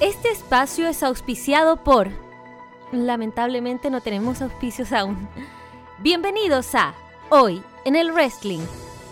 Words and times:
Este 0.00 0.30
espacio 0.30 0.88
es 0.88 1.04
auspiciado 1.04 1.76
por... 1.76 2.08
Lamentablemente 2.90 3.90
no 3.90 4.00
tenemos 4.00 4.42
auspicios 4.42 4.92
aún. 4.92 5.28
Bienvenidos 5.98 6.74
a 6.74 6.94
Hoy 7.30 7.62
en 7.84 7.94
el 7.94 8.12
Wrestling. 8.12 8.60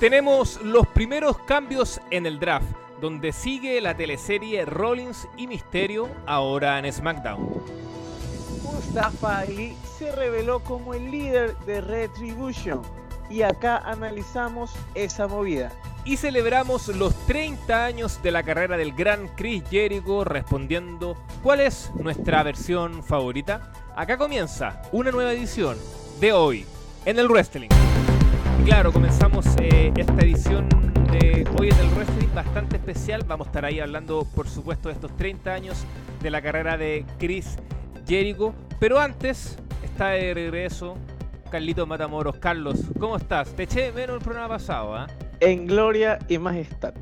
Tenemos 0.00 0.60
los 0.60 0.88
primeros 0.88 1.38
cambios 1.38 2.00
en 2.10 2.26
el 2.26 2.40
draft, 2.40 2.66
donde 3.00 3.32
sigue 3.32 3.80
la 3.80 3.96
teleserie 3.96 4.64
Rollins 4.64 5.28
y 5.36 5.46
Misterio 5.46 6.08
ahora 6.26 6.80
en 6.80 6.92
SmackDown. 6.92 7.62
Mustafa 8.64 9.38
Ali 9.38 9.76
se 9.98 10.10
reveló 10.10 10.60
como 10.60 10.94
el 10.94 11.12
líder 11.12 11.56
de 11.58 11.80
Retribution 11.80 12.82
y 13.30 13.42
acá 13.42 13.78
analizamos 13.78 14.72
esa 14.94 15.28
movida. 15.28 15.70
Y 16.04 16.16
celebramos 16.16 16.88
los 16.88 17.14
30 17.26 17.84
años 17.84 18.20
de 18.24 18.32
la 18.32 18.42
carrera 18.42 18.76
del 18.76 18.92
gran 18.92 19.28
Chris 19.36 19.62
Jericho 19.70 20.24
respondiendo 20.24 21.16
¿cuál 21.44 21.60
es 21.60 21.92
nuestra 21.94 22.42
versión 22.42 23.04
favorita? 23.04 23.72
Acá 23.94 24.18
comienza 24.18 24.82
una 24.90 25.12
nueva 25.12 25.32
edición 25.32 25.76
de 26.18 26.32
hoy 26.32 26.66
en 27.04 27.20
el 27.20 27.28
wrestling. 27.28 27.68
Y 28.60 28.64
claro, 28.64 28.92
comenzamos 28.92 29.46
eh, 29.60 29.92
esta 29.96 30.20
edición 30.22 30.68
de 31.12 31.46
hoy 31.56 31.68
en 31.68 31.78
el 31.78 31.88
wrestling 31.90 32.34
bastante 32.34 32.76
especial. 32.76 33.22
Vamos 33.24 33.46
a 33.46 33.50
estar 33.50 33.64
ahí 33.64 33.78
hablando, 33.78 34.26
por 34.34 34.48
supuesto, 34.48 34.88
de 34.88 34.94
estos 34.94 35.16
30 35.16 35.54
años 35.54 35.84
de 36.20 36.30
la 36.30 36.42
carrera 36.42 36.76
de 36.76 37.06
Chris 37.20 37.58
Jericho. 38.08 38.54
Pero 38.80 38.98
antes 38.98 39.56
está 39.84 40.08
de 40.08 40.34
regreso 40.34 40.96
Carlitos 41.48 41.86
Matamoros. 41.86 42.38
Carlos, 42.38 42.80
¿cómo 42.98 43.16
estás? 43.16 43.54
Te 43.54 43.64
eché 43.64 43.92
menos 43.92 44.16
el 44.16 44.22
programa 44.22 44.48
pasado, 44.48 44.96
¿ah? 44.96 45.06
En 45.44 45.66
gloria 45.66 46.20
y 46.28 46.38
majestad. 46.38 46.94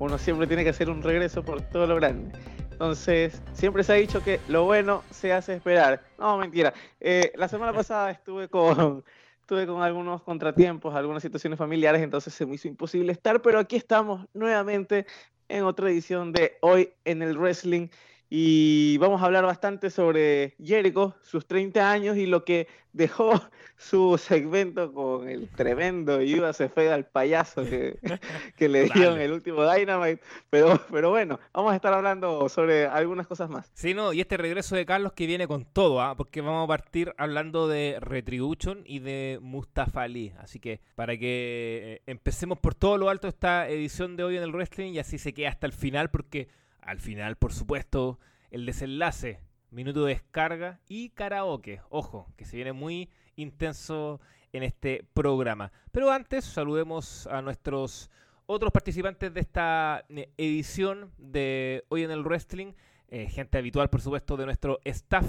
Uno 0.00 0.18
siempre 0.18 0.46
tiene 0.46 0.64
que 0.64 0.68
hacer 0.68 0.90
un 0.90 1.02
regreso 1.02 1.42
por 1.42 1.62
todo 1.62 1.86
lo 1.86 1.96
grande. 1.96 2.38
Entonces, 2.72 3.40
siempre 3.54 3.82
se 3.84 3.92
ha 3.92 3.94
dicho 3.94 4.22
que 4.22 4.38
lo 4.48 4.64
bueno 4.64 5.02
se 5.10 5.32
hace 5.32 5.54
esperar. 5.54 6.02
No, 6.18 6.36
mentira. 6.36 6.74
Eh, 7.00 7.32
la 7.36 7.48
semana 7.48 7.72
pasada 7.72 8.10
estuve 8.10 8.48
con, 8.48 9.02
estuve 9.40 9.66
con 9.66 9.80
algunos 9.80 10.22
contratiempos, 10.22 10.94
algunas 10.94 11.22
situaciones 11.22 11.58
familiares, 11.58 12.02
entonces 12.02 12.34
se 12.34 12.44
me 12.44 12.56
hizo 12.56 12.68
imposible 12.68 13.12
estar, 13.12 13.40
pero 13.40 13.58
aquí 13.58 13.76
estamos 13.76 14.26
nuevamente 14.34 15.06
en 15.48 15.64
otra 15.64 15.88
edición 15.88 16.32
de 16.32 16.58
Hoy 16.60 16.92
en 17.06 17.22
el 17.22 17.38
Wrestling 17.38 17.88
y 18.32 18.96
vamos 18.98 19.20
a 19.20 19.24
hablar 19.24 19.44
bastante 19.44 19.90
sobre 19.90 20.54
Jericho, 20.62 21.16
sus 21.20 21.46
30 21.46 21.90
años 21.90 22.16
y 22.16 22.26
lo 22.26 22.44
que 22.44 22.68
dejó 22.92 23.32
su 23.76 24.16
segmento 24.18 24.92
con 24.92 25.28
el 25.28 25.48
tremendo 25.48 26.20
Yuda 26.22 26.52
se 26.52 26.68
fue 26.68 26.92
al 26.92 27.06
payaso 27.06 27.64
que, 27.64 27.98
que 28.56 28.68
le 28.68 28.84
dio 28.84 29.16
en 29.16 29.20
el 29.20 29.32
último 29.32 29.68
Dynamite. 29.68 30.22
Pero, 30.48 30.80
pero 30.92 31.10
bueno, 31.10 31.40
vamos 31.52 31.72
a 31.72 31.76
estar 31.76 31.92
hablando 31.92 32.48
sobre 32.48 32.86
algunas 32.86 33.26
cosas 33.26 33.50
más. 33.50 33.68
Sí, 33.74 33.94
no, 33.94 34.12
y 34.12 34.20
este 34.20 34.36
regreso 34.36 34.76
de 34.76 34.86
Carlos 34.86 35.12
que 35.12 35.26
viene 35.26 35.48
con 35.48 35.64
todo, 35.64 36.00
¿ah? 36.00 36.16
porque 36.16 36.40
vamos 36.40 36.64
a 36.64 36.68
partir 36.68 37.12
hablando 37.18 37.66
de 37.66 37.98
Retribution 38.00 38.84
y 38.86 39.00
de 39.00 39.40
Mustafa 39.42 40.02
Ali. 40.02 40.32
Así 40.38 40.60
que 40.60 40.80
para 40.94 41.16
que 41.16 41.96
eh, 41.96 42.02
empecemos 42.06 42.60
por 42.60 42.76
todo 42.76 42.96
lo 42.96 43.08
alto 43.08 43.26
esta 43.26 43.68
edición 43.68 44.16
de 44.16 44.22
hoy 44.22 44.36
en 44.36 44.44
el 44.44 44.52
wrestling 44.52 44.92
y 44.92 45.00
así 45.00 45.18
se 45.18 45.34
queda 45.34 45.48
hasta 45.48 45.66
el 45.66 45.72
final, 45.72 46.10
porque 46.10 46.59
al 46.82 46.98
final, 46.98 47.36
por 47.36 47.52
supuesto, 47.52 48.18
el 48.50 48.66
desenlace, 48.66 49.40
minuto 49.70 50.04
de 50.04 50.14
descarga 50.14 50.80
y 50.88 51.10
karaoke. 51.10 51.80
Ojo, 51.88 52.32
que 52.36 52.44
se 52.44 52.56
viene 52.56 52.72
muy 52.72 53.10
intenso 53.36 54.20
en 54.52 54.62
este 54.62 55.06
programa. 55.14 55.72
Pero 55.92 56.10
antes, 56.10 56.44
saludemos 56.44 57.26
a 57.26 57.42
nuestros 57.42 58.10
otros 58.46 58.72
participantes 58.72 59.32
de 59.32 59.40
esta 59.40 60.04
eh, 60.08 60.32
edición 60.36 61.12
de 61.18 61.84
Hoy 61.88 62.02
en 62.02 62.10
el 62.10 62.24
Wrestling. 62.24 62.72
Eh, 63.08 63.28
gente 63.28 63.58
habitual, 63.58 63.90
por 63.90 64.00
supuesto, 64.00 64.36
de 64.36 64.46
nuestro 64.46 64.80
staff. 64.84 65.26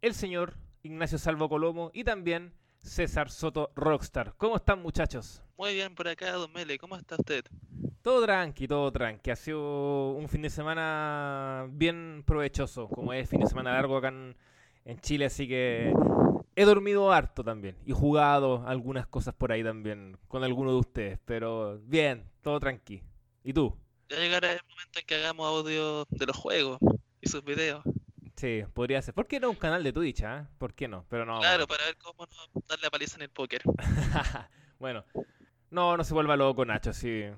El 0.00 0.14
señor 0.14 0.56
Ignacio 0.82 1.18
Salvo 1.18 1.48
Colomo 1.48 1.90
y 1.94 2.02
también 2.04 2.52
César 2.80 3.30
Soto 3.30 3.70
Rockstar. 3.76 4.34
¿Cómo 4.36 4.56
están, 4.56 4.82
muchachos? 4.82 5.42
Muy 5.56 5.74
bien 5.74 5.94
por 5.94 6.08
acá, 6.08 6.32
Don 6.32 6.52
Mele. 6.52 6.78
¿Cómo 6.78 6.96
está 6.96 7.14
usted? 7.16 7.44
Todo 8.02 8.24
tranqui, 8.24 8.66
todo 8.66 8.90
tranqui. 8.90 9.30
Ha 9.30 9.36
sido 9.36 10.10
un 10.10 10.28
fin 10.28 10.42
de 10.42 10.50
semana 10.50 11.66
bien 11.70 12.24
provechoso, 12.26 12.88
como 12.88 13.12
es 13.12 13.30
fin 13.30 13.38
de 13.40 13.46
semana 13.46 13.72
largo 13.72 13.96
acá 13.96 14.08
en, 14.08 14.34
Chile, 15.00 15.26
así 15.26 15.46
que 15.46 15.92
he 16.56 16.64
dormido 16.64 17.12
harto 17.12 17.44
también 17.44 17.76
y 17.86 17.92
jugado 17.92 18.66
algunas 18.66 19.06
cosas 19.06 19.34
por 19.34 19.52
ahí 19.52 19.62
también 19.62 20.18
con 20.26 20.42
alguno 20.42 20.72
de 20.72 20.78
ustedes, 20.78 21.18
pero 21.24 21.78
bien, 21.84 22.28
todo 22.42 22.58
tranqui. 22.58 23.04
¿Y 23.44 23.52
tú? 23.52 23.76
Ya 24.08 24.16
llegará 24.16 24.52
el 24.52 24.60
momento 24.68 24.98
en 24.98 25.06
que 25.06 25.14
hagamos 25.14 25.46
audio 25.46 26.04
de 26.10 26.26
los 26.26 26.36
juegos 26.36 26.80
y 27.20 27.28
sus 27.28 27.44
videos. 27.44 27.84
Sí, 28.34 28.64
podría 28.74 29.00
ser. 29.00 29.14
¿Por 29.14 29.28
qué 29.28 29.38
no 29.38 29.48
un 29.48 29.56
canal 29.56 29.84
de 29.84 29.92
Twitch, 29.92 30.24
ah? 30.24 30.50
¿Por 30.58 30.74
qué 30.74 30.88
no? 30.88 31.06
Pero 31.08 31.24
no. 31.24 31.38
Claro, 31.38 31.68
para 31.68 31.84
ver 31.84 31.96
cómo 31.98 32.26
no 32.26 32.62
darle 32.66 32.88
a 32.88 32.90
paliza 32.90 33.14
en 33.16 33.22
el 33.22 33.30
póker. 33.30 33.62
bueno, 34.80 35.04
no, 35.70 35.96
no 35.96 36.02
se 36.02 36.14
vuelva 36.14 36.36
loco, 36.36 36.64
Nacho, 36.64 36.92
sí 36.92 37.30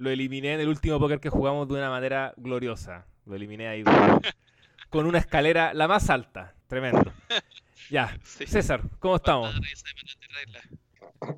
lo 0.00 0.08
eliminé 0.08 0.54
en 0.54 0.60
el 0.60 0.68
último 0.68 0.98
póker 0.98 1.20
que 1.20 1.28
jugamos 1.28 1.68
de 1.68 1.74
una 1.74 1.90
manera 1.90 2.32
gloriosa. 2.38 3.04
Lo 3.26 3.36
eliminé 3.36 3.68
ahí 3.68 3.84
con, 4.88 5.04
una 5.06 5.18
escalera 5.18 5.74
la 5.74 5.86
más 5.86 6.08
alta. 6.08 6.54
Tremendo. 6.68 7.12
Ya, 7.90 8.18
César, 8.24 8.80
¿cómo 8.98 9.16
estamos? 9.16 9.54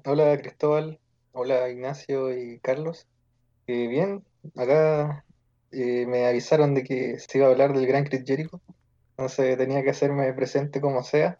Hola 0.04 0.38
Cristóbal, 0.38 1.00
hola 1.32 1.68
Ignacio 1.70 2.32
y 2.32 2.60
Carlos. 2.60 3.08
Eh, 3.66 3.88
bien, 3.88 4.24
acá 4.56 5.24
eh, 5.72 6.06
me 6.06 6.26
avisaron 6.26 6.74
de 6.74 6.84
que 6.84 7.18
se 7.18 7.38
iba 7.38 7.48
a 7.48 7.50
hablar 7.50 7.72
del 7.72 7.86
gran 7.86 8.04
Chris 8.04 8.22
Jericho, 8.24 8.60
entonces 9.10 9.58
tenía 9.58 9.82
que 9.82 9.90
hacerme 9.90 10.32
presente 10.34 10.80
como 10.80 11.02
sea. 11.02 11.36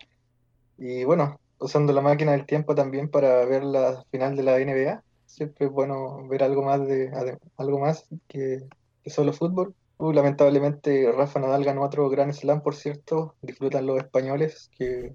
Y 0.77 1.05
bueno, 1.05 1.41
usando 1.61 1.93
la 1.93 2.01
máquina 2.01 2.33
del 2.33 2.47
tiempo 2.47 2.75
también 2.75 3.09
para 3.09 3.45
ver 3.45 3.63
la 3.63 4.03
final 4.11 4.35
de 4.35 4.43
la 4.43 4.59
NBA 4.59 5.05
siempre 5.33 5.67
es 5.67 5.73
bueno 5.73 6.27
ver 6.29 6.43
algo 6.43 6.63
más 6.63 6.87
de 6.87 7.11
algo 7.57 7.79
más 7.79 8.07
que, 8.29 8.61
solo 9.07 9.33
fútbol. 9.33 9.75
Uh, 9.97 10.13
lamentablemente 10.13 11.11
Rafa 11.13 11.41
Nadal 11.41 11.65
ganó 11.65 11.83
otro 11.83 12.09
gran 12.11 12.33
slam, 12.35 12.63
por 12.63 12.75
cierto. 12.75 13.35
Disfrutan 13.41 13.87
los 13.87 13.99
españoles, 13.99 14.71
que 14.77 15.15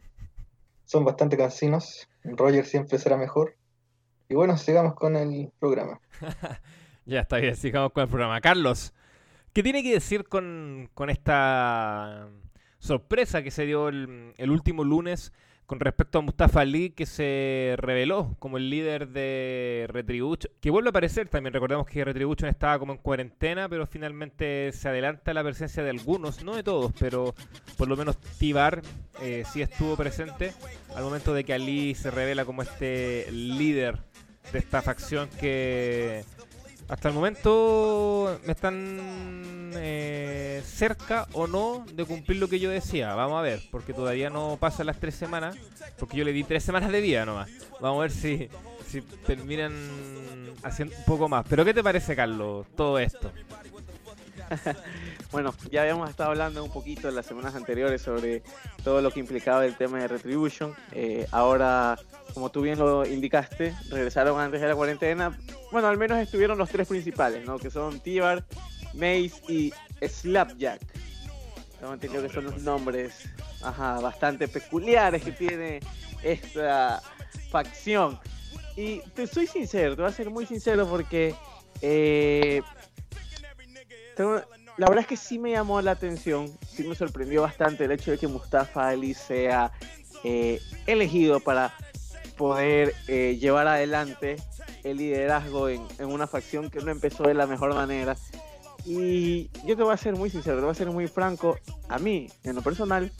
son 0.85 1.05
bastante 1.05 1.38
cansinos. 1.38 2.09
Roger 2.23 2.66
siempre 2.66 2.97
será 2.97 3.17
mejor. 3.17 3.55
Y 4.29 4.35
bueno, 4.35 4.57
sigamos 4.57 4.95
con 4.95 5.16
el 5.16 5.51
programa. 5.59 6.00
ya 7.05 7.22
está 7.22 7.38
bien, 7.38 7.55
sigamos 7.55 7.91
con 7.91 8.03
el 8.03 8.09
programa. 8.09 8.41
Carlos, 8.41 8.94
¿qué 9.53 9.61
tiene 9.61 9.84
que 9.84 9.94
decir 9.94 10.28
con, 10.28 10.89
esta 11.09 12.28
sorpresa 12.79 13.44
que 13.44 13.51
se 13.51 13.66
dio 13.66 13.89
el, 13.89 14.34
el 14.38 14.51
último 14.51 14.84
lunes 14.84 15.31
con 15.67 15.81
respecto 15.81 16.19
a 16.19 16.22
Mustafa 16.22 16.61
Ali, 16.61 16.91
que 16.91 17.05
se 17.05 17.75
reveló 17.78 18.35
como 18.39 18.57
el 18.57 18.69
líder 18.69 19.09
de 19.09 19.85
Retribution, 19.89 20.51
que 20.61 20.72
vuelve 20.72 20.88
a 20.88 20.91
aparecer 20.91 21.28
también. 21.28 21.53
Recordemos 21.53 21.85
que 21.85 22.05
Retribution 22.05 22.50
estaba 22.50 22.79
como 22.79 22.94
en 22.94 23.00
cuarentena, 23.00 23.67
pero 23.67 23.85
finalmente 23.85 24.72
se 24.72 24.88
adelanta 24.88 25.33
la 25.33 25.44
presencia 25.44 25.83
de 25.83 25.89
algunos, 25.89 26.41
no 26.41 26.55
de 26.55 26.63
todos, 26.63 26.94
pero 26.97 27.35
por 27.78 27.89
lo 27.89 27.97
menos 27.97 28.17
Tibar 28.39 28.81
eh, 29.22 29.44
sí 29.51 29.61
estuvo 29.61 29.97
presente 29.97 30.53
al 30.95 31.03
momento 31.03 31.33
de 31.33 31.44
que 31.44 31.53
Ali 31.53 31.95
se 31.95 32.11
revela 32.11 32.45
como 32.45 32.61
este 32.61 33.29
líder 33.31 33.99
de 34.53 34.59
esta 34.59 34.81
facción 34.81 35.29
que 35.38 36.23
hasta 36.90 37.09
el 37.09 37.14
momento 37.14 38.40
me 38.46 38.53
están 38.53 39.72
eh, 39.75 40.62
cerca 40.66 41.28
o 41.34 41.48
no 41.48 41.86
de 41.94 42.06
cumplir 42.06 42.40
lo 42.40 42.48
que 42.48 42.59
yo 42.59 42.70
decía. 42.70 43.14
Vamos 43.16 43.38
a 43.38 43.42
ver, 43.42 43.62
porque 43.72 43.94
todavía 43.94 44.30
no 44.30 44.58
pasan 44.59 44.88
las 44.88 45.00
tres 45.00 45.16
semanas, 45.16 45.58
porque 46.00 46.18
yo 46.18 46.24
le 46.24 46.31
di 46.31 46.44
tres 46.44 46.64
semanas 46.64 46.92
de 46.92 47.02
vida 47.02 47.26
nomás. 47.26 47.50
Vamos 47.81 48.00
a 48.00 48.02
ver 48.02 48.12
si, 48.12 48.50
si 48.88 49.02
terminan 49.02 49.74
haciendo 50.64 50.96
un 50.96 51.03
poco 51.03 51.28
más. 51.28 51.46
Pero 51.50 51.66
¿qué 51.66 51.74
te 51.74 51.84
parece, 51.84 52.16
Carlos, 52.16 52.66
todo 52.76 53.00
esto? 53.00 53.31
bueno, 55.32 55.53
ya 55.72 55.82
habíamos 55.82 56.09
estado 56.09 56.32
hablando 56.32 56.64
un 56.64 56.72
poquito 56.72 57.09
en 57.09 57.16
las 57.16 57.26
semanas 57.26 57.55
anteriores 57.55 58.02
sobre 58.02 58.44
todo 58.84 59.02
lo 59.02 59.11
que 59.11 59.20
implicaba 59.20 59.66
el 59.66 59.76
tema 59.76 59.99
de 59.99 60.08
Retribution. 60.08 60.73
Eh, 60.91 61.28
ahora, 61.32 61.97
como 62.34 62.49
tú 62.49 62.61
bien 62.61 62.79
lo 62.79 63.05
indicaste, 63.05 63.73
regresaron 63.90 64.40
antes 64.40 64.61
de 64.61 64.67
la 64.67 64.76
cuarentena. 64.76 65.38
Bueno, 65.72 65.88
al 65.88 65.97
menos 65.97 66.20
estuvieron 66.20 66.58
los 66.58 66.70
tres 66.70 66.88
principales, 66.88 67.46
¿no? 67.46 67.58
Que 67.58 67.70
son 67.70 67.99
Tibar, 67.99 68.46
Mace 68.94 69.41
y 69.49 69.73
Slapjack. 70.02 70.82
Tengo 71.79 71.94
entendido 71.94 72.23
que 72.23 72.29
son 72.29 72.46
los 72.46 72.61
nombres 72.61 73.29
ajá, 73.61 73.99
bastante 73.99 74.47
peculiares 74.47 75.23
que 75.23 75.32
tiene 75.32 75.79
esta 76.23 77.02
facción. 77.52 78.20
Y 78.76 78.99
te 79.16 79.28
soy 79.28 79.47
sincero, 79.47 79.96
te 79.96 80.02
voy 80.02 80.11
a 80.11 80.14
ser 80.14 80.29
muy 80.29 80.46
sincero 80.46 80.88
porque 80.88 81.35
eh, 81.82 82.61
la 84.17 84.87
verdad 84.87 84.99
es 84.99 85.08
que 85.08 85.17
sí 85.17 85.40
me 85.40 85.52
llamó 85.52 85.81
la 85.81 85.91
atención, 85.91 86.52
sí 86.67 86.84
me 86.84 86.96
sorprendió 86.96 87.41
bastante 87.41 87.85
el 87.85 87.91
hecho 87.91 88.11
de 88.11 88.17
que 88.17 88.28
Mustafa 88.28 88.90
Ali 88.90 89.14
sea 89.14 89.72
eh, 90.23 90.61
elegido 90.85 91.40
para 91.40 91.73
poder 92.37 92.93
eh, 93.08 93.37
llevar 93.40 93.67
adelante 93.67 94.37
el 94.84 94.97
liderazgo 94.97 95.69
en, 95.69 95.85
una 95.99 96.28
facción 96.28 96.69
que 96.69 96.79
no 96.79 96.91
empezó 96.91 97.23
de 97.23 97.34
la 97.34 97.47
mejor 97.47 97.73
manera. 97.73 98.16
Y 98.85 99.49
yo 99.66 99.75
te 99.75 99.84
voy 99.84 99.93
a 99.93 99.97
ser 99.97 100.16
muy 100.16 100.29
sincero, 100.29 100.58
te 100.58 100.61
voy 100.61 100.72
a 100.72 100.75
ser 100.75 100.87
muy 100.87 101.08
franco. 101.08 101.58
A 101.90 101.99
mí, 101.99 102.29
en 102.43 102.55
lo 102.55 102.61
personal, 102.61 103.11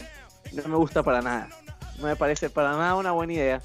no 0.53 0.67
me 0.67 0.77
gusta 0.77 1.03
para 1.03 1.21
nada. 1.21 1.50
No 1.97 2.05
me 2.05 2.15
parece 2.15 2.50
para 2.50 2.71
nada 2.71 2.95
una 2.95 3.11
buena 3.11 3.33
idea. 3.33 3.61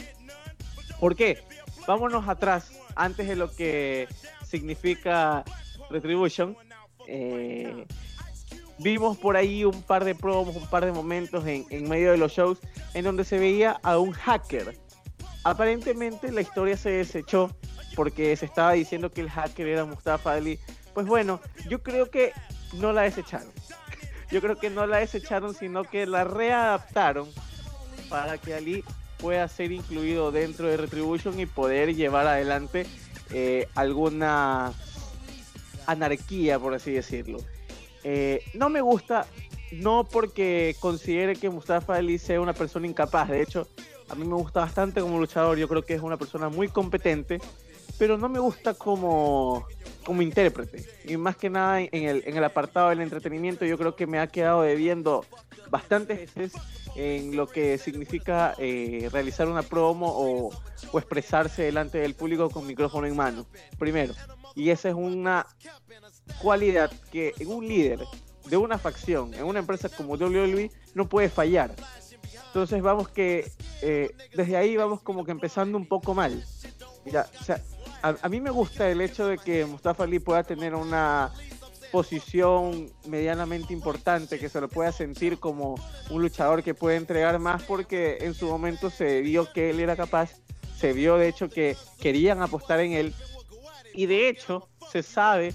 ¿Por 0.98 1.14
qué? 1.14 1.44
Vámonos 1.86 2.28
atrás, 2.28 2.72
antes 2.96 3.28
de 3.28 3.36
lo 3.36 3.54
que 3.54 4.08
significa 4.44 5.44
Retribution. 5.90 6.56
Eh, 7.14 7.84
vimos 8.78 9.18
por 9.18 9.36
ahí 9.36 9.66
un 9.66 9.82
par 9.82 10.02
de 10.04 10.14
promos, 10.14 10.56
un 10.56 10.66
par 10.66 10.86
de 10.86 10.92
momentos 10.92 11.46
en, 11.46 11.66
en 11.68 11.86
medio 11.86 12.10
de 12.10 12.16
los 12.16 12.32
shows 12.32 12.58
en 12.94 13.04
donde 13.04 13.24
se 13.24 13.38
veía 13.38 13.78
a 13.82 13.98
un 13.98 14.12
hacker. 14.12 14.78
Aparentemente 15.44 16.32
la 16.32 16.40
historia 16.40 16.74
se 16.76 16.90
desechó 16.90 17.54
porque 17.94 18.34
se 18.34 18.46
estaba 18.46 18.72
diciendo 18.72 19.10
que 19.10 19.20
el 19.20 19.30
hacker 19.30 19.66
era 19.66 19.84
Mustafa 19.84 20.32
Ali. 20.32 20.58
Pues 20.94 21.06
bueno, 21.06 21.38
yo 21.68 21.82
creo 21.82 22.10
que 22.10 22.32
no 22.72 22.94
la 22.94 23.02
desecharon. 23.02 23.52
Yo 24.30 24.40
creo 24.40 24.56
que 24.56 24.70
no 24.70 24.86
la 24.86 24.96
desecharon, 24.96 25.54
sino 25.54 25.84
que 25.84 26.06
la 26.06 26.24
readaptaron 26.24 27.28
para 28.08 28.38
que 28.38 28.54
Ali 28.54 28.82
pueda 29.18 29.46
ser 29.46 29.72
incluido 29.72 30.32
dentro 30.32 30.68
de 30.68 30.78
Retribution 30.78 31.38
y 31.38 31.44
poder 31.44 31.94
llevar 31.94 32.26
adelante 32.26 32.86
eh, 33.30 33.68
alguna 33.74 34.72
anarquía, 35.86 36.58
por 36.58 36.74
así 36.74 36.92
decirlo. 36.92 37.38
Eh, 38.04 38.42
no 38.54 38.68
me 38.68 38.80
gusta, 38.80 39.26
no 39.72 40.04
porque 40.04 40.76
considere 40.80 41.36
que 41.36 41.50
Mustafa 41.50 41.96
Ali 41.96 42.18
sea 42.18 42.40
una 42.40 42.52
persona 42.52 42.86
incapaz, 42.86 43.28
de 43.28 43.42
hecho, 43.42 43.68
a 44.08 44.14
mí 44.14 44.24
me 44.24 44.34
gusta 44.34 44.60
bastante 44.60 45.00
como 45.00 45.18
luchador, 45.18 45.56
yo 45.56 45.68
creo 45.68 45.82
que 45.84 45.94
es 45.94 46.02
una 46.02 46.16
persona 46.16 46.48
muy 46.48 46.68
competente, 46.68 47.40
pero 47.98 48.18
no 48.18 48.28
me 48.28 48.40
gusta 48.40 48.74
como, 48.74 49.66
como 50.04 50.22
intérprete. 50.22 50.84
Y 51.04 51.16
más 51.16 51.36
que 51.36 51.48
nada 51.48 51.80
en 51.80 51.88
el, 51.92 52.22
en 52.26 52.36
el 52.36 52.44
apartado 52.44 52.90
del 52.90 53.00
entretenimiento, 53.00 53.64
yo 53.64 53.78
creo 53.78 53.94
que 53.94 54.06
me 54.06 54.18
ha 54.18 54.26
quedado 54.26 54.62
debiendo 54.62 55.24
bastantes 55.70 56.34
veces 56.34 56.60
en 56.94 57.36
lo 57.36 57.46
que 57.46 57.78
significa 57.78 58.54
eh, 58.58 59.08
realizar 59.12 59.48
una 59.48 59.62
promo 59.62 60.08
o, 60.08 60.50
o, 60.92 60.98
expresarse 60.98 61.62
delante 61.62 61.98
del 61.98 62.14
público 62.14 62.50
con 62.50 62.66
micrófono 62.66 63.06
en 63.06 63.16
mano, 63.16 63.46
primero. 63.78 64.14
Y 64.54 64.70
esa 64.70 64.88
es 64.90 64.94
una 64.94 65.46
cualidad 66.40 66.90
que 67.10 67.34
en 67.38 67.48
un 67.48 67.66
líder 67.66 68.00
de 68.46 68.56
una 68.56 68.78
facción, 68.78 69.32
en 69.34 69.44
una 69.44 69.60
empresa 69.60 69.88
como 69.88 70.14
WWE, 70.14 70.70
no 70.94 71.08
puede 71.08 71.28
fallar. 71.28 71.74
Entonces 72.48 72.82
vamos 72.82 73.08
que 73.08 73.50
eh, 73.80 74.14
desde 74.34 74.56
ahí 74.56 74.76
vamos 74.76 75.00
como 75.00 75.24
que 75.24 75.30
empezando 75.30 75.78
un 75.78 75.86
poco 75.86 76.14
mal. 76.14 76.44
Mira, 77.04 77.26
a, 78.02 78.28
mí 78.28 78.40
me 78.40 78.50
gusta 78.50 78.90
el 78.90 79.00
hecho 79.00 79.26
de 79.26 79.38
que 79.38 79.64
Mustafa 79.64 80.04
Ali 80.04 80.18
pueda 80.18 80.42
tener 80.42 80.74
una 80.74 81.32
posición 81.90 82.90
medianamente 83.06 83.72
importante, 83.72 84.38
que 84.38 84.48
se 84.48 84.60
lo 84.60 84.68
pueda 84.68 84.92
sentir 84.92 85.38
como 85.38 85.76
un 86.10 86.22
luchador 86.22 86.62
que 86.62 86.74
puede 86.74 86.96
entregar 86.96 87.38
más 87.38 87.62
porque 87.62 88.18
en 88.20 88.34
su 88.34 88.46
momento 88.48 88.90
se 88.90 89.20
vio 89.20 89.52
que 89.52 89.70
él 89.70 89.80
era 89.80 89.94
capaz, 89.94 90.32
se 90.76 90.92
vio 90.92 91.16
de 91.16 91.28
hecho 91.28 91.48
que 91.48 91.76
querían 92.00 92.42
apostar 92.42 92.80
en 92.80 92.92
él 92.92 93.14
y 93.94 94.06
de 94.06 94.28
hecho 94.28 94.68
se 94.90 95.02
sabe, 95.02 95.54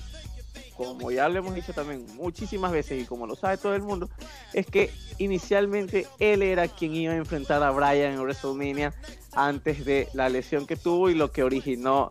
como 0.75 1.11
ya 1.11 1.27
lo 1.29 1.39
hemos 1.39 1.55
dicho 1.55 1.73
también 1.73 2.05
muchísimas 2.15 2.71
veces 2.71 3.01
y 3.01 3.05
como 3.05 3.27
lo 3.27 3.35
sabe 3.35 3.57
todo 3.57 3.75
el 3.75 3.81
mundo, 3.81 4.09
es 4.53 4.65
que 4.65 4.91
inicialmente 5.17 6.07
él 6.19 6.41
era 6.41 6.67
quien 6.67 6.95
iba 6.95 7.13
a 7.13 7.17
enfrentar 7.17 7.63
a 7.63 7.71
Bryan 7.71 8.13
en 8.13 8.19
WrestleMania 8.19 8.93
antes 9.33 9.85
de 9.85 10.07
la 10.13 10.29
lesión 10.29 10.65
que 10.67 10.75
tuvo 10.75 11.09
y 11.09 11.15
lo 11.15 11.31
que 11.31 11.43
originó 11.43 12.09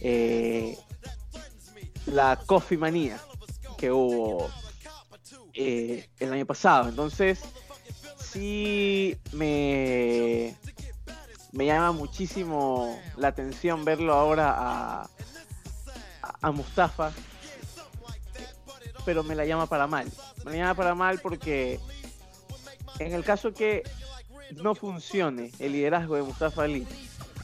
eh, 0.00 0.76
la 2.06 2.38
Coffee 2.46 2.78
Manía 2.78 3.18
que 3.76 3.92
hubo 3.92 4.50
eh, 5.54 6.08
el 6.18 6.32
año 6.32 6.46
pasado. 6.46 6.88
Entonces, 6.88 7.40
sí 8.20 9.16
me, 9.32 10.54
me 11.52 11.66
llama 11.66 11.92
muchísimo 11.92 13.00
la 13.16 13.28
atención 13.28 13.84
verlo 13.84 14.14
ahora 14.14 14.54
a, 14.56 15.10
a 16.40 16.50
Mustafa, 16.50 17.12
pero 19.04 19.22
me 19.22 19.34
la 19.34 19.44
llama 19.44 19.66
para 19.66 19.86
mal. 19.86 20.10
Me 20.44 20.52
la 20.52 20.56
llama 20.56 20.74
para 20.74 20.94
mal 20.94 21.18
porque 21.20 21.80
en 22.98 23.12
el 23.12 23.24
caso 23.24 23.52
que 23.52 23.82
no 24.56 24.74
funcione 24.74 25.52
el 25.58 25.72
liderazgo 25.72 26.16
de 26.16 26.22
Mustafa 26.22 26.64
Ali 26.64 26.86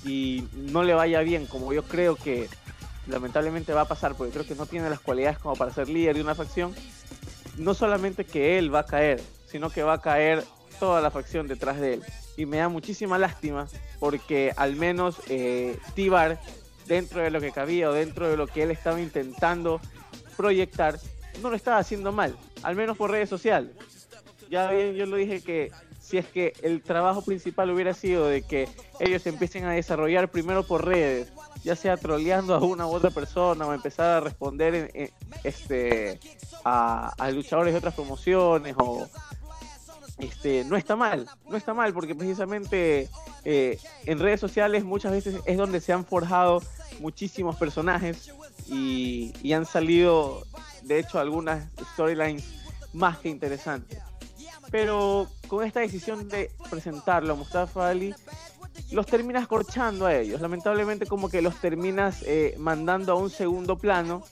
y 0.04 0.46
no 0.52 0.82
le 0.82 0.94
vaya 0.94 1.20
bien, 1.20 1.46
como 1.46 1.72
yo 1.72 1.82
creo 1.84 2.16
que 2.16 2.48
lamentablemente 3.06 3.72
va 3.72 3.82
a 3.82 3.88
pasar, 3.88 4.14
porque 4.14 4.32
creo 4.32 4.46
que 4.46 4.54
no 4.54 4.66
tiene 4.66 4.90
las 4.90 5.00
cualidades 5.00 5.38
como 5.38 5.56
para 5.56 5.72
ser 5.72 5.88
líder 5.88 6.16
de 6.16 6.22
una 6.22 6.34
facción, 6.34 6.74
no 7.56 7.74
solamente 7.74 8.24
que 8.24 8.58
él 8.58 8.74
va 8.74 8.80
a 8.80 8.86
caer, 8.86 9.20
sino 9.46 9.70
que 9.70 9.82
va 9.82 9.94
a 9.94 10.00
caer 10.00 10.44
toda 10.78 11.00
la 11.00 11.10
facción 11.10 11.46
detrás 11.46 11.80
de 11.80 11.94
él. 11.94 12.02
Y 12.36 12.46
me 12.46 12.58
da 12.58 12.68
muchísima 12.68 13.18
lástima 13.18 13.68
porque 14.00 14.52
al 14.56 14.76
menos 14.76 15.20
eh, 15.28 15.78
Tibar, 15.94 16.40
dentro 16.86 17.20
de 17.20 17.30
lo 17.30 17.40
que 17.40 17.52
cabía 17.52 17.90
o 17.90 17.92
dentro 17.92 18.28
de 18.28 18.36
lo 18.36 18.46
que 18.46 18.62
él 18.62 18.70
estaba 18.70 19.00
intentando 19.00 19.80
proyectar, 20.36 20.98
no 21.42 21.50
lo 21.50 21.56
estaba 21.56 21.78
haciendo 21.78 22.12
mal, 22.12 22.36
al 22.62 22.76
menos 22.76 22.96
por 22.96 23.10
redes 23.10 23.28
sociales. 23.28 23.70
Ya 24.50 24.70
bien, 24.70 24.94
yo 24.94 25.06
lo 25.06 25.16
dije 25.16 25.40
que 25.40 25.72
si 26.00 26.18
es 26.18 26.26
que 26.26 26.52
el 26.62 26.82
trabajo 26.82 27.22
principal 27.22 27.70
hubiera 27.70 27.94
sido 27.94 28.28
de 28.28 28.42
que 28.42 28.68
ellos 29.00 29.26
empiecen 29.26 29.64
a 29.64 29.72
desarrollar 29.72 30.30
primero 30.30 30.62
por 30.62 30.84
redes, 30.84 31.32
ya 31.64 31.76
sea 31.76 31.96
troleando 31.96 32.54
a 32.54 32.58
una 32.58 32.86
u 32.86 32.90
otra 32.90 33.10
persona 33.10 33.66
o 33.66 33.72
empezar 33.72 34.06
a 34.06 34.20
responder 34.20 34.90
en, 34.92 35.10
este 35.44 36.20
a, 36.62 37.10
a, 37.16 37.30
luchadores 37.30 37.72
de 37.72 37.78
otras 37.78 37.94
promociones 37.94 38.76
o 38.78 39.08
este 40.18 40.64
no 40.64 40.76
está 40.76 40.94
mal, 40.94 41.28
no 41.48 41.56
está 41.56 41.74
mal 41.74 41.92
porque 41.92 42.14
precisamente 42.14 43.08
eh, 43.44 43.78
en 44.06 44.18
redes 44.18 44.40
sociales 44.40 44.84
muchas 44.84 45.12
veces 45.12 45.40
es 45.44 45.56
donde 45.56 45.80
se 45.80 45.92
han 45.92 46.04
forjado 46.04 46.62
muchísimos 47.00 47.56
personajes 47.56 48.32
y, 48.68 49.52
han 49.52 49.66
salido 49.66 50.44
de 50.82 50.98
hecho 50.98 51.18
algunas 51.18 51.68
storylines 51.92 52.44
más 52.92 53.18
que 53.18 53.28
interesantes. 53.28 54.00
Pero 54.70 55.28
con 55.48 55.64
esta 55.64 55.80
decisión 55.80 56.28
de 56.28 56.50
presentarlo 56.70 57.34
a 57.34 57.36
Mustafa 57.36 57.88
Ali, 57.88 58.14
los 58.90 59.06
terminas 59.06 59.46
corchando 59.46 60.06
a 60.06 60.14
ellos. 60.14 60.40
Lamentablemente 60.40 61.06
como 61.06 61.28
que 61.28 61.42
los 61.42 61.60
terminas 61.60 62.22
eh, 62.26 62.54
mandando 62.58 63.12
a 63.12 63.16
un 63.16 63.30
segundo 63.30 63.78
plano. 63.78 64.22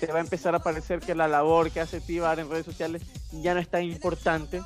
Te 0.00 0.06
va 0.06 0.18
a 0.18 0.20
empezar 0.20 0.54
a 0.54 0.60
parecer 0.60 1.00
que 1.00 1.14
la 1.14 1.26
labor 1.26 1.70
que 1.70 1.80
hace 1.80 2.00
Tibar 2.00 2.38
en 2.38 2.48
redes 2.48 2.64
sociales 2.64 3.02
ya 3.32 3.54
no 3.54 3.60
es 3.60 3.68
tan 3.68 3.82
importante. 3.82 4.62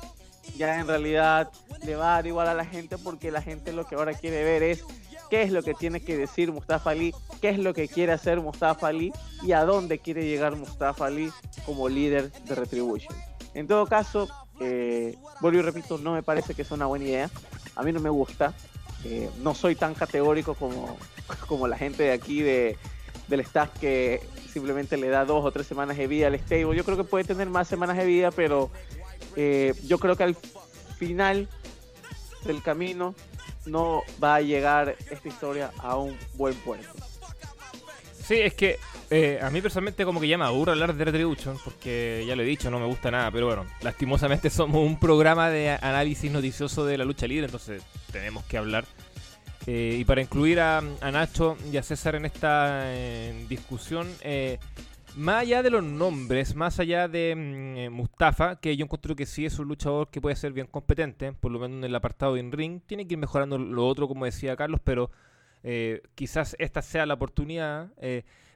Ya 0.57 0.79
en 0.79 0.87
realidad 0.87 1.49
le 1.85 1.95
va 1.95 2.13
a 2.13 2.15
dar 2.15 2.27
igual 2.27 2.47
a 2.47 2.53
la 2.53 2.65
gente 2.65 2.97
porque 2.97 3.31
la 3.31 3.41
gente 3.41 3.71
lo 3.71 3.85
que 3.85 3.95
ahora 3.95 4.13
quiere 4.13 4.43
ver 4.43 4.61
es 4.61 4.83
qué 5.29 5.41
es 5.41 5.51
lo 5.51 5.63
que 5.63 5.73
tiene 5.73 6.01
que 6.01 6.17
decir 6.17 6.51
Mustafa 6.51 6.91
Ali, 6.91 7.13
qué 7.41 7.49
es 7.49 7.59
lo 7.59 7.73
que 7.73 7.87
quiere 7.87 8.11
hacer 8.11 8.41
Mustafa 8.41 8.89
Ali 8.89 9.13
y 9.41 9.53
a 9.53 9.63
dónde 9.63 9.99
quiere 9.99 10.25
llegar 10.25 10.55
Mustafa 10.55 11.05
Ali 11.05 11.31
como 11.65 11.87
líder 11.87 12.31
de 12.31 12.55
Retribution. 12.55 13.15
En 13.53 13.67
todo 13.67 13.87
caso, 13.87 14.27
eh, 14.59 15.17
vuelvo 15.41 15.59
y 15.59 15.61
repito, 15.61 15.97
no 15.97 16.13
me 16.13 16.23
parece 16.23 16.53
que 16.53 16.63
es 16.63 16.71
una 16.71 16.85
buena 16.85 17.05
idea. 17.05 17.29
A 17.75 17.83
mí 17.83 17.91
no 17.91 17.99
me 17.99 18.09
gusta. 18.09 18.53
Eh, 19.05 19.29
no 19.41 19.53
soy 19.55 19.75
tan 19.75 19.93
categórico 19.95 20.55
como, 20.55 20.97
como 21.47 21.67
la 21.67 21.77
gente 21.77 22.03
de 22.03 22.11
aquí 22.11 22.41
de, 22.41 22.77
del 23.27 23.41
staff 23.41 23.69
que 23.79 24.21
simplemente 24.51 24.97
le 24.97 25.07
da 25.07 25.25
dos 25.25 25.43
o 25.43 25.51
tres 25.51 25.67
semanas 25.67 25.97
de 25.97 26.07
vida 26.07 26.27
al 26.27 26.39
stable. 26.39 26.75
Yo 26.75 26.83
creo 26.83 26.97
que 26.97 27.03
puede 27.03 27.23
tener 27.23 27.49
más 27.49 27.67
semanas 27.67 27.97
de 27.97 28.05
vida, 28.05 28.31
pero 28.31 28.69
eh, 29.35 29.73
yo 29.85 29.97
creo 29.97 30.15
que 30.15 30.23
al 30.23 30.35
final 30.97 31.47
del 32.45 32.61
camino 32.61 33.15
no 33.65 34.03
va 34.21 34.35
a 34.35 34.41
llegar 34.41 34.95
esta 35.09 35.27
historia 35.27 35.71
a 35.79 35.97
un 35.97 36.17
buen 36.33 36.55
puerto. 36.55 36.89
Sí, 38.23 38.35
es 38.35 38.53
que 38.53 38.79
eh, 39.09 39.39
a 39.41 39.49
mí 39.49 39.61
personalmente 39.61 40.05
como 40.05 40.21
que 40.21 40.27
ya 40.27 40.37
me 40.37 40.45
aburre 40.45 40.71
hablar 40.71 40.95
de 40.95 41.05
Retribution, 41.05 41.57
porque 41.63 42.23
ya 42.25 42.35
lo 42.35 42.43
he 42.43 42.45
dicho, 42.45 42.71
no 42.71 42.79
me 42.79 42.85
gusta 42.85 43.11
nada, 43.11 43.29
pero 43.31 43.47
bueno, 43.47 43.65
lastimosamente 43.81 44.49
somos 44.49 44.85
un 44.85 44.97
programa 44.97 45.49
de 45.49 45.71
análisis 45.71 46.31
noticioso 46.31 46.85
de 46.85 46.97
la 46.97 47.05
lucha 47.05 47.27
libre, 47.27 47.45
entonces 47.45 47.83
tenemos 48.11 48.45
que 48.45 48.57
hablar. 48.57 48.85
Eh, 49.65 49.97
y 49.99 50.05
para 50.05 50.21
incluir 50.21 50.59
a, 50.59 50.81
Nacho 50.81 51.57
y 51.71 51.77
a 51.77 51.83
César 51.83 52.15
en 52.15 52.25
esta 52.25 52.81
eh, 52.93 53.45
discusión, 53.47 54.07
más 55.15 55.41
allá 55.41 55.63
de 55.63 55.69
los 55.69 55.83
nombres, 55.83 56.55
más 56.55 56.79
allá 56.79 57.07
de 57.07 57.87
mm, 57.89 57.93
Mustafa, 57.93 58.59
que 58.59 58.75
yo 58.75 58.85
encuentro 58.85 59.15
que 59.15 59.25
sí 59.25 59.45
es 59.45 59.59
un 59.59 59.67
luchador 59.67 60.09
que 60.09 60.19
puede 60.19 60.35
ser 60.35 60.53
bien 60.53 60.67
competente, 60.67 61.33
por 61.33 61.51
lo 61.51 61.59
menos 61.59 61.77
en 61.77 61.83
el 61.83 61.95
apartado 61.95 62.33
de 62.33 62.41
in-ring, 62.41 62.81
tiene 62.85 63.07
que 63.07 63.13
ir 63.13 63.19
mejorando 63.19 63.57
lo 63.57 63.87
otro, 63.87 64.07
como 64.07 64.25
decía 64.25 64.55
Carlos, 64.55 64.81
pero 64.83 65.11
quizás 66.15 66.57
esta 66.59 66.81
sea 66.81 67.05
la 67.05 67.13
oportunidad. 67.13 67.89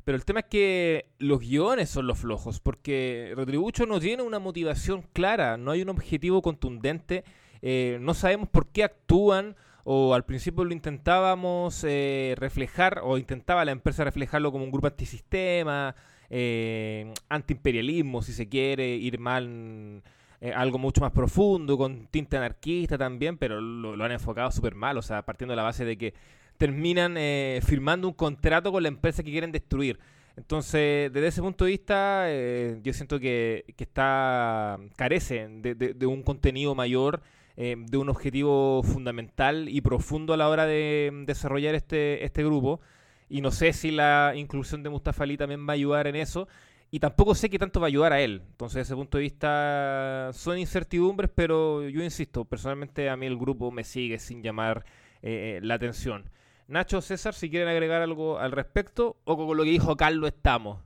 Pero 0.07 0.15
el 0.15 0.23
tema 0.23 0.39
es 0.39 0.45
que 0.45 1.09
los 1.19 1.41
guiones 1.41 1.89
son 1.89 2.07
los 2.07 2.19
flojos, 2.19 2.61
porque 2.61 3.33
Retribution 3.35 3.89
no 3.89 3.99
tiene 3.99 4.23
una 4.23 4.39
motivación 4.39 5.01
clara, 5.11 5.57
no 5.57 5.71
hay 5.71 5.81
un 5.81 5.89
objetivo 5.89 6.41
contundente, 6.41 7.25
eh, 7.61 7.97
no 7.99 8.13
sabemos 8.13 8.47
por 8.47 8.67
qué 8.67 8.85
actúan, 8.85 9.57
o 9.89 10.13
al 10.13 10.25
principio 10.25 10.65
lo 10.65 10.73
intentábamos 10.73 11.85
eh, 11.87 12.35
reflejar, 12.37 12.99
o 13.03 13.17
intentaba 13.17 13.63
la 13.63 13.71
empresa 13.71 14.03
reflejarlo 14.03 14.51
como 14.51 14.65
un 14.65 14.71
grupo 14.71 14.87
antisistema, 14.87 15.95
eh, 16.29 17.13
antiimperialismo, 17.29 18.21
si 18.21 18.33
se 18.33 18.49
quiere, 18.49 18.85
ir 18.85 19.17
mal 19.17 20.03
eh, 20.41 20.51
algo 20.51 20.77
mucho 20.77 20.99
más 20.99 21.13
profundo, 21.13 21.77
con 21.77 22.07
tinte 22.07 22.35
anarquista 22.35 22.97
también, 22.97 23.37
pero 23.37 23.61
lo, 23.61 24.03
han 24.03 24.11
enfocado 24.11 24.51
súper 24.51 24.75
mal, 24.75 24.97
o 24.97 25.01
sea, 25.01 25.21
partiendo 25.21 25.53
de 25.53 25.55
la 25.55 25.63
base 25.63 25.85
de 25.85 25.97
que 25.97 26.13
terminan 26.57 27.15
eh, 27.17 27.61
firmando 27.65 28.09
un 28.09 28.13
contrato 28.13 28.73
con 28.73 28.83
la 28.83 28.89
empresa 28.89 29.23
que 29.23 29.31
quieren 29.31 29.53
destruir. 29.53 29.99
Entonces, 30.35 31.13
desde 31.13 31.27
ese 31.27 31.41
punto 31.41 31.63
de 31.63 31.71
vista, 31.71 32.25
eh, 32.27 32.77
yo 32.83 32.91
siento 32.91 33.21
que, 33.21 33.63
que 33.77 33.85
está 33.85 34.77
carece 34.97 35.47
de 35.47 36.05
un 36.05 36.23
contenido 36.23 36.75
mayor, 36.75 37.21
eh, 37.57 37.75
de 37.77 37.97
un 37.97 38.09
objetivo 38.09 38.83
fundamental 38.83 39.67
y 39.67 39.81
profundo 39.81 40.33
a 40.33 40.37
la 40.37 40.47
hora 40.47 40.67
de 40.67 41.09
mm, 41.11 41.25
desarrollar 41.25 41.75
este, 41.75 42.23
este 42.23 42.43
grupo. 42.43 42.81
Y 43.29 43.41
no 43.41 43.51
sé 43.51 43.73
si 43.73 43.91
la 43.91 44.33
inclusión 44.35 44.83
de 44.83 44.89
Mustafa 44.89 45.23
Ali 45.23 45.37
también 45.37 45.67
va 45.67 45.71
a 45.71 45.75
ayudar 45.75 46.07
en 46.07 46.15
eso. 46.15 46.47
Y 46.91 46.99
tampoco 46.99 47.35
sé 47.35 47.49
qué 47.49 47.59
tanto 47.59 47.79
va 47.81 47.87
a 47.87 47.89
ayudar 47.89 48.13
a 48.13 48.21
él. 48.21 48.43
Entonces, 48.51 48.75
desde 48.75 48.93
ese 48.93 48.95
punto 48.95 49.17
de 49.17 49.23
vista, 49.23 50.29
son 50.33 50.57
incertidumbres, 50.57 51.29
pero 51.33 51.87
yo 51.89 52.01
insisto, 52.01 52.45
personalmente 52.45 53.09
a 53.09 53.17
mí 53.17 53.25
el 53.25 53.37
grupo 53.37 53.71
me 53.71 53.83
sigue 53.83 54.19
sin 54.19 54.41
llamar 54.41 54.85
eh, 55.21 55.59
la 55.63 55.73
atención. 55.73 56.29
Nacho, 56.67 57.01
César, 57.01 57.33
si 57.33 57.49
quieren 57.49 57.67
agregar 57.67 58.01
algo 58.01 58.39
al 58.39 58.51
respecto, 58.51 59.17
o 59.25 59.35
con 59.35 59.57
lo 59.57 59.63
que 59.63 59.71
dijo 59.71 59.97
Carlos 59.97 60.29
estamos. 60.29 60.79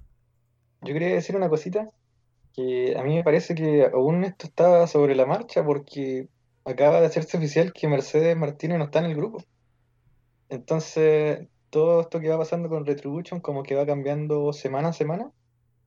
Yo 0.82 0.94
quería 0.94 1.10
decir 1.10 1.36
una 1.36 1.50
cosita, 1.50 1.90
que 2.54 2.96
a 2.98 3.04
mí 3.04 3.16
me 3.16 3.24
parece 3.24 3.56
que 3.56 3.90
aún 3.94 4.24
esto 4.24 4.48
está 4.48 4.88
sobre 4.88 5.16
la 5.16 5.26
marcha 5.26 5.64
porque 5.64 6.28
acaba 6.66 7.00
de 7.00 7.08
hacerse 7.08 7.38
oficial 7.38 7.74
que 7.74 7.88
Mercedes 7.88 8.38
Martínez 8.38 8.78
no 8.78 8.86
está 8.86 9.00
en 9.00 9.06
el 9.06 9.16
grupo. 9.16 9.44
Entonces, 10.50 11.48
todo 11.70 12.02
esto 12.02 12.20
que 12.20 12.30
va 12.30 12.38
pasando 12.38 12.70
con 12.70 12.86
Retribution 12.86 13.40
como 13.40 13.64
que 13.64 13.76
va 13.76 13.86
cambiando 13.86 14.54
semana 14.54 14.90
a 14.90 14.94
semana. 14.94 15.32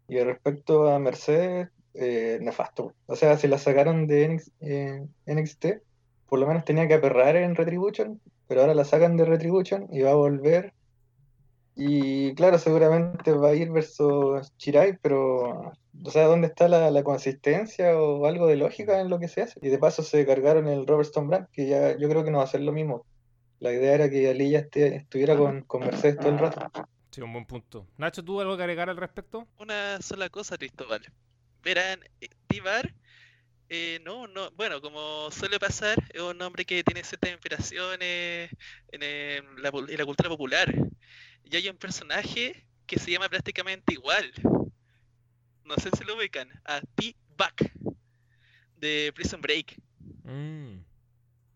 Y 0.09 0.19
respecto 0.21 0.89
a 0.89 0.99
Mercedes, 0.99 1.69
eh, 1.95 2.39
nefasto. 2.41 2.93
O 3.07 3.17
sea, 3.17 3.39
si 3.39 3.49
la 3.49 3.59
sacaron 3.59 4.07
de 4.07 4.29
NX 4.29 4.51
eh, 4.61 5.07
NXT, 5.27 5.67
por 6.29 6.41
lo 6.41 6.47
menos 6.47 6.65
tenía 6.65 6.89
que 6.89 6.95
aperrar 6.95 7.37
en 7.37 7.55
Retribution, 7.55 8.21
pero 8.49 8.63
ahora 8.63 8.75
la 8.75 8.85
sacan 8.85 9.17
de 9.17 9.25
Retribution 9.25 9.87
y 9.93 10.03
va 10.03 10.11
a 10.11 10.17
volver. 10.17 10.74
Y 11.77 12.35
claro, 12.35 12.59
seguramente 12.59 13.33
va 13.33 13.49
a 13.49 13.55
ir 13.55 13.71
versus 13.71 14.57
Chirai, 14.59 14.97
pero, 15.03 15.73
o 16.05 16.11
sea, 16.11 16.27
¿dónde 16.27 16.47
está 16.47 16.69
la, 16.69 16.91
la 16.91 17.03
consistencia 17.03 17.99
o 17.99 18.27
algo 18.27 18.47
de 18.47 18.57
lógica 18.57 19.01
en 19.01 19.11
lo 19.11 19.19
que 19.19 19.27
se 19.29 19.43
hace? 19.43 19.59
Y 19.61 19.71
de 19.71 19.79
paso 19.79 20.03
se 20.05 20.25
cargaron 20.25 20.69
el 20.69 20.87
Robert 20.87 21.07
Stone 21.09 21.27
Brand, 21.29 21.49
que 21.53 21.67
ya 21.67 21.97
yo 21.99 22.09
creo 22.09 22.25
que 22.25 22.31
no 22.31 22.39
va 22.39 22.45
a 22.45 22.49
ser 22.49 22.61
lo 22.61 22.71
mismo. 22.73 23.05
La 23.59 23.73
idea 23.73 23.95
era 23.95 24.11
que 24.11 24.29
Ali 24.31 24.51
ya 24.51 24.61
esté- 24.61 24.95
estuviera 24.97 25.37
con, 25.37 25.63
con 25.63 25.81
Mercedes 25.81 26.17
todo 26.19 26.29
el 26.29 26.39
rato. 26.39 26.61
Sí, 27.11 27.23
un 27.23 27.33
buen 27.33 27.45
punto. 27.47 27.87
Nacho, 27.97 28.23
¿tú 28.25 28.41
algo 28.41 28.57
que 28.57 28.63
agregar 28.63 28.89
al 28.91 28.97
respecto? 28.97 29.49
Una 29.59 30.01
sola 30.01 30.29
cosa, 30.29 30.57
Cristóbal. 30.57 31.03
Verán, 31.63 32.01
eh, 32.21 32.29
Tibar, 32.47 32.93
eh, 33.69 34.01
no, 34.05 34.27
no, 34.27 34.51
bueno, 34.53 34.81
como 34.81 35.31
suele 35.31 35.59
pasar, 35.59 35.97
es 36.13 36.21
un 36.21 36.41
hombre 36.43 36.65
que 36.65 36.85
tiene 36.85 37.03
ciertas 37.03 37.31
inspiraciones 37.31 38.51
en, 38.93 39.01
eh, 39.03 39.43
la, 39.59 39.73
pul- 39.73 39.91
en 39.91 39.97
la 39.99 40.05
cultura 40.05 40.29
popular. 40.29 40.73
Y 41.45 41.57
hay 41.57 41.69
un 41.69 41.77
personaje 41.77 42.67
que 42.87 42.99
se 42.99 43.11
llama 43.11 43.29
prácticamente 43.29 43.95
igual. 43.95 44.33
No 45.65 45.77
sé 45.77 45.91
si 45.97 46.05
lo 46.05 46.17
ubican, 46.17 46.49
a 46.65 46.81
T-Back 46.81 47.73
de 48.77 49.13
Prison 49.15 49.41
Break. 49.41 49.81
Mm, 50.25 50.79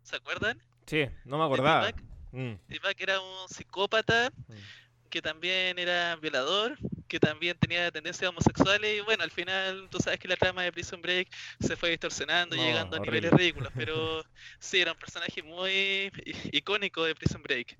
¿Se 0.02 0.16
acuerdan? 0.16 0.60
Sí, 0.86 1.06
no 1.24 1.38
me 1.38 1.44
acordaba. 1.44 1.90
Mm, 2.32 2.54
T-Back 2.68 3.00
era 3.00 3.20
un 3.20 3.48
psicópata 3.48 4.30
mm. 4.30 5.08
que 5.10 5.20
también 5.20 5.78
era 5.78 6.16
violador, 6.16 6.78
que 7.08 7.18
también 7.18 7.56
tenía 7.58 7.90
tendencias 7.90 8.28
homosexuales 8.30 8.98
y 8.98 9.00
bueno, 9.00 9.24
al 9.24 9.30
final 9.30 9.88
tú 9.90 9.98
sabes 9.98 10.18
que 10.18 10.28
la 10.28 10.36
trama 10.36 10.62
de 10.62 10.72
Prison 10.72 11.00
Break 11.00 11.28
se 11.60 11.76
fue 11.76 11.90
distorsionando, 11.90 12.56
No, 12.56 12.62
llegando 12.62 12.96
a 12.96 13.00
niveles 13.00 13.32
ridículos, 13.32 13.72
pero 13.74 14.24
sí, 14.58 14.80
era 14.80 14.92
un 14.92 14.98
personaje 14.98 15.42
muy 15.42 16.10
icónico 16.52 17.04
de 17.04 17.14
Prison 17.14 17.42
Break. 17.42 17.76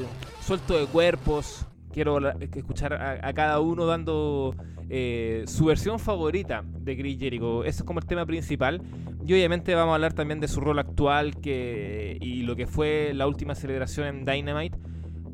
suelto 0.41 0.75
de 0.79 0.87
cuerpos. 0.87 1.67
Quiero 1.93 2.19
escuchar 2.55 2.93
a, 2.93 3.33
cada 3.33 3.59
uno 3.59 3.85
dando 3.85 4.55
eh, 4.89 5.43
su 5.47 5.65
versión 5.65 5.99
favorita 5.99 6.63
de 6.65 6.97
Chris 6.97 7.19
Jericho. 7.19 7.63
Ese 7.63 7.79
es 7.81 7.83
como 7.83 7.99
el 7.99 8.05
tema 8.07 8.25
principal. 8.25 8.81
Y 9.29 9.33
obviamente 9.33 9.75
vamos 9.75 9.91
a 9.91 9.93
hablar 9.93 10.13
también 10.13 10.39
de 10.39 10.47
su 10.47 10.59
rol 10.59 10.79
actual 10.79 11.39
que, 11.39 12.17
y 12.19 12.41
lo 12.41 12.55
que 12.55 12.65
fue 12.65 13.11
la 13.13 13.27
última 13.27 13.53
celebración 13.53 14.07
en 14.07 14.25
Dynamite. 14.25 14.75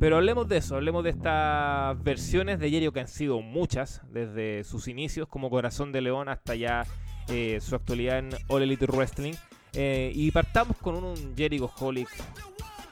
Pero 0.02 0.18
hablemos 0.18 0.50
de 0.50 0.58
eso, 0.58 0.75
hablemos 0.75 1.02
de 1.06 1.12
estas 1.12 2.04
versiones 2.04 2.60
de 2.60 2.70
Jericho 2.70 2.92
que 2.92 3.00
han 3.00 3.08
sido 3.08 3.40
muchas, 3.40 4.02
desde 4.12 4.66
sus 4.66 4.90
inicios 4.90 5.30
como 5.30 5.50
Corazón 5.50 5.94
de 5.94 6.02
León 6.02 6.28
hasta 6.28 6.56
ya 6.56 6.86
eh, 7.30 7.60
su 7.62 7.74
actualidad 7.74 8.20
en 8.20 8.32
All 8.50 8.64
Elite 8.64 8.86
Wrestling. 8.86 9.36
Eh, 9.72 10.12
y 10.14 10.30
partamos 10.32 10.75
con 10.75 11.02
un 11.02 11.34
Jericho 11.34 11.72
Holic 11.80 12.10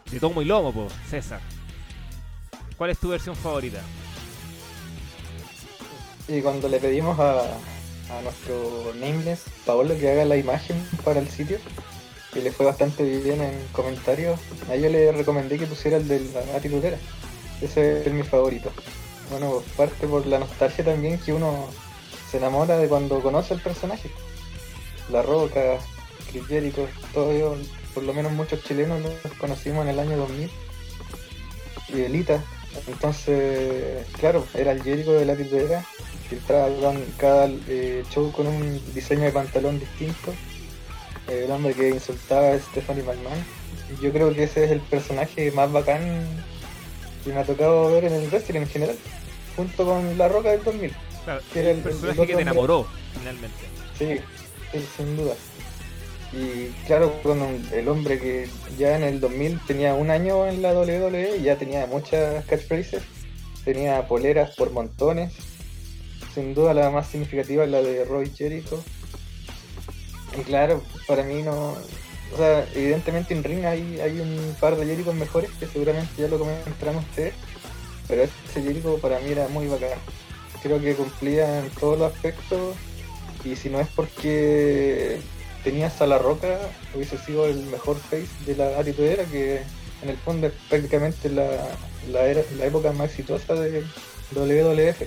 de 0.09 0.21
tomo 0.21 0.41
y 0.41 0.45
lomo, 0.45 0.71
po, 0.71 0.87
César. 1.09 1.41
¿Cuál 2.77 2.91
es 2.91 2.97
tu 2.97 3.09
versión 3.09 3.35
favorita? 3.35 3.81
Y 6.29 6.39
cuando 6.39 6.69
le 6.69 6.79
pedimos 6.79 7.19
a, 7.19 7.43
a 8.17 8.21
nuestro 8.21 8.93
Nameless, 8.95 9.43
Paolo, 9.65 9.97
que 9.97 10.11
haga 10.11 10.25
la 10.25 10.37
imagen 10.37 10.77
para 11.03 11.19
el 11.19 11.29
sitio, 11.29 11.57
y 12.35 12.39
le 12.39 12.51
fue 12.51 12.65
bastante 12.65 13.03
bien 13.03 13.41
en 13.41 13.53
comentarios, 13.71 14.39
a 14.69 14.75
yo 14.75 14.89
le 14.89 15.11
recomendé 15.11 15.57
que 15.57 15.67
pusiera 15.67 15.97
el 15.97 16.07
de 16.07 16.19
la 16.19 16.57
atitudera. 16.57 16.97
Ese 17.61 18.05
es 18.05 18.13
mi 18.13 18.23
favorito. 18.23 18.71
Bueno, 19.29 19.63
parte 19.77 20.07
por 20.07 20.25
la 20.25 20.39
nostalgia 20.39 20.83
también 20.83 21.19
que 21.19 21.33
uno 21.33 21.67
se 22.29 22.37
enamora 22.37 22.77
de 22.77 22.87
cuando 22.87 23.21
conoce 23.21 23.53
al 23.53 23.61
personaje. 23.61 24.09
La 25.11 25.21
Roca, 25.21 25.79
Chris 26.29 26.45
Jericho, 26.47 26.87
todo 27.13 27.31
yo, 27.37 27.55
por 27.93 28.03
lo 28.03 28.13
menos 28.13 28.31
muchos 28.31 28.63
chilenos 28.63 29.01
los 29.01 29.33
conocimos 29.39 29.83
en 29.83 29.89
el 29.89 29.99
año 29.99 30.17
2000. 30.17 30.49
Y 31.89 32.01
Elita. 32.01 32.43
Entonces, 32.87 34.07
claro, 34.17 34.47
era 34.55 34.71
el 34.71 34.81
Jericho 34.81 35.13
de 35.13 35.25
la 35.25 35.35
titulera 35.35 35.85
con 36.81 37.03
cada 37.17 37.49
eh, 37.67 38.03
show 38.09 38.31
con 38.31 38.47
un 38.47 38.81
diseño 38.93 39.23
de 39.23 39.31
pantalón 39.31 39.79
distinto. 39.79 40.33
Eh, 41.29 41.43
el 41.45 41.51
hombre 41.51 41.73
que 41.73 41.89
insultaba 41.89 42.51
a 42.51 42.59
Stephanie 42.59 43.03
McMahon 43.03 43.43
yo 44.01 44.11
creo 44.11 44.33
que 44.33 44.43
ese 44.43 44.65
es 44.65 44.71
el 44.71 44.79
personaje 44.81 45.51
más 45.51 45.71
bacán 45.71 46.01
que 47.23 47.31
me 47.31 47.39
ha 47.39 47.43
tocado 47.43 47.91
ver 47.91 48.05
en 48.05 48.13
el 48.13 48.27
wrestling 48.29 48.59
en 48.61 48.67
general, 48.67 48.97
junto 49.55 49.85
con 49.85 50.17
La 50.17 50.27
Roca 50.27 50.51
del 50.51 50.63
2000. 50.63 50.93
Claro, 51.23 51.41
que 51.53 51.59
el, 51.61 51.65
el- 51.67 51.77
el 51.77 51.81
personaje 51.83 52.27
que 52.27 52.35
te 52.35 52.41
enamoró, 52.41 52.87
finalmente. 53.17 53.55
Sí, 53.97 54.17
sí, 54.71 54.85
sin 54.97 55.15
duda. 55.17 55.35
Y 56.33 56.69
claro, 56.87 57.13
un- 57.23 57.67
el 57.71 57.87
hombre 57.87 58.19
que 58.19 58.49
ya 58.77 58.97
en 58.97 59.03
el 59.03 59.19
2000 59.19 59.59
tenía 59.67 59.93
un 59.93 60.09
año 60.09 60.47
en 60.47 60.61
la 60.61 60.73
WWE, 60.73 61.41
ya 61.41 61.55
tenía 61.57 61.85
muchas 61.85 62.43
catchphrases, 62.45 63.03
tenía 63.63 64.05
poleras 64.07 64.55
por 64.55 64.71
montones. 64.71 65.33
Sin 66.33 66.53
duda 66.53 66.73
la 66.73 66.89
más 66.89 67.07
significativa 67.07 67.63
es 67.63 67.69
la 67.69 67.81
de 67.81 68.05
Roy 68.05 68.29
Jericho. 68.35 68.83
Y 70.37 70.41
claro, 70.41 70.81
para 71.07 71.23
mí 71.23 71.41
no... 71.43 71.75
O 72.33 72.37
sea, 72.37 72.65
evidentemente 72.73 73.35
en 73.35 73.43
ring 73.43 73.63
hay, 73.65 73.99
hay 73.99 74.19
un 74.19 74.55
par 74.59 74.75
de 74.75 74.85
Jericho 74.87 75.13
mejores 75.13 75.51
que 75.59 75.67
seguramente 75.67 76.09
ya 76.19 76.27
lo 76.27 76.39
comentarán 76.39 76.95
ustedes, 76.95 77.33
pero 78.07 78.23
ese 78.23 78.63
Jericho 78.63 78.97
para 78.97 79.19
mí 79.19 79.31
era 79.31 79.47
muy 79.49 79.67
bacán. 79.67 79.99
Creo 80.63 80.81
que 80.81 80.95
cumplía 80.95 81.59
en 81.59 81.69
todos 81.71 81.99
los 81.99 82.11
aspectos 82.11 82.75
y 83.45 83.55
si 83.55 83.69
no 83.69 83.79
es 83.79 83.87
porque 83.95 85.19
tenías 85.63 86.01
a 86.01 86.07
la 86.07 86.17
roca, 86.17 86.57
hubiese 86.95 87.19
sido 87.19 87.45
el 87.45 87.57
mejor 87.67 87.97
face 87.97 88.25
de 88.47 88.55
la 88.55 88.79
atitudera, 88.79 89.25
que 89.25 89.61
en 90.01 90.09
el 90.09 90.17
fondo 90.17 90.47
es 90.47 90.53
prácticamente 90.69 91.29
la, 91.29 91.47
la, 92.11 92.25
era- 92.25 92.41
la 92.57 92.65
época 92.65 92.91
más 92.93 93.09
exitosa 93.11 93.53
de 93.53 93.83
WWF. 94.33 95.03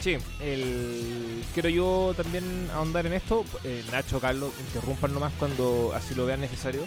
Sí, 0.00 0.16
el... 0.40 1.44
quiero 1.52 1.68
yo 1.68 2.14
también 2.16 2.44
ahondar 2.74 3.06
en 3.06 3.12
esto. 3.12 3.44
Eh, 3.64 3.84
Nacho, 3.92 4.18
Carlos, 4.18 4.52
interrumpan 4.66 5.12
nomás 5.12 5.32
cuando 5.38 5.92
así 5.94 6.14
lo 6.14 6.24
vean 6.24 6.40
necesario. 6.40 6.86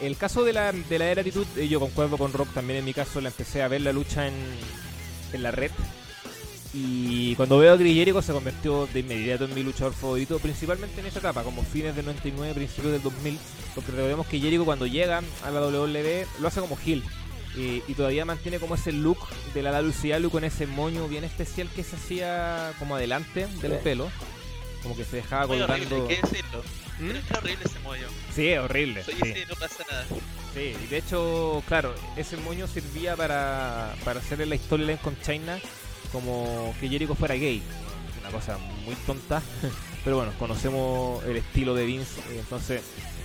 El 0.00 0.16
caso 0.16 0.44
de 0.44 0.52
la, 0.52 0.72
de 0.72 0.98
la 0.98 1.06
era 1.06 1.20
actitud, 1.22 1.46
eh, 1.56 1.68
yo 1.68 1.80
concuerdo 1.80 2.18
con 2.18 2.32
Rock 2.32 2.52
también 2.52 2.80
en 2.80 2.84
mi 2.84 2.94
caso, 2.94 3.20
la 3.20 3.28
empecé 3.28 3.62
a 3.62 3.68
ver 3.68 3.80
la 3.80 3.92
lucha 3.92 4.26
en, 4.26 4.34
en 5.32 5.42
la 5.42 5.52
red. 5.52 5.70
Y 6.74 7.34
cuando 7.36 7.58
veo 7.58 7.74
a 7.74 7.78
Chris 7.78 8.24
se 8.24 8.32
convirtió 8.32 8.86
de 8.92 9.00
inmediato 9.00 9.46
en 9.46 9.54
mi 9.54 9.62
luchador 9.62 9.94
favorito, 9.94 10.38
principalmente 10.38 11.00
en 11.00 11.06
esa 11.06 11.20
etapa, 11.20 11.42
como 11.42 11.62
fines 11.62 11.96
del 11.96 12.04
99, 12.04 12.54
principios 12.54 12.92
del 12.92 13.02
2000. 13.02 13.38
Porque 13.74 13.92
recordemos 13.92 14.26
que 14.26 14.38
Jericho 14.38 14.64
cuando 14.64 14.86
llega 14.86 15.22
a 15.44 15.50
la 15.50 15.60
WWE 15.60 16.26
lo 16.40 16.48
hace 16.48 16.60
como 16.60 16.76
heel. 16.84 17.02
Y, 17.58 17.82
y 17.88 17.94
todavía 17.94 18.24
mantiene 18.24 18.58
como 18.60 18.76
ese 18.76 18.92
look 18.92 19.18
de 19.52 19.62
la 19.62 19.72
WCW 19.72 20.28
con 20.30 20.44
ese 20.44 20.66
moño 20.66 21.08
bien 21.08 21.24
especial 21.24 21.68
que 21.74 21.82
se 21.82 21.96
hacía 21.96 22.72
como 22.78 22.94
adelante 22.96 23.48
del 23.60 23.72
Sí. 23.72 23.78
pelo. 23.82 24.10
Como 24.82 24.96
que 24.96 25.04
se 25.04 25.16
dejaba 25.16 25.48
Muy 25.48 25.60
horrible, 25.60 25.88
colgando. 25.88 26.08
hay 26.08 26.14
que 26.16 26.22
decirlo. 26.22 26.62
¿Mm? 27.00 27.06
Pero 27.08 27.18
es 27.18 27.30
horrible 27.36 27.64
ese 27.64 27.78
mollo. 27.80 28.08
Sí, 28.34 28.48
es 28.48 28.58
horrible. 28.60 29.02
Soy 29.04 29.14
sí. 29.14 29.20
ese, 29.30 29.46
no 29.46 29.54
pasa 29.56 29.84
nada. 29.90 30.04
Sí, 30.54 30.74
y 30.84 30.86
de 30.86 30.96
hecho, 30.98 31.62
claro, 31.66 31.94
ese 32.16 32.36
moño 32.36 32.66
servía 32.68 33.16
para, 33.16 33.94
para 34.04 34.20
hacer 34.20 34.46
la 34.46 34.56
storyline 34.56 34.98
con 34.98 35.20
China 35.20 35.58
como 36.12 36.74
que 36.80 36.88
Jericho 36.88 37.14
fuera 37.16 37.34
gay. 37.34 37.60
Una 38.20 38.30
cosa 38.30 38.56
muy 38.84 38.94
tonta, 39.06 39.42
pero 40.04 40.16
bueno, 40.16 40.32
conocemos 40.38 41.24
el 41.24 41.36
estilo 41.38 41.74
de 41.74 41.84
Vince, 41.86 42.20
eh, 42.30 42.36
entonces 42.40 42.82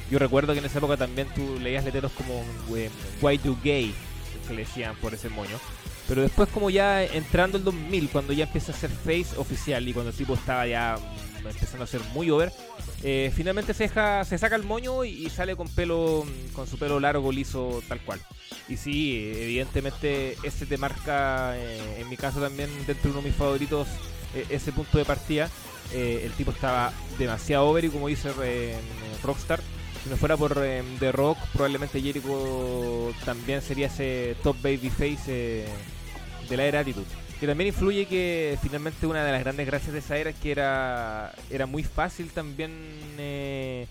yo 0.10 0.18
recuerdo 0.20 0.54
que 0.54 0.60
en 0.60 0.66
esa 0.66 0.78
época 0.80 0.98
también 0.98 1.28
tú 1.34 1.58
leías 1.60 1.84
letreros 1.86 2.12
como 2.14 2.44
eh, 2.76 2.90
Why 3.22 3.38
do 3.38 3.58
gay, 3.64 3.94
que 4.44 4.54
le 4.54 4.62
decían 4.64 4.96
por 4.98 5.14
ese 5.14 5.30
moño. 5.30 5.58
Pero 6.08 6.22
después 6.22 6.50
como 6.50 6.70
ya 6.70 7.04
entrando 7.04 7.58
el 7.58 7.64
2000, 7.64 8.10
cuando 8.10 8.34
ya 8.34 8.46
empieza 8.46 8.72
a 8.72 8.76
ser 8.76 8.90
face 8.90 9.38
oficial 9.38 9.88
y 9.88 9.94
cuando 9.94 10.12
el 10.12 10.18
tipo 10.18 10.34
estaba 10.34 10.68
ya 10.68 10.98
mm, 10.98 11.48
empezando 11.48 11.86
a 11.86 11.88
ser 11.88 12.02
muy 12.14 12.30
over, 12.30 12.52
eh, 13.04 13.32
finalmente 13.36 13.74
se, 13.74 13.84
deja, 13.84 14.24
se 14.26 14.38
saca 14.38 14.56
el 14.56 14.64
moño 14.64 15.06
y, 15.06 15.26
y 15.26 15.30
sale 15.30 15.56
con 15.56 15.68
pelo 15.70 16.26
mm, 16.26 16.54
con 16.54 16.68
su 16.68 16.78
pelo 16.78 17.00
largo, 17.00 17.32
liso, 17.32 17.82
tal 17.88 18.02
cual. 18.02 18.20
Y 18.68 18.78
sí, 18.78 19.32
evidentemente 19.36 20.38
ese 20.44 20.66
te 20.66 20.78
marca, 20.78 21.58
eh, 21.58 22.00
en 22.00 22.10
mi 22.10 22.18
caso 22.18 22.42
también, 22.42 22.70
dentro 22.86 23.04
de 23.04 23.10
uno 23.12 23.22
de 23.22 23.30
mis 23.30 23.38
favoritos, 23.38 23.88
eh, 24.36 24.46
ese 24.50 24.72
punto 24.72 24.98
de 24.98 25.06
partida. 25.06 25.50
Eh, 25.92 26.22
el 26.26 26.32
tipo 26.32 26.52
estaba 26.52 26.92
demasiado 27.20 27.68
over 27.68 27.86
y 27.86 27.90
como 27.90 28.08
dice 28.08 28.32
eh, 28.44 28.76
Rockstar, 29.22 29.60
si 30.04 30.10
no 30.10 30.18
fuera 30.18 30.36
por 30.36 30.58
eh, 30.62 30.84
The 31.00 31.14
Rock, 31.14 31.38
probablemente 31.54 32.02
Jericho 32.02 33.14
también 33.24 33.62
sería 33.62 33.88
ese 33.88 34.36
top 34.44 34.58
babyface 34.62 35.22
eh, 35.28 35.66
de 36.50 36.58
la 36.58 36.66
era 36.66 36.80
Attitude. 36.82 37.06
Que 37.40 37.48
también 37.48 37.70
influye 37.70 38.06
que 38.06 38.58
finalmente 38.62 39.08
una 39.08 39.24
de 39.24 39.32
las 39.32 39.42
grandes 39.42 39.66
gracias 39.66 39.94
de 39.94 40.00
esa 40.00 40.18
era 40.18 40.30
es 40.32 40.36
que 40.38 40.52
era, 40.52 41.34
era 41.50 41.66
muy 41.66 41.84
fácil 41.84 42.32
también 42.32 42.72
eh, 43.18 43.88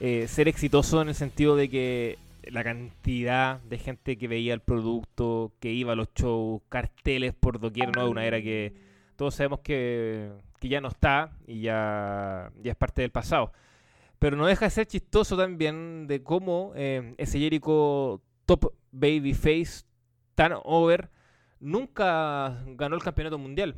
eh, 0.00 0.26
ser 0.28 0.48
exitoso 0.48 1.02
en 1.02 1.08
el 1.08 1.14
sentido 1.14 1.56
de 1.56 1.68
que 1.68 2.18
la 2.44 2.64
cantidad 2.64 3.60
de 3.60 3.78
gente 3.78 4.16
que 4.16 4.28
veía 4.28 4.54
el 4.54 4.60
producto, 4.60 5.52
que 5.60 5.72
iba 5.72 5.92
a 5.92 5.96
los 5.96 6.08
shows, 6.14 6.62
carteles 6.68 7.34
por 7.34 7.60
doquier, 7.60 7.94
¿no? 7.94 8.08
Una 8.08 8.24
era 8.24 8.40
que 8.40 8.72
todos 9.16 9.34
sabemos 9.34 9.60
que, 9.60 10.30
que 10.58 10.68
ya 10.68 10.80
no 10.80 10.88
está 10.88 11.32
y 11.46 11.60
ya, 11.60 12.50
ya 12.62 12.72
es 12.72 12.76
parte 12.76 13.02
del 13.02 13.10
pasado. 13.10 13.52
Pero 14.20 14.36
no 14.36 14.46
deja 14.46 14.66
de 14.66 14.70
ser 14.70 14.86
chistoso 14.86 15.34
también 15.34 16.06
de 16.06 16.22
cómo 16.22 16.72
eh, 16.76 17.14
ese 17.16 17.38
Jericho 17.40 18.22
top 18.44 18.74
babyface 18.92 19.84
tan 20.34 20.52
over 20.62 21.08
nunca 21.58 22.62
ganó 22.66 22.96
el 22.96 23.02
campeonato 23.02 23.38
mundial. 23.38 23.74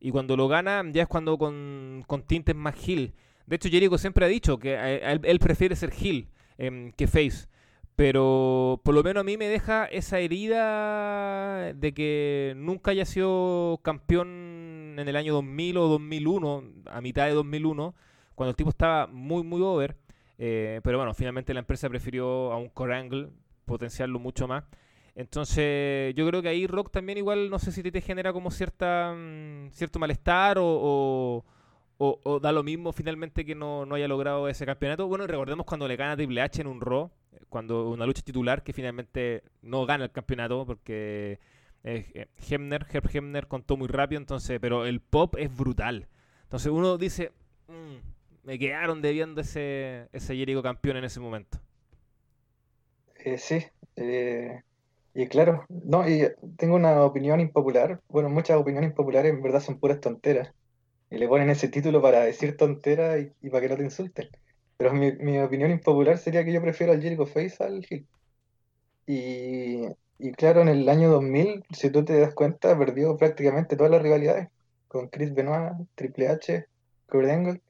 Y 0.00 0.10
cuando 0.10 0.34
lo 0.34 0.48
gana 0.48 0.82
ya 0.90 1.02
es 1.02 1.08
cuando 1.08 1.36
con, 1.36 2.04
con 2.06 2.22
tintes 2.22 2.56
más 2.56 2.74
heel. 2.88 3.12
De 3.46 3.56
hecho, 3.56 3.68
Jericho 3.68 3.98
siempre 3.98 4.24
ha 4.24 4.28
dicho 4.28 4.58
que 4.58 4.78
a 4.78 5.12
él, 5.12 5.38
prefiere 5.38 5.76
ser 5.76 5.92
heel 5.92 6.26
em, 6.56 6.90
que 6.92 7.06
face. 7.06 7.46
Pero 7.94 8.80
por 8.84 8.94
lo 8.94 9.02
menos 9.02 9.20
a 9.20 9.24
mí 9.24 9.36
me 9.36 9.48
deja 9.48 9.84
esa 9.84 10.20
herida 10.20 11.74
de 11.74 11.92
que 11.92 12.54
nunca 12.56 12.92
haya 12.92 13.04
sido 13.04 13.78
campeón 13.82 14.96
en 14.98 15.06
el 15.06 15.16
año 15.16 15.34
2000 15.34 15.76
o 15.76 15.88
2001, 15.88 16.64
a 16.86 17.00
mitad 17.02 17.26
de 17.26 17.34
2001, 17.34 17.94
cuando 18.34 18.50
el 18.50 18.56
tipo 18.56 18.70
estaba 18.70 19.06
muy, 19.06 19.42
muy 19.42 19.60
over. 19.62 19.96
Eh, 20.38 20.80
pero 20.82 20.98
bueno, 20.98 21.14
finalmente 21.14 21.54
la 21.54 21.60
empresa 21.60 21.88
prefirió 21.88 22.52
a 22.52 22.56
un 22.58 22.68
Core 22.68 22.96
Angle 22.96 23.28
potenciarlo 23.64 24.18
mucho 24.18 24.48
más. 24.48 24.64
Entonces, 25.14 26.14
yo 26.14 26.26
creo 26.26 26.40
que 26.42 26.48
ahí 26.48 26.66
Rock 26.66 26.90
también 26.90 27.18
igual, 27.18 27.50
no 27.50 27.58
sé 27.58 27.70
si 27.72 27.82
te, 27.82 28.00
genera 28.00 28.32
como 28.32 28.50
cierta 28.50 29.14
mm, 29.14 29.70
cierto 29.72 29.98
malestar 29.98 30.58
o, 30.58 30.64
o, 30.66 31.44
o- 31.98 32.20
o 32.24 32.40
da 32.40 32.50
lo 32.52 32.62
mismo 32.62 32.92
finalmente 32.92 33.44
que 33.44 33.54
no, 33.54 33.84
no 33.86 33.94
haya 33.94 34.08
logrado 34.08 34.48
ese 34.48 34.64
campeonato. 34.66 35.06
Bueno, 35.06 35.26
recordemos 35.26 35.66
cuando 35.66 35.86
le 35.86 35.96
gana 35.96 36.16
Triple 36.16 36.40
H 36.40 36.60
en 36.62 36.66
un 36.66 36.80
Raw, 36.80 37.10
cuando 37.48 37.90
una 37.90 38.06
lucha 38.06 38.22
titular 38.22 38.62
que 38.64 38.72
finalmente 38.72 39.42
no 39.62 39.84
gana 39.86 40.04
el 40.04 40.10
campeonato 40.10 40.64
porque 40.66 41.38
eh, 41.84 42.26
Hebner, 42.48 42.86
Herb 42.90 43.08
Hebner 43.12 43.46
contó 43.48 43.76
muy 43.76 43.88
rápido, 43.88 44.18
entonces, 44.20 44.58
pero 44.60 44.86
el 44.86 45.00
pop 45.00 45.34
es 45.38 45.54
brutal. 45.54 46.08
Entonces 46.44 46.72
uno 46.72 46.96
dice, 46.98 47.32
"Mm, 47.68 47.96
me 48.42 48.58
quedaron 48.58 49.02
debiendo 49.02 49.40
ese, 49.40 50.08
ese 50.12 50.36
Jericho 50.36 50.62
campeón 50.62 50.96
en 50.96 51.04
ese 51.04 51.20
momento. 51.20 51.58
Eh, 53.24 53.38
sí, 53.38 53.64
eh, 53.96 54.62
y 55.14 55.26
claro, 55.28 55.64
no, 55.68 56.08
y 56.08 56.28
tengo 56.56 56.76
una 56.76 57.04
opinión 57.04 57.40
impopular. 57.40 58.00
Bueno, 58.08 58.28
muchas 58.28 58.56
opiniones 58.58 58.90
impopulares 58.90 59.32
en 59.32 59.42
verdad 59.42 59.60
son 59.60 59.78
puras 59.78 60.00
tonteras. 60.00 60.52
Y 61.10 61.18
le 61.18 61.28
ponen 61.28 61.50
ese 61.50 61.68
título 61.68 62.00
para 62.00 62.20
decir 62.20 62.56
tonteras 62.56 63.20
y, 63.42 63.50
para 63.50 63.60
que 63.62 63.68
no 63.68 63.76
te 63.76 63.84
insulten. 63.84 64.28
Pero 64.78 64.92
mi, 64.94 65.12
mi 65.12 65.38
opinión 65.38 65.70
impopular 65.70 66.18
sería 66.18 66.44
que 66.44 66.52
yo 66.52 66.62
prefiero 66.62 66.92
al 66.92 67.02
Jericho 67.02 67.26
Face 67.26 67.56
al 67.62 67.86
Hill. 67.88 68.06
Y, 69.06 69.82
y 70.18 70.32
claro, 70.32 70.62
en 70.62 70.68
el 70.68 70.88
año 70.88 71.10
2000, 71.10 71.64
si 71.70 71.90
tú 71.90 72.04
te 72.04 72.18
das 72.18 72.34
cuenta, 72.34 72.78
perdió 72.78 73.16
prácticamente 73.16 73.76
todas 73.76 73.92
las 73.92 74.02
rivalidades 74.02 74.48
con 74.88 75.08
Chris 75.08 75.34
Benoit, 75.34 75.72
Triple 75.94 76.28
H, 76.28 76.66
Kurt 77.08 77.28
Angle. 77.28 77.60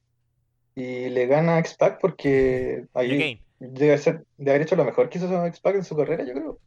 Y 0.74 1.10
le 1.10 1.26
gana 1.26 1.56
a 1.56 1.58
X-Pac 1.60 2.00
porque 2.00 2.86
ahí 2.94 3.40
debe 3.58 3.98
ser, 3.98 4.24
de 4.38 4.50
haber 4.50 4.62
hecho 4.62 4.74
lo 4.76 4.84
mejor 4.84 5.08
que 5.08 5.18
hizo 5.18 5.46
X-Pac 5.46 5.76
en 5.76 5.84
su 5.84 5.96
carrera, 5.96 6.24
yo 6.24 6.32
creo. 6.32 6.58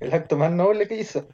El 0.00 0.12
acto 0.14 0.36
más 0.36 0.50
noble 0.52 0.88
que 0.88 0.96
hizo. 0.96 1.28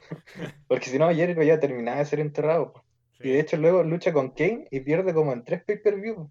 Porque 0.67 0.89
si 0.89 0.99
no, 0.99 1.09
Jericho 1.13 1.41
ya 1.43 1.59
terminaba 1.59 1.97
de 1.99 2.05
ser 2.05 2.19
enterrado. 2.19 2.73
Y 3.19 3.31
de 3.31 3.39
hecho 3.39 3.57
luego 3.57 3.83
lucha 3.83 4.13
con 4.13 4.29
Kane 4.29 4.67
y 4.71 4.79
pierde 4.81 5.13
como 5.13 5.33
en 5.33 5.43
tres 5.43 5.63
pay-per-view. 5.63 6.29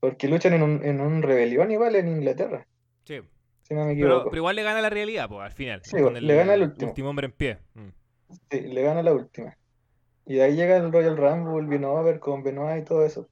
Porque 0.00 0.26
luchan 0.28 0.54
en 0.54 0.62
un, 0.62 0.84
en 0.84 1.00
un 1.00 1.22
rebelión 1.22 1.70
igual 1.70 1.94
en 1.96 2.08
Inglaterra, 2.08 2.66
Sí. 3.04 3.20
si 3.62 3.74
no 3.74 3.84
me 3.86 3.94
Pero, 3.94 4.34
igual 4.34 4.56
le 4.56 4.62
gana 4.62 4.80
la 4.80 4.90
realidad, 4.90 5.28
pues, 5.28 5.44
al 5.44 5.52
final. 5.52 5.80
Sí, 5.84 6.00
con 6.00 6.14
le 6.14 6.34
gana 6.34 6.54
el 6.54 6.62
último. 6.62 7.08
hombre 7.10 7.26
en 7.26 7.32
pie. 7.32 7.58
Mm. 7.74 7.88
Sí, 8.50 8.60
le 8.62 8.82
gana 8.82 9.02
la 9.02 9.12
última. 9.12 9.56
Y 10.26 10.36
de 10.36 10.42
ahí 10.44 10.56
llega 10.56 10.76
el 10.76 10.90
Royal 10.92 11.16
Rumble, 11.16 11.68
vino 11.68 11.96
a 11.96 12.02
ver 12.02 12.18
con 12.20 12.42
Benoit 12.42 12.82
y 12.82 12.84
todo 12.84 13.04
eso. 13.04 13.28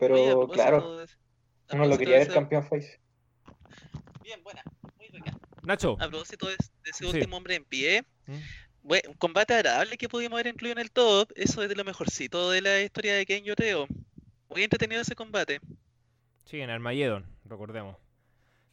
Pero 0.00 0.14
Oye, 0.14 0.52
claro, 0.54 0.96
uno 1.72 1.84
lo 1.86 1.98
quería 1.98 2.14
ver 2.14 2.22
ese- 2.22 2.32
campeón 2.34 2.64
face. 2.64 2.98
Bien, 4.22 4.42
buena, 4.42 4.62
muy 4.98 5.06
rica. 5.08 5.32
Nacho. 5.62 5.96
A 6.00 6.08
propósito 6.08 6.46
de, 6.48 6.52
de 6.54 6.90
ese 6.90 7.04
Sí. 7.04 7.06
último 7.06 7.36
hombre 7.36 7.54
en 7.56 7.64
pie, 7.64 8.02
Mm. 8.26 8.36
bueno, 8.82 9.10
un 9.10 9.16
combate 9.16 9.54
agradable 9.54 9.96
que 9.98 10.08
pudimos 10.08 10.34
haber 10.40 10.46
incluido 10.54 10.72
en 10.72 10.78
el 10.80 10.90
top, 10.90 11.30
eso 11.36 11.62
es 11.62 11.68
de 11.68 11.74
lo 11.76 11.84
mejorcito 11.84 12.50
de 12.50 12.62
la 12.62 12.80
historia 12.80 13.14
de 13.14 13.26
Kane, 13.26 13.42
yo 13.42 13.54
creo. 13.54 13.86
Muy 14.48 14.62
entretenido 14.64 15.02
ese 15.02 15.14
combate. 15.14 15.60
Sí, 16.46 16.60
en 16.60 16.70
Armageddon, 16.70 17.24
recordemos. 17.44 17.96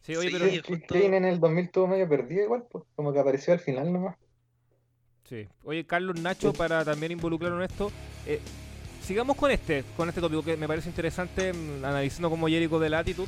Sí, 0.01 0.15
oye, 0.15 0.29
Sí, 0.29 0.33
pero... 0.37 0.49
Sí, 0.49 0.61
justo- 0.65 0.93
Kane 0.93 1.17
en 1.17 1.25
el 1.25 1.39
2000 1.39 1.65
estuvo 1.65 1.87
medio 1.87 2.07
perdido 2.07 2.43
igual, 2.45 2.65
pues, 2.71 2.85
como 2.95 3.11
que 3.11 3.19
apareció 3.19 3.53
al 3.53 3.59
final 3.59 3.91
nomás. 3.91 4.15
Sí. 5.25 5.45
Oye, 5.63 5.85
Carlos 5.85 6.19
Nacho, 6.21 6.53
para 6.53 6.85
también 6.85 7.11
involucrarlo 7.11 7.57
en 7.57 7.69
esto, 7.69 7.91
eh, 8.25 8.39
sigamos 9.07 9.37
con 9.37 9.49
este, 9.49 9.85
con 9.95 10.09
este 10.09 10.19
tópico 10.19 10.43
que 10.43 10.57
me 10.57 10.67
parece 10.67 10.89
interesante, 10.89 11.53
mm, 11.53 11.85
analizando 11.85 12.29
como 12.29 12.47
Jericho 12.47 12.77
de 12.77 12.89
la 12.89 12.99
actitud. 12.99 13.27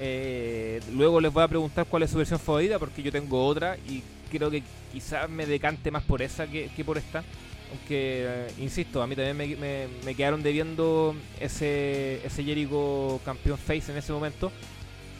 Eh, 0.00 0.80
luego 0.94 1.20
les 1.20 1.30
voy 1.30 1.42
a 1.42 1.48
preguntar 1.48 1.84
cuál 1.86 2.04
es 2.04 2.10
su 2.10 2.16
versión 2.16 2.40
favorita, 2.40 2.78
porque 2.78 3.02
yo 3.02 3.12
tengo 3.12 3.44
otra 3.44 3.76
y 3.76 4.02
creo 4.30 4.50
que 4.50 4.62
quizás 4.90 5.28
me 5.28 5.44
decante 5.44 5.90
más 5.90 6.02
por 6.02 6.22
esa 6.22 6.46
que, 6.46 6.70
por 6.84 6.96
esta. 6.96 7.22
Aunque, 7.70 8.24
eh, 8.26 8.46
insisto, 8.58 9.02
a 9.02 9.06
mí 9.06 9.14
también 9.14 9.60
me, 9.60 10.14
quedaron 10.14 10.42
debiendo 10.42 11.14
ese, 11.38 12.24
ese 12.24 12.42
Jericho 12.42 13.20
campeón 13.22 13.58
face 13.58 13.92
en 13.92 13.98
ese 13.98 14.12
momento. 14.12 14.50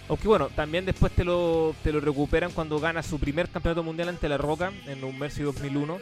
Aunque 0.08 0.26
bueno, 0.26 0.48
también 0.48 0.86
después 0.86 1.12
te 1.12 1.22
lo, 1.22 1.74
recuperan 1.84 2.50
cuando 2.52 2.80
gana 2.80 3.02
su 3.02 3.18
primer 3.18 3.50
campeonato 3.50 3.82
mundial 3.82 4.08
ante 4.08 4.26
La 4.26 4.38
Roca 4.38 4.72
en 4.86 5.04
un 5.04 5.18
Mercy 5.18 5.42
2001, 5.42 5.98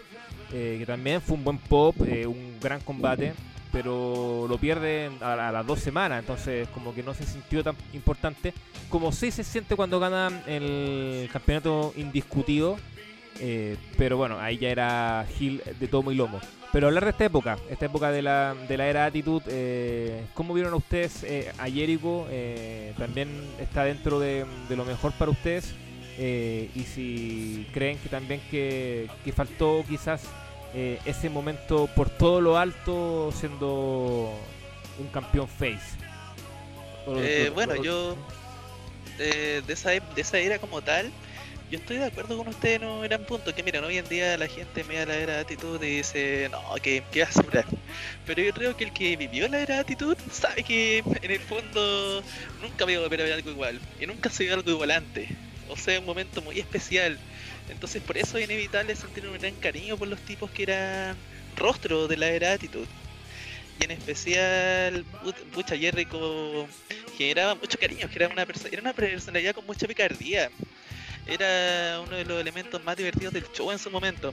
eh, 0.52 0.76
que 0.78 0.86
también 0.86 1.20
fue 1.20 1.36
un 1.36 1.42
buen 1.42 1.58
pop, 1.58 1.96
un 2.00 2.60
gran 2.60 2.80
combate, 2.82 3.34
pero 3.76 4.46
lo 4.48 4.56
pierde 4.56 5.10
a, 5.20 5.48
a 5.48 5.52
las 5.52 5.66
dos 5.66 5.80
semanas, 5.80 6.20
entonces 6.20 6.66
como 6.68 6.94
que 6.94 7.02
no 7.02 7.12
se 7.12 7.26
sintió 7.26 7.62
tan 7.62 7.76
importante 7.92 8.54
como 8.88 9.12
sí 9.12 9.30
se 9.30 9.44
siente 9.44 9.76
cuando 9.76 10.00
gana 10.00 10.30
el 10.46 11.28
campeonato 11.30 11.92
indiscutido, 11.94 12.78
eh, 13.38 13.76
pero 13.98 14.16
bueno, 14.16 14.40
ahí 14.40 14.56
ya 14.56 14.70
era 14.70 15.26
Gil 15.36 15.60
de 15.78 15.88
tomo 15.88 16.10
y 16.10 16.14
lomo. 16.14 16.40
Pero 16.72 16.86
hablar 16.86 17.04
de 17.04 17.10
esta 17.10 17.26
época, 17.26 17.58
esta 17.68 17.84
época 17.84 18.10
de 18.10 18.22
la, 18.22 18.54
de 18.66 18.76
la 18.78 18.86
era 18.86 19.04
Attitude, 19.04 19.44
eh, 19.48 20.24
¿cómo 20.32 20.54
vieron 20.54 20.72
a 20.72 20.76
ustedes 20.76 21.22
eh, 21.24 21.52
a 21.58 21.68
Jericho? 21.68 22.26
Eh, 22.30 22.94
¿También 22.96 23.28
está 23.60 23.84
dentro 23.84 24.18
de, 24.18 24.46
de 24.70 24.76
lo 24.76 24.86
mejor 24.86 25.12
para 25.12 25.30
ustedes? 25.30 25.74
Eh, 26.18 26.70
y 26.74 26.80
si 26.84 27.66
creen 27.74 27.98
que 27.98 28.08
también 28.08 28.40
que, 28.50 29.10
que 29.22 29.32
faltó 29.32 29.84
quizás 29.86 30.22
eh, 30.76 30.98
ese 31.06 31.30
momento 31.30 31.88
por 31.96 32.10
todo 32.10 32.42
lo 32.42 32.58
alto 32.58 33.32
siendo 33.32 34.30
un 34.98 35.08
campeón 35.08 35.48
face. 35.48 35.96
O 37.06 37.16
Eh, 37.18 37.50
bueno, 37.54 37.82
yo 37.82 38.14
de, 39.16 39.62
de 39.62 39.72
esa, 39.72 39.90
de 39.90 40.02
esa 40.16 40.38
era 40.38 40.58
como 40.58 40.82
tal, 40.82 41.10
yo 41.70 41.78
estoy 41.78 41.96
de 41.96 42.04
acuerdo 42.04 42.36
con 42.36 42.46
usted 42.46 42.80
no 42.80 43.02
eran 43.04 43.24
puntos 43.24 43.54
que 43.54 43.62
miren, 43.62 43.82
hoy 43.84 43.96
en 43.96 44.08
día 44.08 44.36
la 44.36 44.46
gente 44.46 44.84
mira 44.84 45.06
la 45.06 45.16
era 45.16 45.34
de 45.34 45.40
actitud 45.40 45.82
y 45.82 45.96
dice, 45.96 46.48
no, 46.52 46.62
que, 46.82 47.02
que 47.10 47.22
va 47.22 47.28
a 47.28 47.32
sobrar. 47.32 47.64
Pero 48.26 48.42
yo 48.42 48.52
creo 48.52 48.76
que 48.76 48.84
el 48.84 48.92
que 48.92 49.16
vivió 49.16 49.48
la 49.48 49.60
era 49.60 49.76
de 49.76 49.80
actitud 49.80 50.16
sabe 50.30 50.62
que 50.62 50.98
en 50.98 51.30
el 51.30 51.40
fondo 51.40 52.22
nunca 52.60 52.84
volver 52.84 53.20
a 53.20 53.24
ver 53.24 53.32
algo 53.32 53.50
igual. 53.50 53.80
Y 53.98 54.06
nunca 54.06 54.30
se 54.30 54.44
vio 54.44 54.54
algo 54.54 54.70
igual 54.70 54.90
antes. 54.90 55.28
O 55.68 55.76
sea, 55.76 55.98
un 55.98 56.06
momento 56.06 56.42
muy 56.42 56.60
especial. 56.60 57.18
Entonces 57.68 58.02
por 58.02 58.16
eso 58.16 58.38
es 58.38 58.44
inevitable 58.44 58.94
sentir 58.94 59.26
un 59.26 59.38
gran 59.38 59.54
cariño 59.56 59.96
por 59.96 60.08
los 60.08 60.20
tipos 60.20 60.50
que 60.50 60.64
eran 60.64 61.16
rostro 61.56 62.06
de 62.06 62.16
la 62.16 62.28
era 62.28 62.48
de 62.48 62.54
actitud. 62.54 62.86
Y 63.80 63.84
en 63.84 63.90
especial, 63.90 65.04
pucha, 65.52 65.76
Jericho 65.76 66.66
generaba 67.18 67.54
mucho 67.54 67.78
cariño, 67.78 68.08
era 68.14 68.28
una, 68.28 68.42
era 68.42 68.80
una 68.80 68.92
personalidad 68.94 69.54
con 69.54 69.66
mucha 69.66 69.86
picardía. 69.86 70.50
Era 71.26 72.00
uno 72.06 72.16
de 72.16 72.24
los 72.24 72.40
elementos 72.40 72.82
más 72.84 72.96
divertidos 72.96 73.34
del 73.34 73.44
show 73.52 73.70
en 73.72 73.78
su 73.78 73.90
momento. 73.90 74.32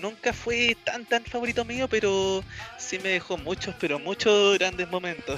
Nunca 0.00 0.32
fue 0.32 0.76
tan 0.84 1.06
tan 1.06 1.24
favorito 1.24 1.64
mío, 1.64 1.88
pero 1.88 2.44
sí 2.76 2.98
me 2.98 3.10
dejó 3.10 3.38
muchos, 3.38 3.74
pero 3.80 3.98
muchos 3.98 4.58
grandes 4.58 4.88
momentos. 4.90 5.36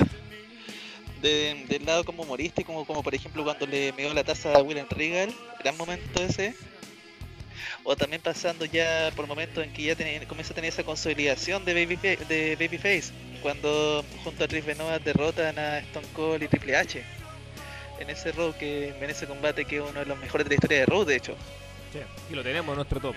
De- 1.23 1.65
del 1.69 1.85
lado 1.87 2.05
como 2.05 2.25
humorístico, 2.25 2.85
como, 2.85 3.03
por 3.03 3.15
ejemplo 3.15 3.43
cuando 3.45 3.67
le 3.67 3.93
meó 3.93 4.13
la 4.13 4.25
taza 4.25 4.53
a 4.55 4.63
William 4.63 4.87
Regal, 4.91 5.33
gran 5.61 5.77
momento 5.77 6.23
ese. 6.23 6.55
O 7.89 7.95
también 7.97 8.21
pasando 8.21 8.65
ya 8.65 9.13
por 9.15 9.29
momentos 9.29 9.63
en 9.65 9.73
que 9.73 9.85
ya 9.85 9.95
tenía- 9.95 10.27
comienza 10.27 10.53
a 10.53 10.57
tener 10.57 10.71
esa 10.71 10.83
consolidación 10.83 11.65
de, 11.65 11.73
Babyfa- 11.73 12.19
de 12.27 12.57
Babyface, 12.57 13.13
cuando 13.41 14.05
junto 14.25 14.43
a 14.43 14.49
Chris 14.49 14.65
Benoit 14.67 15.01
derrotan 15.05 15.57
a 15.57 15.79
Stone 15.79 16.07
Cold 16.13 16.43
y 16.43 16.49
Triple 16.49 16.77
H 16.77 17.03
en 18.01 18.11
ese 18.11 18.33
Raw 18.33 18.53
que 18.59 18.89
en 18.89 19.09
ese 19.09 19.27
combate 19.27 19.65
que 19.65 19.77
es 19.77 19.83
uno 19.83 20.01
de 20.01 20.07
los 20.07 20.19
mejores 20.19 20.45
de 20.47 20.51
la 20.51 20.55
historia 20.57 20.79
de 20.81 20.87
Raw 20.87 21.05
de 21.05 21.15
hecho. 21.17 21.37
Sí, 21.93 22.01
y 22.31 22.35
lo 22.35 22.43
tenemos 22.43 22.71
en 22.73 22.77
nuestro 22.77 23.01
top. 23.01 23.15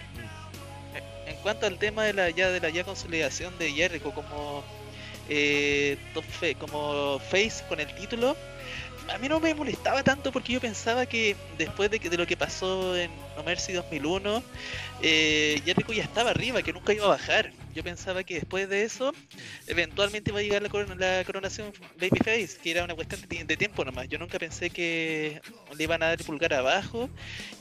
En 1.26 1.36
cuanto 1.38 1.66
al 1.66 1.78
tema 1.80 2.04
de 2.04 2.14
la 2.14 2.30
ya 2.30 2.50
de 2.50 2.60
la 2.60 2.70
ya 2.70 2.84
consolidación 2.84 3.58
de 3.58 3.72
Jericho 3.72 4.12
como 4.12 4.64
eh, 5.30 5.98
top 6.14 6.24
fe- 6.26 6.56
como 6.56 7.20
face 7.20 7.64
con 7.68 7.80
el 7.80 7.94
título, 7.96 8.36
a 9.14 9.18
mí 9.18 9.28
no 9.28 9.40
me 9.40 9.54
molestaba 9.54 10.04
tanto 10.04 10.32
porque 10.32 10.54
yo 10.54 10.60
pensaba 10.62 11.06
que 11.06 11.36
después 11.58 11.90
de, 11.92 12.00
que, 12.00 12.10
de 12.10 12.18
lo 12.18 12.28
que 12.28 12.38
pasó 12.38 12.96
en 12.96 13.12
No 13.36 13.44
Mercy 13.44 13.74
2001, 13.74 14.44
eh, 15.02 15.62
Jericho 15.66 15.94
ya 15.94 16.04
estaba 16.04 16.30
arriba, 16.32 16.62
que 16.62 16.74
nunca 16.74 16.94
iba 16.94 17.06
a 17.06 17.10
bajar. 17.10 17.52
Yo 17.74 17.84
pensaba 17.84 18.24
que 18.24 18.36
después 18.36 18.68
de 18.70 18.84
eso, 18.84 19.14
eventualmente 19.68 20.32
iba 20.32 20.40
a 20.40 20.44
llegar 20.44 20.62
la, 20.62 20.70
corona- 20.70 20.96
la 20.96 21.24
coronación 21.24 21.72
Babyface, 22.00 22.58
que 22.62 22.72
era 22.72 22.84
una 22.84 22.96
cuestión 22.96 23.22
de, 23.28 23.44
de 23.44 23.58
tiempo 23.58 23.84
nomás. 23.86 24.08
Yo 24.10 24.18
nunca 24.18 24.38
pensé 24.40 24.70
que 24.70 25.42
le 25.78 25.84
iban 25.84 26.02
a 26.04 26.08
dar 26.08 26.20
el 26.20 26.26
pulgar 26.26 26.54
abajo 26.54 27.10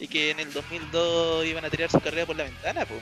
y 0.00 0.08
que 0.08 0.30
en 0.30 0.40
el 0.40 0.52
2002 0.52 1.46
iban 1.46 1.64
a 1.64 1.70
tirar 1.70 1.90
su 1.90 2.00
carrera 2.00 2.26
por 2.26 2.37
la 2.37 2.44
ventana, 2.44 2.84
pues 2.87 3.00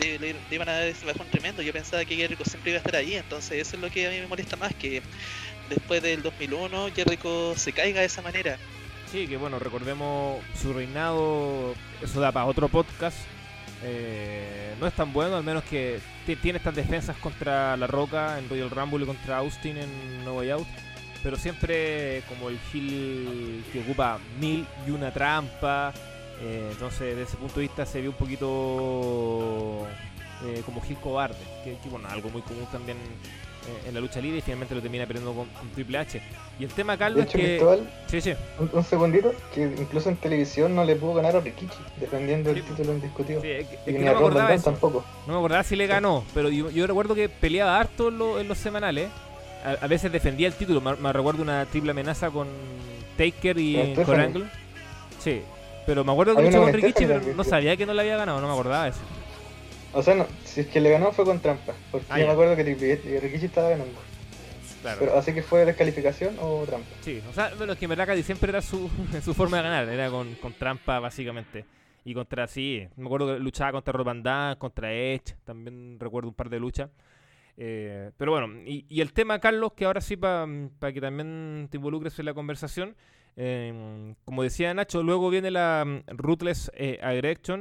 le, 0.00 0.18
le- 0.18 0.32
le 0.32 0.54
iban 0.54 0.68
a 0.68 0.72
dar 0.72 0.82
ese 0.88 1.04
bajón 1.06 1.28
tremendo. 1.30 1.62
Yo 1.62 1.72
pensaba 1.72 2.04
que 2.04 2.16
Jericho 2.16 2.44
siempre 2.44 2.70
iba 2.72 2.78
a 2.78 2.80
estar 2.80 2.96
ahí, 2.96 3.14
entonces 3.14 3.52
eso 3.66 3.76
es 3.76 3.82
lo 3.82 3.90
que 3.90 4.06
a 4.06 4.10
mí 4.10 4.18
me 4.20 4.26
molesta 4.26 4.56
más, 4.56 4.74
que 4.74 5.02
después 5.74 6.02
del 6.02 6.22
2001 6.22 6.88
Jericho 6.94 7.54
se 7.56 7.72
caiga 7.72 8.00
de 8.00 8.06
esa 8.06 8.22
manera. 8.22 8.58
Sí, 9.10 9.26
que 9.26 9.36
bueno, 9.36 9.58
recordemos 9.58 10.40
su 10.60 10.72
reinado, 10.72 11.74
eso 12.00 12.20
da 12.20 12.32
para 12.32 12.46
otro 12.46 12.68
podcast. 12.68 13.18
Eh, 13.84 14.74
no 14.80 14.86
es 14.86 14.94
tan 14.94 15.12
bueno, 15.12 15.36
al 15.36 15.42
menos 15.44 15.64
que 15.64 15.98
ti- 16.24 16.36
tiene 16.36 16.58
estas 16.58 16.74
defensas 16.74 17.16
contra 17.16 17.76
La 17.76 17.86
Roca 17.86 18.38
en 18.38 18.48
Royal 18.48 18.70
Rumble 18.70 19.02
y 19.04 19.06
contra 19.06 19.38
Austin 19.38 19.76
en 19.76 20.24
No 20.24 20.34
Way 20.34 20.50
Out. 20.50 20.66
Pero 21.22 21.36
siempre 21.36 22.22
como 22.28 22.48
el 22.48 22.58
Gil 22.72 23.64
que 23.72 23.80
ocupa 23.80 24.18
mil 24.40 24.66
y 24.86 24.90
una 24.90 25.12
trampa. 25.12 25.92
eh, 26.40 26.68
entonces, 26.72 27.00
desde 27.16 27.22
ese 27.22 27.36
punto 27.36 27.56
de 27.56 27.60
vista 27.62 27.84
se 27.86 28.00
ve 28.00 28.08
un 28.08 28.14
poquito 28.14 29.86
eh, 30.44 30.62
como 30.64 30.80
Gil 30.80 30.96
cobarde. 30.96 31.38
Que, 31.64 31.76
que, 31.82 31.88
bueno, 31.88 32.08
algo 32.08 32.30
muy 32.30 32.42
común 32.42 32.66
también 32.72 32.96
en 33.86 33.94
la 33.94 34.00
lucha 34.00 34.20
libre 34.20 34.38
y 34.38 34.40
finalmente 34.40 34.74
lo 34.74 34.80
termina 34.80 35.06
perdiendo 35.06 35.32
con, 35.34 35.46
con 35.48 35.68
Triple 35.70 35.98
H. 35.98 36.22
Y 36.58 36.64
el 36.64 36.70
tema, 36.70 36.96
Carlos, 36.96 37.26
es 37.26 37.32
que. 37.32 37.38
Cristóbal, 37.38 37.90
Sí, 38.06 38.20
sí. 38.20 38.34
un, 38.58 38.70
un 38.72 38.84
segundito, 38.84 39.32
que 39.54 39.62
incluso 39.62 40.08
en 40.08 40.16
televisión 40.16 40.74
no 40.74 40.84
le 40.84 40.96
pudo 40.96 41.14
ganar 41.14 41.36
a 41.36 41.40
Rikichi, 41.40 41.76
defendiendo 41.98 42.50
el 42.50 42.56
Sí. 42.56 42.62
título 42.62 42.92
indiscutido. 42.92 43.40
Sí, 43.40 43.48
es 43.50 43.66
que- 43.68 43.74
es 43.74 43.80
y 43.82 43.84
que 43.92 43.92
ni 43.98 44.04
no 44.04 44.10
a 44.10 44.12
me 44.14 44.18
acordaba 44.18 44.52
eso. 44.54 44.64
Tampoco. 44.70 45.04
No 45.26 45.32
me 45.32 45.38
acordaba 45.38 45.62
si 45.64 45.76
le 45.76 45.86
ganó, 45.86 46.24
pero 46.34 46.48
yo, 46.50 46.70
yo 46.70 46.86
recuerdo 46.86 47.14
que 47.14 47.28
peleaba 47.28 47.78
harto 47.78 48.08
en, 48.08 48.18
lo- 48.18 48.38
en 48.40 48.48
los 48.48 48.58
semanales. 48.58 49.08
A, 49.64 49.84
a 49.84 49.86
veces 49.86 50.10
defendía 50.10 50.48
el 50.48 50.54
título. 50.54 50.80
Me, 50.80 50.96
me 50.96 51.12
recuerdo 51.12 51.42
una 51.42 51.64
triple 51.66 51.92
amenaza 51.92 52.30
con 52.30 52.48
Taker 53.16 53.58
y 53.58 53.74
Con 53.76 53.84
Stephanie. 53.86 54.04
con 54.04 54.20
Angle. 54.20 54.44
Sí, 55.20 55.40
pero 55.86 56.04
me 56.04 56.10
acuerdo 56.12 56.34
que 56.36 56.42
luchó 56.42 56.60
con 56.62 56.72
Rikichi, 56.72 57.06
pero 57.06 57.20
no 57.36 57.44
sabía 57.44 57.76
que 57.76 57.86
no 57.86 57.94
le 57.94 58.00
había 58.02 58.16
ganado, 58.16 58.40
no 58.40 58.46
me 58.48 58.52
acordaba 58.52 58.88
eso. 58.88 58.98
O 59.94 60.02
sea, 60.02 60.14
no, 60.14 60.26
si 60.44 60.62
es 60.62 60.66
que 60.66 60.80
le 60.80 60.90
ganó 60.90 61.12
fue 61.12 61.24
con 61.24 61.40
trampa, 61.40 61.74
porque 61.90 62.06
Ah, 62.10 62.18
yo 62.18 62.26
me 62.26 62.32
acuerdo 62.32 62.56
que 62.56 62.62
Rikichi 63.20 63.46
estaba 63.46 63.70
ganando. 63.70 63.98
Claro. 64.80 64.96
Pero 64.98 65.16
así 65.16 65.32
que 65.32 65.42
fue 65.42 65.64
descalificación 65.64 66.36
o 66.40 66.64
trampa. 66.66 66.88
Sí, 67.02 67.22
o 67.30 67.32
sea, 67.32 67.52
bueno, 67.56 67.74
es 67.74 67.78
que 67.78 67.84
en 67.84 67.90
verdad 67.90 68.16
siempre 68.22 68.50
era 68.50 68.62
su, 68.62 68.90
su 69.24 69.34
forma 69.34 69.58
de 69.58 69.62
ganar, 69.64 69.88
era 69.88 70.10
con, 70.10 70.34
con 70.36 70.52
trampa 70.54 70.98
básicamente. 70.98 71.64
Y 72.04 72.14
contra, 72.14 72.48
sí, 72.48 72.88
me 72.96 73.06
acuerdo 73.06 73.34
que 73.34 73.38
luchaba 73.38 73.72
contra 73.72 73.92
Rob 73.92 74.06
Van 74.06 74.22
Dam, 74.22 74.56
contra 74.56 74.92
Edge, 74.92 75.36
también 75.44 75.98
recuerdo 76.00 76.30
un 76.30 76.34
par 76.34 76.48
de 76.48 76.58
luchas. 76.58 76.90
Eh, 77.56 78.10
pero 78.16 78.32
bueno, 78.32 78.48
y, 78.66 78.86
y 78.88 79.02
el 79.02 79.12
tema, 79.12 79.38
Carlos, 79.38 79.74
que 79.74 79.84
ahora 79.84 80.00
sí 80.00 80.16
para 80.16 80.46
que 80.92 81.00
también 81.00 81.68
te 81.70 81.76
involucres 81.76 82.18
en 82.18 82.24
la 82.26 82.34
conversación, 82.34 82.96
eh, 83.36 84.14
como 84.24 84.42
decía 84.42 84.74
Nacho, 84.74 85.02
luego 85.02 85.30
viene 85.30 85.50
la 85.50 85.84
mm, 85.86 86.16
Ruthless 86.16 86.70
eh, 86.74 87.00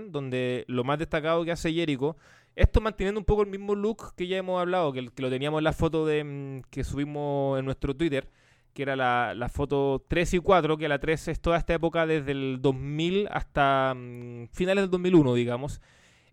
donde 0.09 0.65
lo 0.67 0.83
más 0.83 0.99
destacado 0.99 1.43
que 1.45 1.51
hace 1.51 1.73
Jericho, 1.73 2.17
esto 2.55 2.81
manteniendo 2.81 3.19
un 3.19 3.25
poco 3.25 3.43
el 3.43 3.49
mismo 3.49 3.75
look 3.75 4.13
que 4.15 4.27
ya 4.27 4.37
hemos 4.37 4.59
hablado, 4.59 4.91
que 4.91 5.09
lo 5.17 5.29
teníamos 5.29 5.59
en 5.59 5.63
la 5.63 5.73
foto 5.73 6.05
de, 6.05 6.23
mm, 6.23 6.61
que 6.69 6.83
subimos 6.83 7.59
en 7.59 7.65
nuestro 7.65 7.95
Twitter, 7.95 8.27
que 8.73 8.83
era 8.83 8.95
la, 8.95 9.33
la 9.35 9.49
foto 9.49 10.03
3 10.07 10.35
y 10.35 10.39
4, 10.39 10.77
que 10.77 10.87
la 10.89 10.99
3 10.99 11.29
es 11.29 11.41
toda 11.41 11.57
esta 11.57 11.73
época 11.73 12.05
desde 12.05 12.31
el 12.31 12.61
2000 12.61 13.27
hasta 13.31 13.93
mm, 13.95 14.47
finales 14.51 14.83
del 14.83 14.91
2001, 14.91 15.33
digamos. 15.35 15.81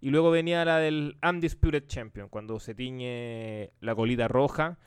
Y 0.01 0.11
luego 0.11 0.31
venía 0.31 0.65
la 0.65 0.79
del 0.79 1.17
Undisputed 1.29 1.87
Champion, 1.87 2.29
cuando 2.29 2.61
se 2.61 2.75
tiñe 2.75 3.73
la 3.81 3.95
colita 3.95 4.29
roja. 4.29 4.79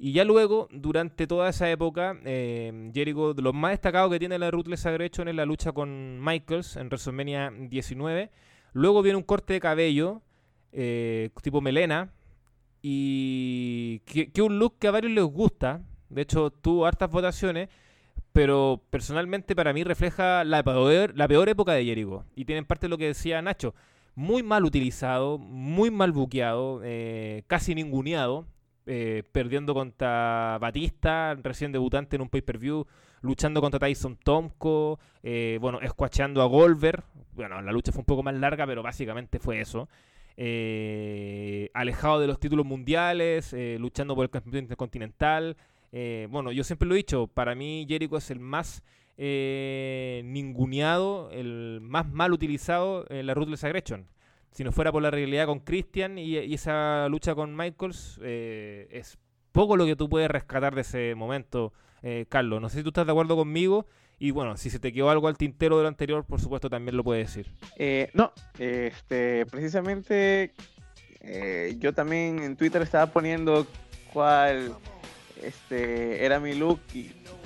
Y 0.00 0.12
ya 0.12 0.24
luego, 0.24 0.68
durante 0.70 1.26
toda 1.26 1.48
esa 1.48 1.68
época, 1.68 2.16
eh, 2.24 2.90
Jericho, 2.94 3.34
de 3.34 3.42
los 3.42 3.52
más 3.52 3.72
destacados 3.72 4.12
que 4.12 4.20
tiene 4.20 4.38
la 4.38 4.48
Ruthless 4.52 4.86
Aggression 4.86 5.26
es 5.26 5.34
la 5.34 5.44
lucha 5.44 5.72
con 5.72 6.24
Michaels 6.24 6.76
en 6.76 6.86
WrestleMania 6.86 7.52
19. 7.52 8.30
Luego 8.74 9.02
viene 9.02 9.16
un 9.16 9.24
corte 9.24 9.54
de 9.54 9.60
cabello, 9.60 10.22
eh, 10.70 11.30
tipo 11.42 11.60
melena, 11.60 12.12
y 12.80 13.98
que, 14.06 14.40
un 14.40 14.60
look 14.60 14.78
que 14.78 14.86
a 14.86 14.92
varios 14.92 15.12
les 15.12 15.24
gusta. 15.24 15.82
De 16.10 16.22
hecho, 16.22 16.50
tuvo 16.50 16.86
hartas 16.86 17.10
votaciones, 17.10 17.68
pero 18.32 18.80
personalmente 18.90 19.56
para 19.56 19.72
mí 19.72 19.82
refleja 19.82 20.44
la 20.44 20.62
peor, 20.62 21.12
la 21.16 21.26
peor 21.26 21.48
época 21.48 21.72
de 21.72 21.84
Jericho. 21.84 22.24
Y 22.36 22.44
tienen 22.44 22.66
parte 22.66 22.86
de 22.86 22.90
lo 22.90 22.98
que 22.98 23.06
decía 23.06 23.42
Nacho. 23.42 23.74
Muy 24.14 24.44
mal 24.44 24.64
utilizado, 24.64 25.38
muy 25.38 25.90
mal 25.90 26.12
buqueado, 26.12 26.82
eh, 26.84 27.42
casi 27.48 27.74
ninguneado, 27.74 28.46
eh, 28.88 29.22
perdiendo 29.30 29.74
contra 29.74 30.58
Batista, 30.60 31.36
recién 31.42 31.70
debutante 31.70 32.16
en 32.16 32.22
un 32.22 32.28
pay-per-view, 32.28 32.86
luchando 33.20 33.60
contra 33.60 33.78
Tyson 33.78 34.16
Tomko, 34.16 34.98
eh, 35.22 35.58
bueno, 35.60 35.80
escuachando 35.80 36.42
a 36.42 36.46
Golver. 36.46 37.04
Bueno, 37.34 37.62
la 37.62 37.70
lucha 37.70 37.92
fue 37.92 38.00
un 38.00 38.06
poco 38.06 38.24
más 38.24 38.34
larga, 38.34 38.66
pero 38.66 38.82
básicamente 38.82 39.38
fue 39.38 39.60
eso. 39.60 39.88
Eh, 40.40 41.68
alejado 41.74 42.20
de 42.20 42.28
los 42.28 42.38
títulos 42.38 42.64
mundiales, 42.64 43.52
eh, 43.52 43.76
luchando 43.80 44.14
por 44.14 44.24
el 44.24 44.30
campeonato 44.30 44.62
intercontinental. 44.62 45.56
Eh, 45.90 46.28
bueno, 46.30 46.52
yo 46.52 46.62
siempre 46.62 46.88
lo 46.88 46.94
he 46.94 46.98
dicho, 46.98 47.26
para 47.26 47.56
mí 47.56 47.84
Jericho 47.88 48.16
es 48.16 48.30
el 48.30 48.38
más 48.38 48.84
ninguneado, 49.16 51.28
el 51.32 51.80
más 51.82 52.08
mal 52.08 52.32
utilizado 52.32 53.04
en 53.10 53.26
la 53.26 53.34
Ruthless 53.34 53.64
Aggression. 53.64 54.06
Si 54.52 54.64
no 54.64 54.72
fuera 54.72 54.90
por 54.90 55.02
la 55.02 55.10
realidad 55.10 55.46
con 55.46 55.60
Christian 55.60 56.18
y, 56.18 56.36
esa 56.36 57.08
lucha 57.08 57.34
con 57.34 57.56
Michaels, 57.56 58.18
eh, 58.22 58.88
es 58.90 59.18
poco 59.52 59.76
lo 59.76 59.86
que 59.86 59.96
tú 59.96 60.08
puedes 60.08 60.30
rescatar 60.30 60.74
de 60.74 60.82
ese 60.82 61.14
momento, 61.14 61.72
eh, 62.02 62.26
Carlos. 62.28 62.60
No 62.60 62.68
sé 62.68 62.78
si 62.78 62.82
tú 62.82 62.90
estás 62.90 63.06
de 63.06 63.12
acuerdo 63.12 63.36
conmigo. 63.36 63.86
Y 64.20 64.32
bueno, 64.32 64.56
si 64.56 64.68
se 64.68 64.80
te 64.80 64.92
quedó 64.92 65.10
algo 65.10 65.28
al 65.28 65.36
tintero 65.36 65.76
de 65.76 65.82
lo 65.82 65.88
anterior, 65.88 66.24
por 66.24 66.40
supuesto 66.40 66.68
también 66.68 66.96
lo 66.96 67.04
puedes 67.04 67.28
decir. 67.28 67.52
Eh, 67.76 68.10
no, 68.14 68.32
este, 68.58 69.46
precisamente 69.46 70.54
eh, 71.20 71.76
yo 71.78 71.92
también 71.92 72.40
en 72.40 72.56
Twitter 72.56 72.82
estaba 72.82 73.06
poniendo 73.06 73.66
cuál 74.12 74.74
este, 75.40 76.24
era 76.24 76.40
mi 76.40 76.54
look 76.54 76.80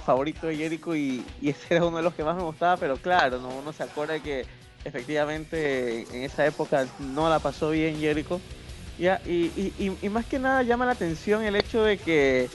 favorito 0.07 0.47
de 0.47 0.57
Jericho 0.57 0.97
y, 0.97 1.25
y 1.43 1.51
ese 1.51 1.75
era 1.75 1.85
uno 1.85 1.99
de 1.99 2.03
los 2.03 2.15
que 2.15 2.25
más 2.25 2.37
me 2.37 2.43
gustaba, 2.43 2.79
pero 2.79 2.97
claro, 2.97 3.39
no, 3.39 3.51
uno 3.51 3.73
se 3.73 3.83
acuerda 3.83 4.19
que 4.21 4.47
efectivamente 4.85 6.07
en 6.13 6.23
esa 6.23 6.47
época 6.47 6.87
no 6.99 7.29
la 7.29 7.39
pasó 7.39 7.71
bien 7.71 7.99
Jericho. 7.99 8.41
Ya, 8.99 9.21
y, 9.27 9.73
más 10.11 10.27
que 10.27 10.39
nada 10.39 10.63
llama 10.63 10.87
la 10.87 10.93
atención 10.93 11.43
el 11.43 11.57
hecho 11.57 11.83
de 11.83 11.99
que 11.99 12.49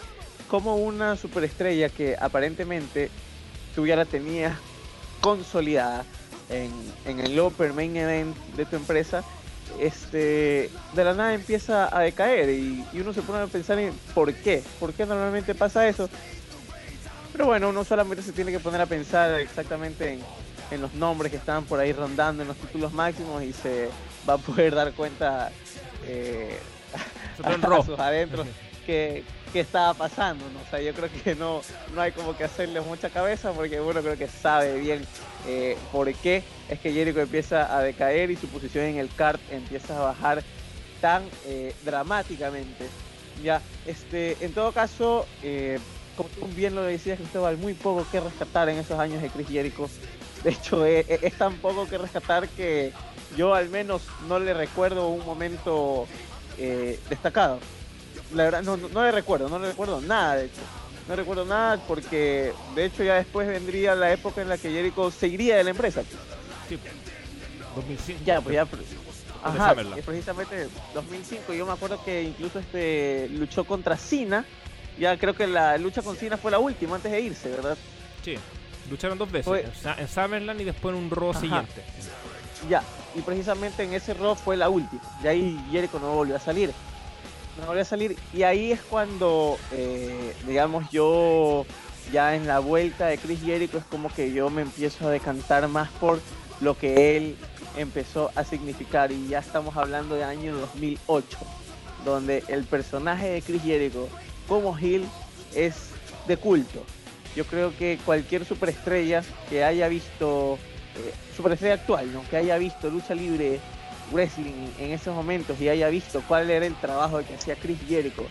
como 0.48 0.78
una 0.78 1.16
superestrella 1.16 1.90
que 1.90 2.16
aparentemente 2.20 3.10
tú 3.76 3.86
ya 3.86 3.96
la 3.96 4.06
tenías 4.06 4.58
consolidada 5.20 6.06
en, 6.50 6.72
en 7.06 7.20
el 7.20 7.38
upper 7.40 7.74
main 7.74 7.98
event 7.98 8.38
de 8.56 8.66
tu 8.66 8.76
empresa, 8.76 9.24
este, 9.80 10.70
de 10.94 11.04
la 11.04 11.14
nada 11.14 11.34
empieza 11.34 11.96
a 11.96 12.02
decaer 12.02 12.50
y, 12.50 12.86
y 12.94 13.00
uno 13.00 13.14
se 13.14 13.24
pone 13.24 13.40
a 13.40 13.48
pensar 13.48 13.78
en 13.80 13.94
por 14.14 14.34
qué, 14.34 14.64
por 14.80 14.94
qué 14.94 15.06
normalmente 15.06 15.54
pasa 15.54 15.88
eso. 15.88 16.10
Pero 17.32 17.48
bueno, 17.48 17.70
uno 17.70 17.84
solamente 17.84 18.24
se 18.24 18.32
tiene 18.32 18.52
que 18.52 18.60
poner 18.60 18.80
a 18.80 18.86
pensar 18.86 19.40
exactamente 19.40 20.14
en, 20.14 20.22
en 20.72 20.82
los 20.82 20.94
nombres 20.94 21.32
que 21.32 21.38
están 21.38 21.66
por 21.66 21.80
ahí 21.80 21.94
rondando 21.94 22.44
en 22.44 22.48
los 22.48 22.58
títulos 22.58 22.94
máximos 22.94 23.44
y 23.44 23.54
se 23.54 23.90
va 24.28 24.34
a 24.34 24.38
poder 24.38 24.76
dar 24.76 24.94
cuenta 24.94 25.52
eh, 26.06 26.58
a 27.44 27.58
Raw. 27.58 27.86
sus 27.86 28.00
adentros 28.00 28.48
que, 28.86 29.24
que 29.52 29.60
estaba 29.60 29.94
pasando, 29.94 30.46
¿no? 30.52 30.60
O 30.60 30.70
sea, 30.70 30.82
yo 30.82 30.94
creo 30.94 31.10
que 31.24 31.36
no, 31.36 31.62
no 31.94 32.02
hay 32.02 32.12
como 32.12 32.36
que 32.36 32.44
hacerle 32.44 32.82
mucha 32.82 33.10
cabeza 33.10 33.52
porque 33.52 33.80
uno 33.80 34.02
creo 34.02 34.18
que 34.18 34.28
sabe 34.28 34.80
bien 34.80 35.06
eh, 35.48 35.78
por 35.92 36.12
qué 36.14 36.44
es 36.70 36.80
que 36.80 36.92
Jericho 36.92 37.22
empieza 37.22 37.76
a 37.76 37.82
decaer 37.82 38.32
y 38.32 38.36
su 38.36 38.48
posición 38.48 38.86
en 38.86 38.98
el 38.98 39.14
kart 39.14 39.40
empieza 39.52 39.98
a 39.98 40.02
bajar 40.02 40.44
tan 41.02 41.24
eh, 41.46 41.74
dramáticamente. 41.86 42.88
Ya, 43.44 43.62
este, 43.86 44.36
en 44.42 44.54
todo 44.54 44.72
caso, 44.72 45.28
eh, 45.44 45.80
como 46.16 46.30
tú 46.30 46.48
bien 46.56 46.74
lo 46.74 46.82
decías, 46.82 47.20
Cristóbal, 47.20 47.58
muy 47.58 47.74
poco 47.74 48.06
que 48.12 48.20
rescatar 48.20 48.70
en 48.70 48.78
esos 48.78 49.00
años 49.00 49.22
de 49.22 49.30
Chris 49.30 49.48
Jericho. 49.48 49.90
De 50.44 50.52
hecho, 50.52 50.86
eh, 50.86 51.06
eh, 51.08 51.20
es 51.24 51.34
tan 51.38 51.56
poco 51.58 51.88
que 51.88 51.98
rescatar 51.98 52.48
que 52.50 52.94
yo 53.36 53.54
al 53.54 53.70
menos 53.70 54.02
no 54.28 54.40
le 54.40 54.54
recuerdo 54.54 55.10
un 55.10 55.26
momento 55.26 56.08
eh, 56.58 57.00
destacado. 57.10 57.60
La 58.34 58.44
verdad, 58.44 58.64
no, 58.64 58.78
no, 58.78 58.90
no 58.90 59.04
le 59.04 59.12
recuerdo, 59.12 59.50
no 59.50 59.60
le 59.60 59.70
recuerdo 59.70 60.02
nada, 60.02 60.36
de 60.36 60.46
hecho. 60.46 60.62
No 61.08 61.16
recuerdo 61.16 61.46
nada 61.46 61.82
porque, 61.88 62.52
de 62.76 62.86
hecho, 62.86 63.02
ya 63.04 63.16
después 63.16 63.48
vendría 63.48 63.96
la 63.96 64.12
época 64.12 64.42
en 64.42 64.50
la 64.50 64.58
que 64.58 64.70
Jericho 64.70 65.10
se 65.10 65.28
iría 65.28 65.56
de 65.56 65.64
la 65.64 65.70
empresa. 65.70 66.04
Sí, 66.68 66.78
2005. 67.76 68.22
Ya, 68.26 68.42
pues 68.42 68.56
ya. 68.56 68.66
de 68.66 68.72
Ajá, 69.44 69.70
Summerland. 69.70 70.00
es 70.00 70.06
precisamente 70.06 70.68
2005. 70.94 71.54
Yo 71.54 71.66
me 71.66 71.72
acuerdo 71.72 72.04
que 72.04 72.24
incluso 72.24 72.60
este 72.60 73.30
luchó 73.32 73.64
contra 73.64 73.96
Cena. 73.96 74.44
Ya 75.00 75.18
creo 75.18 75.34
que 75.34 75.48
la 75.48 75.78
lucha 75.78 76.02
con 76.02 76.18
Cena 76.18 76.38
fue 76.38 76.52
la 76.52 76.60
última 76.60 76.96
antes 76.96 77.12
de 77.12 77.22
irse, 77.22 77.50
¿verdad? 77.50 77.78
Sí, 78.26 78.36
lucharon 78.90 79.18
dos 79.18 79.32
veces. 79.32 79.46
Fue- 79.46 79.62
En, 79.66 79.76
Sa- 79.76 79.96
en 80.00 80.08
Summerland 80.08 80.62
y 80.62 80.64
después 80.64 80.96
en 80.96 81.04
un 81.04 81.10
Raw 81.10 81.32
Ajá. 81.32 81.40
siguiente. 81.40 81.82
Ya, 82.70 82.82
y 83.16 83.22
precisamente 83.22 83.84
en 83.84 83.94
ese 83.94 84.14
Raw 84.14 84.36
fue 84.36 84.58
la 84.58 84.70
última. 84.70 85.02
Y 85.24 85.28
ahí 85.28 85.66
Jericho 85.72 86.00
no 86.00 86.12
volvió 86.14 86.36
a 86.36 86.40
salir. 86.40 86.72
No 87.60 87.66
volvió 87.68 87.82
a 87.82 87.86
salir. 87.86 88.18
Y 88.34 88.44
ahí 88.44 88.72
es 88.72 88.82
cuando, 88.82 89.58
eh, 89.72 90.34
digamos, 90.48 90.90
yo 90.92 91.66
ya 92.12 92.36
en 92.36 92.48
la 92.48 92.60
vuelta 92.60 93.08
de 93.08 93.18
Chris 93.18 93.42
Jericho 93.42 93.78
es 93.78 93.84
como 93.86 94.10
que 94.10 94.32
yo 94.32 94.50
me 94.50 94.62
empiezo 94.64 95.08
a 95.08 95.12
decantar 95.12 95.68
más 95.68 95.90
por 96.00 96.20
lo 96.62 96.78
que 96.78 97.18
él 97.18 97.36
empezó 97.78 98.32
a 98.36 98.44
significar. 98.44 99.12
Y 99.12 99.28
ya 99.28 99.40
estamos 99.40 99.76
hablando 99.78 100.16
de 100.16 100.24
año 100.24 100.56
2008, 100.58 101.38
donde 102.06 102.44
el 102.48 102.64
personaje 102.64 103.28
de 103.30 103.42
Chris 103.42 103.62
Jericho 103.62 104.08
como 104.48 104.78
Hill 104.78 105.06
es 105.56 105.76
de 106.28 106.38
culto. 106.38 106.84
Yo 107.38 107.46
creo 107.46 107.72
que 107.78 108.00
cualquier 108.04 108.46
superestrella 108.46 109.22
que 109.48 109.64
haya 109.64 109.88
visto 109.88 110.58
eh, 110.96 111.14
superestrella 111.36 111.76
actual, 111.76 112.10
que 112.32 112.38
haya 112.38 112.58
visto 112.58 112.90
lucha 112.90 113.14
libre, 113.14 113.60
wrestling 114.12 114.72
en 114.80 114.92
esos 114.92 115.14
momentos 115.14 115.62
y 115.62 115.70
haya 115.70 115.88
visto 115.90 116.24
cuál 116.28 116.50
era 116.50 116.66
el 116.66 116.74
trabajo 116.74 117.20
que 117.20 117.36
hacía 117.36 117.54
Chris 117.54 117.78
Jericho 117.88 118.26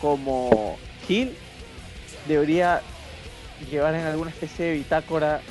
como 0.00 0.78
Hill, 1.06 1.36
debería 2.26 2.80
llevar 3.70 3.94
en 3.94 4.06
alguna 4.06 4.30
especie 4.30 4.64
de 4.64 4.72
bitácora 4.72 5.42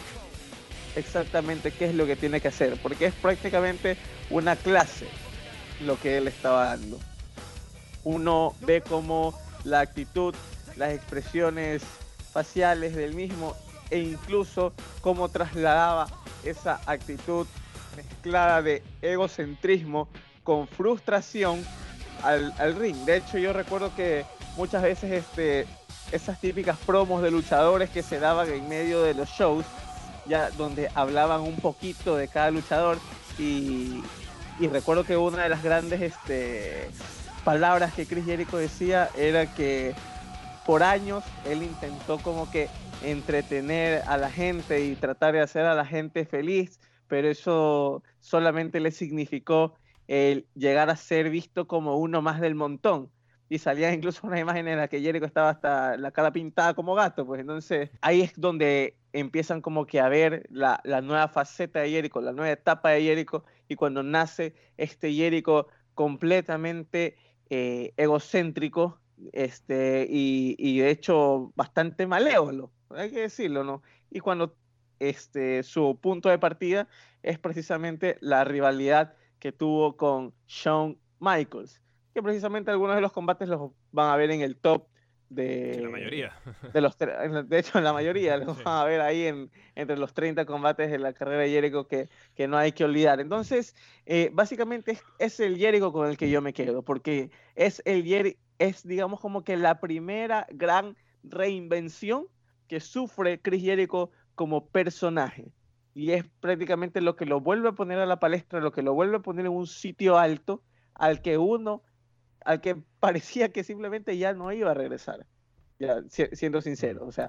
exactamente 0.95 1.69
qué 1.69 1.85
es 1.85 1.93
lo 1.93 2.07
que 2.07 2.15
tiene 2.15 2.41
que 2.41 2.47
hacer, 2.47 2.75
porque 2.81 3.05
es 3.05 3.13
prácticamente 3.13 3.97
una 4.31 4.55
clase 4.55 5.05
lo 5.79 5.99
que 5.99 6.17
él 6.17 6.27
estaba 6.27 6.69
dando. 6.69 6.99
Uno 8.03 8.55
ve 8.61 8.81
como 8.81 9.39
la 9.63 9.81
actitud, 9.81 10.33
las 10.75 10.91
expresiones 10.91 11.83
faciales 12.35 12.93
del 12.93 13.13
mismo 13.13 13.55
e 13.89 13.99
incluso 13.99 14.73
cómo 14.99 15.29
trasladaba 15.29 16.05
esa 16.43 16.81
actitud 16.85 17.47
mezclada 17.95 18.61
de 18.61 18.83
egocentrismo 19.01 20.09
con 20.43 20.67
frustración 20.67 21.65
al, 22.21 22.75
ring. 22.75 22.97
De 23.05 23.15
hecho, 23.15 23.37
yo 23.37 23.53
recuerdo 23.53 23.95
que 23.95 24.25
muchas 24.57 24.83
veces 24.83 25.13
este, 25.13 25.65
esas 26.11 26.41
típicas 26.41 26.77
promos 26.85 27.21
de 27.21 27.31
luchadores 27.31 27.89
que 27.89 28.03
se 28.03 28.19
daban 28.19 28.49
en 28.49 28.67
medio 28.67 29.01
de 29.01 29.13
los 29.13 29.29
shows, 29.29 29.65
ya 30.25 30.49
donde 30.51 30.89
hablaban 30.93 31.39
un 31.39 31.55
poquito 31.55 32.17
de 32.17 32.27
cada 32.27 32.51
luchador 32.51 32.97
y, 33.39 34.03
y 34.59 34.67
recuerdo 34.67 35.05
que 35.05 35.15
una 35.15 35.43
de 35.43 35.49
las 35.49 35.63
grandes 35.63 36.01
este, 36.01 36.89
palabras 37.45 37.93
que 37.93 38.05
Chris 38.05 38.25
Jericho 38.25 38.57
decía 38.57 39.09
era 39.15 39.53
que 39.55 39.95
por 40.65 40.83
años 40.83 41.23
él 41.43 41.63
intentó 41.63 42.21
como 42.21 42.49
que 42.49 42.67
entretener 42.99 44.03
a 44.07 44.17
la 44.17 44.31
gente 44.31 44.83
y 44.85 44.95
tratar 44.95 45.33
de 45.33 45.41
hacer 45.41 45.65
a 45.65 45.75
la 45.75 45.85
gente 45.85 46.25
feliz, 46.25 46.79
pero 47.07 47.29
eso 47.29 48.03
solamente 48.19 48.79
le 48.79 48.91
significó 48.91 49.75
el 50.07 50.47
llegar 50.55 50.89
a 50.89 50.95
ser 50.95 51.29
visto 51.29 51.67
como 51.67 51.97
uno 51.97 52.21
más 52.21 52.41
del 52.41 52.55
montón. 52.55 53.11
Y 53.47 53.59
salía 53.59 53.93
incluso 53.93 54.25
una 54.25 54.39
imagen 54.39 54.67
en 54.67 54.77
la 54.77 54.87
que 54.87 55.01
Jericho 55.01 55.25
estaba 55.25 55.51
hasta 55.51 55.97
la 55.97 56.11
cara 56.11 56.31
pintada 56.33 56.73
como 56.73 56.95
gato, 56.95 57.27
pues 57.27 57.41
entonces 57.41 57.91
ahí 58.01 58.21
es 58.21 58.33
donde 58.35 58.97
empiezan 59.13 59.61
como 59.61 59.85
que 59.85 59.99
a 59.99 60.09
ver 60.09 60.47
la, 60.49 60.81
nueva 61.03 61.27
faceta 61.27 61.81
de 61.81 61.91
Jericho, 61.91 62.21
la 62.21 62.33
nueva 62.33 62.51
etapa 62.51 62.89
de 62.89 63.03
Jericho, 63.03 63.45
y 63.67 63.75
cuando 63.75 64.01
nace 64.01 64.55
este 64.77 65.13
Jericho 65.13 65.67
completamente 65.93 67.17
eh, 67.49 67.93
egocéntrico, 67.97 68.99
este, 69.31 70.07
y, 70.09 70.55
y 70.57 70.79
de 70.79 70.89
hecho 70.89 71.51
bastante 71.55 72.07
malévolo, 72.07 72.71
hay 72.89 73.11
que 73.11 73.21
decirlo, 73.21 73.63
¿no? 73.63 73.81
Y 74.09 74.19
cuando 74.19 74.55
este, 74.99 75.63
su 75.63 75.99
punto 76.01 76.29
de 76.29 76.39
partida 76.39 76.87
es 77.23 77.39
precisamente 77.39 78.17
la 78.21 78.43
rivalidad 78.43 79.15
que 79.39 79.51
tuvo 79.51 79.97
con 79.97 80.33
Shawn 80.47 80.97
Michaels, 81.19 81.81
que 82.13 82.23
precisamente 82.23 82.71
algunos 82.71 82.95
de 82.95 83.01
los 83.01 83.11
combates 83.11 83.47
los 83.49 83.71
van 83.91 84.11
a 84.11 84.15
ver 84.15 84.31
en 84.31 84.41
el 84.41 84.57
top 84.57 84.87
de 85.27 85.79
la 85.81 85.89
mayoría. 85.89 86.33
de 86.73 86.81
los 86.81 86.97
de 86.97 87.57
hecho 87.59 87.77
en 87.79 87.83
la 87.83 87.91
mayoría 87.93 88.37
los 88.37 88.55
Sí. 88.57 88.63
van 88.63 88.77
a 88.77 88.85
ver 88.85 89.01
ahí 89.01 89.25
en, 89.25 89.51
entre 89.73 89.97
los 89.97 90.13
30 90.13 90.45
combates 90.45 90.91
de 90.91 90.99
la 90.99 91.13
carrera 91.13 91.41
de 91.41 91.49
Jericho 91.49 91.87
que, 91.87 92.09
que 92.35 92.47
no 92.47 92.57
hay 92.57 92.71
que 92.71 92.85
olvidar. 92.85 93.19
Entonces, 93.19 93.75
eh, 94.05 94.29
básicamente 94.31 94.91
es, 94.91 95.05
es 95.17 95.39
el 95.39 95.57
Jericho 95.57 95.91
con 95.91 96.07
el 96.07 96.15
que 96.15 96.29
yo 96.29 96.41
me 96.41 96.53
quedo, 96.53 96.83
porque 96.83 97.31
es 97.55 97.81
el 97.85 98.03
Jeri- 98.05 98.37
es 98.59 98.87
digamos 98.87 99.19
como 99.19 99.43
que 99.43 99.57
la 99.57 99.79
primera 99.79 100.47
gran 100.51 100.95
reinvención 101.23 102.27
que 102.67 102.79
sufre 102.79 103.41
Chris 103.41 103.63
Jericho 103.63 104.11
como 104.35 104.67
personaje. 104.67 105.51
Y 105.93 106.11
es 106.11 106.25
prácticamente 106.41 106.99
lo 106.99 107.15
que 107.15 107.25
lo 107.25 107.39
vuelve 107.39 107.69
a 107.69 107.73
poner 107.73 107.99
a 107.99 108.05
la 108.05 108.19
palestra, 108.19 108.59
lo 108.59 108.71
que 108.71 108.81
lo 108.81 108.93
vuelve 108.93 109.17
a 109.17 109.21
poner 109.21 109.45
en 109.45 109.53
un 109.53 109.67
sitio 109.67 110.17
alto 110.17 110.61
al 110.93 111.21
que 111.21 111.37
uno, 111.37 111.83
al 112.41 112.61
que 112.61 112.75
parecía 112.99 113.49
que 113.49 113.63
simplemente 113.63 114.17
ya 114.17 114.33
no 114.33 114.51
iba 114.51 114.71
a 114.71 114.73
regresar, 114.73 115.25
ya, 115.79 116.03
siendo 116.09 116.61
sincero. 116.61 117.05
O 117.05 117.11
sea, 117.11 117.27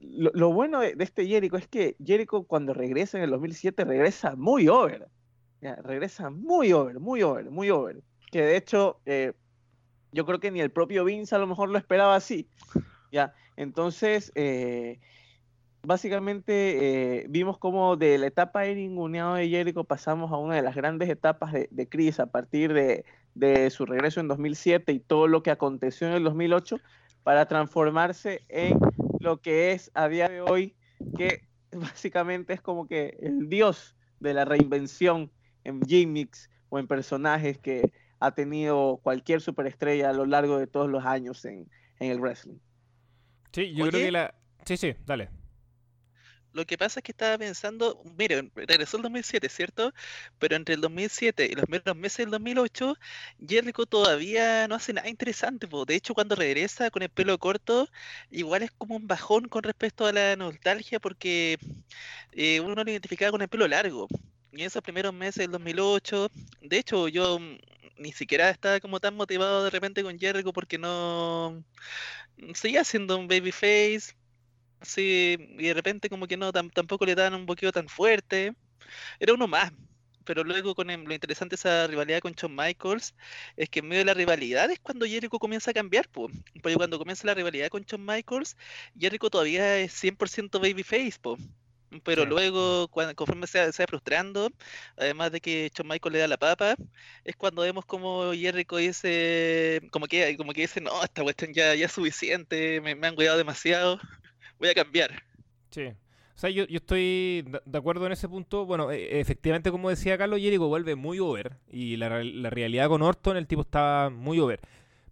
lo, 0.00 0.52
bueno 0.52 0.80
de, 0.80 0.94
este 0.98 1.26
Jericho 1.26 1.56
es 1.56 1.66
que 1.66 1.96
Jericho 2.04 2.44
cuando 2.44 2.74
regresa 2.74 3.18
en 3.18 3.24
el 3.24 3.30
2007 3.30 3.84
regresa 3.84 4.36
muy 4.36 4.68
over. 4.68 5.08
Ya, 5.60 5.76
regresa 5.76 6.28
muy 6.28 6.72
over, 6.72 7.00
muy 7.00 7.22
over, 7.22 7.50
muy 7.50 7.70
over. 7.70 8.02
Que 8.30 8.42
de 8.42 8.56
hecho, 8.56 9.00
eh, 9.06 9.32
yo 10.14 10.24
creo 10.24 10.38
que 10.38 10.52
ni 10.52 10.60
el 10.60 10.70
propio 10.70 11.04
Vince 11.04 11.34
a 11.34 11.38
lo 11.38 11.46
mejor 11.46 11.68
lo 11.68 11.76
esperaba 11.76 12.14
así. 12.14 12.48
Ya, 13.10 13.34
entonces, 13.56 14.30
eh, 14.36 15.00
básicamente 15.82 17.22
eh, 17.22 17.26
vimos 17.28 17.58
como 17.58 17.96
de 17.96 18.16
la 18.18 18.28
etapa 18.28 18.62
de 18.62 18.76
ninguneado 18.76 19.34
de 19.34 19.48
Jericho 19.48 19.84
pasamos 19.84 20.30
a 20.32 20.36
una 20.36 20.54
de 20.54 20.62
las 20.62 20.76
grandes 20.76 21.08
etapas 21.08 21.52
de, 21.52 21.68
de 21.70 21.88
Chris 21.88 22.20
a 22.20 22.26
partir 22.26 22.72
de, 22.72 23.04
de, 23.34 23.68
su 23.70 23.86
regreso 23.86 24.20
en 24.20 24.28
2007 24.28 24.92
y 24.92 25.00
todo 25.00 25.26
lo 25.26 25.42
que 25.42 25.50
aconteció 25.50 26.06
en 26.06 26.14
el 26.14 26.24
2008 26.24 26.78
para 27.24 27.46
transformarse 27.46 28.42
en 28.48 28.78
lo 29.18 29.40
que 29.40 29.72
es 29.72 29.90
a 29.94 30.08
día 30.08 30.28
de 30.28 30.42
hoy, 30.42 30.76
que 31.16 31.42
básicamente 31.72 32.52
es 32.52 32.60
como 32.60 32.86
que 32.86 33.18
el 33.20 33.48
dios 33.48 33.96
de 34.20 34.32
la 34.32 34.44
reinvención 34.44 35.32
en 35.64 35.80
gimmicks 35.82 36.50
o 36.68 36.78
en 36.78 36.86
personajes 36.86 37.58
que 37.58 37.90
ha 38.20 38.32
tenido 38.32 39.00
cualquier 39.02 39.40
superestrella 39.40 40.10
a 40.10 40.12
lo 40.12 40.26
largo 40.26 40.58
de 40.58 40.66
todos 40.66 40.88
los 40.88 41.04
años 41.04 41.44
en, 41.44 41.68
en 42.00 42.10
el 42.10 42.20
wrestling. 42.20 42.58
Sí, 43.52 43.72
yo 43.74 43.88
creo 43.88 44.04
que 44.04 44.10
la... 44.12 44.34
Sí, 44.64 44.76
sí, 44.76 44.94
dale. 45.06 45.30
Lo 46.54 46.64
que 46.66 46.78
pasa 46.78 47.00
es 47.00 47.04
que 47.04 47.10
estaba 47.10 47.36
pensando, 47.36 48.00
mire, 48.16 48.48
regresó 48.54 48.96
el 48.96 49.02
2007, 49.02 49.48
¿cierto? 49.48 49.92
Pero 50.38 50.54
entre 50.54 50.76
el 50.76 50.80
2007 50.80 51.46
y 51.50 51.54
los 51.56 51.64
primeros 51.64 51.96
meses 51.96 52.18
del 52.18 52.30
2008, 52.30 52.96
Jericho 53.46 53.86
todavía 53.86 54.68
no 54.68 54.76
hace 54.76 54.92
nada 54.92 55.08
interesante. 55.08 55.66
De 55.86 55.94
hecho, 55.96 56.14
cuando 56.14 56.36
regresa 56.36 56.90
con 56.90 57.02
el 57.02 57.08
pelo 57.08 57.36
corto, 57.38 57.88
igual 58.30 58.62
es 58.62 58.70
como 58.70 58.94
un 58.94 59.08
bajón 59.08 59.48
con 59.48 59.64
respecto 59.64 60.06
a 60.06 60.12
la 60.12 60.36
nostalgia 60.36 61.00
porque 61.00 61.58
eh, 62.30 62.60
uno 62.60 62.76
lo 62.76 62.90
identificaba 62.90 63.32
con 63.32 63.42
el 63.42 63.48
pelo 63.48 63.66
largo. 63.66 64.06
Y 64.56 64.62
esos 64.64 64.82
primeros 64.82 65.12
meses 65.14 65.36
del 65.36 65.50
2008, 65.52 66.30
de 66.62 66.78
hecho, 66.78 67.08
yo 67.08 67.38
mm, 67.38 67.58
ni 67.98 68.12
siquiera 68.12 68.50
estaba 68.50 68.80
como 68.80 69.00
tan 69.00 69.16
motivado 69.16 69.64
de 69.64 69.70
repente 69.70 70.02
con 70.02 70.18
Jericho 70.18 70.52
porque 70.52 70.78
no 70.78 71.64
seguía 72.54 72.84
siendo 72.84 73.18
un 73.18 73.28
babyface 73.28 74.14
Sí, 74.82 75.36
y 75.58 75.66
de 75.68 75.74
repente 75.74 76.08
como 76.10 76.26
que 76.26 76.36
no, 76.36 76.52
tampoco 76.52 77.06
le 77.06 77.14
dan 77.14 77.34
un 77.34 77.46
boqueo 77.46 77.72
tan 77.72 77.88
fuerte. 77.88 78.54
Era 79.20 79.34
uno 79.34 79.48
más. 79.48 79.72
Pero 80.24 80.44
luego 80.44 80.74
con 80.74 80.88
lo 80.88 81.14
interesante 81.14 81.56
esa 81.56 81.86
rivalidad 81.88 82.20
con 82.20 82.32
Shawn 82.34 82.54
Michaels 82.56 83.14
es 83.56 83.68
que 83.70 83.80
en 83.80 83.88
medio 83.88 84.00
de 84.00 84.06
la 84.06 84.14
rivalidad 84.14 84.70
es 84.70 84.80
cuando 84.80 85.06
Jericho 85.06 85.38
comienza 85.38 85.72
a 85.72 85.74
cambiar, 85.74 86.08
pues. 86.10 86.34
Porque 86.62 86.76
cuando 86.76 86.98
comienza 86.98 87.26
la 87.26 87.34
rivalidad 87.34 87.68
con 87.68 87.82
Shawn 87.84 88.04
Michaels, 88.06 88.56
Jericho 88.98 89.30
todavía 89.30 89.78
es 89.78 89.92
100% 89.94 90.60
babyface, 90.60 91.18
pues. 91.20 91.40
Pero 92.02 92.24
luego, 92.24 92.88
cuando, 92.88 93.14
conforme 93.14 93.46
se, 93.46 93.60
va 93.66 93.86
frustrando, 93.86 94.50
además 94.96 95.32
de 95.32 95.40
que 95.40 95.70
Shawn 95.74 95.88
Michaels 95.88 96.12
le 96.12 96.18
da 96.20 96.28
la 96.28 96.36
papa, 96.36 96.76
es 97.24 97.36
cuando 97.36 97.62
vemos 97.62 97.84
como 97.84 98.32
Jericho 98.32 98.76
dice, 98.76 99.80
como 99.90 100.06
que, 100.06 100.36
como 100.36 100.52
que 100.52 100.62
dice, 100.62 100.80
no, 100.80 101.02
esta 101.02 101.22
cuestión 101.22 101.52
ya, 101.52 101.74
ya 101.74 101.86
es 101.86 101.92
suficiente, 101.92 102.80
me, 102.80 102.94
me 102.94 103.06
han 103.06 103.14
cuidado 103.14 103.38
demasiado 103.38 104.00
voy 104.58 104.68
a 104.68 104.74
cambiar. 104.74 105.22
Sí. 105.70 105.86
O 106.34 106.38
sea, 106.38 106.50
yo, 106.50 106.64
yo 106.66 106.78
estoy 106.78 107.44
de 107.64 107.78
acuerdo 107.78 108.06
en 108.06 108.12
ese 108.12 108.28
punto. 108.28 108.66
Bueno, 108.66 108.90
e, 108.90 109.20
efectivamente, 109.20 109.70
como 109.70 109.90
decía 109.90 110.18
Carlos, 110.18 110.40
Jericho 110.40 110.66
vuelve 110.66 110.96
muy 110.96 111.20
over. 111.20 111.56
Y 111.70 111.96
la, 111.96 112.24
la 112.24 112.50
realidad 112.50 112.88
con 112.88 113.02
Orton, 113.02 113.36
el 113.36 113.46
tipo 113.46 113.62
estaba 113.62 114.10
muy 114.10 114.40
over. 114.40 114.60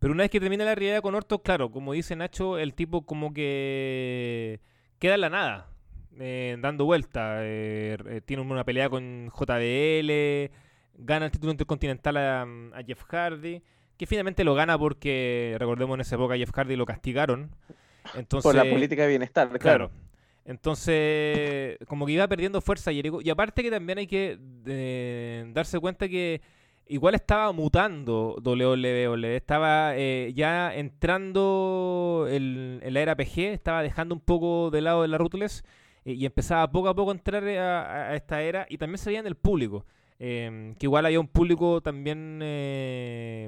Pero 0.03 0.13
una 0.15 0.25
vez 0.25 0.31
que 0.31 0.41
termina 0.41 0.65
la 0.65 0.75
realidad 0.75 1.01
con 1.01 1.15
Orton, 1.15 1.39
claro, 1.45 1.71
como 1.71 1.93
dice 1.93 2.17
Nacho, 2.17 2.59
el 2.59 2.75
tipo 2.75 3.07
como 3.07 3.33
que 3.33 4.61
queda 4.99 5.15
en 5.15 5.21
la 5.21 5.31
nada, 5.31 5.72
eh, 6.19 6.57
dando 6.61 6.85
vuelta. 6.85 7.39
Eh, 7.41 7.97
eh, 8.07 8.21
tiene 8.25 8.43
una 8.43 8.65
pelea 8.65 8.89
con 8.89 9.31
JBL, 9.31 10.51
gana 10.99 11.27
el 11.27 11.31
título 11.31 11.53
intercontinental 11.53 12.17
a, 12.17 12.43
a, 12.43 12.83
Jeff 12.87 13.03
Hardy, 13.05 13.63
que 13.97 14.07
finalmente 14.07 14.45
lo 14.45 14.55
gana 14.55 14.79
porque, 14.79 15.57
recordemos 15.59 15.95
en 15.95 16.01
esa 16.03 16.17
época, 16.17 16.35
a 16.35 16.37
Jeff 16.37 16.51
Hardy 16.53 16.77
lo 16.77 16.87
castigaron 16.87 17.51
por 18.43 18.55
la 18.55 18.65
política 18.65 19.03
de 19.03 19.09
bienestar, 19.09 19.49
claro. 19.59 19.91
Entonces, 20.45 21.79
como 21.87 22.05
que 22.05 22.13
iba 22.13 22.27
perdiendo 22.27 22.61
fuerza 22.61 22.93
Jericho. 22.93 23.21
Y 23.23 23.31
aparte 23.31 23.63
que 23.63 23.71
también 23.71 23.99
hay 23.99 24.07
que 24.07 24.39
eh, 24.67 25.45
darse 25.53 25.79
cuenta 25.79 26.09
que 26.09 26.41
igual 26.89 27.15
estaba 27.15 27.53
mutando 27.53 28.37
WWE. 28.45 29.37
Estaba 29.37 29.97
eh, 29.97 30.33
ya 30.35 30.75
entrando 30.75 32.27
en 32.29 32.81
la 32.93 33.01
era 33.01 33.17
PG, 33.17 33.53
estaba 33.53 33.83
dejando 33.83 34.15
un 34.15 34.21
poco 34.21 34.71
de 34.71 34.81
lado 34.81 35.03
de 35.03 35.09
la 35.09 35.19
Ruthless 35.19 35.65
eh, 36.05 36.13
y 36.13 36.27
empezaba 36.27 36.71
poco 36.71 36.89
a 36.89 36.95
poco 36.95 37.11
a 37.11 37.15
entrar 37.15 37.45
a, 37.45 38.15
esta 38.17 38.43
era. 38.43 38.67
Y 38.69 38.79
también 38.79 38.99
se 38.99 39.11
veía 39.11 39.21
en 39.21 39.27
el 39.27 39.37
público. 39.37 39.85
Em, 40.19 40.75
que 40.77 40.87
igual 40.87 41.05
había 41.07 41.19
un 41.19 41.27
público 41.27 41.81
también 41.81 42.39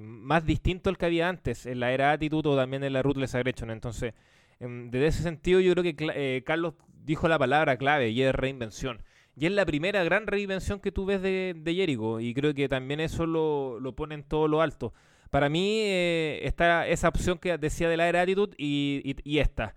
más 0.02 0.44
distinto 0.44 0.90
al 0.90 0.98
que 0.98 1.06
había 1.06 1.28
antes, 1.28 1.66
en 1.66 1.78
la 1.78 1.92
era 1.92 2.10
Attitude 2.10 2.48
o 2.48 2.56
también 2.56 2.82
en 2.82 2.92
la 2.92 3.02
Ruthless 3.02 3.34
Aggression. 3.36 3.70
Entonces, 3.70 4.12
Em, 4.60 4.90
desde 4.90 5.06
ese 5.08 5.22
sentido, 5.22 5.60
yo 5.60 5.72
creo 5.72 5.84
que 5.84 5.96
eh, 6.14 6.42
Carlos 6.44 6.74
dijo 7.04 7.28
la 7.28 7.38
palabra 7.38 7.76
clave 7.76 8.10
y 8.10 8.22
es 8.22 8.34
reinvención. 8.34 9.02
Y 9.36 9.46
es 9.46 9.52
la 9.52 9.66
primera 9.66 10.04
gran 10.04 10.26
reinvención 10.26 10.80
que 10.80 10.92
tú 10.92 11.06
ves 11.06 11.20
de, 11.20 11.54
de 11.56 11.74
Jericho 11.74 12.20
y 12.20 12.32
creo 12.34 12.54
que 12.54 12.68
también 12.68 13.00
eso 13.00 13.26
lo, 13.26 13.80
lo 13.80 13.94
pone 13.94 14.14
en 14.14 14.22
todo 14.22 14.48
lo 14.48 14.62
alto. 14.62 14.94
Para 15.30 15.48
mí 15.48 15.80
eh, 15.80 16.40
está 16.44 16.86
esa 16.86 17.08
opción 17.08 17.38
que 17.38 17.58
decía 17.58 17.88
de 17.88 17.96
la 17.96 18.08
era 18.08 18.22
Attitude 18.22 18.54
y, 18.56 19.16
y, 19.24 19.38
esta. 19.40 19.74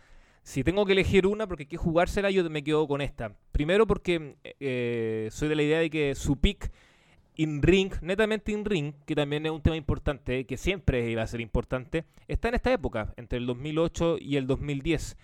Si 0.47 0.63
tengo 0.63 0.85
que 0.85 0.93
elegir 0.93 1.27
una 1.27 1.45
porque 1.45 1.63
hay 1.63 1.67
que 1.67 1.75
jugársela, 1.75 2.31
yo 2.31 2.49
me 2.49 2.63
quedo 2.63 2.87
con 2.87 3.01
esta. 3.01 3.35
Primero 3.51 3.85
porque 3.85 4.37
eh, 4.61 5.27
soy 5.29 5.49
de 5.49 5.55
la 5.57 5.61
idea 5.61 5.79
de 5.79 5.89
que 5.89 6.15
su 6.15 6.39
pick 6.39 6.71
in-ring, 7.35 7.91
netamente 8.01 8.53
in-ring, 8.53 8.93
que 9.05 9.13
también 9.13 9.45
es 9.45 9.51
un 9.51 9.61
tema 9.61 9.75
importante, 9.75 10.45
que 10.45 10.55
siempre 10.55 11.11
iba 11.11 11.21
a 11.21 11.27
ser 11.27 11.41
importante, 11.41 12.05
está 12.29 12.47
en 12.47 12.55
esta 12.55 12.71
época, 12.71 13.13
entre 13.17 13.39
el 13.39 13.45
2008 13.45 14.19
y 14.21 14.37
el 14.37 14.47
2010. 14.47 15.17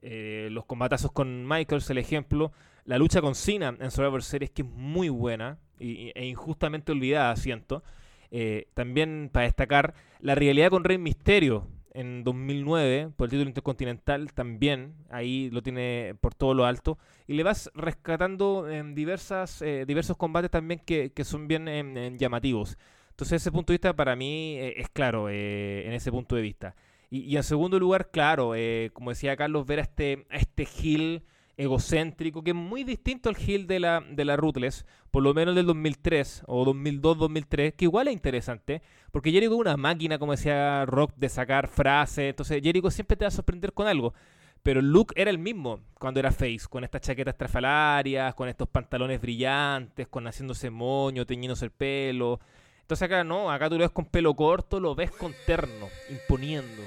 Eh, 0.00 0.48
los 0.52 0.64
combatazos 0.64 1.10
con 1.10 1.44
Michaels, 1.44 1.90
el 1.90 1.98
ejemplo, 1.98 2.52
la 2.84 2.98
lucha 2.98 3.20
con 3.20 3.34
Cena 3.34 3.76
en 3.80 3.90
Survivor 3.90 4.22
Series, 4.22 4.52
que 4.52 4.62
es 4.62 4.68
muy 4.68 5.08
buena 5.08 5.58
e 5.80 6.24
injustamente 6.24 6.92
olvidada, 6.92 7.34
siento. 7.34 7.82
Eh, 8.30 8.68
también 8.74 9.28
para 9.32 9.46
destacar 9.46 9.94
la 10.20 10.36
realidad 10.36 10.70
con 10.70 10.84
Rey 10.84 10.98
Misterio, 10.98 11.66
en 11.98 12.22
2009 12.22 13.10
por 13.16 13.26
el 13.26 13.30
título 13.30 13.48
intercontinental 13.48 14.32
también, 14.32 14.94
ahí 15.10 15.50
lo 15.50 15.64
tiene 15.64 16.14
por 16.20 16.32
todo 16.32 16.54
lo 16.54 16.64
alto, 16.64 16.96
y 17.26 17.34
le 17.34 17.42
vas 17.42 17.72
rescatando 17.74 18.70
en 18.70 18.94
diversas, 18.94 19.62
eh, 19.62 19.84
diversos 19.84 20.16
combates 20.16 20.52
también 20.52 20.80
que, 20.84 21.12
son 21.24 21.48
bien 21.48 22.16
llamativos. 22.16 22.78
Entonces 23.10 23.42
ese 23.42 23.50
punto 23.50 23.72
de 23.72 23.78
vista 23.78 23.96
para 23.96 24.14
mí 24.14 24.56
eh, 24.58 24.74
es 24.76 24.88
claro 24.90 25.28
eh, 25.28 25.86
en 25.86 25.92
ese 25.92 26.12
punto 26.12 26.36
de 26.36 26.42
vista. 26.42 26.76
Y, 27.10 27.36
en 27.36 27.42
segundo 27.42 27.80
lugar, 27.80 28.10
claro, 28.10 28.52
como 28.92 29.10
decía 29.10 29.36
Carlos, 29.36 29.66
ver 29.66 29.80
a 29.80 29.82
este, 29.82 30.26
a 30.30 30.36
este 30.36 30.66
Gil 30.66 31.24
egocéntrico, 31.58 32.42
que 32.42 32.50
es 32.50 32.56
muy 32.56 32.84
distinto 32.84 33.28
al 33.28 33.36
Hill 33.38 33.66
de 33.66 33.80
la, 33.80 34.00
de 34.00 34.24
la 34.24 34.36
Ruthless, 34.36 34.86
por 35.10 35.22
lo 35.22 35.34
menos 35.34 35.54
del 35.54 35.66
2003 35.66 36.44
o 36.46 36.64
2002-2003, 36.64 37.74
que 37.74 37.84
igual 37.84 38.08
es 38.08 38.14
interesante, 38.14 38.80
porque 39.10 39.32
Jericho 39.32 39.52
es 39.52 39.58
una 39.58 39.76
máquina, 39.76 40.18
como 40.18 40.32
decía 40.32 40.86
Rock, 40.86 41.12
de 41.16 41.28
sacar 41.28 41.68
frases, 41.68 42.30
entonces 42.30 42.62
Jericho 42.62 42.90
siempre 42.90 43.16
te 43.16 43.24
va 43.24 43.28
a 43.28 43.32
sorprender 43.32 43.72
con 43.72 43.86
algo. 43.86 44.14
Pero 44.62 44.80
el 44.80 44.90
look 44.90 45.12
era 45.14 45.30
el 45.30 45.38
mismo 45.38 45.80
cuando 45.98 46.20
era 46.20 46.32
face, 46.32 46.66
con 46.68 46.84
estas 46.84 47.00
chaquetas 47.02 47.36
trafalarias, 47.36 48.34
con 48.34 48.48
estos 48.48 48.68
pantalones 48.68 49.20
brillantes, 49.20 50.08
con 50.08 50.26
haciéndose 50.26 50.70
moño, 50.70 51.24
teñiéndose 51.26 51.64
el 51.64 51.70
pelo. 51.70 52.40
Entonces 52.80 53.04
acá 53.04 53.22
no, 53.22 53.50
acá 53.50 53.68
tú 53.68 53.76
lo 53.76 53.82
ves 53.82 53.90
con 53.90 54.06
pelo 54.06 54.34
corto, 54.34 54.80
lo 54.80 54.94
ves 54.94 55.10
con 55.12 55.32
terno, 55.46 55.88
imponiendo. 56.10 56.82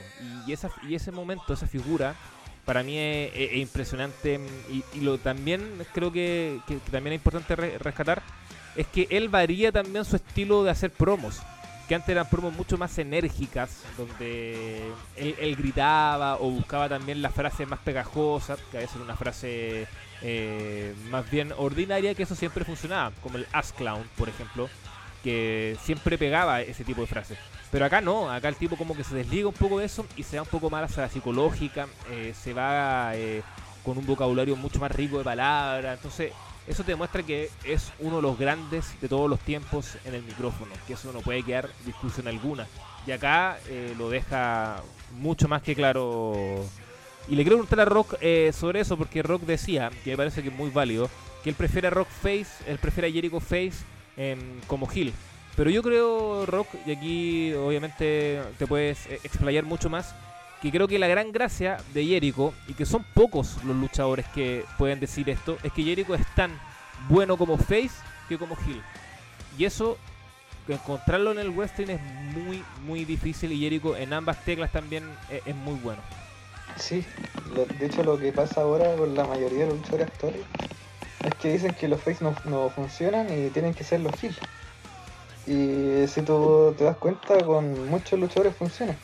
Y, 0.46 0.52
esa, 0.52 0.70
y 0.88 0.96
ese 0.96 1.12
momento, 1.12 1.54
esa 1.54 1.68
figura, 1.68 2.16
para 2.66 2.84
mí 2.84 2.98
es, 2.98 3.56
impresionante 3.56 4.40
y, 4.70 5.00
lo 5.02 5.18
también 5.18 5.62
creo 5.94 6.12
que, 6.12 6.60
también 6.92 7.14
es 7.14 7.20
importante 7.20 7.56
rescatar 7.56 8.22
es 8.76 8.88
que 8.88 9.08
él 9.10 9.30
varía 9.30 9.72
también 9.72 10.06
su 10.06 10.16
estilo 10.16 10.64
de 10.64 10.72
hacer 10.72 10.92
promos 10.92 11.40
que 11.88 11.96
antes 11.96 12.10
eran 12.10 12.30
promos 12.30 12.54
mucho 12.54 12.78
más 12.78 12.98
enérgicas 12.98 13.84
donde 13.98 14.92
él, 15.18 15.56
gritaba 15.58 16.38
o 16.38 16.50
buscaba 16.50 16.88
también 16.88 17.22
la 17.22 17.30
frase 17.30 17.66
más 17.66 17.80
pegajosa 17.80 18.58
que 18.72 18.78
a 18.78 18.82
veces 18.82 18.96
una 18.98 19.18
frase 19.18 19.88
eh, 20.22 20.94
más 21.10 21.30
bien 21.30 21.54
ordinaria 21.58 22.16
que 22.16 22.24
eso 22.24 22.36
siempre 22.36 22.64
funcionaba 22.64 23.12
como 23.22 23.38
el 23.38 23.48
Ass 23.52 23.74
Clown 23.74 24.08
por 24.16 24.30
ejemplo 24.30 24.70
que 25.24 25.78
siempre 25.84 26.18
pegaba 26.18 26.62
ese 26.62 26.84
tipo 26.84 27.02
de 27.02 27.08
frases. 27.08 27.38
Pero 27.72 27.86
acá 27.86 28.02
no, 28.02 28.30
acá 28.30 28.50
el 28.50 28.56
tipo 28.56 28.76
como 28.76 28.96
que 28.96 29.04
se 29.04 29.16
desliga 29.16 29.48
un 29.48 29.54
poco 29.54 29.80
de 29.80 29.86
eso 29.86 30.06
y 30.18 30.24
se 30.24 30.36
va 30.36 30.44
un 30.44 30.50
poco 30.50 30.70
más 30.70 30.98
a 30.98 31.02
la 31.02 31.10
psicológica, 31.10 31.88
eh, 32.10 32.34
se 32.38 32.54
va 32.54 33.16
eh, 33.16 33.44
con 33.84 33.98
un 33.98 34.06
vocabulario 34.06 34.58
mucho 34.58 34.80
más 34.80 34.92
rico 34.92 35.18
de 35.18 35.24
palabras. 35.24 35.96
Entonces, 35.98 36.34
eso 36.68 36.84
te 36.84 36.92
demuestra 36.92 37.24
que 37.24 37.50
es 37.64 37.94
uno 38.00 38.18
de 38.18 38.24
los 38.24 38.38
grandes 38.38 39.00
de 39.00 39.08
todos 39.08 39.30
los 39.30 39.40
tiempos 39.40 39.98
en 40.04 40.16
el 40.16 40.24
micrófono, 40.24 40.72
que 40.86 40.94
eso 40.94 41.14
no 41.14 41.22
puede 41.22 41.44
quedar 41.44 41.70
discusión 41.86 42.28
alguna. 42.28 42.68
Y 43.08 43.12
acá 43.12 43.58
eh, 43.70 43.96
lo 43.98 44.10
deja 44.10 44.82
mucho 45.18 45.48
más 45.48 45.62
que 45.62 45.74
claro. 45.74 46.66
Y 47.30 47.36
le 47.36 47.44
quiero 47.44 47.58
preguntar 47.58 47.80
a 47.80 47.86
Rock 47.86 48.16
sobre 48.52 48.82
eso, 48.82 48.98
porque 48.98 49.24
Rock 49.24 49.44
decía, 49.44 49.92
que 50.04 50.12
me 50.12 50.18
parece 50.18 50.42
que 50.44 50.50
es 50.50 50.56
muy 50.56 50.72
válido, 50.72 51.10
que 51.42 51.50
él 51.50 51.56
prefiere 51.56 51.88
a 51.88 51.92
Rock 51.92 52.10
Face, 52.10 52.48
él 52.68 52.80
prefiere 52.80 53.08
a 53.08 53.12
Jericho 53.12 53.40
Face 53.40 53.86
em, 54.18 54.60
como 54.68 54.90
Hill. 54.92 55.14
Pero 55.56 55.70
yo 55.70 55.84
creo, 55.84 56.46
Rock, 56.46 56.68
y 56.86 56.92
aquí 56.92 57.54
obviamente 57.54 58.42
te 58.58 58.68
puedes 58.68 59.06
eh, 59.08 59.20
explayar 59.24 59.64
mucho 59.66 59.90
más, 59.90 60.16
que 60.62 60.72
creo 60.72 60.88
que 60.88 60.98
la 61.00 61.08
gran 61.08 61.32
gracia 61.32 61.78
de 61.94 62.06
Jericho, 62.06 62.54
y 62.68 62.74
que 62.74 62.86
son 62.86 63.04
pocos 63.14 63.64
los 63.66 63.76
luchadores 63.76 64.26
que 64.34 64.64
pueden 64.78 65.00
decir 65.00 65.30
esto, 65.30 65.58
es 65.64 65.72
que 65.74 65.84
Jericho 65.84 66.16
es 66.16 66.26
tan 66.36 66.52
bueno 67.10 67.36
como 67.38 67.58
face 67.58 67.92
que 68.30 68.38
como 68.38 68.56
heel. 68.56 68.82
Y 69.58 69.66
eso, 69.66 69.98
encontrarlo 70.68 71.32
en 71.32 71.40
el 71.40 71.50
wrestling 71.50 71.88
es 71.90 72.00
muy, 72.02 72.64
muy 72.86 73.04
difícil 73.06 73.52
y 73.52 73.60
Jericho 73.60 73.98
en 73.98 74.14
ambas 74.14 74.44
teclas 74.46 74.72
también 74.72 75.04
es, 75.30 75.42
es 75.46 75.56
muy 75.56 75.76
bueno. 75.80 76.02
Sí, 76.78 77.04
lo- 77.54 77.66
de 77.66 77.86
hecho 77.86 78.04
lo 78.04 78.18
que 78.18 78.32
pasa 78.32 78.62
ahora 78.62 78.96
con 78.96 79.14
la 79.14 79.26
mayoría 79.26 79.60
de 79.60 79.66
los 79.68 79.76
luchadores 79.80 80.08
actuales 80.08 80.42
es 81.26 81.36
que 81.36 81.52
dicen 81.54 81.74
que 81.74 81.88
los 81.90 82.00
face 82.02 82.24
no, 82.24 82.34
no 82.46 82.70
funcionan 82.70 83.28
y 83.38 83.50
tienen 83.50 83.74
que 83.74 83.84
ser 83.84 84.00
los 84.00 84.14
heel. 84.24 84.36
Y 85.46 86.08
si 86.08 86.24
tú 86.24 86.76
te 86.78 86.84
das 86.86 86.98
cuenta, 86.98 87.46
con 87.46 87.86
muchos 87.88 88.20
luchadores 88.20 88.56
funciona. 88.58 89.04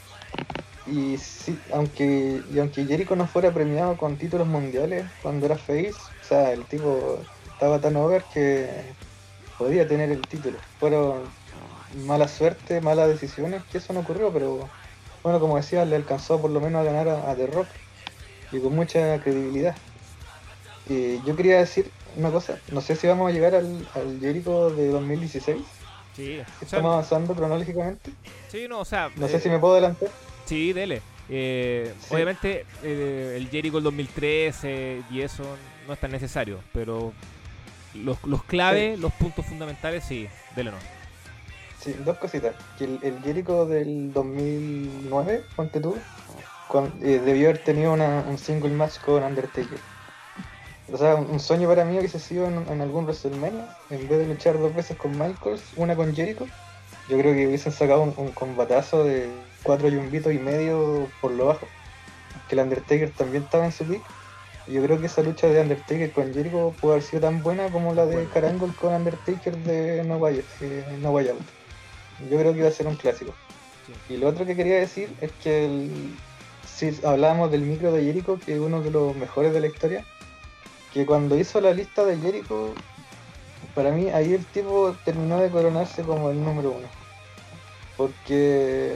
Y 0.85 1.17
sí, 1.17 1.63
aunque, 1.71 2.43
y 2.49 2.59
aunque 2.59 2.85
Jericho 2.85 3.15
no 3.15 3.27
fuera 3.27 3.53
premiado 3.53 3.97
con 3.97 4.17
títulos 4.17 4.47
mundiales 4.47 5.13
cuando 5.19 5.45
era 5.45 5.57
face, 5.57 6.13
o 6.21 6.23
sea, 6.23 6.53
el 6.53 6.67
tipo 6.67 7.29
estaba 7.51 7.81
tan 7.81 7.97
over 7.97 8.27
que 8.29 8.97
podía 9.57 9.87
tener 9.87 10.11
el 10.11 10.27
título. 10.27 10.63
Fueron 10.79 11.37
mala 11.89 12.27
suerte, 12.29 12.81
malas 12.81 13.09
decisiones 13.09 13.65
que 13.67 13.79
eso 13.79 13.93
no 13.93 14.01
ocurrió, 14.01 14.33
pero 14.33 14.75
bueno, 15.23 15.39
como 15.39 15.57
decía, 15.57 15.85
le 15.85 15.95
alcanzó 15.97 16.41
por 16.41 16.51
lo 16.51 16.61
menos 16.61 16.81
a 16.81 16.85
ganar 16.85 17.09
a, 17.09 17.31
a 17.31 17.37
The 17.37 17.47
Rock 17.47 17.75
y 18.51 18.61
con 18.61 18.75
mucha 18.75 19.19
credibilidad. 19.21 19.83
Y 20.85 21.21
yo 21.23 21.35
quería 21.35 21.59
decir 21.59 21.93
una 22.05 22.31
cosa, 22.31 22.63
no 22.67 22.81
sé 22.81 22.95
si 22.95 23.07
vamos 23.07 23.29
a 23.29 23.33
llegar 23.33 23.55
al, 23.55 23.89
al 23.93 24.19
Jericho 24.19 24.71
de 24.71 24.87
2016, 24.89 25.76
Sí, 26.17 26.41
estamos 26.61 26.91
avanzando 26.93 27.35
cronológicamente. 27.35 28.11
sí, 28.49 28.65
no, 28.67 28.79
o 28.79 28.85
sea, 28.85 29.09
No 29.15 29.27
eh, 29.27 29.29
sé 29.29 29.39
si 29.39 29.49
me 29.49 29.59
puedo 29.59 29.73
adelantar. 29.73 30.09
Sí, 30.45 30.73
dele. 30.73 31.01
Eh, 31.29 31.93
Sí. 32.01 32.13
Obviamente 32.15 32.65
eh, 32.83 33.35
el 33.37 33.47
Jericho 33.49 33.77
el 33.77 33.83
2013 33.83 35.03
y 35.11 35.21
eso 35.21 35.43
no 35.87 35.93
es 35.93 35.99
tan 35.99 36.11
necesario, 36.11 36.59
pero 36.73 37.13
los, 37.93 38.17
los 38.23 38.43
claves, 38.45 38.97
los 38.99 39.13
puntos 39.13 39.45
fundamentales, 39.45 40.03
sí, 40.05 40.27
dele 40.55 40.71
no. 40.71 40.77
Sí, 41.79 41.93
dos 42.03 42.17
cositas. 42.17 42.55
Que 42.79 42.85
el, 42.85 42.99
el 43.03 43.21
Jericho 43.21 43.65
del 43.67 44.11
2009, 44.11 45.43
ponte 45.55 45.79
tú, 45.79 45.95
con- 46.67 46.91
eh, 47.03 47.21
debió 47.23 47.49
haber 47.49 47.63
tenido 47.63 47.93
una- 47.93 48.23
un 48.27 48.37
single 48.39 48.71
match 48.71 48.97
con 48.99 49.23
Undertaker. 49.23 49.77
O 50.91 50.97
sea, 50.97 51.15
un, 51.15 51.39
sueño 51.39 51.67
para 51.67 51.83
mí 51.83 51.97
hubiese 51.97 52.19
sido 52.19 52.47
en, 52.47 52.65
en 52.69 52.81
algún 52.81 53.03
WrestleMania, 53.05 53.67
en 53.89 54.07
vez 54.07 54.19
de 54.19 54.27
luchar 54.27 54.57
dos 54.57 54.73
veces 54.73 54.95
con 54.97 55.11
Michaels, 55.11 55.61
una 55.75 55.95
con 55.95 56.15
Jericho, 56.15 56.47
yo 57.09 57.17
creo 57.17 57.33
que 57.33 57.47
hubiesen 57.47 57.71
sacado 57.73 58.01
un, 58.01 58.13
un 58.15 58.31
combatazo 58.31 59.03
de 59.03 59.29
cuatro 59.63 59.89
yumbitos 59.89 60.33
y 60.33 60.39
medio 60.39 61.07
por 61.21 61.31
lo 61.31 61.47
bajo. 61.47 61.67
Que 62.47 62.55
el 62.55 62.61
Undertaker 62.61 63.11
también 63.11 63.43
estaba 63.43 63.65
en 63.65 63.71
su 63.73 63.85
pick. 63.85 64.01
Y 64.67 64.73
Yo 64.73 64.83
creo 64.83 64.99
que 64.99 65.07
esa 65.07 65.21
lucha 65.23 65.47
de 65.47 65.61
Undertaker 65.61 66.11
con 66.11 66.33
Jericho 66.33 66.73
pudo 66.79 66.93
haber 66.93 67.03
sido 67.03 67.21
tan 67.21 67.41
buena 67.41 67.69
como 67.69 67.93
la 67.93 68.05
de. 68.05 68.25
Carangle 68.27 68.73
con 68.79 68.93
Undertaker 68.93 69.57
de 69.57 70.03
No 70.03 70.17
Way, 70.17 70.43
eh, 70.61 70.97
No 71.01 71.11
Way 71.11 71.29
Out. 71.29 71.41
Yo 72.29 72.39
creo 72.39 72.53
que 72.53 72.59
iba 72.59 72.67
a 72.67 72.71
ser 72.71 72.87
un 72.87 72.95
clásico. 72.95 73.33
Y 74.09 74.17
lo 74.17 74.27
otro 74.27 74.45
que 74.45 74.55
quería 74.55 74.79
decir 74.79 75.09
es 75.21 75.31
que 75.43 75.65
el- 75.65 76.15
si 76.65 76.99
hablábamos 77.05 77.51
del 77.51 77.61
micro 77.61 77.91
de 77.91 78.03
Jericho, 78.03 78.39
que 78.45 78.53
es 78.53 78.59
uno 78.59 78.81
de 78.81 78.91
los 78.91 79.15
mejores 79.15 79.53
de 79.53 79.61
la 79.61 79.67
historia, 79.67 80.05
que 80.91 81.05
cuando 81.05 81.37
hizo 81.37 81.61
la 81.61 81.73
lista 81.73 82.05
de 82.05 82.17
Jericho, 82.17 82.73
para 83.73 83.91
mí 83.91 84.09
ahí 84.09 84.33
el 84.33 84.45
tipo 84.47 84.95
terminó 85.03 85.39
de 85.39 85.51
coronarse 85.51 86.03
como 86.03 86.29
el 86.29 86.43
número 86.43 86.71
uno. 86.71 86.89
Porque 87.95 88.95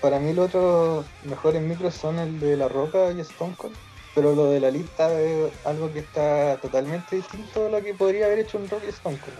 para 0.00 0.18
mí 0.18 0.32
los 0.32 0.46
otros 0.46 1.06
mejores 1.24 1.62
micros 1.62 1.94
son 1.94 2.18
el 2.18 2.38
de 2.40 2.56
La 2.56 2.68
Roca 2.68 3.12
y 3.12 3.20
Stone 3.20 3.54
Cold, 3.56 3.76
pero 4.14 4.34
lo 4.34 4.50
de 4.50 4.60
la 4.60 4.70
lista 4.70 5.20
es 5.20 5.52
algo 5.64 5.92
que 5.92 6.00
está 6.00 6.58
totalmente 6.60 7.16
distinto 7.16 7.66
a 7.66 7.70
lo 7.70 7.82
que 7.82 7.94
podría 7.94 8.26
haber 8.26 8.40
hecho 8.40 8.58
un 8.58 8.68
Rock 8.68 8.84
y 8.84 8.88
Stone 8.88 9.18
Cold. 9.18 9.38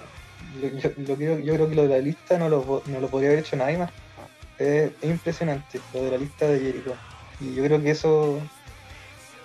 Yo, 1.06 1.16
creo- 1.16 1.68
que 1.68 1.74
lo 1.74 1.82
de 1.82 1.88
la 1.88 1.98
lista 1.98 2.38
no 2.38 2.48
lo, 2.48 2.64
podría 3.10 3.30
haber 3.30 3.40
hecho 3.40 3.56
nadie 3.56 3.78
más. 3.78 3.90
Es, 4.58 4.92
es 5.00 5.10
impresionante 5.10 5.80
lo 5.92 6.02
de 6.02 6.10
la 6.10 6.18
lista 6.18 6.46
de 6.48 6.60
Jericho. 6.60 6.96
Y 7.40 7.54
yo 7.54 7.64
creo 7.64 7.82
que 7.82 7.90
eso 7.90 8.40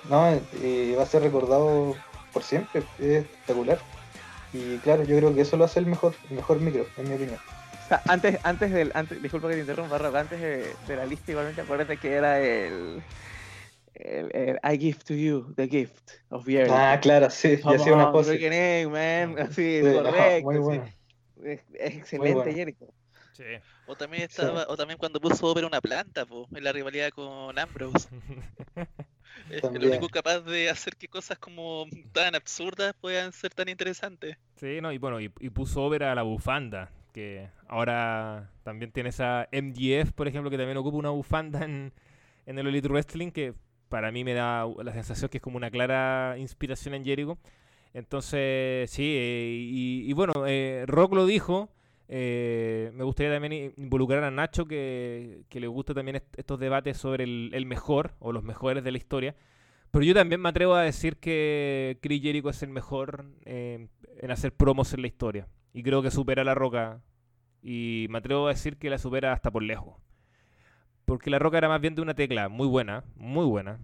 no 0.03 0.29
eh, 0.61 0.95
va 0.97 1.03
a 1.03 1.05
ser 1.05 1.23
recordado 1.23 1.95
por 2.37 2.43
siempre. 2.43 2.83
Es 2.99 3.23
espectacular. 3.23 3.79
Y 4.53 4.77
claro, 4.77 5.03
yo 5.03 5.17
creo 5.17 5.33
que 5.33 5.41
eso 5.41 5.57
lo 5.57 5.65
hace 5.65 5.79
el 5.79 5.87
mejor, 5.87 6.13
el 6.29 6.35
mejor 6.35 6.59
micro, 6.59 6.85
en 6.97 7.09
mi 7.09 7.15
opinión. 7.15 7.39
O 7.83 7.87
sea, 7.87 8.01
antes, 8.07 8.39
antes 8.43 8.71
del, 8.71 8.91
antes, 8.93 9.19
disculpa 9.21 9.47
que 9.47 9.55
te 9.55 9.61
interrumpa, 9.61 9.97
Rob, 9.97 10.15
antes 10.15 10.39
de, 10.39 10.75
de 10.87 10.95
la 10.95 11.05
lista 11.05 11.31
igualmente 11.31 11.61
acuérdate 11.61 11.97
que 11.97 12.13
era 12.13 12.39
el, 12.39 13.01
el, 13.95 14.29
el 14.35 14.59
I 14.63 14.77
give 14.77 14.99
to 15.05 15.13
you 15.15 15.51
the 15.55 15.67
gift 15.67 16.11
of 16.29 16.45
Jericho. 16.45 16.75
Ah, 16.77 16.99
claro, 17.01 17.29
sí, 17.31 17.59
hacía 17.63 17.93
una 17.93 18.11
pose. 18.11 18.37
man. 18.89 19.39
Así, 19.39 19.81
Sí, 19.81 19.93
correcto. 19.93 20.43
muy 20.45 20.55
sí. 20.55 20.59
bueno. 20.61 20.85
Es, 21.43 21.61
es 21.73 21.95
excelente 21.95 22.33
bueno. 22.35 22.51
Jericho. 22.53 22.85
Sí. 23.33 23.43
O 23.87 23.95
también 23.95 24.29
Sí. 24.29 24.41
estaba, 24.41 24.65
o 24.67 24.75
también 24.77 24.97
cuando 24.99 25.19
puso 25.19 25.47
Over 25.47 25.65
una 25.65 25.81
planta, 25.81 26.25
po, 26.25 26.47
en 26.53 26.63
la 26.63 26.71
rivalidad 26.71 27.09
con 27.09 27.57
Ambrose. 27.57 28.07
Es 29.49 29.71
el 29.73 29.81
También. 29.81 29.91
único 29.91 30.09
capaz 30.09 30.41
de 30.41 30.69
hacer 30.69 30.95
que 30.97 31.07
cosas 31.07 31.37
como 31.39 31.85
tan 32.11 32.35
absurdas 32.35 32.93
puedan 32.99 33.31
ser 33.33 33.53
tan 33.53 33.69
interesantes. 33.69 34.37
Sí, 34.55 34.81
no, 34.81 34.91
y 34.91 34.97
bueno, 34.97 35.19
y, 35.21 35.31
y 35.39 35.49
puso 35.49 35.83
over 35.83 36.03
a 36.03 36.15
la 36.15 36.23
bufanda, 36.23 36.91
que 37.13 37.49
ahora 37.67 38.51
también 38.63 38.91
tiene 38.91 39.09
esa 39.09 39.47
MGF, 39.51 40.11
por 40.13 40.27
ejemplo, 40.27 40.49
que 40.49 40.57
también 40.57 40.77
ocupa 40.77 40.97
una 40.97 41.09
bufanda 41.11 41.63
en, 41.63 41.93
en 42.45 42.59
el 42.59 42.67
Elite 42.67 42.87
Wrestling, 42.89 43.31
que 43.31 43.53
para 43.89 44.11
mí 44.11 44.23
me 44.23 44.33
da 44.33 44.65
la 44.83 44.93
sensación 44.93 45.29
que 45.29 45.37
es 45.37 45.41
como 45.43 45.57
una 45.57 45.71
clara 45.71 46.35
inspiración 46.37 46.93
en 46.95 47.05
Jericho. 47.05 47.37
Entonces, 47.93 48.89
sí, 48.91 49.03
eh, 49.17 49.49
y, 49.71 50.09
y 50.09 50.13
bueno, 50.13 50.45
eh, 50.47 50.83
Rock 50.87 51.13
lo 51.13 51.25
dijo. 51.25 51.69
Eh, 52.07 52.91
me 52.93 53.03
gustaría 53.03 53.31
también 53.33 53.73
involucrar 53.77 54.23
a 54.23 54.31
Nacho, 54.31 54.65
que, 54.65 55.43
que 55.49 55.59
le 55.59 55.67
gusta 55.67 55.93
también 55.93 56.17
est- 56.17 56.37
estos 56.39 56.59
debates 56.59 56.97
sobre 56.97 57.23
el, 57.25 57.51
el 57.53 57.65
mejor 57.65 58.15
o 58.19 58.31
los 58.31 58.43
mejores 58.43 58.83
de 58.83 58.91
la 58.91 58.97
historia. 58.97 59.35
Pero 59.91 60.03
yo 60.05 60.13
también 60.13 60.41
me 60.41 60.49
atrevo 60.49 60.75
a 60.75 60.83
decir 60.83 61.17
que 61.17 61.97
Chris 62.01 62.21
Jericho 62.21 62.49
es 62.49 62.61
el 62.63 62.69
mejor 62.69 63.25
eh, 63.45 63.87
en 64.19 64.31
hacer 64.31 64.53
promos 64.53 64.93
en 64.93 65.01
la 65.01 65.07
historia. 65.07 65.47
Y 65.73 65.83
creo 65.83 66.01
que 66.01 66.11
supera 66.11 66.41
a 66.41 66.45
La 66.45 66.55
Roca. 66.55 67.01
Y 67.61 68.07
me 68.09 68.19
atrevo 68.19 68.47
a 68.47 68.51
decir 68.51 68.77
que 68.77 68.89
la 68.89 68.97
supera 68.97 69.33
hasta 69.33 69.51
por 69.51 69.63
lejos. 69.63 69.95
Porque 71.05 71.29
La 71.29 71.39
Roca 71.39 71.57
era 71.57 71.69
más 71.69 71.81
bien 71.81 71.95
de 71.95 72.01
una 72.01 72.13
tecla 72.15 72.49
muy 72.49 72.67
buena, 72.67 73.03
muy 73.15 73.45
buena. 73.45 73.79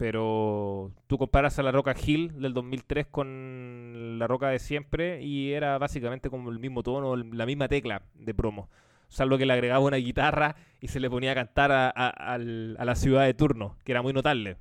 Pero 0.00 0.92
tú 1.08 1.18
comparas 1.18 1.58
a 1.58 1.62
La 1.62 1.72
Roca 1.72 1.94
Hill 1.94 2.40
del 2.40 2.54
2003 2.54 3.08
con 3.10 4.18
La 4.18 4.26
Roca 4.26 4.48
de 4.48 4.58
siempre 4.58 5.20
y 5.20 5.52
era 5.52 5.76
básicamente 5.76 6.30
como 6.30 6.48
el 6.48 6.58
mismo 6.58 6.82
tono, 6.82 7.16
la 7.16 7.44
misma 7.44 7.68
tecla 7.68 8.00
de 8.14 8.32
promo. 8.32 8.70
Salvo 9.08 9.36
que 9.36 9.44
le 9.44 9.52
agregaba 9.52 9.84
una 9.84 9.98
guitarra 9.98 10.56
y 10.80 10.88
se 10.88 11.00
le 11.00 11.10
ponía 11.10 11.32
a 11.32 11.34
cantar 11.34 11.70
a 11.70 12.38
la 12.38 12.94
ciudad 12.94 13.26
de 13.26 13.34
turno, 13.34 13.76
que 13.84 13.92
era 13.92 14.00
muy 14.00 14.14
notable. 14.14 14.56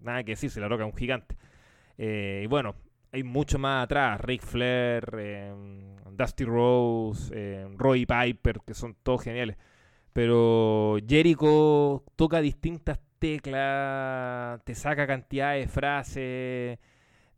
Nada 0.00 0.22
que 0.22 0.30
decirse, 0.30 0.60
La 0.60 0.68
Roca 0.68 0.84
es 0.84 0.92
un 0.92 0.96
gigante. 0.96 1.36
Eh, 1.98 2.42
y 2.44 2.46
bueno, 2.46 2.76
hay 3.10 3.24
mucho 3.24 3.58
más 3.58 3.82
atrás. 3.82 4.20
Ric 4.20 4.42
Flair, 4.42 5.12
eh, 5.18 5.52
Dusty 6.12 6.44
Rose, 6.44 7.32
eh, 7.34 7.66
Roy 7.76 8.06
Piper, 8.06 8.60
que 8.64 8.74
son 8.74 8.94
todos 9.02 9.22
geniales. 9.24 9.56
Pero 10.12 10.98
Jericho 11.04 12.04
toca 12.14 12.40
distintas 12.40 13.00
teclas, 13.18 14.62
te 14.64 14.74
saca 14.74 15.06
cantidad 15.06 15.54
de 15.54 15.68
frases, 15.68 16.78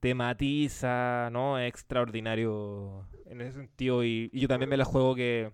te 0.01 0.15
matiza, 0.15 1.31
¿no? 1.31 1.59
Es 1.59 1.69
extraordinario 1.69 3.07
en 3.27 3.41
ese 3.41 3.53
sentido. 3.53 4.05
Y, 4.05 4.31
yo 4.33 4.49
también 4.49 4.71
me 4.71 4.77
la 4.77 4.85
juego 4.85 5.15
que, 5.15 5.53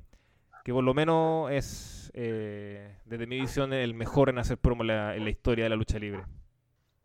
que 0.65 0.73
por 0.73 0.85
lo 0.85 0.95
menos 0.95 1.51
es, 1.51 2.11
eh, 2.15 2.97
desde 3.05 3.27
mi 3.27 3.41
visión, 3.41 3.73
el 3.73 3.95
mejor 3.95 4.29
en 4.31 4.39
hacer 4.39 4.59
promo 4.59 4.83
en 4.83 4.89
la, 4.89 5.17
en 5.17 5.25
la 5.25 5.31
historia 5.31 5.65
de 5.65 5.71
la 5.71 5.77
lucha 5.77 5.99
libre. 5.99 6.23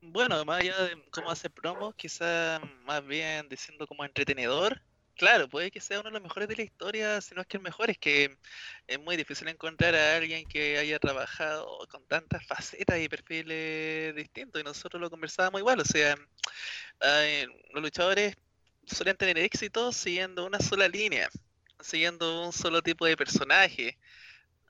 Bueno, 0.01 0.43
más 0.45 0.61
allá 0.61 0.77
de 0.83 1.03
cómo 1.11 1.29
hacer 1.29 1.51
promos, 1.51 1.93
quizás 1.95 2.61
más 2.85 3.05
bien 3.05 3.49
diciendo 3.49 3.85
como 3.87 4.05
entretenedor, 4.05 4.81
Claro, 5.17 5.49
puede 5.49 5.71
que 5.71 5.81
sea 5.81 5.99
uno 5.99 6.09
de 6.09 6.13
los 6.13 6.21
mejores 6.21 6.47
de 6.47 6.55
la 6.55 6.61
historia, 6.63 7.21
si 7.21 7.33
no 7.33 7.41
es 7.41 7.47
que 7.47 7.57
el 7.57 7.63
mejor, 7.63 7.89
es 7.89 7.97
que 7.97 8.37
es 8.87 8.99
muy 8.99 9.17
difícil 9.17 9.47
encontrar 9.47 9.95
a 9.95 10.15
alguien 10.17 10.47
que 10.47 10.77
haya 10.77 10.99
trabajado 10.99 11.65
con 11.89 12.05
tantas 12.07 12.45
facetas 12.45 12.99
y 12.99 13.09
perfiles 13.09 14.15
distintos, 14.15 14.61
y 14.61 14.63
nosotros 14.63 15.01
lo 15.01 15.09
conversábamos 15.09 15.59
igual, 15.59 15.79
o 15.79 15.85
sea, 15.85 16.15
los 17.73 17.81
luchadores 17.83 18.35
suelen 18.85 19.17
tener 19.17 19.39
éxito 19.39 19.91
siguiendo 19.91 20.45
una 20.45 20.59
sola 20.59 20.87
línea, 20.87 21.29
siguiendo 21.81 22.45
un 22.45 22.53
solo 22.53 22.81
tipo 22.83 23.05
de 23.07 23.17
personaje, 23.17 23.97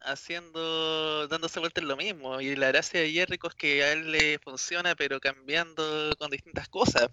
haciendo, 0.01 1.27
dándose 1.27 1.59
vueltas 1.59 1.81
en 1.83 1.87
lo 1.89 1.97
mismo. 1.97 2.41
Y 2.41 2.55
la 2.55 2.69
gracia 2.69 3.01
de 3.01 3.11
Jericho 3.11 3.47
es 3.49 3.55
que 3.55 3.83
a 3.83 3.93
él 3.93 4.11
le 4.11 4.39
funciona, 4.39 4.95
pero 4.95 5.19
cambiando 5.19 6.15
con 6.17 6.31
distintas 6.31 6.69
cosas, 6.69 7.09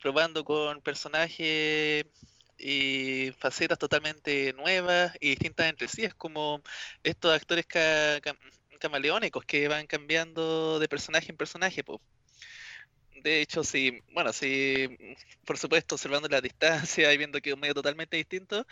probando 0.00 0.44
con 0.44 0.82
personajes 0.82 2.04
y 2.58 3.32
facetas 3.38 3.78
totalmente 3.78 4.52
nuevas 4.54 5.16
y 5.20 5.30
distintas 5.30 5.68
entre 5.68 5.88
sí. 5.88 6.04
Es 6.04 6.14
como 6.14 6.62
estos 7.02 7.32
actores 7.34 7.66
camaleónicos 8.80 9.44
que 9.44 9.68
van 9.68 9.86
cambiando 9.86 10.78
de 10.78 10.88
personaje 10.88 11.30
en 11.30 11.36
personaje. 11.36 11.84
pues 11.84 12.00
de 13.22 13.40
hecho, 13.40 13.64
sí, 13.64 14.00
bueno, 14.12 14.32
sí, 14.32 14.88
por 15.44 15.58
supuesto, 15.58 15.94
observando 15.96 16.28
la 16.28 16.40
distancia 16.40 17.12
y 17.12 17.18
viendo 17.18 17.40
que 17.40 17.50
es 17.50 17.54
un 17.54 17.60
medio 17.60 17.74
totalmente 17.74 18.16
distinto, 18.16 18.66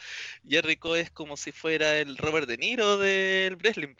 Jericho 0.48 0.96
es 0.96 1.10
como 1.10 1.36
si 1.36 1.52
fuera 1.52 1.98
el 1.98 2.16
Robert 2.16 2.46
De 2.48 2.56
Niro 2.56 2.98
del 2.98 3.56
wrestling, 3.56 3.94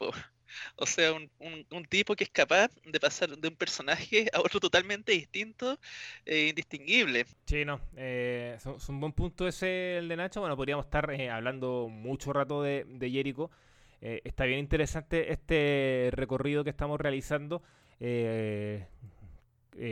O 0.76 0.86
sea, 0.86 1.12
un, 1.12 1.30
un, 1.40 1.84
tipo 1.84 2.14
que 2.14 2.24
es 2.24 2.30
capaz 2.30 2.70
de 2.84 3.00
pasar 3.00 3.36
de 3.36 3.48
un 3.48 3.56
personaje 3.56 4.28
a 4.32 4.40
otro 4.40 4.60
totalmente 4.60 5.12
distinto 5.12 5.78
e 6.24 6.48
indistinguible. 6.48 7.26
Sí, 7.46 7.64
no, 7.64 7.80
eh, 7.96 8.56
es 8.58 8.88
un 8.88 9.00
buen 9.00 9.12
punto 9.12 9.46
ese 9.48 9.98
el 9.98 10.08
de 10.08 10.16
Nacho. 10.16 10.40
Bueno, 10.40 10.56
podríamos 10.56 10.86
estar 10.86 11.10
eh, 11.10 11.30
hablando 11.30 11.88
mucho 11.90 12.32
rato 12.32 12.62
de, 12.62 12.84
de 12.88 13.10
Jericho. 13.10 13.50
Está 14.00 14.44
bien 14.44 14.60
interesante 14.60 15.32
este 15.32 16.10
recorrido 16.12 16.62
que 16.62 16.70
estamos 16.70 17.00
realizando. 17.00 17.62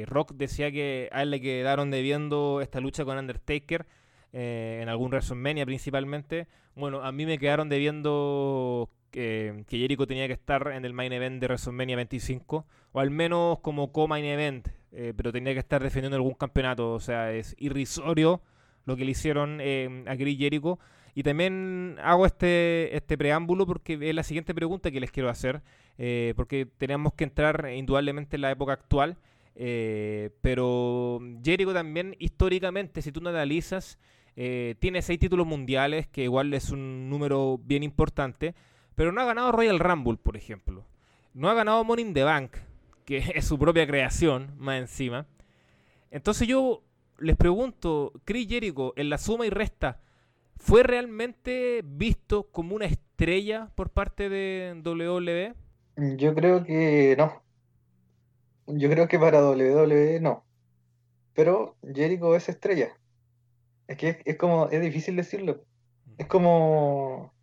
Rock 0.07 0.33
decía 0.35 0.71
que 0.71 1.09
a 1.11 1.23
él 1.23 1.31
le 1.31 1.41
quedaron 1.41 1.91
debiendo 1.91 2.61
esta 2.61 2.79
lucha 2.81 3.05
con 3.05 3.19
Undertaker 3.19 3.87
en 4.33 4.89
algún 4.89 5.11
WrestleMania 5.11 5.67
principalmente. 5.67 6.47
Bueno, 6.77 7.03
a 7.03 7.13
mí 7.13 7.25
me 7.25 7.39
quedaron 7.39 7.69
debiendo 7.69 8.91
que, 9.15 9.65
que 9.69 9.79
Jericho 9.79 10.07
tenía 10.07 10.27
que 10.27 10.33
estar 10.33 10.73
en 10.75 10.85
el 10.85 10.93
main 10.93 11.13
event 11.13 11.41
de 11.41 11.47
WrestleMania 11.47 11.95
25, 11.97 12.67
o 12.93 13.01
al 13.01 13.11
menos 13.11 13.61
como 13.61 13.93
co-main 13.93 14.25
event, 14.25 14.69
eh, 14.91 15.13
pero 15.17 15.33
tenía 15.33 15.53
que 15.53 15.61
estar 15.61 15.83
defendiendo 15.83 16.17
algún 16.17 16.35
campeonato. 16.35 16.93
O 16.93 17.01
sea, 17.01 17.33
es 17.33 17.55
irrisorio 17.59 18.43
lo 18.87 18.97
que 18.97 19.05
le 19.05 19.13
hicieron 19.13 19.61
a 19.61 20.17
Chris 20.17 20.39
Jericho. 20.39 20.79
Y 21.15 21.23
también 21.23 21.97
hago 22.03 22.27
este, 22.27 22.95
este 22.97 23.17
preámbulo 23.17 23.67
porque 23.67 23.99
es 24.01 24.15
la 24.15 24.25
siguiente 24.25 24.53
pregunta 24.53 24.91
que 24.91 24.99
les 25.01 25.13
quiero 25.13 25.31
hacer, 25.31 25.63
porque 26.35 26.67
tenemos 26.77 27.15
que 27.15 27.25
entrar 27.25 27.71
indudablemente 27.73 28.37
en 28.37 28.43
la 28.43 28.51
época 28.51 28.73
actual. 28.73 29.17
Eh, 29.57 30.31
pero 30.41 31.21
Jericho 31.43 31.73
también, 31.73 32.17
históricamente, 32.19 33.03
si 33.03 33.13
tú 33.13 33.21
no 33.21 33.31
analizas, 33.31 33.99
eh, 34.37 34.75
tiene 34.81 35.03
seis 35.03 35.19
títulos 35.19 35.47
mundiales, 35.47 36.09
que 36.09 36.25
igual 36.25 36.53
es 36.55 36.71
un 36.71 37.09
número 37.09 37.59
bien 37.59 37.83
importante, 37.83 38.55
pero 38.95 39.13
no 39.13 39.21
ha 39.21 39.25
ganado 39.25 39.53
Royal 39.53 39.79
Rumble, 39.79 40.19
por 40.23 40.37
ejemplo. 40.37 40.85
No 41.35 41.49
ha 41.49 41.55
ganado 41.55 41.85
Money 41.85 42.07
in 42.07 42.15
the 42.15 42.23
Bank, 42.23 42.57
que 43.05 43.19
es 43.35 43.45
su 43.45 43.59
propia 43.59 43.87
creación, 43.87 44.55
más 44.59 44.79
encima. 44.79 45.27
Entonces 46.11 46.47
yo 46.47 46.83
les 47.19 47.37
pregunto, 47.37 48.13
Chris 48.25 48.49
Jericho, 48.49 48.93
en 48.97 49.11
la 49.11 49.19
suma 49.19 49.47
y 49.47 49.51
resta, 49.51 50.01
¿fue 50.57 50.83
realmente 50.83 51.83
visto 51.85 52.45
como 52.51 52.75
una 52.75 52.87
estrella 52.87 53.71
por 53.75 53.91
parte 53.91 54.29
de 54.29 54.81
WWE? 54.85 55.55
Yo 56.17 56.35
creo 56.35 56.65
que 56.65 57.15
no. 57.19 57.43
Yo 58.67 58.89
creo 58.89 59.09
que 59.09 59.19
para 59.19 59.43
WWE 59.43 60.21
no. 60.21 60.45
Pero 61.35 61.77
Jericho 61.83 62.35
es 62.35 62.49
estrella. 62.49 62.97
Es 63.87 63.99
que 63.99 64.23
es, 64.25 64.37
como, 64.37 64.69
es 64.71 64.81
difícil 64.81 65.17
decirlo. 65.17 65.65
Es 66.17 66.27
como, 66.27 67.34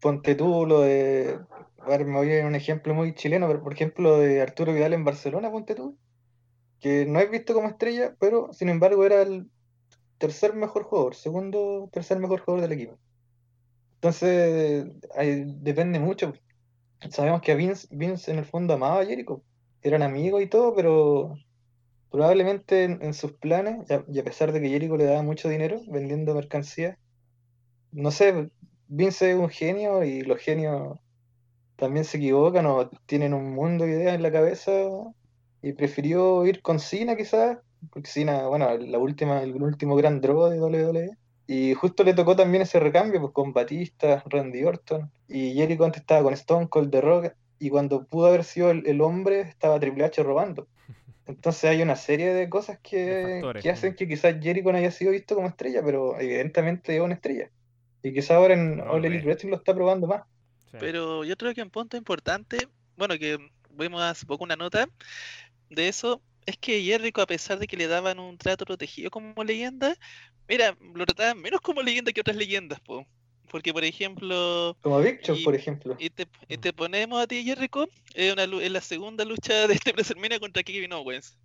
ponte 0.00 0.34
tú 0.34 0.66
lo 0.66 0.80
de, 0.80 1.38
ver, 1.86 2.04
me 2.04 2.16
voy 2.16 2.38
a 2.38 2.46
un 2.46 2.54
ejemplo 2.54 2.94
muy 2.94 3.14
chileno, 3.14 3.46
pero 3.46 3.62
por 3.62 3.72
ejemplo 3.72 4.18
de 4.18 4.42
Arturo 4.42 4.72
Vidal 4.72 4.92
en 4.92 5.04
Barcelona, 5.04 5.50
ponte 5.50 5.74
tú, 5.74 5.96
que 6.80 7.06
no 7.06 7.20
es 7.20 7.30
visto 7.30 7.54
como 7.54 7.68
estrella, 7.68 8.14
pero 8.18 8.52
sin 8.52 8.68
embargo 8.68 9.04
era 9.04 9.22
el 9.22 9.50
tercer 10.18 10.54
mejor 10.54 10.84
jugador, 10.84 11.14
segundo, 11.14 11.88
tercer 11.92 12.18
mejor 12.18 12.40
jugador 12.40 12.62
del 12.68 12.72
equipo. 12.72 12.98
Entonces, 13.96 14.86
depende 15.62 15.98
mucho. 15.98 16.34
Sabemos 17.10 17.42
que 17.42 17.54
Vince, 17.54 17.88
Vince 17.90 18.30
en 18.30 18.38
el 18.38 18.44
fondo 18.44 18.74
amaba 18.74 19.00
a 19.00 19.06
Jericho 19.06 19.42
eran 19.82 20.02
amigos 20.02 20.42
y 20.42 20.46
todo, 20.46 20.74
pero 20.74 21.36
probablemente 22.10 22.84
en, 22.84 23.14
sus 23.14 23.32
planes, 23.32 23.86
y 24.08 24.18
a, 24.18 24.24
pesar 24.24 24.52
de 24.52 24.60
que 24.60 24.68
Jericho 24.68 24.96
le 24.96 25.04
daba 25.04 25.22
mucho 25.22 25.48
dinero 25.48 25.80
vendiendo 25.88 26.34
mercancía, 26.34 26.98
no 27.92 28.10
sé, 28.10 28.50
Vince 28.88 29.32
es 29.32 29.36
un 29.36 29.48
genio 29.48 30.04
y 30.04 30.22
los 30.22 30.38
genios 30.38 30.98
también 31.76 32.04
se 32.04 32.16
equivocan 32.16 32.66
o 32.66 32.88
tienen 33.06 33.34
un 33.34 33.52
mundo 33.52 33.84
de 33.84 33.92
ideas 33.92 34.14
en 34.14 34.22
la 34.22 34.32
cabeza 34.32 34.72
y 35.62 35.72
prefirió 35.72 36.46
ir 36.46 36.62
con 36.62 36.78
Cena 36.78 37.16
quizás, 37.16 37.58
porque 37.90 38.08
Cena, 38.08 38.46
bueno, 38.46 38.76
la 38.76 38.98
última, 38.98 39.42
el 39.42 39.60
último 39.62 39.96
gran 39.96 40.20
droga 40.20 40.50
de 40.50 40.60
WWE. 40.60 41.16
Y 41.48 41.74
justo 41.74 42.02
le 42.02 42.14
tocó 42.14 42.34
también 42.34 42.62
ese 42.62 42.80
recambio 42.80 43.20
pues, 43.20 43.32
con 43.32 43.52
Batista, 43.52 44.22
Randy 44.26 44.64
Orton. 44.64 45.10
Y 45.28 45.54
Jericho 45.54 45.84
antes 45.84 46.00
estaba 46.00 46.22
con 46.22 46.34
Stone 46.34 46.68
Cold 46.68 46.90
The 46.90 47.00
Rock 47.00 47.32
y 47.58 47.70
cuando 47.70 48.04
pudo 48.04 48.26
haber 48.26 48.44
sido 48.44 48.70
el, 48.70 49.00
hombre, 49.00 49.40
estaba 49.42 49.80
Triple 49.80 50.04
H 50.04 50.22
robando. 50.22 50.66
Entonces 51.26 51.64
hay 51.64 51.82
una 51.82 51.96
serie 51.96 52.34
de 52.34 52.48
cosas 52.48 52.78
que, 52.80 53.42
hacen 53.70 53.94
que 53.94 54.08
quizás 54.08 54.36
Jericho 54.40 54.72
no 54.72 54.78
haya 54.78 54.90
sido 54.90 55.12
visto 55.12 55.34
como 55.34 55.48
estrella, 55.48 55.82
pero 55.84 56.18
evidentemente 56.20 56.96
es 56.96 57.02
una 57.02 57.14
estrella. 57.14 57.50
Y 58.02 58.12
quizás 58.12 58.32
ahora 58.32 58.54
en 58.54 58.80
All 58.80 59.04
Elite 59.04 59.24
Wrestling 59.24 59.50
lo 59.50 59.56
está 59.56 59.74
probando 59.74 60.06
más. 60.06 60.22
Pero 60.78 61.24
yo 61.24 61.36
creo 61.36 61.54
que 61.54 61.62
un 61.62 61.70
punto 61.70 61.96
importante, 61.96 62.68
bueno, 62.96 63.18
que 63.18 63.38
vimos 63.70 64.02
hace 64.02 64.26
poco 64.26 64.44
una 64.44 64.56
nota 64.56 64.88
de 65.70 65.88
eso, 65.88 66.20
es 66.44 66.56
que 66.56 66.82
Jericho, 66.82 67.20
a 67.20 67.26
pesar 67.26 67.58
de 67.58 67.66
que 67.66 67.76
le 67.76 67.88
daban 67.88 68.18
un 68.18 68.38
trato 68.38 68.64
protegido 68.64 69.10
como 69.10 69.42
leyenda, 69.42 69.96
mira, 70.48 70.76
lo 70.94 71.04
trataban 71.06 71.40
menos 71.40 71.60
como 71.60 71.82
leyenda 71.82 72.12
que 72.12 72.20
otras 72.20 72.36
leyendas, 72.36 72.80
po. 72.80 73.06
Porque, 73.50 73.72
por 73.72 73.84
ejemplo. 73.84 74.76
Como 74.80 75.00
Victor, 75.00 75.36
por 75.44 75.54
ejemplo. 75.54 75.96
Y 75.98 76.10
te, 76.10 76.26
te, 76.26 76.72
ponemos 76.72 77.20
a 77.20 77.26
ti, 77.26 77.44
Jericho, 77.44 77.88
en, 78.14 78.32
una, 78.32 78.42
en 78.42 78.72
la 78.72 78.80
segunda 78.80 79.24
lucha 79.24 79.68
de 79.68 79.74
este 79.74 79.92
WrestleMania 79.92 80.40
contra 80.40 80.62
Kevin 80.62 80.92
Owens. 80.92 81.36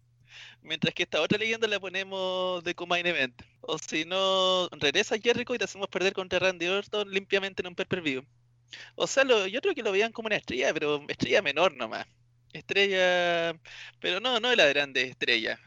Mientras 0.61 0.93
que 0.93 1.03
esta 1.03 1.21
otra 1.21 1.37
leyenda 1.37 1.67
la 1.67 1.79
ponemos 1.79 2.63
de 2.63 2.75
Combine 2.75 3.09
Event. 3.09 3.41
O 3.61 3.77
si 3.77 4.05
no, 4.05 4.69
regresa 4.71 5.17
Jericho 5.19 5.55
y 5.55 5.57
te 5.57 5.65
hacemos 5.65 5.87
perder 5.89 6.13
contra 6.13 6.39
Randy 6.39 6.67
Orton 6.67 7.09
limpiamente 7.11 7.61
en 7.61 7.67
un 7.67 7.75
per-per-view. 7.75 8.25
O 8.95 9.07
sea, 9.07 9.23
lo, 9.23 9.47
yo 9.47 9.61
creo 9.61 9.75
que 9.75 9.83
lo 9.83 9.91
veían 9.91 10.11
como 10.11 10.27
una 10.27 10.37
estrella, 10.37 10.73
pero 10.73 11.03
estrella 11.07 11.41
menor 11.41 11.75
nomás. 11.75 12.07
Estrella, 12.53 13.59
pero 13.99 14.19
no, 14.19 14.39
no 14.39 14.55
la 14.55 14.65
grande 14.67 15.03
estrella. 15.03 15.59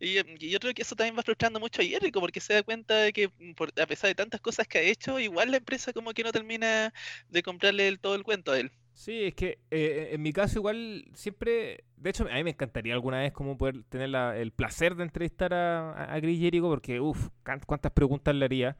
Y, 0.00 0.14
yo 0.50 0.58
creo 0.60 0.74
que 0.74 0.82
eso 0.82 0.96
también 0.96 1.16
va 1.16 1.22
frustrando 1.22 1.60
mucho 1.60 1.82
a 1.82 1.84
Jericho 1.84 2.20
porque 2.20 2.40
se 2.40 2.54
da 2.54 2.62
cuenta 2.62 2.96
de 2.96 3.12
que 3.12 3.28
mm, 3.28 3.52
a 3.80 3.86
pesar 3.86 4.08
de 4.08 4.14
tantas 4.14 4.40
cosas 4.40 4.66
que 4.68 4.78
ha 4.78 4.82
hecho, 4.82 5.18
igual 5.20 5.50
la 5.50 5.58
empresa 5.58 5.92
como 5.92 6.12
que 6.12 6.24
no 6.24 6.32
termina 6.32 6.92
de 7.28 7.42
comprarle 7.42 7.96
todo 7.98 8.14
el 8.14 8.22
cuento 8.22 8.52
a 8.52 8.60
él. 8.60 8.70
Sí, 8.96 9.24
es 9.24 9.34
que 9.34 9.58
eh, 9.70 10.08
en 10.12 10.22
mi 10.22 10.32
caso 10.32 10.58
igual 10.58 11.04
siempre, 11.12 11.84
de 11.98 12.10
hecho 12.10 12.24
a 12.24 12.34
mí 12.34 12.44
me 12.44 12.50
encantaría 12.50 12.94
alguna 12.94 13.20
vez 13.20 13.30
como 13.30 13.58
poder 13.58 13.82
tener 13.90 14.08
el 14.36 14.52
placer 14.52 14.96
de 14.96 15.02
entrevistar 15.04 15.52
a, 15.52 16.14
a 16.14 16.18
Chris 16.18 16.40
Jericho 16.40 16.66
porque, 16.66 16.98
uff, 16.98 17.28
cuántas 17.66 17.92
preguntas 17.92 18.34
le 18.34 18.46
haría. 18.46 18.76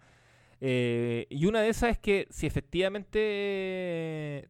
Eh, 0.63 1.27
y 1.29 1.45
una 1.45 1.61
de 1.61 1.69
esas 1.69 1.91
es 1.91 1.99
que 1.99 2.27
si 2.31 2.47
efectivamente 2.47 4.49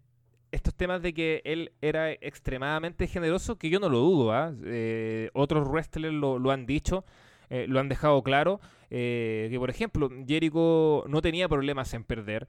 estos 0.52 0.72
temas 0.72 1.02
de 1.02 1.12
que 1.12 1.42
él 1.44 1.72
era 1.80 2.12
extremadamente 2.12 3.08
generoso, 3.08 3.58
que 3.58 3.68
yo 3.68 3.80
no 3.80 3.88
lo 3.88 3.98
dudo, 3.98 4.32
¿ah? 4.32 4.54
eh, 4.64 5.30
otros 5.34 5.66
wrestlers 5.68 6.14
lo, 6.14 6.50
han 6.52 6.66
dicho, 6.66 7.04
eh, 7.50 7.66
lo 7.68 7.80
han 7.80 7.88
dejado 7.88 8.22
claro, 8.22 8.60
eh, 8.90 9.48
que 9.50 9.58
por 9.58 9.70
ejemplo, 9.70 10.08
Jericho 10.28 11.04
no 11.08 11.20
tenía 11.22 11.48
problemas 11.48 11.92
en 11.92 12.04
perder. 12.04 12.46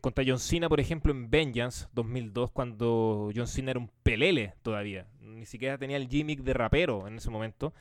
Contra 0.00 0.24
John 0.26 0.38
Cena, 0.38 0.68
por 0.68 0.80
ejemplo, 0.80 1.12
en 1.12 1.30
Vengeance 1.30 1.86
2002, 1.92 2.50
cuando 2.50 3.30
John 3.34 3.46
Cena 3.46 3.72
era 3.72 3.80
un 3.80 3.90
pelele 4.02 4.54
todavía, 4.62 5.06
ni 5.20 5.46
siquiera 5.46 5.78
tenía 5.78 5.96
el 5.96 6.08
gimmick 6.08 6.40
de 6.40 6.54
rapero 6.54 7.08
en 7.08 7.16
ese 7.16 7.30
momento, 7.30 7.74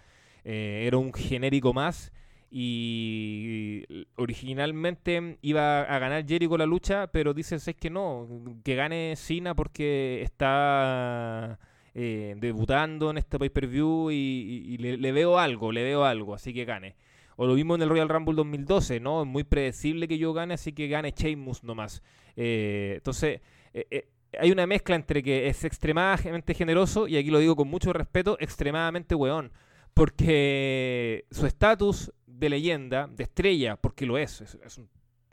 era 0.43 0.97
un 0.97 1.13
genérico 1.13 1.73
más 1.73 2.11
y 2.51 3.83
originalmente 4.15 5.37
iba 5.41 5.81
a 5.81 5.99
ganar 5.99 6.25
Jericho 6.27 6.57
la 6.57 6.65
lucha, 6.65 7.07
pero 7.07 7.33
dices 7.33 7.67
es 7.67 7.75
que 7.75 7.89
no, 7.89 8.27
que 8.63 8.75
gane 8.75 9.15
Cena 9.15 9.53
porque 9.53 10.21
está 10.23 11.59
eh, 11.93 12.35
debutando 12.37 13.11
en 13.11 13.19
este 13.19 13.37
pay-per-view 13.37 14.09
y, 14.11 14.77
le, 14.77 15.11
veo 15.11 15.37
algo, 15.37 15.71
le 15.71 15.83
veo 15.83 16.05
algo, 16.05 16.33
así 16.33 16.53
que 16.53 16.65
gane. 16.65 16.95
O 17.41 17.47
lo 17.47 17.53
vimos 17.53 17.77
en 17.77 17.83
el 17.83 17.89
Royal 17.89 18.09
Rumble 18.09 18.35
2012, 18.35 18.99
¿no? 18.99 19.21
Es 19.21 19.27
muy 19.27 19.45
predecible 19.45 20.09
que 20.09 20.17
yo 20.17 20.33
gane, 20.33 20.55
así 20.55 20.73
que 20.73 20.89
gane 20.89 21.13
Sheamus 21.15 21.63
nomás. 21.63 22.03
Eh, 22.35 22.95
entonces, 22.97 23.39
eh, 23.73 23.87
eh, 23.89 24.09
hay 24.37 24.51
una 24.51 24.67
mezcla 24.67 24.97
entre 24.97 25.23
que 25.23 25.47
es 25.47 25.63
extremadamente 25.63 26.53
generoso, 26.53 27.07
y 27.07 27.15
aquí 27.15 27.29
lo 27.29 27.39
digo 27.39 27.55
con 27.55 27.69
mucho 27.69 27.93
respeto, 27.93 28.35
extremadamente 28.41 29.15
weón. 29.15 29.53
Porque 29.93 31.23
su 31.31 31.45
estatus 31.45 32.11
de 32.27 32.49
leyenda, 32.49 33.07
de 33.07 33.23
estrella, 33.23 33.77
porque 33.77 34.05
lo 34.05 34.17
es, 34.17 34.41
es, 34.41 34.77
un 34.77 34.89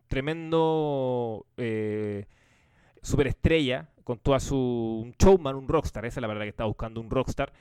tremendo 0.07 1.45
eh, 1.57 2.27
superestrella, 3.03 3.89
con 4.05 4.21
toda 4.21 4.39
su 4.39 4.57
un 4.57 5.13
showman, 5.19 5.57
un 5.57 5.67
rockstar, 5.67 6.07
esa 6.07 6.21
es 6.21 6.23
la 6.23 6.29
verdad 6.29 6.43
que 6.43 6.51
está 6.51 6.67
buscando 6.67 7.01
un 7.01 7.11
rockstar. 7.11 7.53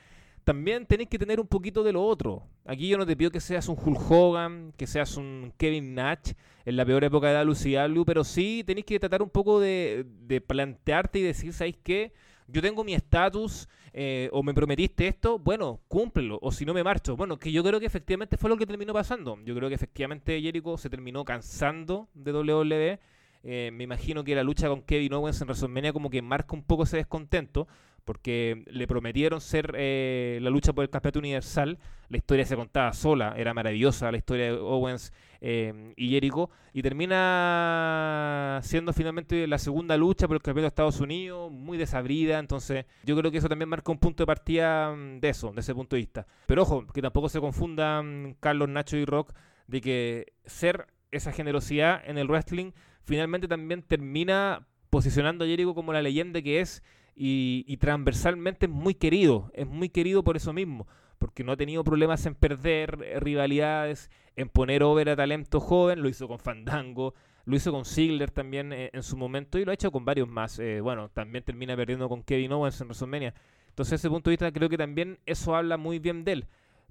También 0.46 0.86
tenéis 0.86 1.08
que 1.08 1.18
tener 1.18 1.40
un 1.40 1.46
poquito 1.48 1.82
de 1.82 1.92
lo 1.92 2.04
otro. 2.04 2.44
Aquí 2.64 2.86
yo 2.86 2.96
no 2.96 3.04
te 3.04 3.16
pido 3.16 3.32
que 3.32 3.40
seas 3.40 3.68
un 3.68 3.76
Hulk 3.76 4.10
Hogan, 4.10 4.72
que 4.76 4.86
seas 4.86 5.16
un 5.16 5.52
Kevin 5.56 5.94
Nash 5.94 6.34
en 6.64 6.76
la 6.76 6.86
peor 6.86 7.02
época 7.02 7.28
de 7.28 7.44
WCW, 7.44 8.04
pero 8.04 8.22
sí 8.22 8.62
tenéis 8.64 8.86
que 8.86 9.00
tratar 9.00 9.22
un 9.22 9.30
poco 9.30 9.58
de, 9.58 10.06
de 10.20 10.40
plantearte 10.40 11.18
y 11.18 11.22
decir, 11.22 11.52
¿sabéis 11.52 11.78
qué? 11.82 12.12
yo 12.48 12.62
tengo 12.62 12.84
mi 12.84 12.94
estatus, 12.94 13.68
eh, 13.92 14.28
o 14.32 14.42
me 14.42 14.54
prometiste 14.54 15.08
esto, 15.08 15.38
bueno, 15.38 15.80
cúmplelo, 15.88 16.38
o 16.42 16.52
si 16.52 16.64
no 16.64 16.74
me 16.74 16.84
marcho. 16.84 17.16
Bueno, 17.16 17.38
que 17.38 17.50
yo 17.50 17.62
creo 17.64 17.80
que 17.80 17.86
efectivamente 17.86 18.36
fue 18.36 18.50
lo 18.50 18.56
que 18.56 18.66
terminó 18.66 18.92
pasando. 18.92 19.38
Yo 19.44 19.54
creo 19.54 19.68
que 19.68 19.74
efectivamente 19.74 20.40
Jericho 20.40 20.76
se 20.76 20.90
terminó 20.90 21.24
cansando 21.24 22.08
de 22.14 22.32
WWE. 22.32 23.00
Eh, 23.42 23.70
me 23.72 23.84
imagino 23.84 24.24
que 24.24 24.34
la 24.34 24.42
lucha 24.42 24.68
con 24.68 24.82
Kevin 24.82 25.14
Owens 25.14 25.40
en 25.40 25.46
WrestleMania 25.46 25.92
como 25.92 26.10
que 26.10 26.20
marca 26.20 26.54
un 26.54 26.62
poco 26.62 26.82
ese 26.82 26.96
descontento, 26.96 27.68
porque 28.06 28.62
le 28.68 28.86
prometieron 28.86 29.40
ser 29.40 29.74
eh, 29.76 30.38
la 30.40 30.48
lucha 30.48 30.72
por 30.72 30.84
el 30.84 30.90
campeonato 30.90 31.18
universal. 31.18 31.76
La 32.08 32.16
historia 32.16 32.46
se 32.46 32.54
contaba 32.54 32.92
sola, 32.92 33.34
era 33.36 33.52
maravillosa 33.52 34.12
la 34.12 34.16
historia 34.16 34.44
de 34.44 34.52
Owens 34.52 35.12
eh, 35.40 35.92
y 35.96 36.10
Jericho, 36.10 36.48
y 36.72 36.82
termina 36.82 38.60
siendo 38.62 38.92
finalmente 38.92 39.48
la 39.48 39.58
segunda 39.58 39.96
lucha 39.96 40.28
por 40.28 40.36
el 40.36 40.42
campeonato 40.42 40.62
de 40.62 40.68
Estados 40.68 41.00
Unidos, 41.00 41.50
muy 41.50 41.76
desabrida, 41.76 42.38
entonces 42.38 42.86
yo 43.02 43.16
creo 43.16 43.32
que 43.32 43.38
eso 43.38 43.48
también 43.48 43.68
marca 43.68 43.90
un 43.90 43.98
punto 43.98 44.22
de 44.22 44.26
partida 44.26 44.94
mm, 44.94 45.18
de 45.18 45.28
eso, 45.28 45.50
de 45.52 45.60
ese 45.60 45.74
punto 45.74 45.96
de 45.96 46.02
vista. 46.02 46.26
Pero 46.46 46.62
ojo, 46.62 46.86
que 46.86 47.02
tampoco 47.02 47.28
se 47.28 47.40
confundan 47.40 48.36
Carlos, 48.38 48.68
Nacho 48.68 48.96
y 48.96 49.04
Rock 49.04 49.32
de 49.66 49.80
que 49.80 50.32
ser 50.44 50.86
esa 51.10 51.32
generosidad 51.32 52.08
en 52.08 52.18
el 52.18 52.28
wrestling 52.28 52.70
finalmente 53.02 53.48
también 53.48 53.82
termina 53.82 54.64
posicionando 54.90 55.44
a 55.44 55.48
Jericho 55.48 55.74
como 55.74 55.92
la 55.92 56.02
leyenda 56.02 56.40
que 56.40 56.60
es 56.60 56.84
y, 57.18 57.76
transversalmente 57.78 58.66
es 58.66 58.72
muy 58.72 58.94
querido, 58.94 59.50
es 59.54 59.66
muy 59.66 59.88
querido 59.88 60.22
por 60.22 60.36
eso 60.36 60.52
mismo, 60.52 60.86
porque 61.18 61.44
no 61.44 61.52
ha 61.52 61.56
tenido 61.56 61.82
problemas 61.82 62.26
en 62.26 62.34
perder 62.34 62.98
eh, 63.02 63.20
rivalidades, 63.20 64.10
en 64.36 64.50
poner 64.50 64.82
over 64.82 65.08
a 65.08 65.16
talento 65.16 65.58
joven, 65.60 66.02
lo 66.02 66.10
hizo 66.10 66.28
con 66.28 66.38
Fandango, 66.38 67.14
lo 67.46 67.56
hizo 67.56 67.72
con 67.72 67.86
Ziggler 67.86 68.30
también 68.30 68.70
eh, 68.72 68.90
en 68.92 69.02
su 69.02 69.16
momento 69.16 69.58
y 69.58 69.64
lo 69.64 69.70
ha 69.70 69.74
hecho 69.74 69.90
con 69.90 70.04
varios 70.04 70.28
más. 70.28 70.58
Eh, 70.58 70.80
bueno, 70.82 71.08
también 71.08 71.42
termina 71.42 71.74
perdiendo 71.74 72.06
con 72.08 72.22
Kevin 72.22 72.52
Owens 72.52 72.78
en 72.82 72.88
WrestleMania. 72.88 73.34
Entonces, 73.68 73.92
desde 73.92 74.08
ese 74.08 74.10
punto 74.10 74.28
de 74.28 74.32
vista, 74.32 74.52
creo 74.52 74.68
que 74.68 74.76
también 74.76 75.18
eso 75.24 75.56
habla 75.56 75.78
muy 75.78 75.98
bien 75.98 76.22
de 76.22 76.32
él. 76.32 76.46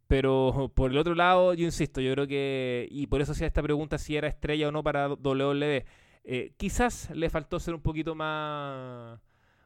Pero 0.07 0.71
por 0.73 0.91
el 0.91 0.97
otro 0.97 1.13
lado, 1.13 1.53
yo 1.53 1.65
insisto, 1.65 2.01
yo 2.01 2.13
creo 2.13 2.27
que, 2.27 2.87
y 2.91 3.07
por 3.07 3.21
eso 3.21 3.31
hacía 3.33 3.47
esta 3.47 3.63
pregunta 3.63 3.97
si 3.97 4.15
era 4.15 4.27
estrella 4.27 4.69
o 4.69 4.71
no 4.71 4.83
para 4.83 5.07
WWE, 5.07 5.85
quizás 6.57 7.09
le 7.11 7.29
faltó 7.29 7.59
ser 7.59 7.73
un 7.73 7.81
poquito 7.81 8.13
más 8.13 9.19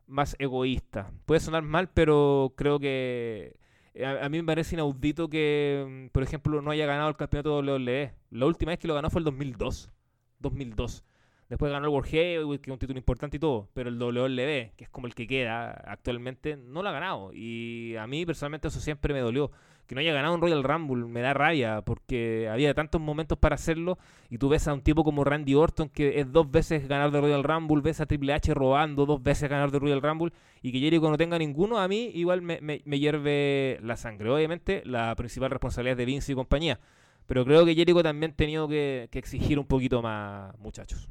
más 0.09 0.35
egoísta. 0.39 1.11
Puede 1.25 1.39
sonar 1.39 1.63
mal, 1.63 1.89
pero 1.93 2.53
creo 2.57 2.79
que 2.79 3.55
eh, 3.93 4.05
a, 4.05 4.29
mí 4.29 4.37
me 4.37 4.43
parece 4.43 4.75
inaudito 4.75 5.29
que, 5.29 6.07
mm, 6.07 6.11
por 6.11 6.23
ejemplo, 6.23 6.61
no 6.61 6.71
haya 6.71 6.85
ganado 6.85 7.09
el 7.09 7.15
campeonato 7.15 7.61
de 7.61 7.71
WWE. 7.71 8.13
La 8.31 8.45
última 8.45 8.71
vez 8.71 8.79
que 8.79 8.87
lo 8.87 8.95
ganó 8.95 9.09
fue 9.09 9.19
el 9.19 9.25
2002. 9.25 9.91
2002. 10.39 11.03
Después 11.49 11.71
ganó 11.71 11.85
el 11.85 11.91
World 11.91 12.09
Heavyweight, 12.09 12.61
que 12.61 12.69
es 12.69 12.73
un 12.73 12.79
título 12.79 12.99
importante 12.99 13.37
y 13.37 13.39
todo, 13.39 13.69
pero 13.73 13.89
el 13.89 13.99
WWE, 13.99 14.73
que 14.77 14.83
es 14.83 14.89
como 14.89 15.07
el 15.07 15.15
que 15.15 15.25
queda 15.25 15.71
actualmente, 15.71 16.55
no 16.55 16.83
lo 16.83 16.89
ha 16.89 16.91
ganado. 16.91 17.31
Y 17.33 17.95
a 17.95 18.05
mí 18.05 18.25
personalmente 18.25 18.67
eso 18.67 18.79
siempre 18.79 19.13
me 19.13 19.19
dolió 19.21 19.51
que 19.89 19.95
no 19.95 20.01
haya 20.01 20.13
ganado 20.13 20.35
un 20.35 20.41
Royal 20.41 20.63
Rumble 20.63 21.07
me 21.07 21.19
da 21.19 21.33
rabia 21.33 21.81
porque 21.81 22.47
había 22.47 22.75
tantos 22.75 23.01
momentos 23.01 23.39
para 23.39 23.55
hacerlo 23.55 23.97
y 24.29 24.37
tú 24.37 24.47
ves 24.47 24.67
a 24.67 24.73
un 24.75 24.81
tipo 24.81 25.03
como 25.03 25.23
Randy 25.23 25.55
Orton 25.55 25.89
que 25.89 26.19
es 26.19 26.31
dos 26.31 26.51
veces 26.51 26.87
ganar 26.87 27.09
de 27.09 27.19
Royal 27.19 27.43
Rumble, 27.43 27.81
ves 27.81 27.99
a 27.99 28.05
Triple 28.05 28.33
H 28.33 28.53
robando 28.53 29.07
dos 29.07 29.23
veces 29.23 29.49
ganar 29.49 29.71
de 29.71 29.79
Royal 29.79 30.03
Rumble 30.03 30.31
y 30.61 30.71
que 30.71 30.79
Jericho 30.79 31.09
no 31.09 31.17
tenga 31.17 31.39
ninguno, 31.39 31.79
a 31.79 31.87
mí 31.87 32.11
igual 32.13 32.43
me, 32.43 32.99
hierve 32.99 33.79
la 33.81 33.97
sangre. 33.97 34.29
Obviamente 34.29 34.83
la 34.85 35.15
principal 35.15 35.49
responsabilidad 35.49 35.93
es 35.93 35.97
de 35.97 36.05
Vince 36.05 36.31
y 36.33 36.35
compañía, 36.35 36.79
pero 37.25 37.43
creo 37.43 37.65
que 37.65 37.73
Jericho 37.73 38.03
también 38.03 38.33
ha 38.33 38.35
tenido 38.35 38.67
que, 38.67 39.09
exigir 39.11 39.57
un 39.57 39.65
poquito 39.65 40.03
más, 40.03 40.55
muchachos. 40.59 41.09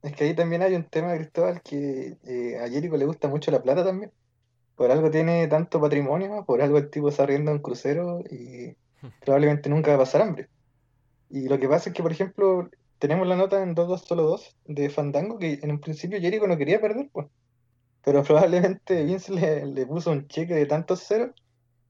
Es 0.00 0.14
que 0.14 0.24
ahí 0.24 0.34
también 0.34 0.62
hay 0.62 0.76
un 0.76 0.84
tema, 0.84 1.12
Cristóbal, 1.16 1.60
que 1.60 2.18
eh, 2.24 2.60
a 2.64 2.68
Jericho 2.68 2.96
le 2.96 3.04
gusta 3.04 3.26
mucho 3.26 3.50
la 3.50 3.60
plata 3.60 3.84
también 3.84 4.12
por 4.76 4.90
algo 4.90 5.10
tiene 5.10 5.46
tanto 5.48 5.80
patrimonio, 5.80 6.44
por 6.46 6.62
algo 6.62 6.78
el 6.78 6.90
tipo 6.90 7.08
está 7.08 7.26
riendo 7.26 7.52
un 7.52 7.60
crucero 7.60 8.20
y 8.30 8.76
probablemente 9.24 9.68
nunca 9.68 9.90
va 9.90 9.96
a 9.96 10.00
pasar 10.00 10.22
hambre. 10.22 10.48
Y 11.30 11.48
lo 11.48 11.58
que 11.58 11.68
pasa 11.68 11.90
es 11.90 11.94
que, 11.94 12.02
por 12.02 12.12
ejemplo, 12.12 12.70
tenemos 12.98 13.26
la 13.26 13.36
nota 13.36 13.62
en 13.62 13.74
2-2 13.74 13.98
solo 13.98 14.22
2 14.24 14.56
de 14.66 14.90
Fandango 14.90 15.38
que 15.38 15.58
en 15.62 15.70
un 15.70 15.80
principio 15.80 16.20
Jericho 16.20 16.46
no 16.46 16.58
quería 16.58 16.80
perder, 16.80 17.08
pues. 17.12 17.26
Pero 18.04 18.22
probablemente 18.24 19.04
Vince 19.04 19.32
le, 19.32 19.86
puso 19.86 20.10
un 20.12 20.28
cheque 20.28 20.54
de 20.54 20.66
tantos 20.66 21.00
ceros 21.02 21.30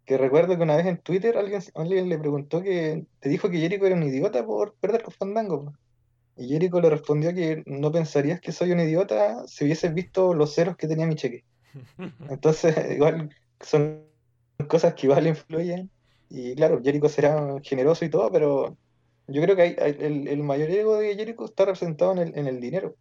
que 0.04 0.18
recuerdo 0.18 0.56
que 0.56 0.62
una 0.62 0.76
vez 0.76 0.86
en 0.86 0.98
Twitter 0.98 1.36
alguien, 1.36 1.62
alguien 1.74 2.08
le 2.08 2.18
preguntó 2.18 2.62
que 2.62 3.06
te 3.20 3.28
dijo 3.28 3.50
que 3.50 3.58
Jericho 3.58 3.86
era 3.86 3.96
un 3.96 4.02
idiota 4.02 4.44
por 4.44 4.74
perder 4.74 5.02
con 5.02 5.14
Fandango. 5.14 5.64
Pues. 5.64 5.76
Y 6.36 6.48
Jericho 6.48 6.80
le 6.80 6.90
respondió 6.90 7.34
que 7.34 7.62
no 7.66 7.92
pensarías 7.92 8.40
que 8.40 8.52
soy 8.52 8.72
un 8.72 8.80
idiota 8.80 9.46
si 9.46 9.64
hubieses 9.64 9.92
visto 9.92 10.34
los 10.34 10.54
ceros 10.54 10.76
que 10.76 10.88
tenía 10.88 11.06
mi 11.06 11.14
cheque. 11.14 11.44
Entonces, 12.28 12.74
igual 12.96 13.30
son 13.60 14.04
cosas 14.68 14.94
que 14.94 15.06
igual 15.06 15.26
influyen. 15.26 15.90
Y 16.28 16.54
claro, 16.54 16.80
Jericho 16.82 17.08
será 17.08 17.58
generoso 17.62 18.04
y 18.04 18.08
todo, 18.08 18.30
pero 18.32 18.76
yo 19.26 19.42
creo 19.42 19.54
que 19.54 19.62
hay, 19.62 19.76
el, 19.78 20.42
mayor 20.42 20.70
ego 20.70 20.96
de 20.96 21.14
Jericho 21.14 21.44
está 21.44 21.66
representado 21.66 22.12
en 22.12 22.18
el, 22.18 22.38
en 22.38 22.46
el 22.46 22.60
dinero. 22.60 22.96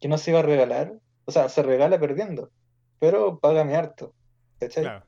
Que 0.00 0.08
no 0.08 0.18
se 0.18 0.30
iba 0.30 0.40
a 0.40 0.44
regalar, 0.44 0.94
o 1.24 1.32
sea, 1.32 1.48
se 1.48 1.62
regala 1.62 1.98
perdiendo, 1.98 2.50
pero 2.98 3.38
págame 3.38 3.76
harto. 3.76 4.14
Claro. 4.58 5.04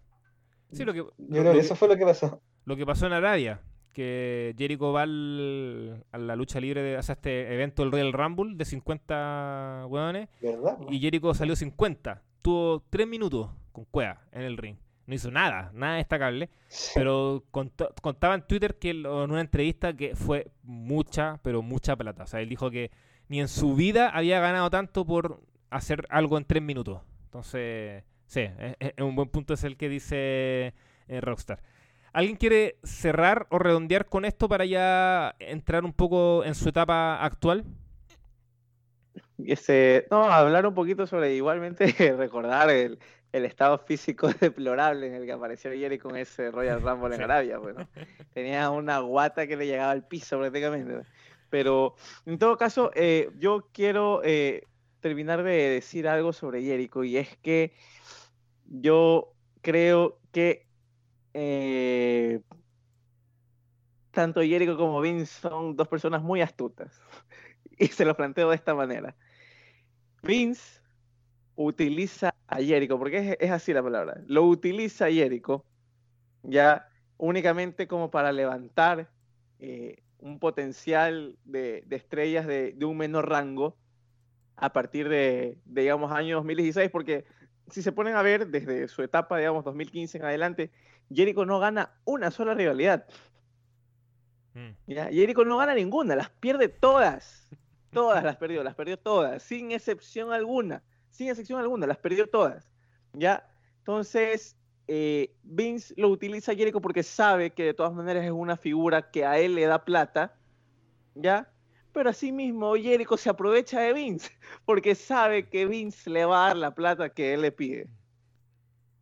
Sí, 0.72 0.84
lo 0.84 0.92
que, 0.92 0.98
yo 0.98 1.14
creo 1.28 1.52
que 1.52 1.58
eso 1.58 1.74
fue 1.74 1.88
lo 1.88 1.96
que 1.96 2.04
pasó. 2.04 2.40
Lo 2.64 2.76
que 2.76 2.86
pasó 2.86 3.06
en 3.06 3.12
Arabia, 3.12 3.60
que 3.92 4.54
Jericho 4.56 4.92
va 4.92 5.02
a 5.02 5.06
la 5.06 6.36
lucha 6.36 6.60
libre 6.60 6.82
de 6.82 6.96
hacer 6.96 7.16
este 7.16 7.54
evento, 7.54 7.82
el 7.82 7.92
Royal 7.92 8.12
Rumble, 8.12 8.56
de 8.56 8.64
50 8.64 9.86
hueones. 9.88 10.28
Y 10.88 11.00
Jericho 11.00 11.34
salió 11.34 11.56
50 11.56 12.22
tuvo 12.42 12.82
tres 12.90 13.06
minutos 13.06 13.50
con 13.72 13.84
Cueva 13.84 14.20
en 14.32 14.42
el 14.42 14.56
ring. 14.56 14.76
No 15.06 15.14
hizo 15.14 15.30
nada, 15.30 15.70
nada 15.74 15.96
destacable. 15.96 16.50
Pero 16.94 17.44
contaba 17.50 18.34
en 18.34 18.46
Twitter 18.46 18.78
que 18.78 18.90
en 18.90 19.06
una 19.06 19.40
entrevista 19.40 19.94
que 19.94 20.14
fue 20.14 20.50
mucha, 20.62 21.40
pero 21.42 21.62
mucha 21.62 21.96
plata. 21.96 22.24
O 22.24 22.26
sea, 22.26 22.40
él 22.40 22.48
dijo 22.48 22.70
que 22.70 22.90
ni 23.28 23.40
en 23.40 23.48
su 23.48 23.74
vida 23.74 24.08
había 24.08 24.40
ganado 24.40 24.70
tanto 24.70 25.04
por 25.04 25.40
hacer 25.70 26.06
algo 26.10 26.38
en 26.38 26.44
tres 26.44 26.62
minutos. 26.62 27.00
Entonces, 27.24 28.04
sí, 28.26 28.42
es, 28.78 28.92
un 28.98 29.16
buen 29.16 29.28
punto 29.28 29.54
es 29.54 29.64
el 29.64 29.76
que 29.76 29.88
dice 29.88 30.74
eh, 31.08 31.20
Rockstar. 31.20 31.60
¿Alguien 32.12 32.36
quiere 32.36 32.76
cerrar 32.82 33.46
o 33.50 33.58
redondear 33.58 34.06
con 34.06 34.24
esto 34.24 34.48
para 34.48 34.64
ya 34.64 35.36
entrar 35.38 35.84
un 35.84 35.92
poco 35.92 36.44
en 36.44 36.54
su 36.54 36.68
etapa 36.68 37.22
actual? 37.24 37.64
Ese, 39.38 40.06
no, 40.10 40.24
hablar 40.24 40.66
un 40.66 40.74
poquito 40.74 41.06
sobre 41.06 41.34
igualmente 41.34 41.86
recordar 42.18 42.68
el, 42.70 42.98
estado 43.32 43.78
físico 43.78 44.28
deplorable 44.40 45.06
en 45.06 45.14
el 45.14 45.24
que 45.24 45.32
apareció 45.32 45.70
Jerry 45.70 45.98
con 45.98 46.16
ese 46.16 46.50
Royal 46.50 46.82
Rumble 46.82 47.14
en 47.14 47.22
Arabia. 47.22 47.58
Bueno, 47.58 47.88
tenía 48.34 48.70
una 48.70 48.98
guata 48.98 49.46
que 49.46 49.56
le 49.56 49.66
llegaba 49.66 49.92
al 49.92 50.06
piso 50.06 50.38
prácticamente. 50.38 51.02
Pero 51.48 51.94
en 52.26 52.38
todo 52.38 52.56
caso, 52.56 52.90
eh, 52.94 53.30
yo 53.38 53.68
quiero 53.72 54.20
eh, 54.24 54.64
terminar 55.00 55.42
de 55.44 55.70
decir 55.70 56.08
algo 56.08 56.32
sobre 56.32 56.62
Jericho 56.62 57.04
y 57.04 57.16
es 57.16 57.36
que 57.38 57.72
yo 58.66 59.32
creo 59.62 60.18
que 60.32 60.69
eh, 61.34 62.40
tanto 64.10 64.40
Jericho 64.42 64.76
como 64.76 65.00
Vince 65.00 65.40
son 65.40 65.76
dos 65.76 65.88
personas 65.88 66.22
muy 66.22 66.40
astutas. 66.40 67.00
Y 67.78 67.86
se 67.86 68.04
lo 68.04 68.14
planteo 68.14 68.50
de 68.50 68.56
esta 68.56 68.74
manera. 68.74 69.16
Vince 70.22 70.82
utiliza 71.54 72.34
a 72.46 72.56
Jericho, 72.56 72.98
porque 72.98 73.38
es, 73.40 73.50
así 73.50 73.72
la 73.72 73.82
palabra, 73.82 74.20
lo 74.26 74.44
utiliza 74.44 75.10
Jericho 75.10 75.64
ya 76.42 76.88
únicamente 77.16 77.86
como 77.86 78.10
para 78.10 78.32
levantar 78.32 79.10
eh, 79.58 80.02
un 80.18 80.38
potencial 80.38 81.36
de, 81.44 81.84
estrellas 81.90 82.46
de, 82.46 82.76
un 82.82 82.96
menor 82.96 83.28
rango 83.28 83.76
a 84.56 84.72
partir 84.72 85.08
de, 85.08 85.58
digamos, 85.64 86.12
año 86.12 86.36
2016, 86.36 86.90
porque 86.90 87.24
si 87.70 87.82
se 87.82 87.92
ponen 87.92 88.14
a 88.14 88.22
ver 88.22 88.48
desde 88.48 88.88
su 88.88 89.02
etapa, 89.02 89.38
digamos, 89.38 89.64
2015 89.64 90.18
en 90.18 90.24
adelante, 90.24 90.70
Jericho 91.12 91.44
no 91.44 91.58
gana 91.58 91.90
una 92.04 92.30
sola 92.30 92.54
rivalidad. 92.54 93.06
Mm. 94.54 94.70
¿ya? 94.86 95.06
Jericho 95.06 95.44
no 95.44 95.56
gana 95.56 95.74
ninguna, 95.74 96.16
las 96.16 96.30
pierde 96.30 96.68
todas. 96.68 97.48
Todas 97.92 98.22
las 98.22 98.36
perdió, 98.36 98.62
las 98.62 98.76
perdió 98.76 98.96
todas, 98.98 99.42
sin 99.42 99.72
excepción 99.72 100.32
alguna. 100.32 100.82
Sin 101.10 101.28
excepción 101.28 101.58
alguna, 101.58 101.86
las 101.86 101.98
perdió 101.98 102.28
todas. 102.28 102.70
¿Ya? 103.12 103.48
Entonces, 103.78 104.56
eh, 104.86 105.34
Vince 105.42 105.92
lo 105.96 106.08
utiliza 106.08 106.52
a 106.52 106.54
Jericho 106.54 106.80
porque 106.80 107.02
sabe 107.02 107.50
que 107.50 107.64
de 107.64 107.74
todas 107.74 107.92
maneras 107.92 108.24
es 108.24 108.30
una 108.30 108.56
figura 108.56 109.10
que 109.10 109.24
a 109.24 109.38
él 109.38 109.56
le 109.56 109.66
da 109.66 109.84
plata. 109.84 110.34
¿Ya? 111.16 111.50
Pero 111.92 112.10
asimismo, 112.10 112.76
Jericho 112.76 113.16
se 113.16 113.30
aprovecha 113.30 113.80
de 113.80 113.92
Vince 113.92 114.30
porque 114.64 114.94
sabe 114.94 115.48
que 115.48 115.66
Vince 115.66 116.08
le 116.08 116.24
va 116.24 116.44
a 116.44 116.48
dar 116.48 116.56
la 116.56 116.74
plata 116.74 117.08
que 117.10 117.34
él 117.34 117.42
le 117.42 117.50
pide. 117.50 117.88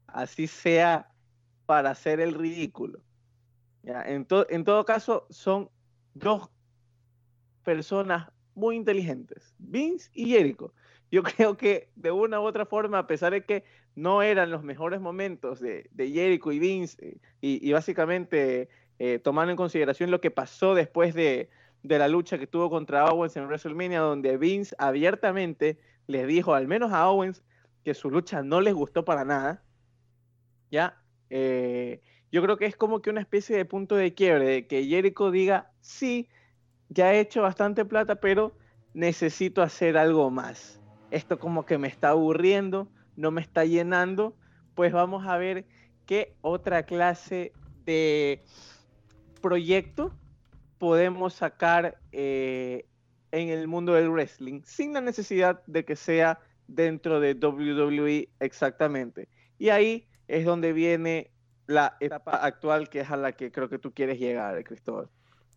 Así 0.07 0.47
sea 0.47 1.11
para 1.69 1.91
hacer 1.91 2.19
el 2.19 2.33
ridículo. 2.33 3.03
En, 3.83 4.27
en 4.49 4.65
todo 4.65 4.85
caso, 4.87 5.27
son 5.29 5.69
dos 6.15 6.49
personas 7.63 8.33
muy 8.55 8.75
inteligentes, 8.75 9.55
Vince 9.59 10.09
y 10.15 10.31
Jericho. 10.31 10.73
Yo 11.11 11.23
creo 11.23 11.59
que 11.59 11.91
de 11.95 12.11
una 12.11 12.41
u 12.41 12.45
otra 12.45 12.65
forma, 12.65 13.01
a 13.01 13.07
pesar 13.07 13.33
de 13.35 13.45
que 13.45 13.65
no 13.95 14.23
eran 14.23 14.51
los 14.51 14.63
mejores 14.65 15.03
momentos 15.03 15.61
de, 15.61 15.91
de 15.93 16.11
Jericho 16.11 16.53
y 16.53 16.59
Vince, 16.59 16.97
eh, 17.07 17.19
y, 17.43 17.71
básicamente 17.71 18.71
eh, 18.99 19.19
tomando 19.19 19.51
en 19.51 19.59
consideración 19.59 20.11
lo 20.11 20.23
que 20.23 20.31
pasó 20.31 20.75
después 20.75 21.13
de, 21.13 21.51
de, 21.83 21.99
la 21.99 22.09
lucha 22.09 22.39
que 22.39 22.47
tuvo 22.47 22.71
contra 22.71 23.05
Owens 23.11 23.37
en 23.37 23.45
WrestleMania, 23.45 24.01
donde 24.01 24.39
Vince 24.39 24.75
abiertamente 24.79 25.79
les 26.07 26.27
dijo, 26.27 26.55
al 26.55 26.67
menos 26.67 26.95
a 26.95 27.07
Owens, 27.11 27.45
que 27.85 27.93
su 27.93 28.11
lucha 28.11 28.43
no 28.43 28.63
les 28.63 28.73
gustó 28.73 29.05
para 29.05 29.27
nada, 29.27 29.63
¿ya? 30.71 31.03
Eh, 31.31 32.01
yo 32.31 32.43
creo 32.43 32.57
que 32.57 32.67
es 32.67 32.77
como 32.77 33.01
que 33.01 33.11
una 33.11 33.21
especie 33.21 33.57
de 33.57 33.65
punto 33.65 33.97
de 33.97 34.15
quiebre, 34.15 34.47
de 34.47 34.67
que 34.67 34.85
Jericho 34.85 35.31
diga, 35.31 35.71
sí, 35.81 36.29
ya 36.89 37.15
he 37.15 37.21
hecho 37.21 37.43
bastante 37.43 37.85
plata, 37.85 38.17
pero 38.17 38.53
necesito 38.95 39.63
hacer 39.63 39.97
algo 39.97 40.31
más. 40.31 40.81
Esto 41.11 41.39
como 41.39 41.65
que 41.65 41.79
me 41.79 41.89
está 41.89 42.11
aburriendo, 42.11 42.89
no 43.17 43.31
me 43.31 43.41
está 43.41 43.65
llenando, 43.65 44.37
pues 44.75 44.93
vamos 44.93 45.27
a 45.27 45.39
ver 45.39 45.67
qué 46.07 46.35
otra 46.41 46.85
clase 46.85 47.53
de 47.85 48.43
proyecto 49.41 50.15
podemos 50.79 51.35
sacar 51.35 51.99
eh, 52.13 52.87
en 53.33 53.49
el 53.49 53.69
mundo 53.69 53.95
del 53.95 54.11
wrestling, 54.11 54.63
sin 54.65 54.93
la 54.93 55.01
necesidad 55.01 55.63
de 55.67 55.85
que 55.85 55.97
sea 55.97 56.41
dentro 56.67 57.21
de 57.21 57.35
WWE 57.35 58.29
exactamente. 58.41 59.29
Y 59.59 59.71
ahí 59.71 60.08
es 60.29 60.45
donde 60.45 60.73
viene 60.73 61.31
la 61.67 61.97
etapa 62.01 62.37
actual 62.37 62.89
que 62.89 63.01
es 63.01 63.11
a 63.11 63.17
la 63.17 63.33
que 63.33 63.51
creo 63.51 63.69
que 63.69 63.79
tú 63.79 63.93
quieres 63.93 64.19
llegar, 64.19 64.63
Cristóbal. 64.65 65.09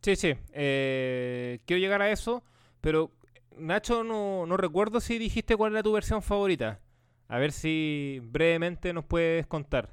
Sí, 0.01 0.15
sí. 0.15 0.33
Eh, 0.53 1.59
quiero 1.65 1.79
llegar 1.79 2.01
a 2.01 2.11
eso, 2.11 2.43
pero 2.81 3.11
Nacho, 3.57 4.03
no, 4.03 4.45
no 4.45 4.57
recuerdo 4.57 4.99
si 4.99 5.17
dijiste 5.17 5.55
cuál 5.55 5.73
era 5.73 5.83
tu 5.83 5.91
versión 5.91 6.21
favorita. 6.21 6.79
A 7.27 7.37
ver 7.37 7.51
si 7.51 8.19
brevemente 8.23 8.91
nos 8.91 9.05
puedes 9.05 9.45
contar. 9.47 9.89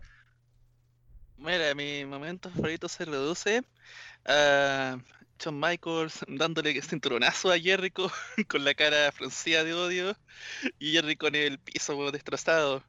Mira, 1.37 1.73
mi 1.75 2.05
momento 2.05 2.51
favorito 2.51 2.89
se 2.89 3.05
reduce 3.05 3.63
a 4.25 4.99
John 5.43 5.61
Michaels 5.61 6.25
dándole 6.27 6.81
cinturonazo 6.83 7.53
a 7.53 7.59
Jericho 7.59 8.11
con 8.49 8.65
la 8.65 8.75
cara 8.75 9.13
fruncida 9.13 9.63
de 9.63 9.73
odio 9.73 10.17
y 10.81 10.93
Jericho 10.93 11.29
en 11.29 11.37
el 11.37 11.59
piso 11.61 12.11
destrozado. 12.11 12.83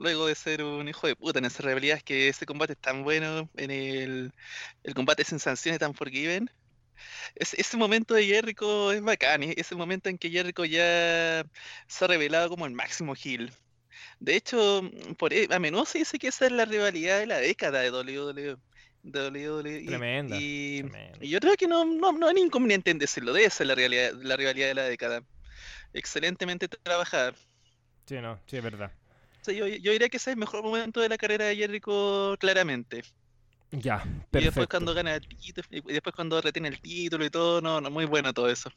Luego 0.00 0.26
de 0.26 0.34
ser 0.34 0.64
un 0.64 0.88
hijo 0.88 1.06
de 1.06 1.14
puta 1.14 1.40
en 1.40 1.44
esa 1.44 1.62
realidad 1.62 1.98
es 1.98 2.02
que 2.02 2.28
ese 2.28 2.46
combate 2.46 2.72
es 2.72 2.78
tan 2.78 3.04
bueno, 3.04 3.50
en 3.54 3.70
el, 3.70 4.32
el 4.82 4.94
combate 4.94 5.24
sin 5.24 5.38
sanciones 5.38 5.78
tan 5.78 5.92
forgiven, 5.92 6.50
ese 7.34 7.76
momento 7.76 8.14
de 8.14 8.24
Jericho 8.24 8.92
es 8.92 9.02
bacán, 9.02 9.42
ese 9.42 9.74
momento 9.74 10.08
en 10.08 10.16
que 10.16 10.30
Jericho 10.30 10.64
ya 10.64 11.44
se 11.86 12.04
ha 12.04 12.08
revelado 12.08 12.48
como 12.48 12.64
el 12.64 12.72
máximo 12.72 13.14
heel. 13.14 13.52
De 14.20 14.36
hecho, 14.36 14.82
por, 15.18 15.34
e, 15.34 15.48
a 15.50 15.58
menudo 15.58 15.84
se 15.84 15.98
dice 15.98 16.18
que 16.18 16.28
esa 16.28 16.46
es 16.46 16.52
la 16.52 16.64
rivalidad 16.64 17.18
de 17.18 17.26
la 17.26 17.36
década 17.38 17.80
de 17.80 17.90
WWE. 17.90 18.56
WWE 19.02 19.86
tremenda, 19.86 20.36
y, 20.38 20.82
yo 21.20 21.40
creo 21.40 21.56
que 21.56 21.66
no, 21.66 21.84
no, 21.84 22.12
no 22.12 22.28
hay 22.28 22.36
inconveniente 22.38 22.90
en 22.90 22.98
decirlo, 22.98 23.34
de 23.34 23.44
esa 23.44 23.64
es 23.64 23.68
la, 23.68 23.74
realidad, 23.74 24.12
la 24.22 24.36
rivalidad 24.36 24.68
de 24.68 24.74
la 24.74 24.84
década. 24.84 25.22
Excelentemente 25.92 26.68
trabajada. 26.68 27.34
Sí, 28.06 28.16
no, 28.16 28.40
sí, 28.46 28.56
es 28.56 28.62
verdad. 28.62 28.92
Yo, 29.46 29.66
yo 29.66 29.92
diría 29.92 30.08
que 30.08 30.16
ese 30.16 30.30
es 30.30 30.34
el 30.34 30.40
mejor 30.40 30.62
momento 30.62 31.00
de 31.00 31.08
la 31.08 31.18
carrera 31.18 31.46
de 31.46 31.56
Jericho, 31.56 32.36
claramente. 32.38 33.02
Ya, 33.72 33.98
perfecto. 33.98 34.38
Y 34.38 34.44
después 34.44 34.66
cuando 34.68 34.94
gana 34.94 35.14
el 35.14 35.26
título, 35.26 35.66
y 35.70 35.92
después 35.92 36.14
cuando 36.14 36.40
retiene 36.40 36.68
el 36.68 36.80
título 36.80 37.24
y 37.24 37.30
todo, 37.30 37.60
no, 37.60 37.80
no, 37.80 37.90
muy 37.90 38.04
bueno 38.04 38.32
todo 38.32 38.48
eso. 38.48 38.70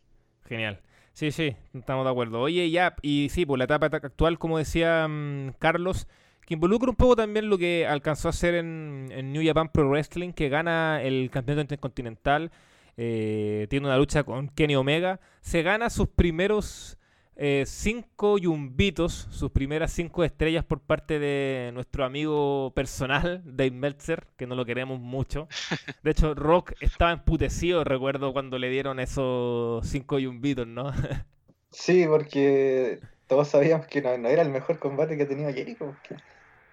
Genial. 0.48 0.80
Sí, 1.14 1.32
sí, 1.32 1.56
estamos 1.74 2.06
de 2.06 2.12
acuerdo. 2.12 2.42
Oye, 2.42 2.70
ya, 2.70 2.96
y 3.02 3.30
sí, 3.30 3.46
por 3.46 3.58
la 3.58 3.66
etapa 3.66 3.88
actual, 3.88 4.40
como 4.40 4.58
decía 4.58 5.08
mm, 5.08 5.54
Carlos, 5.60 6.08
que 6.46 6.56
involucra 6.56 6.90
un 6.90 6.96
poco 6.96 7.16
también 7.16 7.50
lo 7.50 7.58
que 7.58 7.88
alcanzó 7.88 8.28
a 8.28 8.32
hacer 8.32 8.56
en, 8.56 9.32
New 9.32 9.46
Japan 9.46 9.70
Pro 9.72 9.90
Wrestling, 9.90 10.34
que 10.34 10.50
gana 10.50 11.02
el 11.02 11.30
campeonato 11.32 11.62
intercontinental, 11.62 12.52
eh, 12.98 13.68
tiene 13.70 13.88
una 13.88 13.98
lucha 13.98 14.24
con 14.24 14.50
Kenny 14.50 14.76
Omega, 14.76 15.20
se 15.42 15.64
gana 15.64 15.90
sus 15.90 16.08
primeros 16.08 16.98
eh, 17.36 17.64
cinco 17.66 18.38
yumbitos, 18.38 19.28
sus 19.32 19.52
primeras 19.52 19.92
cinco 19.92 20.24
estrellas 20.24 20.64
por 20.64 20.80
parte 20.82 21.18
de 21.18 21.72
nuestro 21.74 22.06
amigo 22.06 22.72
personal, 22.76 23.42
Dave 23.44 23.72
Meltzer, 23.72 24.28
que 24.38 24.46
no 24.46 24.56
lo 24.56 24.66
queremos 24.66 25.00
mucho. 25.00 25.48
De 26.04 26.12
hecho, 26.12 26.36
Rock 26.36 26.74
estaba 26.80 27.12
emputecido, 27.12 27.84
recuerdo, 27.84 28.34
cuando 28.34 28.60
le 28.60 28.70
dieron 28.70 29.00
esos 29.00 29.88
cinco 29.88 30.20
yumbitos, 30.20 30.68
¿no? 30.68 30.92
sí, 31.72 32.06
porque 32.08 33.00
todos 33.28 33.48
sabíamos 33.48 33.88
que 33.88 34.02
no, 34.02 34.28
era 34.28 34.44
el 34.44 34.50
mejor 34.50 34.78
combate 34.78 35.18
que 35.18 35.26
tenía 35.26 35.52
Jericho. 35.52 35.96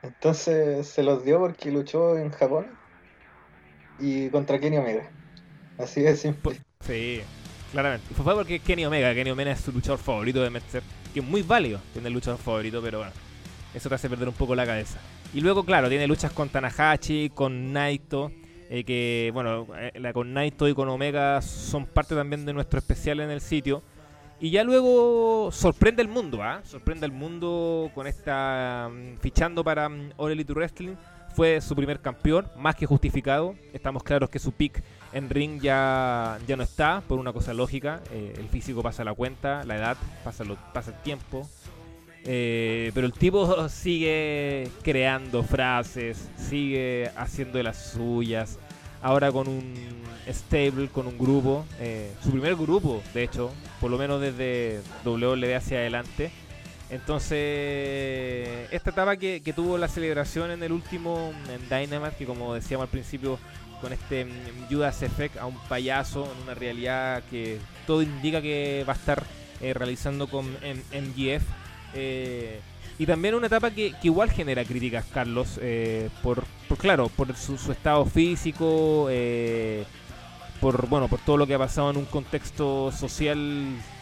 Entonces 0.03 0.87
se 0.87 1.03
los 1.03 1.25
dio 1.25 1.39
porque 1.39 1.71
luchó 1.71 2.19
en 2.19 2.31
Japón 2.31 2.67
y 3.99 4.29
contra 4.29 4.59
Kenny 4.59 4.77
Omega. 4.77 5.11
Así 5.79 6.03
de 6.03 6.17
simple. 6.17 6.61
Sí, 6.81 7.23
Claramente. 7.73 8.07
Y 8.11 8.15
fue 8.15 8.35
porque 8.35 8.59
Kenny 8.59 8.85
Omega. 8.85 9.15
Kenny 9.15 9.31
Omega 9.31 9.53
es 9.53 9.61
su 9.61 9.73
luchador 9.73 9.99
favorito 9.99 10.43
de 10.43 10.51
Metzer. 10.51 10.83
Que 11.13 11.21
es 11.21 11.27
muy 11.27 11.43
válido 11.43 11.81
tiene 11.93 12.09
el 12.09 12.15
luchador 12.15 12.41
favorito, 12.41 12.81
pero 12.83 12.99
bueno. 12.99 13.13
Eso 13.75 13.89
te 13.89 13.95
hace 13.95 14.09
perder 14.09 14.29
un 14.29 14.35
poco 14.35 14.55
la 14.55 14.67
cabeza. 14.67 14.99
Y 15.33 15.41
luego, 15.41 15.65
claro, 15.65 15.89
tiene 15.89 16.07
luchas 16.07 16.33
con 16.33 16.49
Tanahashi, 16.49 17.31
con 17.31 17.73
Naito. 17.73 18.33
Eh, 18.69 18.85
que, 18.85 19.31
bueno, 19.33 19.67
eh, 19.77 20.13
con 20.13 20.33
Naito 20.33 20.69
y 20.69 20.75
con 20.75 20.89
Omega 20.89 21.43
son 21.43 21.87
parte 21.87 22.15
también 22.15 22.45
de 22.45 22.53
nuestro 22.53 22.79
especial 22.79 23.21
en 23.21 23.31
el 23.31 23.41
sitio. 23.41 23.83
Y 24.41 24.51
ya 24.51 24.65
luego 24.65 25.51
sorprende 25.53 26.01
el 26.03 26.09
mundo, 26.09 26.43
¿ah? 26.43 26.63
Sorprende 26.65 27.05
el 27.05 27.13
mundo 27.13 27.91
con 27.95 28.07
esta. 28.07 28.89
Mm, 28.91 29.19
fichando 29.19 29.63
para 29.63 29.87
um, 29.87 30.11
All 30.17 30.35
Wrestling. 30.49 30.95
Fue 31.35 31.61
su 31.61 31.77
primer 31.77 32.01
campeón, 32.01 32.49
más 32.57 32.75
que 32.75 32.87
justificado. 32.87 33.55
Estamos 33.73 34.03
claros 34.03 34.31
que 34.31 34.39
su 34.39 34.51
pick 34.51 34.83
en 35.13 35.29
ring 35.29 35.61
ya, 35.61 36.39
ya 36.47 36.57
no 36.57 36.63
está, 36.63 37.03
por 37.07 37.19
una 37.19 37.33
cosa 37.33 37.53
lógica. 37.55 38.01
Eh, 38.13 38.35
el 38.39 38.49
físico 38.49 38.83
pasa 38.83 39.05
la 39.05 39.15
cuenta, 39.15 39.65
la 39.65 39.77
edad 39.77 39.97
pasa, 40.25 40.45
lo, 40.45 40.57
pasa 40.73 40.93
el 40.93 41.03
tiempo. 41.03 41.49
Eh, 42.25 42.93
pero 42.95 43.07
el 43.07 43.13
tipo 43.13 43.69
sigue 43.69 44.69
creando 44.83 45.43
frases, 45.43 46.29
sigue 46.37 47.11
haciendo 47.17 47.59
de 47.59 47.65
las 47.65 47.93
suyas. 47.93 48.59
Ahora 49.03 49.33
con 49.33 49.49
un 49.49 49.75
stable, 50.29 50.89
con 50.89 51.07
un 51.07 51.19
grupo, 51.19 51.65
eh, 51.81 52.13
su 52.23 52.31
primer 52.31 52.55
grupo, 52.55 53.03
de 53.15 53.23
hecho, 53.23 53.51
por 53.81 53.91
lo 53.91 53.97
menos 53.97 54.21
desde 54.21 54.81
WWE 55.05 55.57
hacia 55.57 55.79
adelante. 55.79 56.31
Entonces, 56.91 58.69
esta 58.73 58.91
etapa 58.91 59.17
que, 59.17 59.41
que 59.43 59.53
tuvo 59.53 59.79
la 59.79 59.89
celebración 59.89 60.51
en 60.51 60.63
el 60.63 60.73
último 60.73 61.33
en 61.49 61.63
Dynamite, 61.69 62.17
que 62.19 62.27
como 62.27 62.53
decíamos 62.53 62.85
al 62.85 62.91
principio, 62.91 63.39
con 63.81 63.93
este 63.93 64.25
mm, 64.25 64.69
Judas 64.71 65.03
Effect 65.03 65.37
a 65.39 65.47
un 65.47 65.59
payaso 65.69 66.25
en 66.25 66.43
una 66.43 66.55
realidad 66.55 67.23
que 67.31 67.59
todo 67.87 68.03
indica 68.03 68.41
que 68.43 68.85
va 68.89 68.93
a 68.93 68.97
estar 68.97 69.25
eh, 69.61 69.75
realizando 69.75 70.29
con 70.29 70.47
MGF. 70.47 71.43
Eh, 71.95 72.61
y 72.99 73.07
también 73.07 73.35
una 73.35 73.47
etapa 73.47 73.71
que, 73.71 73.95
igual 74.03 74.31
genera 74.31 74.65
críticas, 74.65 75.07
Carlos, 75.13 75.59
eh, 75.63 76.11
por, 76.23 76.45
claro, 76.79 77.09
por 77.09 77.35
su, 77.35 77.55
estado 77.73 78.05
físico, 78.05 79.09
por 80.61 80.87
bueno, 80.87 81.09
por 81.09 81.19
todo 81.21 81.39
lo 81.39 81.47
que 81.47 81.55
ha 81.55 81.59
pasado 81.59 81.91
en 81.91 81.97
un 81.97 82.05
contexto 82.05 82.93
social, 82.93 83.39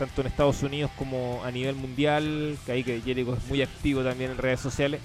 tanto 0.01 0.21
en 0.21 0.27
Estados 0.27 0.63
Unidos 0.65 0.91
como 0.99 1.41
a 1.45 1.51
nivel 1.53 1.77
mundial, 1.77 2.59
que 2.67 2.73
ahí 2.73 2.85
que 2.85 3.01
Jericho 3.01 3.35
es 3.35 3.49
muy 3.49 3.63
activo 3.63 4.03
también 4.03 4.33
en 4.33 4.39
redes 4.39 4.61
sociales. 4.61 5.01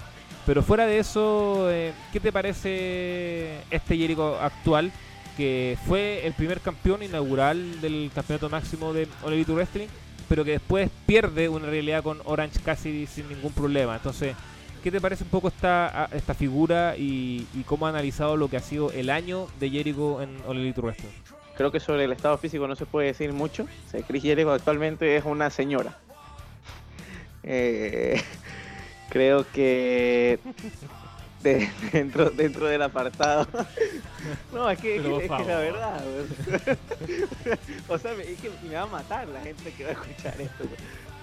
Pero 0.46 0.62
fuera 0.62 0.86
de 0.86 0.98
eso, 0.98 1.70
eh, 1.70 1.92
¿qué 2.12 2.20
te 2.20 2.30
parece 2.30 3.60
este 3.70 3.96
Jericho 3.96 4.38
actual? 4.40 4.92
Que 5.36 5.78
fue 5.86 6.26
el 6.26 6.34
primer 6.34 6.60
campeón 6.60 7.02
inaugural 7.02 7.80
del 7.80 8.10
campeonato 8.14 8.50
máximo 8.50 8.92
de 8.92 9.08
All 9.22 9.32
Elite 9.32 9.52
Wrestling, 9.52 9.88
pero 10.28 10.44
que 10.44 10.52
después 10.52 10.90
pierde 11.06 11.48
una 11.48 11.66
realidad 11.66 12.02
con 12.02 12.20
Orange 12.24 12.60
casi 12.60 13.06
sin 13.06 13.28
ningún 13.28 13.52
problema. 13.52 13.96
Entonces, 13.96 14.36
¿qué 14.82 14.90
te 14.90 15.00
parece 15.00 15.24
un 15.24 15.30
poco 15.30 15.48
esta, 15.48 16.10
esta 16.12 16.34
figura 16.34 16.94
y, 16.96 17.46
cómo 17.66 17.86
ha 17.86 17.88
analizado 17.88 18.36
lo 18.36 18.48
que 18.48 18.58
ha 18.58 18.60
sido 18.60 18.92
el 18.92 19.08
año 19.08 19.48
de 19.58 19.70
Jericho 19.70 20.20
en 20.20 20.36
All 20.46 20.58
Elite 20.58 20.80
Wrestling? 20.80 21.10
creo 21.56 21.70
que 21.70 21.78
sobre 21.78 22.04
el 22.04 22.12
estado 22.12 22.36
físico 22.36 22.66
no 22.66 22.74
se 22.74 22.84
puede 22.84 23.08
decir 23.08 23.32
mucho. 23.32 23.66
Chris 24.08 24.22
Jericho 24.22 24.52
actualmente 24.52 25.16
es 25.16 25.24
una 25.24 25.50
señora. 25.50 25.98
Eh, 27.46 28.22
creo 29.14 29.46
que 29.52 30.38
de- 31.42 31.70
dentro, 31.92 32.30
dentro 32.30 32.66
del 32.66 32.82
apartado. 32.82 33.46
No, 34.52 34.68
es 34.68 34.78
que, 34.78 34.96
es 34.96 35.02
que- 35.02 35.16
es 35.26 35.30
que 35.30 35.44
la 35.44 35.58
verdad. 35.58 36.02
güey. 36.04 36.76
o 37.88 37.98
sea, 37.98 38.12
es 38.12 38.40
que 38.40 38.50
me 38.68 38.74
va 38.74 38.82
a 38.82 38.86
matar 38.86 39.28
la 39.28 39.40
gente 39.40 39.72
que 39.72 39.84
va 39.84 39.90
a 39.90 39.92
escuchar 39.92 40.40
esto. 40.40 40.64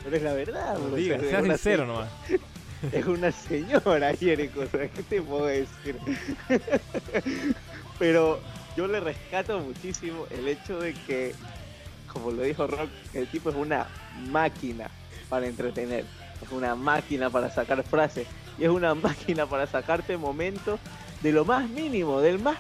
Pero 0.03 0.15
es 0.15 0.21
la 0.23 0.33
verdad. 0.33 0.77
güey, 0.79 0.93
o 0.93 0.95
Diga, 0.95 1.19
sea, 1.19 1.29
sea 1.29 1.39
es 1.39 1.45
una 1.45 1.53
sincero 1.57 1.83
se- 1.83 1.87
nomás. 1.87 2.09
Es 2.91 3.05
una 3.05 3.31
señora, 3.31 4.15
Jericho. 4.15 4.61
o 4.61 4.65
sea, 4.65 4.87
¿Qué 4.87 5.03
te 5.03 5.21
puedo 5.21 5.45
decir? 5.45 5.97
Pero 7.99 8.39
yo 8.75 8.87
le 8.87 8.99
rescato 8.99 9.59
muchísimo 9.59 10.25
el 10.31 10.47
hecho 10.47 10.79
de 10.79 10.93
que, 10.93 11.35
como 12.11 12.31
lo 12.31 12.41
dijo 12.41 12.65
Rock, 12.65 12.89
el 13.13 13.27
tipo 13.27 13.51
es 13.51 13.55
una 13.55 13.85
máquina 14.31 14.87
para 15.29 15.45
entretener. 15.45 16.05
Es 16.41 16.51
una 16.51 16.75
máquina 16.75 17.29
para 17.29 17.49
sacar 17.49 17.83
frases. 17.83 18.27
Y 18.57 18.63
es 18.63 18.69
una 18.69 18.93
máquina 18.95 19.45
para 19.45 19.67
sacarte 19.67 20.17
momentos 20.17 20.79
de 21.21 21.31
lo 21.31 21.45
más 21.45 21.69
mínimo, 21.69 22.21
del 22.21 22.39
más 22.39 22.57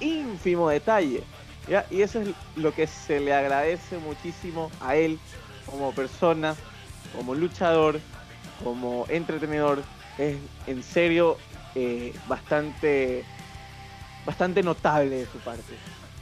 ínfimo 0.00 0.68
detalle. 0.68 1.22
¿ya? 1.68 1.86
Y 1.90 2.02
eso 2.02 2.20
es 2.20 2.28
lo 2.56 2.72
que 2.74 2.86
se 2.86 3.20
le 3.20 3.34
agradece 3.34 3.98
muchísimo 3.98 4.70
a 4.80 4.96
él 4.96 5.18
como 5.66 5.92
persona, 5.92 6.54
como 7.14 7.34
luchador, 7.34 8.00
como 8.62 9.06
entretenedor. 9.08 9.82
Es 10.16 10.36
en 10.66 10.82
serio 10.82 11.36
eh, 11.74 12.12
bastante, 12.26 13.24
bastante 14.24 14.62
notable 14.62 15.10
de 15.10 15.26
su 15.26 15.38
parte. 15.38 15.74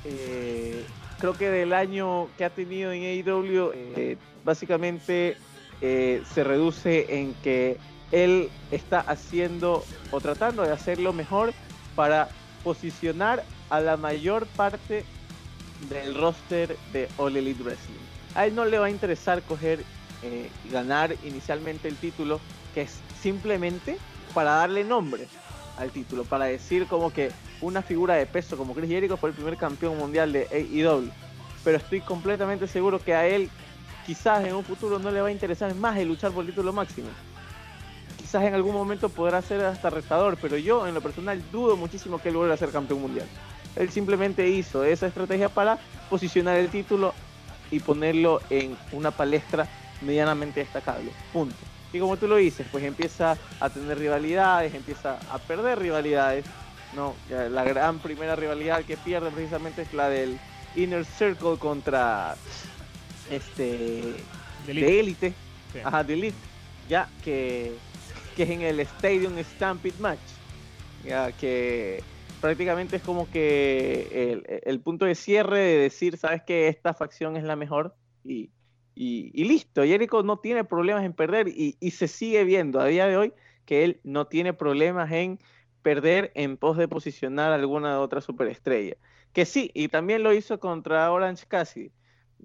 Eh, 0.05 0.85
creo 1.19 1.35
que 1.35 1.49
del 1.51 1.73
año 1.73 2.29
que 2.37 2.45
ha 2.45 2.51
tenido 2.51 2.93
en 2.93 3.03
AEW, 3.03 3.73
eh, 3.75 4.17
básicamente 4.45 5.37
eh, 5.81 6.23
se 6.33 6.45
reduce 6.45 7.19
en 7.21 7.35
que 7.35 7.79
él 8.13 8.51
está 8.71 9.01
haciendo 9.01 9.85
o 10.11 10.21
tratando 10.21 10.63
de 10.63 10.73
hacerlo 10.73 11.13
mejor 11.13 11.53
para 11.95 12.29
posicionar 12.63 13.45
a 13.71 13.81
la 13.81 13.97
mayor 13.97 14.47
parte 14.47 15.05
del 15.89 16.15
roster 16.15 16.77
de 16.93 17.09
All 17.17 17.37
Elite 17.37 17.63
Wrestling. 17.63 17.95
A 18.35 18.47
él 18.47 18.55
no 18.55 18.65
le 18.65 18.79
va 18.79 18.87
a 18.87 18.91
interesar 18.91 19.43
coger 19.43 19.85
eh, 20.23 20.51
ganar 20.71 21.15
inicialmente 21.25 21.89
el 21.89 21.97
título, 21.97 22.41
que 22.75 22.83
es 22.83 23.01
simplemente 23.21 23.99
para 24.35 24.53
darle 24.53 24.85
nombre 24.85 25.27
al 25.79 25.91
título, 25.91 26.25
para 26.25 26.47
decir 26.47 26.87
como 26.87 27.13
que 27.13 27.31
una 27.61 27.83
figura 27.83 28.15
de 28.15 28.27
peso 28.27 28.57
como 28.57 28.75
Chris 28.75 28.89
Jericho 28.89 29.17
fue 29.17 29.31
el 29.31 29.35
primer 29.35 29.57
campeón 29.57 29.99
mundial 29.99 30.33
de 30.33 30.47
AEW. 30.51 31.11
Pero 31.65 31.79
estoy 31.79 32.01
completamente 32.01 32.67
seguro 32.67 32.99
que 32.99 33.15
a 33.15 33.27
él 33.27 33.51
quizás 34.07 34.45
en 34.45 34.55
un 34.55 34.65
futuro 34.65 34.99
no 34.99 35.11
le 35.11 35.21
va 35.21 35.29
a 35.29 35.33
interesar 35.33 35.75
más 35.75 35.99
el 35.99 36.09
luchar 36.09 36.31
por 36.31 36.45
el 36.45 36.51
título 36.51 36.73
máximo. 36.73 37.09
Quizás 38.17 38.45
en 38.45 38.55
algún 38.55 38.75
momento 38.75 39.09
podrá 39.09 39.43
ser 39.43 39.65
hasta 39.65 39.91
retador, 39.91 40.39
pero 40.41 40.57
yo 40.57 40.87
en 40.87 40.95
lo 40.95 41.01
personal 41.01 41.43
dudo 41.51 41.77
muchísimo 41.77 42.19
que 42.19 42.29
él 42.29 42.37
vuelva 42.37 42.55
a 42.55 42.57
ser 42.57 42.71
campeón 42.71 43.03
mundial. 43.03 43.27
Él 43.75 43.91
simplemente 43.91 44.49
hizo 44.49 44.85
esa 44.85 45.07
estrategia 45.07 45.49
para 45.49 45.79
posicionar 46.09 46.57
el 46.57 46.69
título 46.69 47.13
y 47.71 47.81
ponerlo 47.81 48.41
en 48.49 48.77
una 48.93 49.11
palestra 49.11 49.69
medianamente 50.01 50.61
destacable. 50.61 51.11
Punto. 51.33 51.57
Y 51.93 51.99
como 51.99 52.17
tú 52.17 52.27
lo 52.27 52.37
dices, 52.37 52.67
pues 52.71 52.85
empieza 52.85 53.37
a 53.61 53.71
tener 53.71 53.99
rivalidades, 53.99 54.75
empieza 54.75 55.19
a 55.31 55.39
perder 55.39 55.79
rivalidades. 55.79 56.45
No, 56.95 57.15
la 57.29 57.65
gran 57.65 57.99
primera 57.99 58.37
rivalidad 58.37 58.85
que 58.85 58.97
pierde 58.97 59.31
precisamente 59.31 59.83
es 59.83 59.93
la 59.93 60.09
del 60.09 60.39
Inner 60.75 61.05
Circle 61.05 61.59
contra 61.59 62.37
este 63.31 64.15
de 64.67 65.01
élite, 65.01 65.33
Sí. 65.73 65.79
ajá, 65.85 66.05
de 66.05 66.15
elite, 66.15 66.37
ya 66.89 67.09
que, 67.25 67.73
que 68.37 68.43
es 68.45 68.51
en 68.51 68.63
el 68.63 68.81
Stadium 68.81 69.37
Stampede 69.43 69.95
Match, 69.99 70.19
ya 71.05 71.33
que 71.33 72.03
prácticamente 72.41 72.97
es 72.97 73.03
como 73.03 73.31
que 73.31 74.33
el, 74.33 74.61
el 74.65 74.81
punto 74.81 75.05
de 75.05 75.15
cierre 75.15 75.59
de 75.59 75.79
decir, 75.79 76.17
sabes 76.17 76.43
que 76.43 76.69
esta 76.69 76.95
facción 76.95 77.37
es 77.37 77.45
la 77.45 77.57
mejor 77.57 77.95
y, 78.25 78.51
y, 78.95 79.31
y 79.35 79.45
listo, 79.45 79.83
Jericho 79.85 80.23
no 80.23 80.39
tiene 80.39 80.65
problemas 80.65 81.05
en 81.05 81.13
perder 81.13 81.49
y, 81.49 81.77
y 81.81 81.91
se 81.91 82.09
sigue 82.09 82.45
viendo 82.45 82.81
a 82.81 82.87
día 82.87 83.07
de 83.07 83.17
hoy 83.17 83.33
que 83.65 83.85
él 83.85 84.01
no 84.05 84.27
tiene 84.29 84.53
problemas 84.53 85.11
en 85.13 85.39
perder 85.83 86.33
en 86.35 86.57
pos 86.57 86.77
de 86.77 86.89
posicionar 86.89 87.53
alguna 87.53 88.01
otra 88.01 88.21
superestrella. 88.21 88.97
Que 89.33 89.45
sí, 89.45 89.71
y 89.75 89.89
también 89.89 90.23
lo 90.23 90.33
hizo 90.33 90.59
contra 90.61 91.11
Orange 91.13 91.45
Cassidy. 91.47 91.91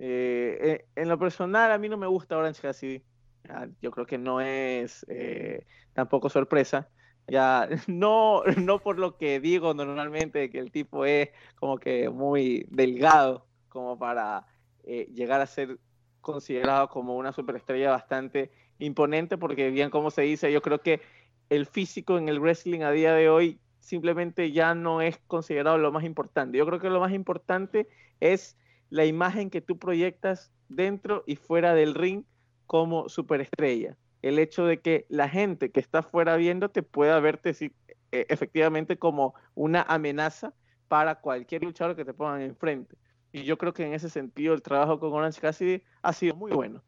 Eh, 0.03 0.85
en 0.95 1.09
lo 1.09 1.19
personal, 1.19 1.71
a 1.71 1.77
mí 1.77 1.87
no 1.87 1.95
me 1.97 2.07
gusta 2.07 2.35
Orange 2.35 2.59
Cassidy. 2.61 3.03
Ah, 3.47 3.67
Yo 3.81 3.91
creo 3.91 4.07
que 4.07 4.17
no 4.17 4.41
es 4.41 5.05
eh, 5.09 5.65
tampoco 5.93 6.27
sorpresa. 6.29 6.89
Ya, 7.27 7.69
no, 7.87 8.43
no 8.57 8.79
por 8.79 8.97
lo 8.97 9.17
que 9.17 9.39
digo 9.39 9.73
normalmente, 9.75 10.49
que 10.49 10.57
el 10.57 10.71
tipo 10.71 11.05
es 11.05 11.29
como 11.55 11.77
que 11.77 12.09
muy 12.09 12.65
delgado, 12.69 13.45
como 13.69 13.99
para 13.99 14.47
eh, 14.83 15.07
llegar 15.13 15.39
a 15.39 15.45
ser 15.45 15.77
considerado 16.19 16.89
como 16.89 17.15
una 17.15 17.31
superestrella 17.31 17.91
bastante 17.91 18.51
imponente, 18.79 19.37
porque 19.37 19.69
bien 19.69 19.91
como 19.91 20.09
se 20.09 20.23
dice, 20.23 20.51
yo 20.51 20.63
creo 20.63 20.81
que 20.81 21.01
el 21.49 21.67
físico 21.67 22.17
en 22.17 22.27
el 22.27 22.39
wrestling 22.39 22.81
a 22.81 22.91
día 22.91 23.13
de 23.13 23.29
hoy 23.29 23.59
simplemente 23.79 24.51
ya 24.51 24.73
no 24.73 25.01
es 25.01 25.19
considerado 25.27 25.77
lo 25.77 25.91
más 25.91 26.03
importante. 26.05 26.57
Yo 26.57 26.65
creo 26.65 26.79
que 26.79 26.89
lo 26.89 26.99
más 26.99 27.11
importante 27.13 27.87
es 28.19 28.57
la 28.91 29.05
imagen 29.05 29.49
que 29.49 29.61
tú 29.61 29.79
proyectas 29.79 30.51
dentro 30.69 31.23
y 31.25 31.37
fuera 31.37 31.73
del 31.73 31.95
ring 31.95 32.23
como 32.67 33.09
superestrella. 33.09 33.97
El 34.21 34.37
hecho 34.37 34.65
de 34.65 34.81
que 34.81 35.07
la 35.09 35.27
gente 35.27 35.71
que 35.71 35.79
está 35.79 36.03
fuera 36.03 36.35
viéndote 36.35 36.83
pueda 36.83 37.19
verte 37.19 37.55
sí, 37.55 37.73
eh, 38.11 38.27
efectivamente 38.29 38.97
como 38.97 39.33
una 39.55 39.81
amenaza 39.81 40.53
para 40.87 41.15
cualquier 41.15 41.63
luchador 41.63 41.95
que 41.95 42.05
te 42.05 42.13
pongan 42.13 42.41
enfrente. 42.41 42.97
Y 43.31 43.43
yo 43.43 43.57
creo 43.57 43.73
que 43.73 43.85
en 43.85 43.93
ese 43.93 44.09
sentido 44.09 44.53
el 44.53 44.61
trabajo 44.61 44.99
con 44.99 45.13
Orange 45.13 45.39
Cassidy 45.39 45.81
ha 46.01 46.11
sido 46.11 46.35
muy 46.35 46.51
bueno. 46.51 46.83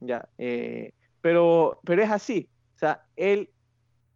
Ya, 0.00 0.28
eh, 0.38 0.92
pero, 1.20 1.80
pero 1.84 2.02
es 2.02 2.10
así. 2.10 2.48
O 2.76 2.78
sea, 2.78 3.04
él 3.16 3.50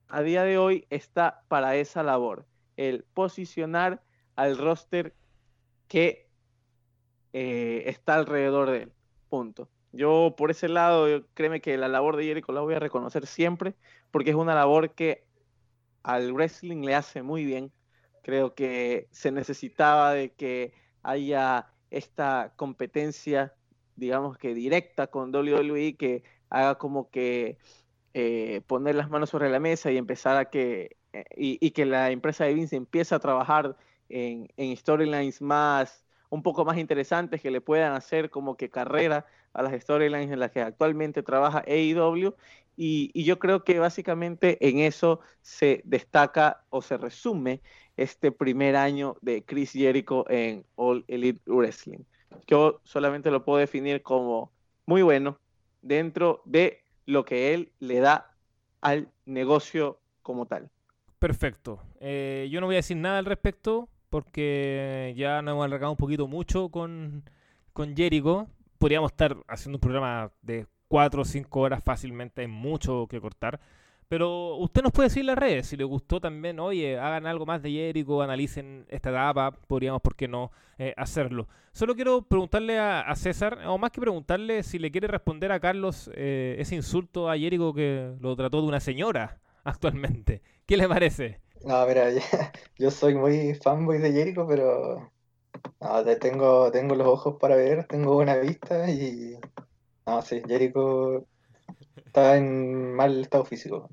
a 0.09 0.23
día 0.23 0.45
de 0.45 0.59
hoy 0.59 0.87
está 0.91 1.43
para 1.49 1.75
esa 1.75 2.05
labor, 2.05 2.47
el 2.77 3.05
posicionar 3.15 4.01
al 4.37 4.57
roster 4.59 5.17
que 5.89 6.22
eh, 7.33 7.85
está 7.87 8.15
alrededor 8.15 8.71
de 8.71 8.83
él. 8.85 8.93
Punto. 9.29 9.69
Yo 9.93 10.35
por 10.37 10.51
ese 10.51 10.69
lado, 10.69 11.25
créeme 11.35 11.61
que 11.61 11.77
la 11.77 11.89
labor 11.89 12.17
de 12.17 12.25
Jericho 12.25 12.53
la 12.53 12.61
voy 12.61 12.75
a 12.75 12.79
reconocer 12.79 13.27
siempre, 13.27 13.75
porque 14.11 14.31
es 14.31 14.37
una 14.37 14.55
labor 14.55 14.95
que 14.95 15.25
al 16.03 16.33
wrestling 16.33 16.85
le 16.85 16.95
hace 16.95 17.23
muy 17.23 17.45
bien. 17.45 17.73
Creo 18.23 18.55
que 18.55 19.09
se 19.11 19.31
necesitaba 19.33 20.13
de 20.13 20.33
que 20.33 20.73
haya 21.03 21.69
esta 21.91 22.55
competencia, 22.57 23.55
digamos 23.97 24.39
que 24.39 24.55
directa 24.55 25.09
con 25.09 25.35
WWE, 25.35 25.97
que 25.97 26.23
haga 26.49 26.77
como 26.79 27.11
que 27.11 27.59
eh, 28.15 28.63
poner 28.67 28.95
las 28.95 29.11
manos 29.11 29.31
sobre 29.31 29.51
la 29.51 29.61
mesa 29.61 29.91
y 29.91 29.99
empezar 29.99 30.37
a 30.37 30.51
que, 30.51 30.97
eh, 31.13 31.25
y, 31.37 31.71
que 31.73 31.87
la 31.87 32.11
empresa 32.11 32.45
de 32.45 32.55
Vince 32.55 32.77
empiece 32.77 33.15
a 33.15 33.19
trabajar 33.19 33.77
en 34.09 34.77
storylines 34.77 35.41
más, 35.41 36.05
un 36.33 36.43
poco 36.43 36.65
más 36.65 36.79
interesantes 36.79 37.43
que 37.43 37.51
le 37.51 37.61
puedan 37.61 37.93
hacer 37.93 38.31
como 38.31 38.57
que 38.57 38.71
carrera 38.71 39.27
a 39.53 39.61
las 39.61 39.79
storylines 39.83 40.31
en 40.31 40.41
las 40.41 40.51
que 40.51 40.63
actualmente 40.63 41.23
trabaja 41.23 41.63
AEW. 41.67 42.35
Y, 42.75 43.23
yo 43.23 43.39
creo 43.39 43.65
que 43.65 43.79
básicamente 43.79 44.57
en 44.67 44.79
eso 44.79 45.21
se 45.43 45.83
destaca 45.85 46.65
o 46.71 46.81
se 46.81 46.97
resume 46.97 47.61
este 47.99 48.33
primer 48.33 48.77
año 48.77 49.15
de 49.21 49.45
Chris 49.45 49.73
Jericho 49.73 50.25
en 50.31 50.65
All 50.77 51.05
Elite 51.07 51.43
Wrestling. 51.45 52.05
Yo 52.47 52.81
solamente 52.83 53.31
lo 53.31 53.45
puedo 53.45 53.59
definir 53.59 54.01
como 54.01 54.51
muy 54.87 55.03
bueno 55.03 55.39
dentro 55.83 56.41
de 56.47 56.83
lo 57.05 57.27
que 57.27 57.53
él 57.53 57.73
le 57.79 58.01
da 58.01 58.35
al 58.81 59.11
negocio 59.27 60.01
como 60.23 60.47
tal. 60.47 60.71
Perfecto. 61.19 61.79
Eh, 62.01 62.49
yo 62.51 62.63
no 62.63 62.69
voy 62.69 62.77
a 62.77 62.79
decir 62.79 62.97
nada 62.97 63.19
al 63.19 63.27
respecto 63.27 63.91
porque 64.13 65.15
ya 65.17 65.41
nos 65.41 65.53
hemos 65.53 65.65
alargado 65.65 65.91
un 65.91 65.97
poquito 65.97 66.29
mucho 66.29 66.69
con, 66.69 67.25
con 67.73 67.97
Jericho. 67.97 68.47
Podríamos 68.77 69.11
estar 69.11 69.35
haciendo 69.49 69.79
un 69.79 69.81
programa 69.81 70.31
de 70.43 70.67
4 70.89 71.23
o 71.23 71.25
5 71.25 71.61
horas 71.61 71.83
fácilmente, 71.83 72.43
hay 72.43 72.47
mucho 72.47 73.07
que 73.09 73.23
cortar. 73.23 73.59
Pero 74.09 74.57
usted 74.57 74.83
nos 74.83 74.93
puede 74.93 75.09
decir 75.09 75.25
las 75.25 75.39
redes, 75.39 75.67
si 75.69 75.79
le 75.79 75.85
gustó 75.85 76.21
también, 76.21 76.61
oye, 76.61 76.99
hagan 76.99 77.27
algo 77.27 77.47
más 77.47 77.63
de 77.63 77.71
Jericho, 77.71 78.21
analicen 78.21 78.85
esta 78.91 79.09
etapa, 79.09 79.53
podríamos, 79.67 80.03
¿por 80.03 80.15
qué 80.15 80.29
no?, 80.29 80.53
eh, 80.77 80.93
hacerlo. 80.99 81.49
Solo 81.73 81.95
quiero 81.95 82.21
preguntarle 82.21 82.79
a, 82.79 83.01
a 83.01 83.17
César, 83.17 83.61
o 83.65 83.79
más 83.79 83.93
que 83.93 84.03
preguntarle, 84.03 84.63
si 84.63 84.79
le 84.79 84.91
quiere 84.91 85.07
responder 85.07 85.53
a 85.53 85.61
Carlos 85.61 86.11
eh, 86.13 86.57
ese 86.59 86.75
insulto 86.75 87.31
a 87.31 87.39
Jericho 87.39 87.73
que 87.73 88.15
lo 88.21 88.37
trató 88.37 88.61
de 88.61 88.69
una 88.69 88.81
señora 88.81 89.41
actualmente. 89.65 90.43
¿Qué 90.67 90.77
le 90.77 90.87
parece? 90.87 91.41
No, 91.65 91.87
mira, 91.87 92.11
yo 92.79 92.91
soy 92.91 93.15
muy 93.15 93.55
fanboy 93.55 93.99
de 93.99 94.13
Jericho, 94.13 94.47
pero 94.49 95.13
No, 95.81 96.05
te- 96.05 96.17
tengo, 96.17 96.71
tengo 96.73 96.95
los 96.97 97.07
ojos 97.09 97.37
para 97.41 97.57
ver, 97.57 97.87
tengo 97.87 98.15
buena 98.15 98.37
vista 98.39 98.91
y. 98.91 99.39
No, 100.07 100.23
sí, 100.23 100.43
Jericho 100.47 101.27
está 102.07 102.37
en 102.39 102.95
mal 102.95 103.21
estado 103.23 103.45
físico. 103.47 103.91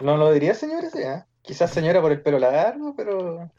No 0.00 0.16
lo 0.18 0.32
diría 0.32 0.54
señora, 0.54 0.90
sí, 0.90 0.98
¿eh? 1.00 1.24
Quizás 1.42 1.72
señora 1.72 2.02
por 2.02 2.12
el 2.12 2.22
pelo 2.22 2.38
largo, 2.38 2.94
pero 2.96 3.50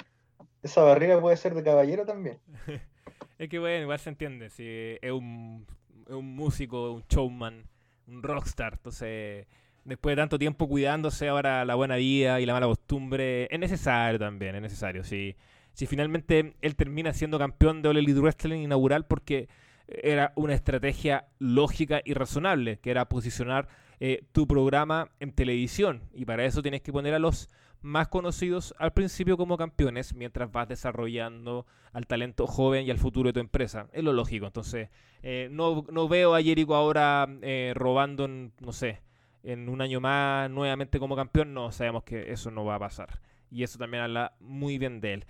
esa 0.64 0.84
barriga 0.84 1.22
puede 1.22 1.38
ser 1.38 1.56
de 1.56 1.64
caballero 1.64 2.06
también. 2.06 2.42
Es 3.38 3.50
que 3.50 3.60
bueno, 3.60 3.84
igual 3.84 4.00
se 4.00 4.10
entiende, 4.10 4.50
si 4.50 4.64
es 5.02 5.12
un, 5.12 5.66
es 6.08 6.14
un 6.14 6.36
músico, 6.36 6.92
un 6.94 7.04
showman, 7.10 7.66
un 8.08 8.24
rockstar, 8.24 8.74
entonces 8.74 9.48
después 9.86 10.16
de 10.16 10.22
tanto 10.22 10.40
tiempo 10.40 10.68
cuidándose 10.68 11.28
ahora 11.28 11.66
la 11.66 11.76
buena 11.76 11.96
vida 11.96 12.40
y 12.40 12.46
la 12.46 12.54
mala 12.54 12.68
costumbre, 12.68 13.48
es 13.52 13.60
necesario 13.60 14.20
también, 14.20 14.56
es 14.56 14.62
necesario. 14.62 15.04
Si, 15.04 15.36
si 15.74 15.88
finalmente 15.88 16.54
él 16.62 16.76
termina 16.76 17.14
siendo 17.14 17.40
campeón 17.40 17.82
de 17.82 17.90
All 17.90 17.98
Elite 17.98 18.20
Wrestling 18.20 18.62
inaugural 18.62 19.06
porque 19.06 19.48
era 19.88 20.32
una 20.36 20.54
estrategia 20.54 21.28
lógica 21.40 22.02
y 22.04 22.14
razonable, 22.14 22.80
que 22.80 22.92
era 22.92 23.10
posicionar 23.10 23.68
eh, 24.00 24.24
tu 24.32 24.48
programa 24.48 25.10
en 25.20 25.32
televisión 25.32 26.02
y 26.14 26.26
para 26.26 26.46
eso 26.46 26.62
tienes 26.62 26.82
que 26.82 26.92
poner 26.92 27.14
a 27.14 27.20
los 27.20 27.50
más 27.82 28.08
conocidos 28.08 28.74
al 28.80 28.94
principio 28.94 29.38
como 29.38 29.58
campeones 29.58 30.16
mientras 30.16 30.52
vas 30.52 30.70
desarrollando 30.70 31.66
al 31.92 32.08
talento 32.08 32.48
joven 32.48 32.86
y 32.86 32.92
al 32.92 32.98
futuro 32.98 33.30
de 33.30 33.34
tu 33.34 33.40
empresa. 33.40 33.88
Es 33.92 34.04
lo 34.04 34.14
lógico. 34.14 34.46
Entonces, 34.46 34.90
eh, 35.22 35.50
no, 35.52 35.86
no 35.92 36.08
veo 36.08 36.34
a 36.34 36.42
Jericho 36.42 36.76
ahora 36.76 37.28
eh, 37.42 37.74
robando, 37.76 38.28
no 38.28 38.72
sé, 38.72 39.02
en 39.44 39.70
un 39.70 39.82
año 39.82 40.02
más 40.02 40.50
nuevamente 40.50 41.00
como 41.00 41.16
campeón. 41.16 41.54
No, 41.54 41.72
sabemos 41.72 42.04
que 42.04 42.32
eso 42.32 42.50
no 42.52 42.66
va 42.66 42.76
a 42.76 42.80
pasar. 42.80 43.20
Y 43.52 43.64
eso 43.64 43.78
también 43.78 44.04
habla 44.04 44.34
muy 44.40 44.78
bien 44.78 45.00
de 45.00 45.14
él. 45.14 45.26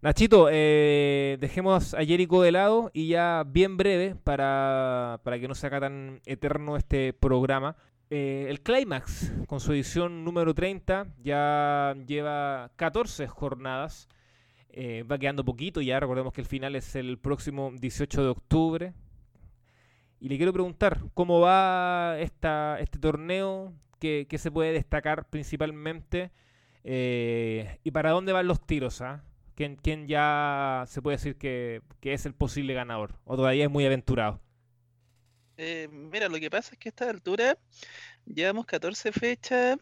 Nachito, 0.00 0.48
eh, 0.50 1.38
dejemos 1.40 1.92
a 1.94 2.04
Jericho 2.04 2.40
de 2.40 2.52
lado 2.52 2.90
y 2.92 3.08
ya 3.08 3.44
bien 3.44 3.76
breve 3.76 4.14
para, 4.14 5.20
para 5.24 5.40
que 5.40 5.48
no 5.48 5.56
se 5.56 5.66
haga 5.66 5.80
tan 5.80 6.20
eterno 6.24 6.76
este 6.76 7.12
programa. 7.12 7.76
Eh, 8.10 8.46
el 8.48 8.60
Climax, 8.62 9.32
con 9.46 9.60
su 9.60 9.72
edición 9.72 10.24
número 10.24 10.54
30, 10.54 11.08
ya 11.22 11.94
lleva 12.06 12.70
14 12.76 13.26
jornadas. 13.26 14.08
Eh, 14.70 15.02
va 15.02 15.18
quedando 15.18 15.44
poquito 15.44 15.80
ya. 15.80 15.98
Recordemos 15.98 16.32
que 16.32 16.42
el 16.42 16.46
final 16.46 16.76
es 16.76 16.94
el 16.94 17.18
próximo 17.18 17.72
18 17.74 18.22
de 18.22 18.28
octubre. 18.28 18.94
Y 20.20 20.28
le 20.28 20.36
quiero 20.36 20.52
preguntar, 20.52 21.00
¿cómo 21.14 21.40
va 21.40 22.16
esta, 22.18 22.78
este 22.80 22.98
torneo? 22.98 23.72
¿Qué, 24.00 24.26
qué 24.28 24.38
se 24.38 24.50
puede 24.50 24.72
destacar 24.72 25.28
principalmente? 25.30 26.32
Eh, 26.84 27.78
¿Y 27.84 27.90
para 27.92 28.10
dónde 28.10 28.32
van 28.32 28.48
los 28.48 28.64
tiros? 28.66 29.00
ah? 29.02 29.24
¿Quién, 29.54 29.76
quién 29.76 30.08
ya 30.08 30.84
se 30.88 31.02
puede 31.02 31.16
decir 31.18 31.36
que, 31.36 31.82
que 32.00 32.14
es 32.14 32.26
el 32.26 32.34
posible 32.34 32.74
ganador? 32.74 33.14
¿O 33.24 33.36
todavía 33.36 33.64
es 33.64 33.70
muy 33.70 33.86
aventurado? 33.86 34.40
Eh, 35.56 35.88
mira, 35.90 36.28
lo 36.28 36.38
que 36.38 36.50
pasa 36.50 36.72
es 36.72 36.78
que 36.78 36.88
a 36.88 36.90
esta 36.90 37.10
altura 37.10 37.58
llevamos 38.26 38.66
14 38.66 39.12
fechas, 39.12 39.78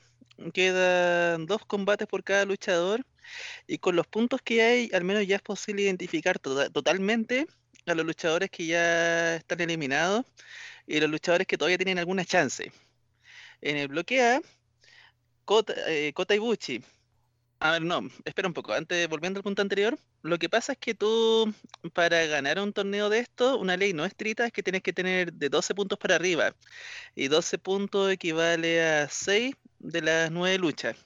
quedan 0.54 1.46
dos 1.46 1.66
combates 1.66 2.08
por 2.08 2.24
cada 2.24 2.44
luchador 2.46 3.06
y 3.66 3.78
con 3.78 3.96
los 3.96 4.06
puntos 4.08 4.42
que 4.42 4.62
hay, 4.62 4.90
al 4.94 5.04
menos 5.04 5.26
ya 5.26 5.36
es 5.36 5.42
posible 5.42 5.82
identificar 5.82 6.38
tota- 6.40 6.70
totalmente 6.70 7.46
a 7.86 7.94
los 7.94 8.04
luchadores 8.06 8.50
que 8.50 8.66
ya 8.66 9.36
están 9.36 9.60
eliminados 9.60 10.24
y 10.86 11.00
los 11.00 11.10
luchadores 11.10 11.46
que 11.46 11.56
todavía 11.58 11.78
tienen 11.78 11.98
alguna 11.98 12.24
chance. 12.24 12.72
En 13.60 13.76
el 13.76 13.88
bloque 13.88 14.22
A, 14.22 14.40
Kota, 15.44 15.74
eh, 15.88 16.12
Kota 16.14 16.34
Ibushi. 16.34 16.82
A 17.60 17.72
ver, 17.72 17.82
no, 17.82 18.02
espera 18.24 18.48
un 18.48 18.54
poco. 18.54 18.72
Antes, 18.72 19.08
volviendo 19.08 19.38
al 19.38 19.44
punto 19.44 19.62
anterior, 19.62 19.98
lo 20.22 20.38
que 20.38 20.48
pasa 20.48 20.72
es 20.72 20.78
que 20.78 20.94
tú, 20.94 21.52
para 21.94 22.26
ganar 22.26 22.60
un 22.60 22.72
torneo 22.72 23.08
de 23.08 23.20
esto, 23.20 23.58
una 23.58 23.76
ley 23.76 23.92
no 23.92 24.04
estricta 24.04 24.46
es 24.46 24.52
que 24.52 24.62
tienes 24.62 24.82
que 24.82 24.92
tener 24.92 25.32
de 25.32 25.48
12 25.48 25.74
puntos 25.74 25.98
para 25.98 26.16
arriba. 26.16 26.54
Y 27.14 27.28
12 27.28 27.58
puntos 27.58 28.10
equivale 28.10 28.82
a 28.84 29.08
6 29.08 29.54
de 29.78 30.02
las 30.02 30.30
9 30.30 30.58
luchas. 30.58 30.96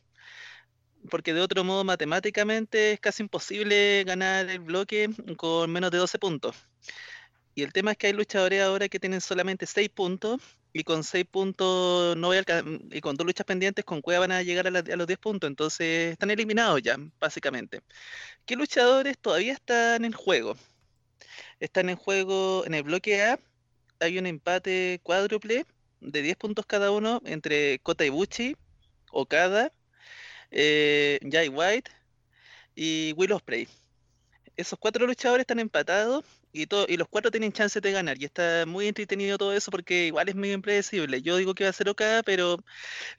Porque 1.09 1.33
de 1.33 1.41
otro 1.41 1.65
modo, 1.65 1.85
matemáticamente 1.85 2.93
es 2.93 3.01
casi 3.01 3.23
imposible 3.23 4.05
ganar 4.05 4.49
el 4.51 4.61
bloque 4.61 5.09
con 5.37 5.71
menos 5.71 5.91
de 5.91 5.99
12 5.99 6.19
puntos. 6.19 6.57
Y 7.55 7.63
el 7.63 7.73
tema 7.73 7.93
es 7.93 7.99
que 7.99 8.09
hay 8.09 8.13
luchadores 8.13 8.63
ahora 8.63 8.89
que 8.89 9.01
tienen 9.01 9.21
solamente 9.21 9.67
6 9.67 9.89
puntos 9.91 10.41
y 10.73 10.85
con 10.85 11.03
6 11.03 11.27
puntos 11.31 12.17
no 12.17 12.29
voy 12.29 12.39
a 12.39 12.45
y 12.91 13.01
con 13.01 13.17
dos 13.17 13.27
luchas 13.27 13.45
pendientes 13.45 13.85
con 13.85 14.01
Cueva 14.01 14.21
van 14.21 14.33
a 14.33 14.43
llegar 14.43 14.67
a 14.67 14.71
los 14.71 15.07
10 15.07 15.19
puntos, 15.19 15.49
entonces 15.49 16.13
están 16.13 16.31
eliminados 16.31 16.81
ya, 16.83 16.97
básicamente. 17.19 17.83
¿Qué 18.47 18.57
luchadores 18.57 19.19
todavía 19.19 19.53
están 19.53 20.05
en 20.05 20.13
juego? 20.13 20.57
Están 21.59 21.91
en 21.91 21.97
juego 21.97 22.65
en 22.67 22.75
el 22.75 22.83
bloque 22.85 23.23
A, 23.23 23.39
hay 23.99 24.19
un 24.19 24.27
empate 24.27 25.01
cuádruple 25.03 25.67
de 26.01 26.23
10 26.23 26.37
puntos 26.37 26.67
cada 26.67 26.91
uno 26.91 27.21
entre 27.25 27.81
Kota 27.81 28.05
Ibushi, 28.05 28.57
Okada, 29.13 29.73
eh, 30.51 31.19
Jay 31.31 31.49
White 31.49 31.91
y 32.75 33.13
Will 33.17 33.33
Ospreay. 33.33 33.69
Esos 34.57 34.79
cuatro 34.79 35.07
luchadores 35.07 35.43
están 35.45 35.59
empatados 35.61 36.25
y, 36.53 36.67
todo, 36.67 36.87
y 36.89 36.97
los 36.97 37.09
cuatro 37.09 37.31
tienen 37.31 37.53
chances 37.53 37.81
de 37.83 37.93
ganar. 37.93 38.21
Y 38.21 38.25
está 38.25 38.65
muy 38.67 38.89
entretenido 38.89 39.39
todo 39.39 39.53
eso 39.53 39.71
porque 39.71 40.07
igual 40.07 40.29
es 40.29 40.35
medio 40.35 40.55
impredecible. 40.55 41.23
Yo 41.23 41.37
digo 41.37 41.55
que 41.55 41.65
va 41.65 41.71
a 41.71 41.73
ser 41.73 41.89
Okada, 41.89 42.23
pero 42.23 42.59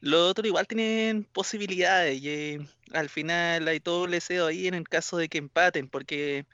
los 0.02 0.32
otros 0.32 0.48
igual 0.48 0.68
tienen 0.68 1.24
posibilidades. 1.26 2.22
Y 2.22 2.30
eh, 2.30 2.60
al 2.94 3.10
final 3.10 3.68
hay 3.68 3.80
todo 3.80 4.04
un 4.06 4.12
deseo 4.12 4.48
ahí 4.48 4.68
en 4.68 4.74
el 4.76 4.88
caso 4.90 5.18
de 5.18 5.30
que 5.30 5.38
empaten, 5.38 5.90
porque 5.90 6.46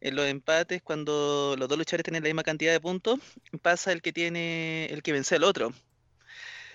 en 0.00 0.16
los 0.16 0.26
empates, 0.26 0.82
cuando 0.82 1.56
los 1.58 1.68
dos 1.68 1.78
luchadores 1.78 2.04
tienen 2.04 2.22
la 2.22 2.28
misma 2.28 2.42
cantidad 2.44 2.72
de 2.72 2.80
puntos, 2.80 3.20
pasa 3.62 3.92
el 3.92 4.02
que 4.02 4.12
tiene, 4.12 4.86
el 4.86 5.02
que 5.02 5.12
vence 5.12 5.36
al 5.36 5.44
otro. 5.44 5.72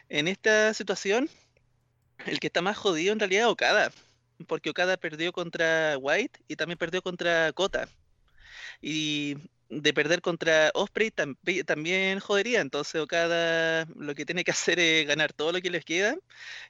En 0.10 0.28
esta 0.28 0.74
situación, 0.74 1.30
el 2.26 2.39
que 2.39 2.47
está 2.47 2.61
más 2.61 2.78
jodido 2.78 3.13
en 3.13 3.20
realidad 3.20 3.43
es 3.43 3.51
Okada, 3.51 3.91
porque 4.47 4.70
Okada 4.70 4.97
perdió 4.97 5.32
contra 5.32 5.97
White 5.97 6.39
y 6.47 6.55
también 6.55 6.78
perdió 6.78 7.01
contra 7.01 7.51
Kota. 7.53 7.89
Y 8.82 9.36
de 9.70 9.93
perder 9.93 10.22
contra 10.22 10.72
Osprey 10.74 11.11
tambi- 11.11 11.63
también 11.65 12.20
jodería, 12.20 12.61
entonces 12.61 13.01
Okada 13.01 13.86
lo 13.95 14.15
que 14.15 14.26
tiene 14.26 14.43
que 14.43 14.51
hacer 14.51 14.80
es 14.80 15.07
ganar 15.07 15.34
todo 15.34 15.51
lo 15.51 15.61
que 15.61 15.70
les 15.70 15.86
queda 15.86 16.15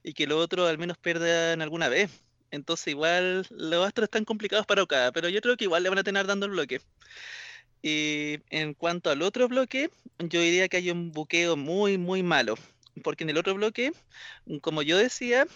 y 0.03 0.13
que 0.13 0.27
los 0.27 0.37
otros 0.43 0.69
al 0.69 0.77
menos 0.77 0.97
pierdan 0.97 1.61
alguna 1.61 1.89
vez. 1.89 2.11
Entonces 2.51 2.87
igual 2.87 3.45
los 3.51 3.87
astros 3.87 4.05
están 4.05 4.25
complicados 4.25 4.65
para 4.65 4.83
Okada, 4.83 5.11
pero 5.11 5.29
yo 5.29 5.39
creo 5.41 5.55
que 5.55 5.65
igual 5.65 5.83
le 5.83 5.89
van 5.89 5.99
a 5.99 6.03
tener 6.03 6.25
dando 6.27 6.45
el 6.45 6.51
bloque. 6.51 6.81
Y 7.81 8.39
en 8.49 8.73
cuanto 8.73 9.09
al 9.09 9.21
otro 9.21 9.47
bloque, 9.47 9.89
yo 10.19 10.41
diría 10.41 10.67
que 10.67 10.77
hay 10.77 10.91
un 10.91 11.11
buqueo 11.11 11.55
muy, 11.55 11.97
muy 11.97 12.23
malo. 12.23 12.55
Porque 13.03 13.23
en 13.23 13.31
el 13.31 13.37
otro 13.37 13.55
bloque, 13.55 13.91
como 14.61 14.81
yo 14.81 14.97
decía, 14.97 15.47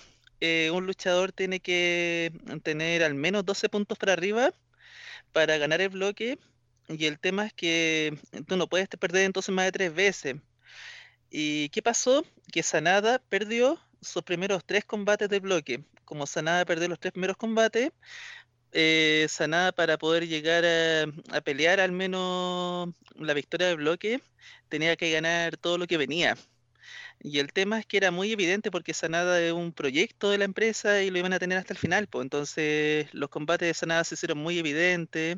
eh, 0.42 0.72
un 0.72 0.86
luchador 0.86 1.32
tiene 1.32 1.60
que 1.60 2.32
tener 2.64 3.04
al 3.04 3.16
menos 3.16 3.46
12 3.46 3.70
puntos 3.70 3.98
para 3.98 4.14
arriba 4.14 4.54
para 5.32 5.58
ganar 5.58 5.82
el 5.82 5.90
bloque. 5.90 6.40
Y 6.90 7.06
el 7.06 7.20
tema 7.20 7.46
es 7.48 7.54
que 7.54 8.18
tú 8.48 8.58
no 8.58 8.68
puedes 8.68 8.88
perder 8.90 9.26
entonces 9.26 9.54
más 9.56 9.66
de 9.66 9.72
tres 9.74 9.94
veces. 9.94 10.36
¿Y 11.30 11.70
qué 11.70 11.82
pasó? 11.82 12.26
Que 12.52 12.64
Sanada 12.64 13.20
perdió 13.30 13.80
sus 14.02 14.24
primeros 14.24 14.64
tres 14.66 14.86
combates 14.86 15.30
de 15.30 15.40
bloque. 15.40 15.84
Como 16.06 16.28
Sanada 16.28 16.66
perdió 16.66 16.88
los 16.90 17.00
tres 17.00 17.14
primeros 17.14 17.38
combates, 17.38 17.92
eh, 18.74 19.28
Sanada 19.30 19.72
para 19.72 19.98
poder 19.98 20.28
llegar 20.28 20.66
a, 20.66 21.04
a 21.38 21.42
pelear 21.42 21.80
al 21.80 21.92
menos 21.92 22.90
la 23.16 23.34
victoria 23.34 23.68
del 23.68 23.78
bloque, 23.78 24.22
tenía 24.70 24.96
que 24.96 25.12
ganar 25.12 25.58
todo 25.58 25.78
lo 25.78 25.88
que 25.88 25.98
venía. 25.98 26.38
Y 27.24 27.40
el 27.40 27.54
tema 27.54 27.80
es 27.80 27.86
que 27.86 27.98
era 27.98 28.12
muy 28.12 28.34
evidente 28.34 28.70
porque 28.70 28.94
Sanada 28.94 29.42
es 29.42 29.54
un 29.54 29.72
proyecto 29.72 30.30
de 30.30 30.38
la 30.38 30.44
empresa 30.46 31.02
y 31.02 31.10
lo 31.10 31.20
iban 31.20 31.32
a 31.32 31.40
tener 31.40 31.58
hasta 31.58 31.74
el 31.74 31.80
final, 31.80 32.08
pues 32.08 32.24
entonces 32.24 33.08
los 33.14 33.30
combates 33.30 33.68
de 33.68 33.74
Sanada 33.74 34.04
se 34.04 34.16
hicieron 34.16 34.40
muy 34.40 34.60
evidentes 34.60 35.38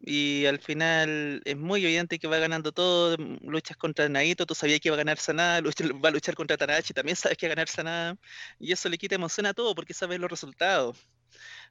y 0.00 0.46
al 0.46 0.58
final 0.60 1.42
es 1.44 1.56
muy 1.56 1.84
evidente 1.84 2.18
que 2.18 2.28
va 2.28 2.38
ganando 2.38 2.72
todo, 2.72 3.16
mm, 3.18 3.48
luchas 3.48 3.76
contra 3.76 4.08
Naito, 4.08 4.46
tú 4.46 4.54
sabías 4.54 4.80
que 4.80 4.88
iba 4.88 4.96
a 4.96 4.98
ganar 4.98 5.18
Sanada, 5.18 5.60
va 6.04 6.08
a 6.08 6.12
luchar 6.12 6.34
contra 6.34 6.56
Tanahashi, 6.56 6.92
también 6.94 7.16
sabes 7.16 7.38
que 7.38 7.46
va 7.46 7.52
a 7.52 7.56
ganar 7.56 7.68
Sanada 7.68 8.18
y 8.58 8.72
eso 8.72 8.88
le 8.88 8.98
quita 8.98 9.14
emoción 9.14 9.46
a 9.46 9.54
todo 9.54 9.74
porque 9.74 9.94
sabes 9.94 10.18
los 10.20 10.30
resultados. 10.30 10.98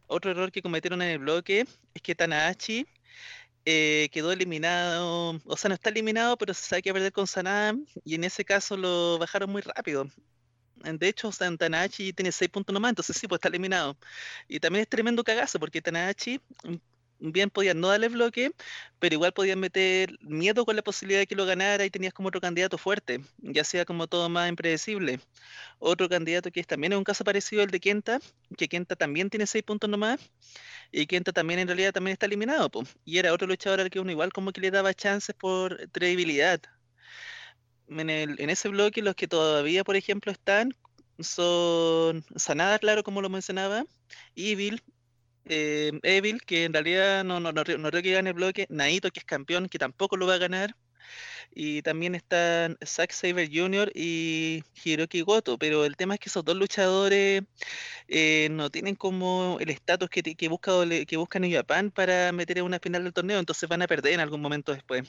Otro 0.08 0.32
error 0.32 0.52
que 0.52 0.62
cometieron 0.62 1.02
en 1.02 1.10
el 1.10 1.20
bloque 1.20 1.66
es 1.94 2.02
que 2.02 2.16
Tanahashi 2.16 2.86
eh, 3.66 4.10
quedó 4.12 4.32
eliminado, 4.32 5.42
o 5.46 5.58
sea, 5.58 5.70
no 5.70 5.76
está 5.76 5.90
eliminado, 5.90 6.38
pero 6.38 6.54
se 6.54 6.64
sabe 6.64 6.82
que 6.82 6.92
va 6.92 6.98
a 6.98 7.00
perder 7.00 7.14
con 7.14 7.28
Sanada, 7.28 7.74
y 8.04 8.16
en 8.16 8.24
ese 8.24 8.46
caso 8.46 8.78
lo 8.78 9.18
bajaron 9.18 9.50
muy 9.52 9.62
rápido. 9.62 10.08
De 10.76 11.08
hecho, 11.08 11.32
Tanahashi 11.32 12.14
tiene 12.14 12.32
6 12.32 12.52
puntos 12.52 12.74
nomás, 12.74 12.90
entonces 12.90 13.18
sí, 13.18 13.28
pues 13.28 13.40
está 13.40 13.48
eliminado. 13.48 13.98
Y 14.48 14.60
también 14.60 14.84
es 14.84 14.90
tremendo 14.90 15.24
cagazo, 15.24 15.60
porque 15.60 15.82
Tanahashi 15.82 16.40
mm, 16.64 16.76
bien 17.32 17.50
podían 17.50 17.80
no 17.80 17.88
darle 17.88 18.10
bloque, 18.10 18.52
pero 19.00 19.16
igual 19.16 19.34
podían 19.34 19.60
meter 19.60 20.18
miedo 20.22 20.66
con 20.66 20.76
la 20.76 20.84
posibilidad 20.84 21.20
de 21.22 21.28
que 21.28 21.36
lo 21.36 21.46
ganara 21.46 21.86
y 21.86 21.90
tenías 21.90 22.14
como 22.14 22.28
otro 22.28 22.42
candidato 22.42 22.78
fuerte, 22.78 23.22
ya 23.38 23.64
sea 23.64 23.86
como 23.86 24.08
todo 24.08 24.30
más 24.30 24.50
impredecible. 24.50 25.20
Otro 25.80 26.10
candidato 26.10 26.52
que 26.52 26.60
es, 26.60 26.68
también 26.68 26.94
es 26.94 26.98
un 26.98 27.04
caso 27.04 27.24
parecido 27.24 27.64
al 27.64 27.72
de 27.72 27.80
Kenta, 27.80 28.20
que 28.58 28.68
Kenta 28.68 28.96
también 28.96 29.30
tiene 29.30 29.48
6 29.48 29.64
puntos 29.64 29.90
nomás, 29.90 30.20
y 30.92 31.06
Kenta 31.08 31.32
también 31.34 31.60
en 31.60 31.68
realidad 31.68 31.94
también 31.94 32.14
está 32.14 32.26
eliminado, 32.26 32.70
po. 32.70 32.84
y 33.06 33.18
era 33.18 33.34
otro 33.34 33.48
luchador 33.48 33.82
al 33.82 33.90
que 33.90 34.00
uno 34.00 34.12
igual 34.12 34.32
como 34.34 34.52
que 34.52 34.62
le 34.62 34.72
daba 34.72 34.94
chances 34.94 35.36
por 35.36 35.90
credibilidad. 35.92 36.62
En, 37.88 38.10
en 38.10 38.50
ese 38.50 38.70
bloque 38.70 39.02
los 39.02 39.16
que 39.16 39.28
todavía, 39.28 39.84
por 39.84 39.96
ejemplo, 39.96 40.32
están 40.32 40.76
son 41.20 42.26
Sanada, 42.36 42.80
claro, 42.80 43.04
como 43.04 43.22
lo 43.22 43.30
mencionaba, 43.30 43.86
Evil, 44.36 44.82
eh, 45.46 45.92
Evil, 46.04 46.42
que 46.42 46.66
en 46.66 46.74
realidad 46.74 47.24
no, 47.24 47.40
no, 47.40 47.52
no, 47.52 47.64
no 47.64 47.90
creo 47.90 48.04
que 48.04 48.12
gane 48.12 48.30
el 48.32 48.36
bloque, 48.36 48.68
Naito, 48.70 49.12
que 49.12 49.20
es 49.20 49.26
campeón, 49.26 49.70
que 49.70 49.80
tampoco 49.80 50.18
lo 50.18 50.28
va 50.28 50.36
a 50.36 50.40
ganar, 50.40 50.76
y 51.54 51.82
también 51.82 52.16
están 52.16 52.78
Zack 52.86 53.12
Saber 53.12 53.50
Jr. 53.52 53.92
y 53.96 54.64
Hiroki 54.84 55.22
Goto, 55.22 55.58
pero 55.58 55.86
el 55.86 55.96
tema 55.96 56.16
es 56.16 56.20
que 56.20 56.30
esos 56.30 56.44
dos 56.44 56.56
luchadores 56.58 57.44
eh, 58.08 58.50
no 58.52 58.70
tienen 58.70 58.96
como 58.96 59.58
el 59.62 59.70
estatus 59.70 60.10
que, 60.10 60.22
que, 60.22 60.48
busca, 60.50 60.72
que 61.08 61.18
busca 61.18 61.40
New 61.40 61.52
Japan 61.52 61.92
para 61.92 62.32
meter 62.34 62.58
en 62.58 62.66
una 62.66 62.80
final 62.80 63.04
del 63.04 63.14
torneo, 63.14 63.40
entonces 63.40 63.70
van 63.70 63.82
a 63.82 63.88
perder 63.88 64.14
en 64.14 64.20
algún 64.20 64.42
momento 64.42 64.74
después. 64.74 65.04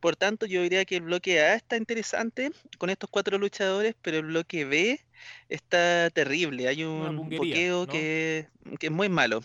Por 0.00 0.16
tanto, 0.16 0.46
yo 0.46 0.62
diría 0.62 0.84
que 0.84 0.96
el 0.96 1.02
bloque 1.02 1.40
A 1.40 1.54
está 1.54 1.76
interesante 1.76 2.50
con 2.78 2.90
estos 2.90 3.08
cuatro 3.10 3.38
luchadores, 3.38 3.94
pero 4.02 4.18
el 4.18 4.26
bloque 4.26 4.64
B 4.64 5.00
está 5.48 6.10
terrible. 6.10 6.68
Hay 6.68 6.84
un 6.84 7.28
bloqueo 7.28 7.86
que, 7.86 8.48
que, 8.78 8.86
es 8.86 8.92
muy 8.92 9.08
malo. 9.08 9.42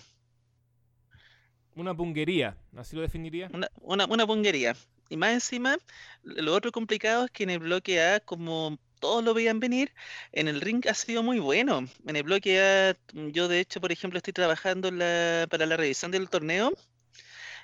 Una 1.75 1.95
punguería, 1.95 2.57
¿así 2.75 2.95
lo 2.95 3.01
definiría? 3.01 3.49
Una, 3.53 3.69
una, 3.81 4.05
una 4.05 4.25
punguería. 4.25 4.75
Y 5.09 5.17
más 5.17 5.33
encima, 5.33 5.77
lo 6.23 6.53
otro 6.53 6.71
complicado 6.71 7.25
es 7.25 7.31
que 7.31 7.43
en 7.43 7.51
el 7.51 7.59
bloque 7.59 8.01
A, 8.01 8.19
como 8.19 8.77
todos 8.99 9.23
lo 9.23 9.33
veían 9.33 9.59
venir, 9.59 9.93
en 10.31 10.47
el 10.47 10.61
ring 10.61 10.85
ha 10.87 10.93
sido 10.93 11.21
muy 11.23 11.39
bueno. 11.39 11.87
En 12.07 12.15
el 12.15 12.23
bloque 12.23 12.59
A, 12.61 12.97
yo 13.13 13.47
de 13.47 13.59
hecho, 13.59 13.81
por 13.81 13.91
ejemplo, 13.91 14.17
estoy 14.17 14.33
trabajando 14.33 14.89
para 14.89 15.65
la 15.65 15.77
revisión 15.77 16.11
del 16.11 16.29
torneo. 16.29 16.71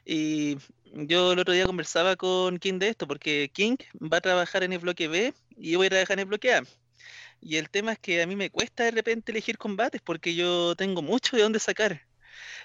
Y 0.06 0.58
yo 0.94 1.34
el 1.34 1.39
otro 1.39 1.54
día 1.54 1.66
conversaba 1.66 2.16
con 2.16 2.58
King 2.60 2.80
de 2.80 2.89
esto, 2.89 3.08
porque 3.08 3.50
King 3.54 3.78
va 4.02 4.18
a 4.18 4.22
trabajar 4.22 4.64
en 4.64 4.74
el 4.74 4.80
bloque 4.80 5.08
B 5.08 5.34
y 5.58 5.72
yo 5.72 5.80
voy 5.80 5.88
a 5.88 5.92
trabajar 5.92 6.16
en 6.16 6.20
el 6.22 6.26
bloque 6.26 6.54
A. 6.54 6.64
Y 7.42 7.58
el 7.58 7.70
tema 7.70 7.94
es 7.94 8.00
que 8.00 8.22
a 8.22 8.28
mí 8.28 8.36
me 8.36 8.50
cuesta 8.52 8.84
de 8.84 8.92
repente 8.92 9.32
elegir 9.32 9.58
combates 9.58 10.02
porque 10.02 10.36
yo 10.36 10.76
tengo 10.76 11.02
mucho 11.02 11.36
de 11.38 11.44
dónde 11.44 11.60
sacar. 11.60 12.02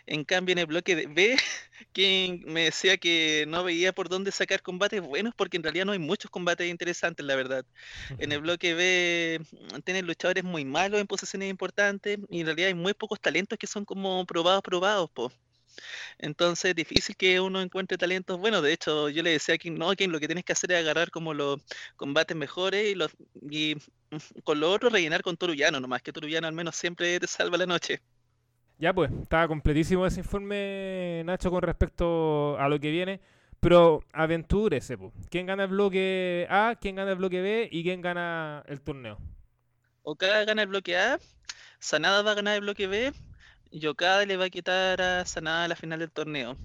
En 0.06 0.24
cambio, 0.24 0.52
en 0.52 0.58
el 0.58 0.66
bloque 0.66 0.96
de 0.96 1.06
B, 1.06 1.36
quien 1.92 2.42
me 2.46 2.64
decía 2.64 2.96
que 2.96 3.44
no 3.48 3.64
veía 3.64 3.92
por 3.92 4.08
dónde 4.08 4.32
sacar 4.32 4.62
combates 4.62 5.00
buenos, 5.00 5.34
porque 5.34 5.56
en 5.56 5.62
realidad 5.62 5.84
no 5.86 5.92
hay 5.92 5.98
muchos 5.98 6.30
combates 6.30 6.68
interesantes, 6.68 7.24
la 7.24 7.36
verdad. 7.36 7.64
En 8.18 8.32
el 8.32 8.40
bloque 8.40 8.74
B 8.74 9.40
mm, 9.40 9.80
tienen 9.80 10.06
luchadores 10.06 10.44
muy 10.44 10.64
malos 10.64 11.00
en 11.00 11.06
posiciones 11.06 11.50
importantes, 11.50 12.18
y 12.30 12.40
en 12.40 12.46
realidad 12.46 12.68
hay 12.68 12.74
muy 12.74 12.94
pocos 12.94 13.20
talentos 13.20 13.58
que 13.58 13.66
son 13.66 13.84
como 13.84 14.24
probados, 14.26 14.62
probados, 14.62 15.10
po. 15.10 15.32
Entonces 16.18 16.70
es 16.70 16.76
difícil 16.76 17.16
que 17.16 17.40
uno 17.40 17.60
encuentre 17.60 17.98
talentos 17.98 18.38
buenos. 18.38 18.62
De 18.62 18.72
hecho, 18.72 19.08
yo 19.08 19.22
le 19.22 19.30
decía 19.30 19.54
a 19.54 19.58
King, 19.58 19.72
no, 19.78 19.94
King, 19.94 20.08
lo 20.08 20.20
que 20.20 20.26
tienes 20.28 20.44
que 20.44 20.52
hacer 20.52 20.72
es 20.72 20.78
agarrar 20.80 21.10
como 21.10 21.34
los 21.34 21.60
combates 21.96 22.36
mejores 22.36 22.90
y, 22.90 22.94
los, 22.94 23.12
y 23.50 23.76
mm, 24.10 24.40
con 24.44 24.60
lo 24.60 24.70
otro 24.70 24.88
rellenar 24.90 25.22
con 25.22 25.36
Torullano, 25.36 25.80
nomás 25.80 26.02
que 26.02 26.12
Torullano 26.12 26.46
al 26.46 26.54
menos 26.54 26.76
siempre 26.76 27.18
te 27.20 27.26
salva 27.26 27.58
la 27.58 27.66
noche. 27.66 28.00
Ya 28.78 28.92
pues, 28.92 29.10
estaba 29.10 29.48
completísimo 29.48 30.06
ese 30.06 30.20
informe, 30.20 31.22
Nacho, 31.24 31.50
con 31.50 31.62
respecto 31.62 32.58
a 32.58 32.68
lo 32.68 32.78
que 32.78 32.90
viene. 32.90 33.20
Pero 33.60 34.04
aventúrese, 34.12 34.98
pues. 34.98 35.12
¿Quién 35.30 35.46
gana 35.46 35.64
el 35.64 35.70
bloque 35.70 36.46
A? 36.50 36.76
¿Quién 36.80 36.96
gana 36.96 37.12
el 37.12 37.16
bloque 37.16 37.40
B? 37.40 37.68
¿Y 37.72 37.82
quién 37.82 38.02
gana 38.02 38.62
el 38.66 38.80
torneo? 38.82 39.18
Okada 40.02 40.44
gana 40.44 40.62
el 40.62 40.68
bloque 40.68 40.96
A, 40.96 41.18
Sanada 41.80 42.22
va 42.22 42.30
a 42.32 42.34
ganar 42.34 42.54
el 42.54 42.60
bloque 42.60 42.86
B 42.86 43.12
y 43.72 43.86
Okada 43.86 44.24
le 44.24 44.36
va 44.36 44.44
a 44.44 44.50
quitar 44.50 45.02
a 45.02 45.24
Sanada 45.24 45.66
la 45.66 45.74
final 45.74 45.98
del 45.98 46.12
torneo. 46.12 46.56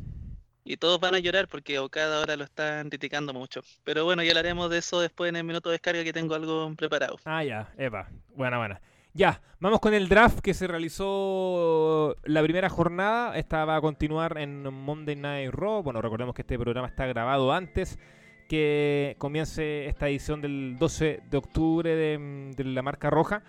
Y 0.64 0.78
todos 0.78 0.99
van 0.99 1.16
a 1.16 1.20
llorar 1.20 1.47
porque 1.47 1.80
Okada 1.80 2.20
ahora 2.20 2.36
lo 2.36 2.43
están 2.43 2.89
criticando 2.89 3.34
mucho. 3.34 3.62
Pero 3.84 4.05
bueno, 4.05 4.22
ya 4.22 4.30
hablaremos 4.30 4.70
de 4.70 4.78
eso 4.78 5.01
después 5.01 5.30
en 5.30 5.38
el 5.38 5.43
minuto 5.43 5.70
de 5.70 5.74
descarga 5.74 6.03
que 6.03 6.14
tengo 6.14 6.36
algo 6.36 6.72
preparado. 6.76 7.18
Ah, 7.26 7.43
ya, 7.43 7.74
Eva. 7.78 8.09
Buena, 8.36 8.59
buena. 8.59 8.80
Ya, 9.14 9.41
vamos 9.59 9.82
con 9.82 9.93
el 9.93 10.07
draft 10.07 10.39
que 10.39 10.53
se 10.53 10.68
realizó 10.68 12.16
la 12.24 12.41
primera 12.41 12.70
jornada. 12.70 13.38
Esta 13.38 13.66
va 13.66 13.76
a 13.76 13.82
continuar 13.82 14.38
en 14.38 14.64
Monday 14.74 15.18
Night 15.18 15.51
Raw. 15.51 15.84
Bueno, 15.84 16.01
recordemos 16.01 16.34
que 16.34 16.43
este 16.43 16.57
programa 16.57 16.88
está 16.88 17.05
grabado 17.07 17.51
antes 17.51 17.99
que 18.47 19.16
comience 19.18 19.88
esta 19.88 20.07
edición 20.07 20.41
del 20.41 20.78
12 20.80 21.24
de 21.30 21.38
octubre 21.38 21.93
de, 21.93 22.64
la 22.64 22.82
marca 22.82 23.09
roja. 23.09 23.43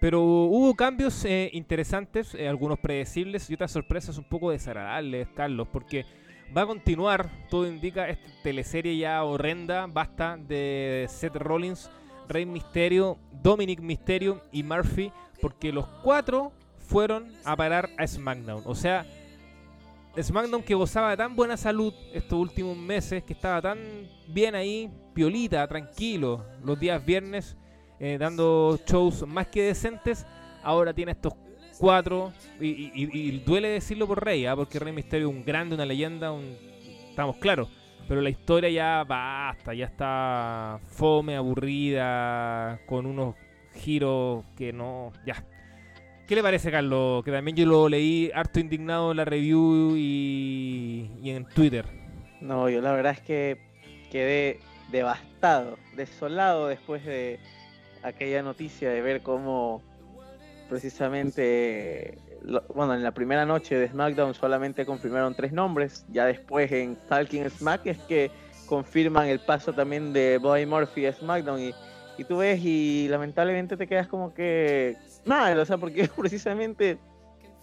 Pero 0.00 0.20
hubo 0.20 0.74
cambios 0.74 1.24
eh, 1.24 1.48
interesantes, 1.52 2.34
eh, 2.34 2.48
algunos 2.48 2.80
predecibles 2.80 3.48
y 3.50 3.54
otras 3.54 3.70
sorpresas 3.70 4.18
un 4.18 4.24
poco 4.24 4.50
desagradables, 4.50 5.28
Carlos, 5.36 5.68
porque 5.72 6.04
va 6.54 6.62
a 6.62 6.66
continuar, 6.66 7.30
todo 7.48 7.68
indica, 7.68 8.08
esta 8.08 8.28
teleserie 8.42 8.98
ya 8.98 9.22
horrenda, 9.22 9.86
basta 9.86 10.36
de 10.36 11.06
Seth 11.08 11.36
Rollins 11.36 11.88
Rey 12.28 12.46
Misterio, 12.46 13.18
Dominic 13.42 13.80
Misterio 13.80 14.40
y 14.52 14.62
Murphy, 14.62 15.12
porque 15.40 15.72
los 15.72 15.86
cuatro 16.02 16.52
fueron 16.78 17.32
a 17.44 17.56
parar 17.56 17.90
a 17.98 18.06
SmackDown. 18.06 18.62
O 18.66 18.74
sea, 18.74 19.06
SmackDown 20.20 20.62
que 20.62 20.74
gozaba 20.74 21.10
de 21.10 21.16
tan 21.16 21.34
buena 21.34 21.56
salud 21.56 21.92
estos 22.12 22.38
últimos 22.38 22.76
meses, 22.76 23.22
que 23.24 23.32
estaba 23.32 23.60
tan 23.60 23.78
bien 24.28 24.54
ahí, 24.54 24.90
piolita, 25.12 25.66
tranquilo, 25.66 26.44
los 26.62 26.78
días 26.78 27.04
viernes, 27.04 27.56
eh, 28.00 28.16
dando 28.18 28.78
shows 28.86 29.26
más 29.26 29.46
que 29.48 29.62
decentes, 29.62 30.26
ahora 30.62 30.92
tiene 30.92 31.12
estos 31.12 31.34
cuatro, 31.78 32.32
y, 32.60 33.38
duele 33.40 33.68
decirlo 33.68 34.06
por 34.06 34.24
Rey, 34.24 34.46
¿ah? 34.46 34.54
porque 34.54 34.78
Rey 34.78 34.92
Misterio 34.92 35.28
es 35.28 35.34
un 35.34 35.44
grande, 35.44 35.74
una 35.74 35.84
leyenda, 35.84 36.32
un, 36.32 36.56
estamos 37.10 37.36
claros 37.36 37.68
pero 38.08 38.20
la 38.20 38.30
historia 38.30 38.68
ya 38.70 39.04
basta, 39.04 39.74
ya 39.74 39.86
está 39.86 40.80
fome, 40.86 41.36
aburrida, 41.36 42.80
con 42.86 43.06
unos 43.06 43.34
giros 43.74 44.44
que 44.56 44.72
no. 44.72 45.12
Ya. 45.26 45.44
¿Qué 46.26 46.34
le 46.34 46.42
parece, 46.42 46.70
Carlos? 46.70 47.22
Que 47.24 47.30
también 47.30 47.56
yo 47.56 47.66
lo 47.66 47.88
leí 47.88 48.30
harto 48.34 48.58
indignado 48.58 49.10
en 49.10 49.18
la 49.18 49.24
review 49.24 49.94
y, 49.96 51.10
en 51.24 51.44
Twitter. 51.46 51.84
No, 52.40 52.68
yo 52.68 52.80
la 52.80 52.92
verdad 52.92 53.12
es 53.12 53.20
que 53.20 53.58
quedé 54.10 54.60
devastado, 54.90 55.78
desolado 55.96 56.68
después 56.68 57.04
de 57.04 57.38
aquella 58.02 58.42
noticia 58.42 58.90
de 58.90 59.00
ver 59.02 59.22
cómo 59.22 59.82
precisamente 60.68 62.18
bueno, 62.74 62.94
en 62.94 63.02
la 63.02 63.12
primera 63.12 63.46
noche 63.46 63.76
de 63.76 63.88
SmackDown 63.88 64.34
solamente 64.34 64.84
confirmaron 64.84 65.34
tres 65.34 65.52
nombres, 65.52 66.04
ya 66.10 66.26
después 66.26 66.70
en 66.72 66.96
Talking 67.08 67.48
Smack 67.48 67.86
es 67.86 67.98
que 67.98 68.30
confirman 68.66 69.28
el 69.28 69.40
paso 69.40 69.72
también 69.72 70.12
de 70.12 70.38
Bobby 70.38 70.66
Murphy 70.66 71.06
a 71.06 71.12
SmackDown 71.12 71.60
y, 71.60 71.74
y 72.18 72.24
tú 72.24 72.38
ves 72.38 72.60
y 72.62 73.08
lamentablemente 73.08 73.76
te 73.76 73.86
quedas 73.86 74.08
como 74.08 74.34
que 74.34 74.96
nada, 75.24 75.60
o 75.60 75.64
sea, 75.64 75.78
porque 75.78 76.08
precisamente 76.16 76.98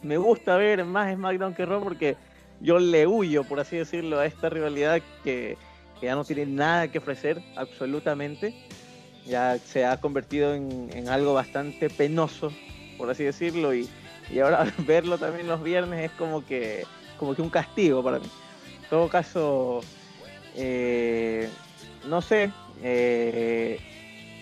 me 0.01 0.17
gusta 0.17 0.55
ver 0.57 0.83
más 0.85 1.13
SmackDown 1.13 1.53
que 1.53 1.65
Raw 1.65 1.83
porque 1.83 2.15
yo 2.59 2.79
le 2.79 3.07
huyo, 3.07 3.43
por 3.43 3.59
así 3.59 3.77
decirlo, 3.77 4.19
a 4.19 4.25
esta 4.25 4.49
rivalidad 4.49 5.01
que, 5.23 5.57
que 5.99 6.05
ya 6.05 6.15
no 6.15 6.23
tiene 6.23 6.45
nada 6.45 6.87
que 6.87 6.99
ofrecer 6.99 7.41
absolutamente. 7.55 8.53
Ya 9.25 9.59
se 9.59 9.85
ha 9.85 9.97
convertido 9.97 10.55
en, 10.55 10.89
en 10.93 11.07
algo 11.07 11.33
bastante 11.33 11.91
penoso, 11.91 12.51
por 12.97 13.09
así 13.09 13.23
decirlo, 13.23 13.73
y, 13.73 13.87
y 14.33 14.39
ahora 14.39 14.71
verlo 14.85 15.17
también 15.17 15.47
los 15.47 15.61
viernes 15.61 16.11
es 16.11 16.11
como 16.17 16.45
que, 16.45 16.85
como 17.17 17.35
que 17.35 17.41
un 17.41 17.49
castigo 17.49 18.03
para 18.03 18.19
mí. 18.19 18.27
En 18.83 18.89
todo 18.89 19.09
caso, 19.09 19.81
eh, 20.55 21.49
no 22.07 22.21
sé, 22.21 22.51
eh, 22.83 23.79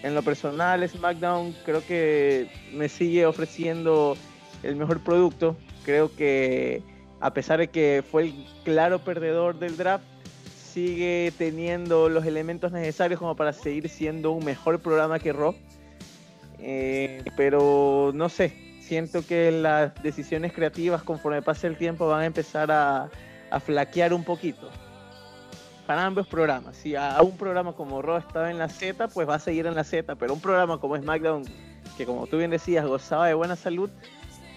en 0.03 0.15
lo 0.15 0.23
personal 0.23 0.87
SmackDown 0.87 1.53
creo 1.65 1.85
que 1.85 2.49
me 2.73 2.89
sigue 2.89 3.25
ofreciendo 3.25 4.15
el 4.63 4.75
mejor 4.75 4.99
producto. 5.01 5.55
Creo 5.83 6.15
que 6.15 6.81
a 7.19 7.33
pesar 7.33 7.59
de 7.59 7.67
que 7.67 8.03
fue 8.09 8.23
el 8.23 8.45
claro 8.63 8.99
perdedor 8.99 9.59
del 9.59 9.75
draft, 9.75 10.03
sigue 10.73 11.33
teniendo 11.37 12.09
los 12.09 12.25
elementos 12.25 12.71
necesarios 12.71 13.19
como 13.19 13.35
para 13.35 13.53
seguir 13.53 13.89
siendo 13.89 14.31
un 14.31 14.45
mejor 14.45 14.79
programa 14.79 15.19
que 15.19 15.33
Raw. 15.33 15.55
Eh, 16.59 17.23
pero 17.35 18.11
no 18.13 18.29
sé, 18.29 18.68
siento 18.89 19.23
que 19.23 19.51
las 19.51 19.93
decisiones 20.01 20.51
creativas 20.51 21.03
conforme 21.03 21.43
pase 21.43 21.67
el 21.67 21.77
tiempo 21.77 22.07
van 22.07 22.21
a 22.21 22.25
empezar 22.25 22.71
a, 22.71 23.07
flaquear 23.63 24.13
un 24.15 24.23
poquito. 24.23 24.69
Para 25.85 26.05
ambos 26.05 26.27
programas. 26.27 26.75
Si 26.75 26.95
a 26.95 27.21
un 27.21 27.37
programa 27.37 27.73
como 27.73 28.01
Raw 28.01 28.17
estaba 28.17 28.49
en 28.49 28.57
la 28.57 28.67
Z, 28.67 29.07
pues 29.09 29.29
va 29.29 29.35
a 29.35 29.39
seguir 29.39 29.67
en 29.67 29.75
la 29.75 29.83
Z, 29.83 30.15
pero 30.15 30.33
un 30.33 30.41
programa 30.41 30.79
como 30.79 30.97
SmackDown, 30.97 31.43
que 31.97 32.05
como 32.05 32.25
tú 32.25 32.37
bien 32.37 32.49
decías, 32.49 32.85
gozaba 32.85 33.27
de 33.27 33.35
buena 33.35 33.55
salud, 33.55 33.91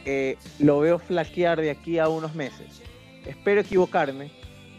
eh, 0.06 0.38
lo 0.58 0.80
veo 0.80 0.98
flaquear 0.98 1.60
de 1.60 1.70
aquí 1.70 1.98
a 1.98 2.08
unos 2.08 2.34
meses. 2.34 2.82
Espero 3.26 3.60
equivocarme, 3.60 4.30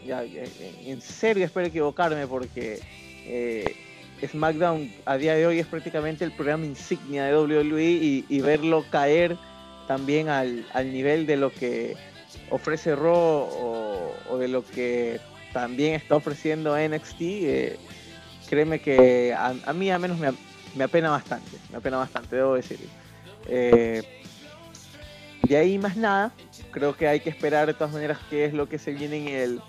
en 0.04 1.00
serio 1.00 1.44
espero 1.44 1.66
equivocarme 1.66 2.26
porque 2.26 2.80
eh, 3.24 3.76
SmackDown 4.22 4.92
a 5.04 5.16
día 5.16 5.34
de 5.34 5.46
hoy 5.46 5.58
es 5.58 5.66
prácticamente 5.66 6.24
el 6.24 6.32
programa 6.32 6.64
insignia 6.66 7.24
de 7.24 7.36
WWE 7.36 8.24
y, 8.28 8.40
verlo 8.40 8.84
caer 8.90 9.36
también 9.86 10.28
al, 10.28 10.64
nivel 10.92 11.26
de 11.26 11.36
lo 11.36 11.52
que 11.52 11.96
ofrece 12.50 12.94
Raw 12.94 13.12
o, 13.12 14.14
o 14.30 14.38
de 14.38 14.48
lo 14.48 14.64
que 14.64 15.20
también 15.52 15.94
está 15.94 16.16
ofreciendo 16.16 16.76
NXT, 16.76 17.20
eh, 17.20 17.78
créeme 18.48 18.80
que 18.80 19.32
a, 19.32 19.54
a 19.64 19.72
mí 19.72 19.90
al 19.90 20.00
menos 20.00 20.18
me, 20.18 20.32
me 20.74 20.84
apena 20.84 21.10
bastante, 21.10 21.56
me 21.70 21.78
apena 21.78 21.96
bastante, 21.96 22.36
debo 22.36 22.54
decir. 22.54 22.78
Eh, 23.46 24.02
de 25.42 25.56
ahí 25.56 25.78
más 25.78 25.96
nada, 25.96 26.32
creo 26.70 26.96
que 26.96 27.06
hay 27.06 27.20
que 27.20 27.30
esperar 27.30 27.66
de 27.66 27.74
todas 27.74 27.92
maneras 27.92 28.18
qué 28.30 28.46
es 28.46 28.54
lo 28.54 28.68
que 28.68 28.78
se 28.78 28.92
viene 28.92 29.18
en 29.18 29.28
el 29.28 29.60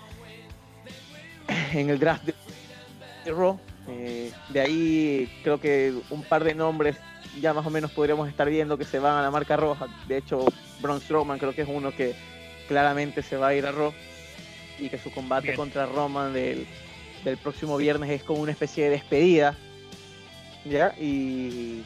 en 1.72 1.90
el 1.90 1.98
draft 1.98 2.24
de 3.24 3.30
Raw. 3.30 3.58
Eh, 3.88 4.32
de 4.48 4.60
ahí 4.60 5.28
creo 5.42 5.60
que 5.60 5.94
un 6.10 6.22
par 6.24 6.42
de 6.44 6.54
nombres 6.54 6.96
ya 7.40 7.52
más 7.54 7.66
o 7.66 7.70
menos 7.70 7.90
podríamos 7.92 8.28
estar 8.28 8.48
viendo 8.48 8.78
que 8.78 8.84
se 8.84 8.98
van 8.98 9.16
a 9.16 9.22
la 9.22 9.30
marca 9.30 9.56
roja. 9.56 9.86
De 10.08 10.16
hecho, 10.16 10.46
Braun 10.80 11.00
Strowman 11.00 11.38
creo 11.38 11.54
que 11.54 11.62
es 11.62 11.68
uno 11.70 11.94
que 11.94 12.14
claramente 12.68 13.22
se 13.22 13.36
va 13.36 13.48
a 13.48 13.54
ir 13.54 13.66
a 13.66 13.72
Raw 13.72 13.92
y 14.78 14.88
que 14.88 14.98
su 14.98 15.10
combate 15.10 15.48
Bien. 15.48 15.56
contra 15.56 15.86
Roman 15.86 16.32
del, 16.32 16.66
del 17.24 17.36
próximo 17.38 17.76
viernes 17.76 18.10
es 18.10 18.22
como 18.24 18.40
una 18.40 18.52
especie 18.52 18.84
de 18.84 18.90
despedida. 18.90 19.56
¿Ya? 20.64 20.94
Y, 20.98 21.84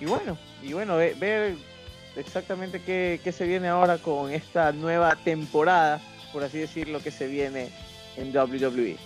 y 0.00 0.04
bueno, 0.06 0.38
y 0.62 0.72
bueno, 0.72 0.96
ve- 0.96 1.14
ver 1.18 1.56
exactamente 2.16 2.80
qué, 2.80 3.20
qué 3.22 3.32
se 3.32 3.46
viene 3.46 3.68
ahora 3.68 3.98
con 3.98 4.32
esta 4.32 4.72
nueva 4.72 5.16
temporada, 5.24 6.00
por 6.32 6.42
así 6.42 6.58
decirlo, 6.58 7.02
que 7.02 7.10
se 7.10 7.26
viene 7.26 7.68
en. 8.16 8.32
WWE. 8.34 8.96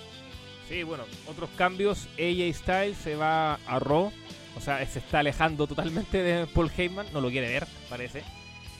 Sí, 0.68 0.82
bueno, 0.82 1.04
otros 1.26 1.48
cambios. 1.56 2.08
AJ 2.18 2.54
Styles 2.54 2.98
se 2.98 3.16
va 3.16 3.54
a 3.54 3.78
Raw. 3.78 4.12
O 4.56 4.60
sea, 4.60 4.84
se 4.86 4.98
está 4.98 5.20
alejando 5.20 5.66
totalmente 5.66 6.22
de 6.22 6.46
Paul 6.46 6.70
Heyman. 6.76 7.06
No 7.12 7.20
lo 7.20 7.30
quiere 7.30 7.48
ver, 7.48 7.66
parece. 7.88 8.22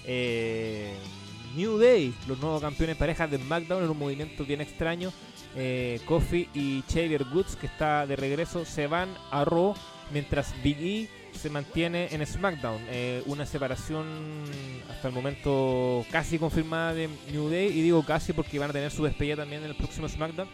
Eh, 0.04 0.92
New 1.56 1.78
Day, 1.78 2.12
los 2.26 2.38
nuevos 2.40 2.60
campeones 2.60 2.96
parejas 2.96 3.30
de 3.30 3.38
SmackDown 3.38 3.84
en 3.84 3.90
un 3.90 3.98
movimiento 3.98 4.44
bien 4.44 4.60
extraño. 4.60 5.12
Eh, 5.56 6.00
y 6.54 6.84
Xavier 6.86 7.24
Woods, 7.32 7.56
que 7.56 7.66
está 7.66 8.06
de 8.06 8.16
regreso, 8.16 8.64
se 8.64 8.86
van 8.86 9.08
a 9.30 9.44
Raw. 9.44 9.74
Mientras 10.12 10.54
Big 10.62 10.78
E 10.80 11.08
se 11.38 11.48
mantiene 11.48 12.08
en 12.10 12.26
SmackDown. 12.26 12.80
Eh, 12.90 13.22
una 13.26 13.46
separación 13.46 14.06
hasta 14.90 15.08
el 15.08 15.14
momento 15.14 16.04
casi 16.10 16.38
confirmada 16.38 16.92
de 16.92 17.08
New 17.32 17.48
Day. 17.48 17.68
Y 17.68 17.82
digo 17.82 18.04
casi 18.04 18.34
porque 18.34 18.58
van 18.58 18.70
a 18.70 18.72
tener 18.74 18.90
su 18.90 19.04
despedida 19.04 19.36
también 19.36 19.62
en 19.62 19.70
el 19.70 19.76
próximo 19.76 20.06
SmackDown. 20.06 20.48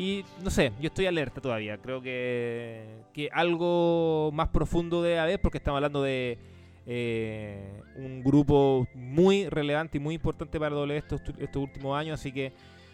Y 0.00 0.24
no 0.42 0.48
sé, 0.48 0.72
yo 0.80 0.86
estoy 0.86 1.04
alerta 1.04 1.42
todavía. 1.42 1.76
Creo 1.76 2.00
que, 2.00 2.86
que 3.12 3.28
algo 3.34 4.30
más 4.32 4.48
profundo 4.48 5.02
debe 5.02 5.18
haber 5.18 5.42
porque 5.42 5.58
estamos 5.58 5.76
hablando 5.76 6.02
de 6.02 6.38
eh, 6.86 7.82
un 7.96 8.22
grupo 8.24 8.88
muy 8.94 9.46
relevante 9.50 9.98
y 9.98 10.00
muy 10.00 10.14
importante 10.14 10.58
para 10.58 10.74
W 10.74 10.96
estos, 10.96 11.20
estos 11.38 11.62
últimos 11.62 11.98
años. 11.98 12.18
Así 12.18 12.32
que 12.32 12.50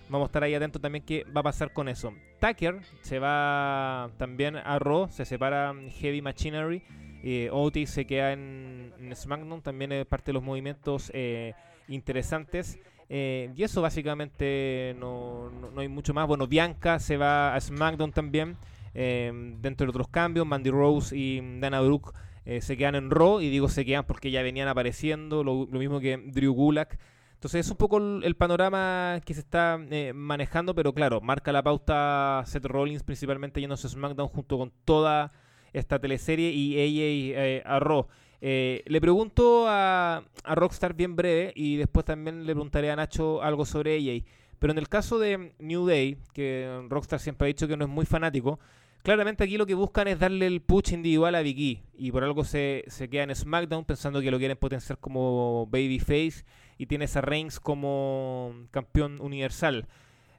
vamos 0.09 0.25
a 0.25 0.31
estar 0.31 0.43
ahí 0.43 0.55
atentos 0.57 0.83
también 0.83 1.05
qué 1.05 1.23
va 1.27 1.43
a 1.43 1.45
pasar 1.45 1.73
con 1.73 1.89
eso. 1.89 2.13
Tucker 2.41 2.81
se 3.03 3.21
va 3.21 4.11
también 4.17 4.57
a 4.57 4.77
Raw, 4.81 5.09
se 5.09 5.25
separa 5.25 5.77
Heavy 6.01 6.23
Machinery. 6.23 6.83
Eh, 7.23 7.87
se 7.87 8.05
queda 8.05 8.33
en, 8.33 8.93
en 8.99 9.15
SmackDown, 9.15 9.63
también 9.63 9.93
es 9.93 10.07
parte 10.07 10.31
de 10.31 10.33
los 10.33 10.43
movimientos 10.43 11.13
eh, 11.15 11.55
interesantes. 11.87 12.81
Eh, 13.09 13.53
y 13.55 13.63
eso 13.63 13.83
básicamente 13.83 14.97
no, 14.99 15.51
no- 15.51 15.81
hay 15.81 15.89
mucho 15.89 16.13
más. 16.15 16.27
Bueno, 16.27 16.47
Bianca 16.47 16.99
se 16.99 17.17
va 17.17 17.55
a 17.55 17.61
SmackDown 17.61 18.13
también. 18.13 18.57
eh, 18.99 19.31
dentro 19.61 19.85
de 19.87 19.91
otros 19.91 20.09
cambios, 20.09 20.47
Mandy 20.47 20.71
Rose 20.71 21.15
y 21.15 21.61
Dana 21.61 21.83
Brooke 21.83 22.13
eh, 22.47 22.63
se 22.63 22.77
quedan 22.79 22.95
en 22.95 23.11
Raw. 23.11 23.41
Y 23.41 23.51
digo 23.51 23.69
se 23.69 23.85
quedan 23.85 24.05
porque 24.05 24.31
ya 24.31 24.43
venían 24.43 24.69
apareciendo. 24.69 25.45
Lo, 25.45 25.67
mismo 25.67 26.01
que 26.01 26.17
Drew 26.17 26.53
Gulak. 26.55 26.99
Entonces 27.35 27.67
es 27.67 27.71
un 27.71 27.77
poco 27.77 27.99
el, 27.99 28.35
panorama 28.37 29.21
que 29.25 29.35
se 29.35 29.41
está 29.41 29.79
manejando. 30.15 30.75
Pero 30.75 30.95
claro, 30.95 31.21
marca 31.21 31.53
la 31.53 31.63
pauta 31.63 32.43
Seth 32.47 32.65
Rollins 32.65 33.03
principalmente 33.03 33.61
yéndose 33.61 33.87
a 33.87 33.91
SmackDown 33.91 34.29
junto 34.29 34.59
con 34.59 34.73
toda 34.85 35.33
esta 35.73 35.99
teleserie 35.99 36.51
y 36.51 36.77
eh, 36.79 37.63
a 37.67 37.79
Raw. 37.79 38.07
Eh, 38.49 38.85
le 38.87 39.01
pregunto 39.01 39.65
a, 39.67 40.23
Rockstar 40.45 40.95
bien 40.95 41.17
breve 41.17 41.53
y 41.57 41.75
después 41.75 42.07
también 42.07 42.47
le 42.47 42.53
preguntaré 42.53 42.93
a 42.93 42.95
Nacho 42.95 43.43
algo 43.43 43.65
sobre 43.65 43.97
AJ. 43.97 44.25
Pero 44.61 44.73
en 44.73 44.79
el 44.79 44.89
caso 44.89 45.19
de 45.19 45.53
New 45.59 45.85
Day, 45.85 46.19
que 46.33 46.81
Rockstar 46.89 47.19
siempre 47.19 47.47
ha 47.47 47.49
dicho 47.49 47.67
que 47.67 47.77
no 47.77 47.85
es 47.85 47.91
muy 47.91 48.07
fanático, 48.07 48.61
claramente 49.03 49.43
aquí 49.43 49.57
lo 49.57 49.67
que 49.67 49.75
buscan 49.75 50.07
es 50.07 50.21
darle 50.21 50.47
el 50.47 50.61
push 50.61 50.93
individual 50.93 51.35
a 51.35 51.43
Big 51.43 51.59
E. 51.59 51.83
Y 51.99 52.13
por 52.13 52.23
algo 52.23 52.45
se, 52.45 52.85
se 52.87 53.11
queda 53.11 53.25
en 53.25 53.35
SmackDown 53.35 53.85
pensando 53.85 54.21
que 54.21 54.31
lo 54.31 54.39
quieren 54.39 54.57
potenciar 54.57 55.01
como 55.01 55.67
Babyface 55.67 56.45
y 56.79 56.87
tienes 56.87 57.17
a 57.17 57.23
Reigns 57.23 57.59
como 57.59 58.55
campeón 58.71 59.21
universal. 59.21 59.89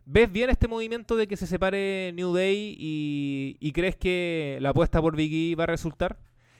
¿Ves 0.05 0.31
bien 0.31 0.49
este 0.49 0.69
movimiento 0.69 1.17
de 1.17 1.27
que 1.27 1.35
se 1.35 1.45
separe 1.45 2.13
New 2.13 2.33
Day 2.33 2.73
y, 2.79 3.57
y 3.59 3.73
crees 3.73 3.97
que 3.97 4.59
la 4.61 4.69
apuesta 4.69 5.01
por 5.01 5.17
Big 5.17 5.51
E 5.51 5.55
va 5.57 5.65
a 5.65 5.67
resultar? 5.67 6.17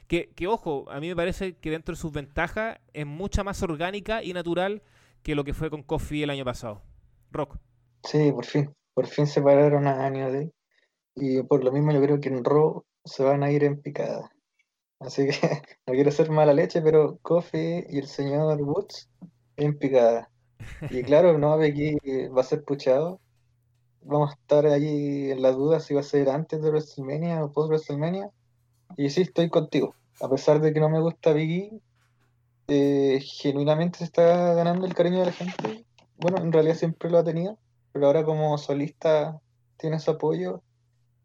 Que, 0.07 0.29
que, 0.35 0.47
ojo, 0.47 0.85
a 0.89 0.99
mí 0.99 1.09
me 1.09 1.15
parece 1.15 1.57
que 1.57 1.69
dentro 1.69 1.93
de 1.93 2.01
sus 2.01 2.11
ventajas 2.11 2.79
es 2.93 3.05
mucha 3.05 3.43
más 3.43 3.61
orgánica 3.61 4.23
y 4.23 4.33
natural 4.33 4.81
que 5.21 5.35
lo 5.35 5.43
que 5.43 5.53
fue 5.53 5.69
con 5.69 5.83
Kofi 5.83 6.23
el 6.23 6.29
año 6.29 6.45
pasado. 6.45 6.81
Rock. 7.31 7.57
Sí, 8.03 8.31
por 8.31 8.45
fin, 8.45 8.73
por 8.93 9.07
fin 9.07 9.27
separaron 9.27 9.87
a 9.87 10.09
New 10.09 10.31
Day. 10.31 10.51
Y 11.15 11.43
por 11.43 11.63
lo 11.63 11.71
mismo 11.71 11.91
yo 11.91 12.01
creo 12.01 12.21
que 12.21 12.29
en 12.29 12.43
Raw 12.43 12.85
se 13.03 13.23
van 13.23 13.43
a 13.43 13.51
ir 13.51 13.63
en 13.63 13.81
picada. 13.81 14.31
Así 14.99 15.27
que 15.27 15.31
no 15.87 15.93
quiero 15.93 16.11
ser 16.11 16.29
mala 16.29 16.53
leche, 16.53 16.81
pero 16.81 17.17
Kofi 17.21 17.85
y 17.89 17.97
el 17.97 18.07
señor 18.07 18.61
Woods 18.61 19.09
en 19.57 19.77
picada. 19.77 20.29
Y 20.89 21.03
claro, 21.03 21.37
no, 21.37 21.53
aquí 21.53 21.97
va 22.35 22.41
a 22.41 22.43
ser 22.43 22.63
puchado. 22.63 23.19
Vamos 24.01 24.31
a 24.31 24.33
estar 24.33 24.65
allí 24.65 25.31
en 25.31 25.41
la 25.41 25.51
duda 25.51 25.79
si 25.79 25.93
va 25.93 25.99
a 25.99 26.03
ser 26.03 26.29
antes 26.29 26.61
de 26.61 26.69
WrestleMania 26.69 27.43
o 27.43 27.51
post 27.51 27.69
WrestleMania. 27.69 28.31
Y 28.95 29.09
sí, 29.09 29.21
estoy 29.21 29.49
contigo. 29.49 29.95
A 30.21 30.29
pesar 30.29 30.59
de 30.61 30.73
que 30.73 30.79
no 30.79 30.89
me 30.89 30.99
gusta 31.01 31.33
Biggie, 31.33 31.71
eh, 32.67 33.19
genuinamente 33.21 33.99
se 33.99 34.05
está 34.05 34.53
ganando 34.53 34.87
el 34.87 34.95
cariño 34.95 35.19
de 35.19 35.25
la 35.27 35.31
gente. 35.33 35.85
Bueno, 36.17 36.39
en 36.39 36.51
realidad 36.51 36.75
siempre 36.75 37.09
lo 37.09 37.19
ha 37.19 37.23
tenido, 37.23 37.59
pero 37.91 38.07
ahora 38.07 38.23
como 38.25 38.57
solista 38.57 39.39
tiene 39.77 39.99
su 39.99 40.11
apoyo. 40.11 40.63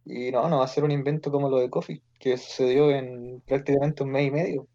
Y 0.05 0.33
no, 0.33 0.49
no 0.49 0.59
va 0.61 0.65
a 0.67 0.69
ser 0.69 0.85
un 0.85 0.93
invento 0.93 1.31
como 1.33 1.51
lo 1.51 1.59
de 1.59 1.71
Kofi, 1.71 2.03
que 2.19 2.39
sucedió 2.39 2.91
en 2.91 3.43
prácticamente 3.47 4.03
un 4.05 4.11
mes 4.13 4.29
y 4.29 4.31
medio. 4.33 4.69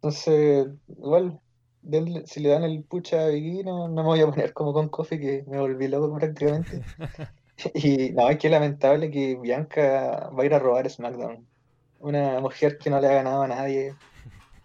Entonces, 0.00 0.66
igual, 0.88 1.40
denle- 1.82 2.26
si 2.26 2.40
le 2.40 2.48
dan 2.50 2.64
el 2.64 2.84
pucha 2.84 3.24
a 3.24 3.28
Biggie, 3.28 3.62
no, 3.64 3.88
no 3.88 4.02
me 4.02 4.08
voy 4.08 4.20
a 4.20 4.26
poner 4.30 4.52
como 4.52 4.72
con 4.72 4.88
Kofi, 4.88 5.18
que 5.20 5.44
me 5.48 5.58
volví 5.60 5.88
loco 5.88 6.14
prácticamente. 6.16 6.84
Y 7.74 8.10
no, 8.12 8.28
es 8.30 8.38
que 8.38 8.50
lamentable 8.50 9.10
que 9.10 9.36
Bianca 9.36 10.30
va 10.30 10.42
a 10.42 10.46
ir 10.46 10.54
a 10.54 10.58
robar 10.60 10.90
SmackDown. 10.90 11.48
Una 12.02 12.40
mujer 12.40 12.76
que 12.78 12.90
no 12.90 13.00
le 13.00 13.06
ha 13.08 13.14
ganado 13.14 13.42
a 13.42 13.48
nadie, 13.48 13.94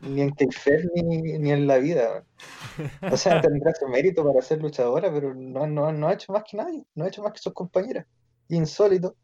ni 0.01 0.21
en 0.21 0.31
Keifer 0.31 0.89
ni, 0.95 1.03
ni 1.37 1.51
en 1.51 1.67
la 1.67 1.77
vida. 1.77 2.23
O 3.11 3.15
sea, 3.17 3.39
tendrá 3.41 3.73
su 3.73 3.87
mérito 3.87 4.23
para 4.25 4.41
ser 4.41 4.61
luchadora, 4.61 5.11
pero 5.13 5.33
no, 5.33 5.65
no, 5.67 5.91
no 5.91 6.07
ha 6.07 6.13
hecho 6.13 6.33
más 6.33 6.43
que 6.43 6.57
nadie, 6.57 6.83
no 6.95 7.05
ha 7.05 7.07
hecho 7.07 7.23
más 7.23 7.33
que 7.33 7.39
sus 7.39 7.53
compañeras. 7.53 8.05
Insólito. 8.49 9.15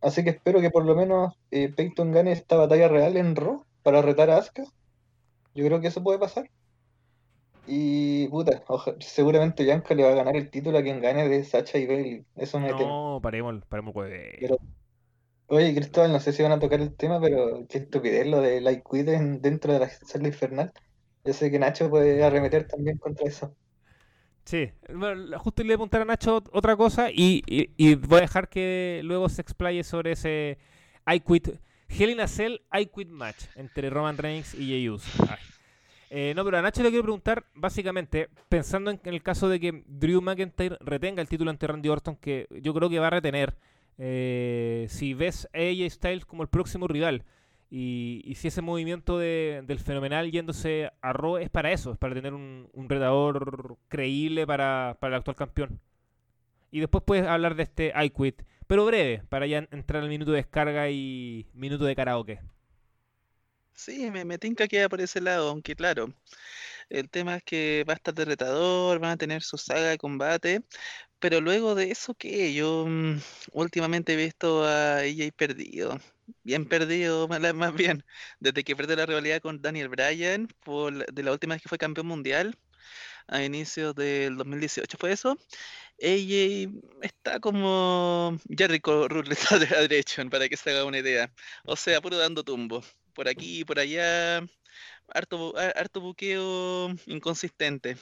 Así 0.00 0.22
que 0.22 0.30
espero 0.30 0.60
que 0.60 0.70
por 0.70 0.84
lo 0.84 0.94
menos 0.94 1.34
eh, 1.50 1.72
Peyton 1.74 2.12
gane 2.12 2.32
esta 2.32 2.56
batalla 2.56 2.88
real 2.88 3.16
en 3.16 3.34
Raw 3.34 3.64
para 3.82 4.02
retar 4.02 4.28
a 4.30 4.38
Asuka. 4.38 4.64
Yo 5.54 5.64
creo 5.64 5.80
que 5.80 5.88
eso 5.88 6.02
puede 6.02 6.18
pasar. 6.18 6.50
Y 7.66 8.28
puta, 8.28 8.62
oja- 8.68 8.94
seguramente 9.00 9.64
Bianca 9.64 9.94
le 9.94 10.04
va 10.04 10.10
a 10.10 10.14
ganar 10.14 10.36
el 10.36 10.50
título 10.50 10.78
a 10.78 10.82
quien 10.82 11.00
gane 11.00 11.28
de 11.28 11.42
Sacha 11.44 11.78
y 11.78 11.86
Bailey. 11.86 12.24
Eso 12.36 12.60
me 12.60 12.68
temo. 12.74 13.14
No, 13.14 13.20
paremos, 13.20 13.54
paremos. 13.68 13.92
Pero- 13.94 14.58
Oye, 15.48 15.74
Cristóbal, 15.74 16.12
no 16.12 16.20
sé 16.20 16.32
si 16.32 16.42
van 16.42 16.52
a 16.52 16.58
tocar 16.60 16.80
el 16.80 16.94
tema, 16.96 17.20
pero 17.20 17.66
qué 17.68 17.78
estupidez 17.78 18.26
lo 18.26 18.40
de 18.40 18.60
Light 18.60 18.82
Quit 18.88 19.08
en- 19.08 19.40
dentro 19.42 19.72
de 19.72 19.78
la 19.80 19.88
celda 19.88 20.28
infernal. 20.28 20.72
Yo 21.24 21.32
sé 21.32 21.50
que 21.50 21.58
Nacho 21.58 21.88
puede 21.90 22.22
arremeter 22.24 22.66
también 22.66 22.98
contra 22.98 23.26
eso. 23.28 23.56
Sí, 24.44 24.70
bueno, 24.94 25.38
justo 25.40 25.62
le 25.62 25.68
voy 25.68 25.74
a 25.74 25.76
preguntar 25.78 26.02
a 26.02 26.04
Nacho 26.04 26.40
ot- 26.40 26.50
otra 26.52 26.76
cosa 26.76 27.10
y, 27.10 27.42
y- 27.46 27.94
voy 27.96 28.18
a 28.18 28.20
dejar 28.22 28.48
que 28.48 29.00
luego 29.04 29.28
se 29.28 29.42
explaye 29.42 29.82
sobre 29.82 30.12
ese 30.12 30.58
I 31.06 31.20
Quit, 31.20 31.48
Hell 31.88 32.10
in 32.10 32.20
a 32.20 32.28
Cell 32.28 32.60
I 32.72 32.86
Quit 32.86 33.08
match 33.08 33.46
entre 33.56 33.90
Roman 33.90 34.16
Reigns 34.18 34.54
y 34.54 34.66
Jey. 34.68 34.88
Eh, 36.08 36.32
no, 36.36 36.44
pero 36.44 36.58
a 36.58 36.62
Nacho 36.62 36.82
le 36.82 36.90
quiero 36.90 37.02
preguntar, 37.02 37.46
básicamente, 37.54 38.28
pensando 38.48 38.90
en, 38.90 39.00
en 39.04 39.14
el 39.14 39.22
caso 39.22 39.48
de 39.48 39.58
que 39.58 39.82
Drew 39.86 40.20
McIntyre 40.22 40.76
retenga 40.80 41.20
el 41.20 41.28
título 41.28 41.50
ante 41.50 41.66
Randy 41.66 41.88
Orton, 41.88 42.16
que 42.16 42.46
yo 42.62 42.72
creo 42.74 42.88
que 42.88 43.00
va 43.00 43.08
a 43.08 43.10
retener, 43.10 43.56
eh, 43.98 44.86
si 44.90 45.14
ves 45.14 45.48
a 45.54 45.58
AJ 45.58 45.90
Styles 45.90 46.26
como 46.26 46.42
el 46.42 46.48
próximo 46.48 46.88
rival, 46.88 47.24
y, 47.70 48.34
si 48.36 48.48
ese 48.48 48.62
movimiento 48.62 49.18
de- 49.18 49.62
del 49.66 49.80
fenomenal 49.80 50.30
yéndose 50.30 50.90
a 51.02 51.12
Raw 51.12 51.38
es 51.38 51.50
para 51.50 51.72
eso, 51.72 51.92
es 51.92 51.98
para 51.98 52.14
tener 52.14 52.32
un, 52.34 52.68
retador 52.88 53.76
creíble 53.88 54.46
para, 54.46 54.96
el 55.00 55.14
actual 55.14 55.36
campeón. 55.36 55.80
Y 56.70 56.80
después 56.80 57.02
puedes 57.04 57.26
hablar 57.26 57.54
de 57.56 57.64
este 57.64 57.92
I 57.96 58.12
pero 58.66 58.84
breve, 58.86 59.22
para 59.28 59.46
ya 59.46 59.58
entrar 59.70 60.02
al 60.02 60.08
minuto 60.08 60.32
de 60.32 60.38
descarga 60.38 60.90
y 60.90 61.46
minuto 61.54 61.84
de 61.84 61.96
karaoke. 61.96 62.40
Sí, 63.74 64.10
me, 64.10 64.24
me 64.24 64.38
tinca 64.38 64.66
que 64.66 64.88
por 64.88 65.00
ese 65.00 65.20
lado, 65.20 65.50
aunque 65.50 65.76
claro, 65.76 66.08
El 66.90 67.10
tema 67.10 67.36
es 67.36 67.44
que 67.44 67.84
va 67.88 67.94
a 67.94 67.96
estar 67.96 68.14
de 68.14 68.24
retador, 68.26 68.98
van 69.00 69.12
a 69.12 69.16
tener 69.18 69.42
su 69.42 69.58
saga 69.58 69.90
de 69.90 69.98
combate, 69.98 70.62
pero 71.18 71.40
luego 71.40 71.74
de 71.74 71.90
eso, 71.90 72.14
¿qué? 72.14 72.54
Yo 72.54 72.84
mm, 72.86 73.18
últimamente 73.52 74.14
he 74.14 74.16
visto 74.16 74.64
a 74.64 74.98
AJ 74.98 75.32
perdido, 75.36 75.98
bien 76.42 76.66
perdido, 76.68 77.28
más, 77.54 77.74
bien, 77.74 78.04
desde 78.40 78.64
que 78.64 78.76
perdió 78.76 78.96
la 78.96 79.06
rivalidad 79.06 79.40
con 79.40 79.60
Daniel 79.62 79.88
Bryan, 79.88 80.48
por, 80.64 80.92
la- 80.92 81.06
de 81.12 81.22
la 81.22 81.32
última 81.32 81.54
vez 81.54 81.62
que 81.62 81.68
fue 81.68 81.78
campeón 81.78 82.06
mundial, 82.08 82.56
a 83.28 83.42
inicios 83.42 83.94
del 83.94 84.36
2018 84.36 84.98
fue 84.98 85.12
eso. 85.12 85.38
AJ 86.02 86.70
está 87.02 87.40
como 87.40 88.36
Jericho 88.48 89.08
Rules 89.10 89.46
Direction, 89.82 90.30
para 90.30 90.48
que 90.48 90.56
se 90.56 90.70
haga 90.70 90.84
una 90.84 90.98
idea. 90.98 91.32
O 91.64 91.76
sea, 91.76 92.00
puro 92.00 92.16
dando 92.18 92.44
tumbo. 92.44 92.82
Por 93.14 93.28
aquí 93.28 93.60
y 93.60 93.64
por 93.64 93.78
allá, 93.78 94.46
harto, 95.08 95.54
harto 95.58 96.00
buqueo 96.00 96.90
inconsistente. 97.06 97.96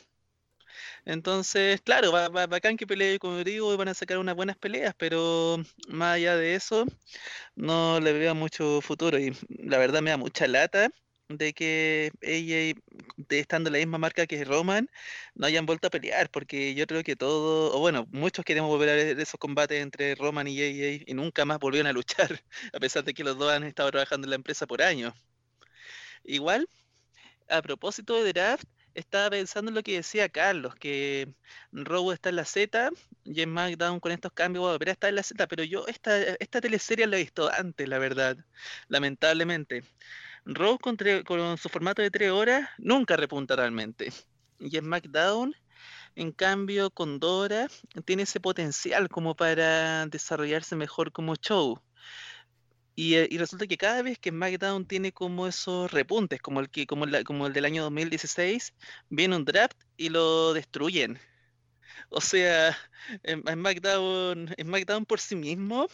Entonces, 1.05 1.81
claro, 1.83 2.13
va, 2.13 2.29
va- 2.29 2.47
bacán 2.47 2.77
que 2.77 2.87
pelee, 2.87 3.19
como 3.19 3.43
digo, 3.45 3.73
y 3.75 3.77
van 3.77 3.89
a 3.89 3.95
sacar 3.95 4.19
unas 4.19 4.35
buenas 4.37 4.57
peleas, 4.59 4.95
pero 4.99 5.59
más 5.89 6.17
allá 6.17 6.37
de 6.37 6.55
eso, 6.55 6.87
no 7.57 8.01
le 8.01 8.13
veo 8.13 8.35
mucho 8.35 8.81
futuro. 8.81 9.19
Y 9.19 9.33
la 9.49 9.79
verdad 9.79 10.03
me 10.03 10.11
da 10.11 10.17
mucha 10.17 10.47
lata 10.49 10.91
de 11.29 11.53
que 11.55 12.13
ella, 12.23 12.75
estando 13.31 13.69
en 13.69 13.73
la 13.75 13.79
misma 13.79 13.99
marca 13.99 14.27
que 14.27 14.45
Roman, 14.45 14.89
no 15.35 15.47
hayan 15.47 15.67
vuelto 15.67 15.89
a 15.89 15.91
pelear, 15.91 16.31
porque 16.31 16.75
yo 16.75 16.87
creo 16.87 17.03
que 17.03 17.17
todo, 17.17 17.75
o 17.77 17.81
bueno, 17.81 18.07
muchos 18.13 18.45
queremos 18.45 18.71
volver 18.71 18.89
a 18.91 18.95
ver 18.95 19.21
esos 19.21 19.39
combates 19.41 19.83
entre 19.83 20.15
Roman 20.15 20.47
y 20.49 20.61
AJ 20.61 21.05
y 21.11 21.15
nunca 21.15 21.45
más 21.45 21.59
volvieron 21.59 21.89
a 21.89 21.93
luchar, 21.93 22.29
a 22.73 22.81
pesar 22.81 23.05
de 23.05 23.15
que 23.15 23.25
los 23.25 23.39
dos 23.39 23.53
han 23.53 23.65
estado 23.65 23.91
trabajando 23.91 24.27
en 24.27 24.31
la 24.31 24.37
empresa 24.37 24.67
por 24.67 24.83
años. 24.83 25.15
Igual, 26.25 26.69
a 27.49 27.63
propósito 27.63 28.15
de 28.23 28.33
draft, 28.33 28.67
estaba 28.95 29.31
pensando 29.31 29.71
en 29.71 29.75
lo 29.75 29.83
que 29.83 29.97
decía 29.97 30.29
Carlos, 30.29 30.75
que 30.77 31.35
Raw 31.73 32.13
está 32.13 32.29
en 32.31 32.37
la 32.37 32.45
Z 32.45 32.91
y 33.25 33.43
en 33.43 33.51
SmackDown 33.51 34.01
con 34.01 34.13
estos 34.13 34.33
cambios 34.33 34.65
va 34.65 34.91
estar 34.91 35.09
en 35.09 35.17
la 35.17 35.23
Z, 35.23 35.47
pero 35.49 35.65
yo 35.65 35.87
esta, 35.87 36.17
esta 36.19 36.61
teleserie 36.61 37.07
la 37.07 37.17
he 37.17 37.21
visto 37.21 37.51
antes, 37.53 37.89
la 37.89 37.99
verdad, 37.99 38.37
lamentablemente. 38.89 39.85
Raw 40.45 40.79
con, 40.79 40.97
con 41.25 41.59
su 41.59 41.69
formato 41.69 42.03
de 42.03 42.11
tres 42.11 42.31
horas 42.31 42.69
nunca 42.79 43.17
repunta 43.17 43.57
realmente. 43.57 44.13
Y 44.61 44.77
en 44.77 44.85
SmackDown, 44.85 45.55
en 46.17 46.33
cambio, 46.33 46.91
con 46.91 47.19
Dora 47.19 47.69
tiene 48.05 48.23
ese 48.23 48.41
potencial 48.41 49.09
como 49.09 49.35
para 49.35 50.07
desarrollarse 50.07 50.77
mejor 50.77 51.13
como 51.13 51.35
show. 51.37 51.81
Y, 52.97 53.15
eh, 53.17 53.29
y 53.31 53.39
resulta 53.39 53.67
que 53.67 53.77
cada 53.77 54.03
vez 54.03 54.19
que 54.19 54.31
SmackDown 54.31 54.87
tiene 54.87 55.13
como 55.13 55.47
esos 55.49 55.91
repuntes, 55.93 56.41
como 56.41 56.61
el 56.61 56.71
que, 56.71 56.87
como 56.87 57.07
la- 57.07 57.25
como 57.25 57.47
el 57.47 57.53
del 57.53 57.65
año 57.65 57.83
2016, 57.83 58.75
viene 59.09 59.37
un 59.37 59.45
draft 59.45 59.77
y 59.97 60.09
lo 60.11 60.53
destruyen. 60.55 61.19
O 62.11 62.21
sea, 62.21 62.77
SmackDown, 63.57 64.55
SmackDown 64.61 65.07
por 65.07 65.21
sí 65.21 65.37
mismo 65.37 65.89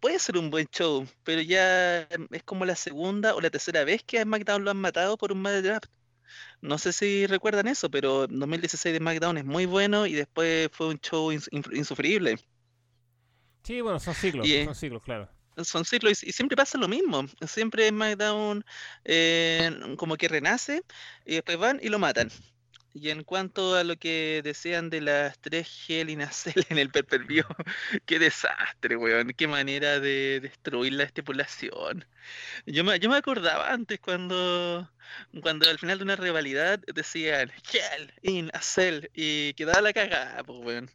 puede 0.00 0.18
ser 0.18 0.38
un 0.38 0.50
buen 0.50 0.66
show, 0.72 1.06
pero 1.24 1.40
ya 1.42 2.02
es 2.30 2.42
como 2.44 2.64
la 2.64 2.76
segunda 2.76 3.34
o 3.34 3.40
la 3.40 3.50
tercera 3.50 3.84
vez 3.84 4.02
que 4.04 4.18
a 4.18 4.22
SmackDown 4.22 4.64
lo 4.64 4.70
han 4.70 4.80
matado 4.80 5.16
por 5.16 5.32
un 5.32 5.42
mal 5.42 5.62
draft. 5.62 5.86
No 6.62 6.78
sé 6.78 6.92
si 6.92 7.26
recuerdan 7.26 7.68
eso, 7.68 7.90
pero 7.90 8.26
2016 8.28 8.92
de 8.94 8.98
SmackDown 9.00 9.38
es 9.38 9.44
muy 9.44 9.66
bueno 9.66 10.06
y 10.06 10.14
después 10.14 10.70
fue 10.72 10.88
un 10.88 10.98
show 11.00 11.32
ins- 11.32 11.48
insufrible. 11.72 12.38
Sí, 13.64 13.80
bueno, 13.80 13.98
son 14.00 14.14
ciclos, 14.14 14.48
Y, 14.48 14.64
son 14.64 14.74
ciclos, 14.74 15.02
claro. 15.02 15.28
Son 15.64 15.84
ciclos 15.84 16.22
y, 16.22 16.30
y 16.30 16.32
siempre 16.32 16.56
pasa 16.56 16.78
lo 16.78 16.88
mismo. 16.88 17.26
Siempre 17.46 17.88
SmackDown 17.88 18.64
eh, 19.04 19.94
como 19.96 20.16
que 20.16 20.28
renace 20.28 20.82
y 21.26 21.34
después 21.34 21.58
van 21.58 21.80
y 21.82 21.88
lo 21.88 21.98
matan. 21.98 22.30
Y 22.94 23.08
en 23.08 23.24
cuanto 23.24 23.74
a 23.74 23.84
lo 23.84 23.96
que 23.96 24.42
decían 24.44 24.90
de 24.90 25.00
las 25.00 25.38
tres 25.40 25.68
Hell 25.88 26.10
in 26.10 26.22
a 26.22 26.30
Cell 26.30 26.62
en 26.68 26.76
el 26.78 26.90
pay-per-view, 26.90 27.44
qué 28.06 28.18
desastre, 28.18 28.96
weón. 28.96 29.32
Qué 29.34 29.48
manera 29.48 29.98
de 29.98 30.40
destruir 30.40 30.92
la 30.92 31.04
estipulación. 31.04 32.04
Yo 32.66 32.84
me, 32.84 32.98
yo 33.00 33.08
me 33.08 33.16
acordaba 33.16 33.72
antes 33.72 33.98
cuando, 34.00 34.90
cuando 35.42 35.70
al 35.70 35.78
final 35.78 35.98
de 35.98 36.04
una 36.04 36.16
rivalidad 36.16 36.80
decían 36.94 37.50
Hell 37.72 38.12
in 38.22 38.50
a 38.52 38.60
y 39.14 39.54
quedaba 39.54 39.80
la 39.80 39.92
cagada, 39.94 40.44
pues, 40.44 40.58
weón. 40.60 40.90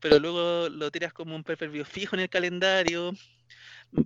Pero 0.00 0.18
luego 0.18 0.68
lo 0.68 0.90
tiras 0.90 1.12
como 1.14 1.34
un 1.36 1.44
pay-per-view 1.44 1.84
fijo 1.84 2.16
en 2.16 2.22
el 2.22 2.28
calendario 2.30 3.14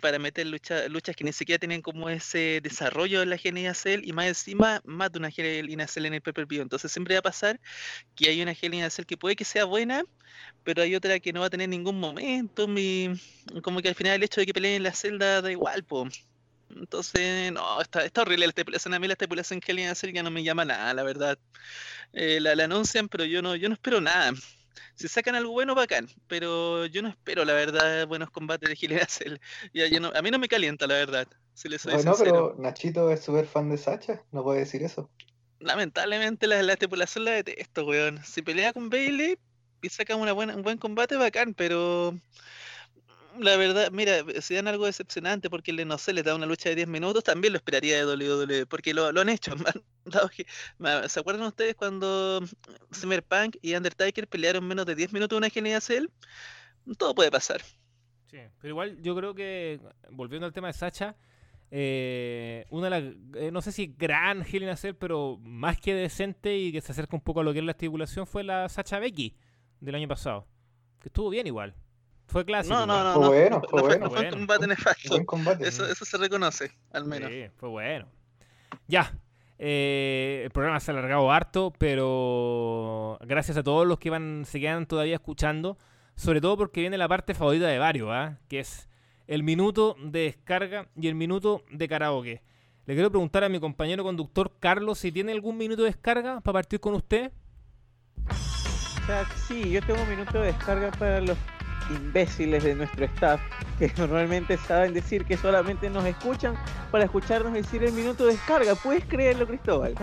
para 0.00 0.18
meter 0.18 0.46
lucha- 0.46 0.88
luchas 0.88 1.14
que 1.16 1.24
ni 1.24 1.32
siquiera 1.32 1.58
tienen 1.58 1.80
como 1.82 2.08
ese 2.10 2.60
desarrollo 2.62 3.22
en 3.22 3.30
la 3.30 3.36
Hell 3.42 3.56
in 3.58 3.68
a 3.68 3.74
Cell 3.74 4.02
y 4.04 4.12
más 4.12 4.26
encima 4.26 4.80
mata 4.84 5.18
una 5.18 5.28
Hell 5.28 5.70
in 5.70 5.80
a 5.80 5.86
Cell 5.86 6.06
en 6.06 6.14
el 6.14 6.22
pay-per-view. 6.22 6.62
Entonces 6.62 6.90
siempre 6.92 7.14
va 7.14 7.20
a 7.20 7.22
pasar 7.22 7.60
que 8.16 8.30
hay 8.30 8.42
una 8.42 8.52
Hell 8.52 8.74
in 8.74 8.84
a 8.84 8.90
Cell 8.90 9.06
que 9.06 9.16
puede 9.16 9.36
que 9.36 9.44
sea 9.44 9.64
buena, 9.64 10.04
pero 10.64 10.82
hay 10.82 10.94
otra 10.96 11.20
que 11.20 11.32
no 11.32 11.40
va 11.40 11.46
a 11.46 11.50
tener 11.50 11.68
ningún 11.68 12.00
momento 12.00 12.66
y 12.76 13.10
como 13.62 13.82
que 13.82 13.88
al 13.90 13.94
final 13.94 14.14
el 14.14 14.24
hecho 14.24 14.40
de 14.40 14.46
que 14.46 14.54
peleen 14.54 14.76
en 14.76 14.82
la 14.84 14.94
celda 14.94 15.42
da 15.42 15.50
igual, 15.52 15.84
po. 15.84 16.08
Entonces, 16.70 17.52
no, 17.52 17.80
está, 17.80 18.04
está 18.04 18.22
horrible 18.22 18.46
la 18.46 18.50
estipulación. 18.50 18.94
A 18.94 18.98
mí 18.98 19.06
la 19.06 19.14
estipulación 19.14 19.60
Hell 19.66 19.78
in 19.78 19.88
a 19.88 19.94
Cell 19.94 20.12
ya 20.12 20.22
no 20.22 20.30
me 20.32 20.42
llama 20.44 20.64
nada, 20.64 20.92
la 20.94 21.02
verdad. 21.04 21.38
Eh, 22.12 22.40
la, 22.40 22.54
la 22.56 22.64
anuncian, 22.64 23.08
pero 23.08 23.24
yo 23.24 23.42
no, 23.42 23.56
yo 23.56 23.68
no 23.68 23.74
espero 23.74 24.00
nada. 24.00 24.32
Si 24.94 25.08
sacan 25.08 25.34
algo 25.34 25.52
bueno, 25.52 25.74
bacán, 25.74 26.08
pero 26.28 26.86
yo 26.86 27.02
no 27.02 27.08
espero, 27.08 27.44
la 27.44 27.52
verdad, 27.52 28.06
buenos 28.06 28.30
combates 28.30 28.68
de 28.68 29.06
Cell. 29.08 29.38
Ya, 29.72 29.88
no- 30.00 30.12
a 30.14 30.22
mí 30.22 30.30
no 30.30 30.38
me 30.38 30.48
calienta, 30.48 30.86
la 30.86 30.94
verdad, 30.94 31.26
si 31.54 31.68
les 31.68 31.82
soy 31.82 31.94
Bueno, 31.94 32.12
sincero. 32.12 32.54
pero 32.54 32.62
Nachito 32.62 33.10
es 33.10 33.20
súper 33.20 33.46
fan 33.46 33.68
de 33.70 33.78
Sacha, 33.78 34.22
no 34.32 34.42
puede 34.42 34.60
decir 34.60 34.82
eso. 34.82 35.10
Lamentablemente 35.58 36.46
la, 36.46 36.62
la 36.62 36.74
estipulación 36.74 37.24
la 37.24 37.32
detesto, 37.32 37.86
weón. 37.86 38.22
Si 38.24 38.42
pelea 38.42 38.72
con 38.72 38.90
Bailey 38.90 39.38
y 39.82 39.88
saca 39.88 40.14
una 40.16 40.32
buena, 40.32 40.54
un 40.54 40.62
buen 40.62 40.78
combate, 40.78 41.16
bacán, 41.16 41.54
pero 41.54 42.14
la 43.38 43.56
verdad, 43.56 43.90
mira, 43.92 44.24
si 44.40 44.54
dan 44.54 44.68
algo 44.68 44.86
decepcionante 44.86 45.50
porque 45.50 45.72
le, 45.72 45.84
no 45.84 45.98
sé, 45.98 46.12
les 46.12 46.24
da 46.24 46.34
una 46.34 46.46
lucha 46.46 46.68
de 46.68 46.76
10 46.76 46.88
minutos, 46.88 47.24
también 47.24 47.52
lo 47.52 47.58
esperaría 47.58 47.96
de 47.96 48.16
WWE, 48.16 48.66
porque 48.66 48.94
lo, 48.94 49.06
han 49.06 49.28
hecho. 49.28 49.54
¿Se 51.08 51.20
acuerdan 51.20 51.46
ustedes 51.46 51.74
cuando 51.74 52.40
Cyberpunk 52.92 53.56
y 53.62 53.74
Undertaker 53.74 54.28
pelearon 54.28 54.66
menos 54.66 54.86
de 54.86 54.94
10 54.94 55.12
minutos 55.12 55.36
una 55.36 55.80
Cell? 55.80 56.06
Todo 56.98 57.14
puede 57.14 57.30
pasar. 57.30 57.60
Sí, 58.30 58.38
pero 58.60 58.72
igual 58.72 59.00
yo 59.02 59.16
creo 59.16 59.34
que, 59.34 59.80
volviendo 60.10 60.46
al 60.46 60.52
tema 60.52 60.68
de 60.68 60.72
Sacha, 60.72 61.16
eh, 61.70 62.64
una 62.70 62.88
de 62.88 62.90
las, 62.90 63.14
eh, 63.36 63.50
no 63.50 63.60
sé 63.60 63.72
si 63.72 63.94
gran 63.98 64.42
a 64.42 64.76
Cell, 64.76 64.94
pero 64.94 65.38
más 65.42 65.80
que 65.80 65.94
decente 65.94 66.56
y 66.56 66.72
que 66.72 66.80
se 66.80 66.92
acerca 66.92 67.16
un 67.16 67.22
poco 67.22 67.40
a 67.40 67.44
lo 67.44 67.52
que 67.52 67.58
es 67.58 67.64
la 67.64 67.72
estipulación 67.72 68.26
fue 68.26 68.44
la 68.44 68.68
Sacha 68.68 68.98
Becky 68.98 69.36
del 69.80 69.94
año 69.94 70.08
pasado, 70.08 70.46
que 71.00 71.08
estuvo 71.08 71.30
bien 71.30 71.46
igual. 71.46 71.74
Fue 72.26 72.44
clásico. 72.44 72.74
No, 72.74 72.86
no, 72.86 73.04
no, 73.04 73.12
Fue 73.14 73.22
no, 73.22 73.28
bueno, 73.30 73.60
no 73.62 73.68
fue 73.68 73.80
fue, 73.80 73.88
bueno. 73.88 74.04
no 74.06 74.10
fue 74.10 74.24
un 74.26 74.30
combate 74.30 74.66
nefasto. 74.66 75.08
Buen 75.10 75.24
combate. 75.24 75.68
Eso, 75.68 75.86
eso 75.86 76.04
se 76.04 76.16
reconoce, 76.18 76.72
al 76.92 77.04
menos. 77.06 77.30
Sí, 77.30 77.46
fue 77.56 77.68
bueno. 77.68 78.06
Ya. 78.88 79.12
eh, 79.58 80.42
el 80.44 80.50
programa 80.50 80.80
se 80.80 80.90
ha 80.90 80.94
alargado 80.94 81.30
harto, 81.32 81.72
pero 81.78 83.18
gracias 83.22 83.56
a 83.56 83.62
todos 83.62 83.86
los 83.86 83.98
que 83.98 84.10
van, 84.10 84.44
se 84.44 84.60
quedan 84.60 84.86
todavía 84.86 85.14
escuchando, 85.14 85.78
sobre 86.14 86.40
todo 86.40 86.56
porque 86.56 86.80
viene 86.80 86.98
la 86.98 87.08
parte 87.08 87.32
favorita 87.34 87.66
de 87.66 87.78
varios, 87.78 88.08
¿ah? 88.12 88.38
que 88.48 88.60
es 88.60 88.88
el 89.28 89.42
minuto 89.42 89.96
de 90.02 90.20
descarga 90.20 90.88
y 90.96 91.08
el 91.08 91.14
minuto 91.14 91.62
de 91.70 91.88
karaoke. 91.88 92.42
Le 92.86 92.94
quiero 92.94 93.10
preguntar 93.10 93.42
a 93.44 93.48
mi 93.48 93.58
compañero 93.58 94.04
conductor 94.04 94.52
Carlos 94.60 94.98
si 94.98 95.10
tiene 95.10 95.32
algún 95.32 95.56
minuto 95.56 95.82
de 95.82 95.88
descarga 95.90 96.40
para 96.40 96.52
partir 96.52 96.78
con 96.80 96.94
usted. 96.94 97.32
O 98.28 99.06
sea, 99.06 99.24
sí, 99.48 99.70
yo 99.70 99.80
tengo 99.82 100.02
un 100.02 100.08
minuto 100.10 100.40
de 100.40 100.46
descarga 100.48 100.90
para 100.92 101.20
los 101.20 101.36
imbéciles 101.90 102.64
de 102.64 102.74
nuestro 102.74 103.04
staff 103.06 103.40
que 103.78 103.92
normalmente 103.98 104.56
saben 104.56 104.94
decir 104.94 105.24
que 105.24 105.36
solamente 105.36 105.90
nos 105.90 106.04
escuchan 106.04 106.54
para 106.90 107.04
escucharnos 107.04 107.52
decir 107.52 107.84
el 107.84 107.92
minuto 107.92 108.26
de 108.26 108.32
descarga. 108.32 108.74
¿Puedes 108.74 109.04
creerlo, 109.04 109.46
Cristóbal? 109.46 109.94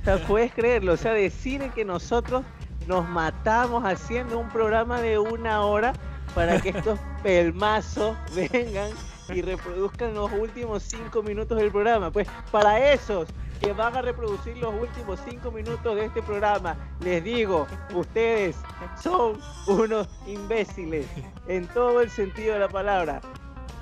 O 0.00 0.04
sea, 0.04 0.26
puedes 0.26 0.52
creerlo. 0.52 0.92
O 0.92 0.96
sea, 0.96 1.12
decir 1.12 1.62
que 1.74 1.84
nosotros 1.84 2.44
nos 2.86 3.08
matamos 3.08 3.84
haciendo 3.84 4.38
un 4.38 4.48
programa 4.48 5.00
de 5.00 5.18
una 5.18 5.62
hora 5.62 5.92
para 6.34 6.60
que 6.60 6.70
estos 6.70 6.98
pelmazos 7.22 8.16
vengan 8.34 8.90
y 9.28 9.42
reproduzcan 9.42 10.14
los 10.14 10.32
últimos 10.32 10.82
cinco 10.82 11.22
minutos 11.22 11.58
del 11.58 11.70
programa. 11.70 12.10
Pues 12.10 12.28
para 12.50 12.92
esos 12.92 13.28
que 13.60 13.72
van 13.72 13.96
a 13.96 14.02
reproducir 14.02 14.56
los 14.58 14.74
últimos 14.74 15.18
cinco 15.28 15.50
minutos 15.50 15.96
de 15.96 16.04
este 16.06 16.22
programa, 16.22 16.76
les 17.00 17.22
digo, 17.24 17.66
ustedes 17.94 18.56
son 19.02 19.40
unos 19.66 20.08
imbéciles 20.26 21.06
en 21.48 21.66
todo 21.68 22.00
el 22.00 22.10
sentido 22.10 22.54
de 22.54 22.60
la 22.60 22.68
palabra. 22.68 23.20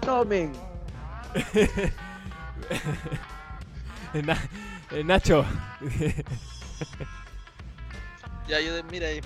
Tomen. 0.00 0.52
Na- 4.24 4.48
eh, 4.92 5.04
Nacho. 5.04 5.44
Ya, 8.48 8.60
yo, 8.60 8.72
mira, 8.90 9.10
eh, 9.10 9.20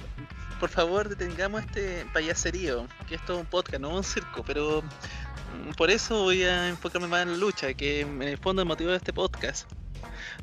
por 0.59 0.70
favor 0.70 1.09
detengamos 1.09 1.62
este 1.62 2.06
payaserío, 2.12 2.86
que 3.06 3.14
esto 3.16 3.35
es 3.35 3.40
un 3.40 3.47
podcast, 3.47 3.81
no 3.81 3.90
un 3.94 4.02
circo, 4.02 4.43
pero 4.44 4.82
mm, 4.82 5.72
por 5.77 5.90
eso 5.90 6.22
voy 6.24 6.43
a 6.43 6.68
enfocarme 6.68 7.06
más 7.06 7.22
en 7.22 7.32
la 7.32 7.36
lucha, 7.39 7.72
que 7.74 8.01
en 8.01 8.22
el 8.22 8.39
fondo 8.39 8.62
el 8.62 8.68
motivo 8.68 8.90
de 8.90 8.97
este 8.97 9.12
podcast. 9.12 9.70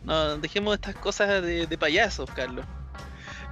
No, 0.03 0.37
dejemos 0.37 0.75
estas 0.75 0.95
cosas 0.95 1.41
de, 1.43 1.77
payasos, 1.77 2.29
Carlos. 2.31 2.65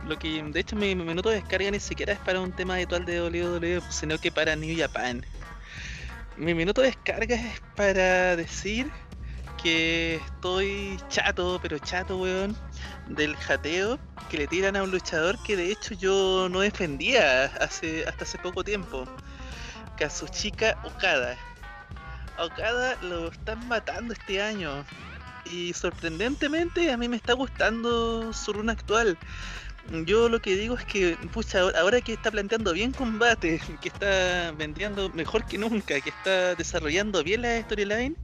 Lo 0.07 0.17
que, 0.19 0.43
de 0.43 0.59
hecho, 0.59 0.76
mi, 0.76 0.95
mi 0.95 1.03
minuto 1.03 1.30
de 1.30 1.35
descarga 1.35 1.72
ni 1.72 1.80
siquiera 1.80 2.13
es 2.13 2.19
para 2.19 2.39
un 2.39 2.51
tema 2.51 2.76
habitual 2.76 3.05
de 3.05 3.22
WWE, 3.22 3.81
sino 3.89 4.17
que 4.19 4.31
para 4.31 4.55
New 4.55 4.77
Japan. 4.77 5.26
Mi 6.38 6.53
minuto 6.53 6.81
de 6.81 6.88
descarga 6.88 7.35
es 7.35 7.61
para 7.76 8.35
decir 8.35 8.91
que 9.61 10.15
estoy 10.15 10.99
chato, 11.09 11.59
pero 11.61 11.80
chato, 11.80 12.17
weón, 12.17 12.55
del 13.07 13.35
jateo 13.35 13.97
que 14.30 14.38
le 14.38 14.47
tiran 14.47 14.76
a 14.76 14.84
un 14.84 14.91
luchador 14.91 15.41
que 15.43 15.55
de 15.55 15.72
hecho 15.72 15.93
yo 15.95 16.47
no 16.49 16.59
defendía 16.59 17.45
hace, 17.45 18.05
hasta 18.07 18.26
hace 18.26 18.38
poco 18.38 18.63
tiempo. 18.63 19.05
Kazuchika 19.97 20.77
Okada. 20.84 21.38
Okada 22.38 22.97
lo 23.01 23.30
están 23.30 23.67
matando 23.67 24.13
este 24.13 24.41
año. 24.41 24.85
Y 25.45 25.73
sorprendentemente 25.73 26.91
a 26.91 26.97
mí 26.97 27.07
me 27.07 27.17
está 27.17 27.34
gustando 27.34 28.34
su 28.34 28.51
runa 28.53 28.73
actual. 28.73 29.17
Yo 30.05 30.30
lo 30.30 30.39
que 30.41 30.55
digo 30.55 30.76
es 30.76 30.85
que, 30.85 31.17
pucha, 31.31 31.59
ahora- 31.80 32.01
que 32.01 32.13
está 32.13 32.31
planteando 32.31 32.73
bien 32.73 32.91
combate, 32.93 33.59
que 33.81 33.89
está 33.89 34.51
vendiendo 34.57 35.09
mejor 35.11 35.45
que 35.45 35.57
nunca, 35.59 36.01
que 36.01 36.09
está 36.09 36.55
desarrollando 36.55 37.23
bien 37.23 37.43
la 37.43 37.61
storyline, 37.61 38.17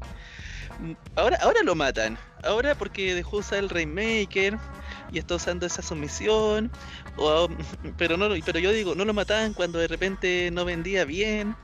ahora, 1.15 1.37
ahora 1.41 1.61
lo 1.63 1.75
matan. 1.75 2.17
Ahora 2.43 2.75
porque 2.75 3.13
dejó 3.13 3.37
usar 3.37 3.59
el 3.59 3.69
Rainmaker 3.69 4.57
y 5.11 5.19
está 5.19 5.35
usando 5.35 5.65
esa 5.65 5.81
sumisión. 5.81 6.71
pero 7.97 8.17
no, 8.17 8.29
pero 8.45 8.59
yo 8.59 8.71
digo, 8.71 8.95
no 8.95 9.05
lo 9.05 9.13
mataban 9.13 9.53
cuando 9.53 9.79
de 9.79 9.87
repente 9.87 10.49
no 10.51 10.65
vendía 10.65 11.05
bien. 11.05 11.55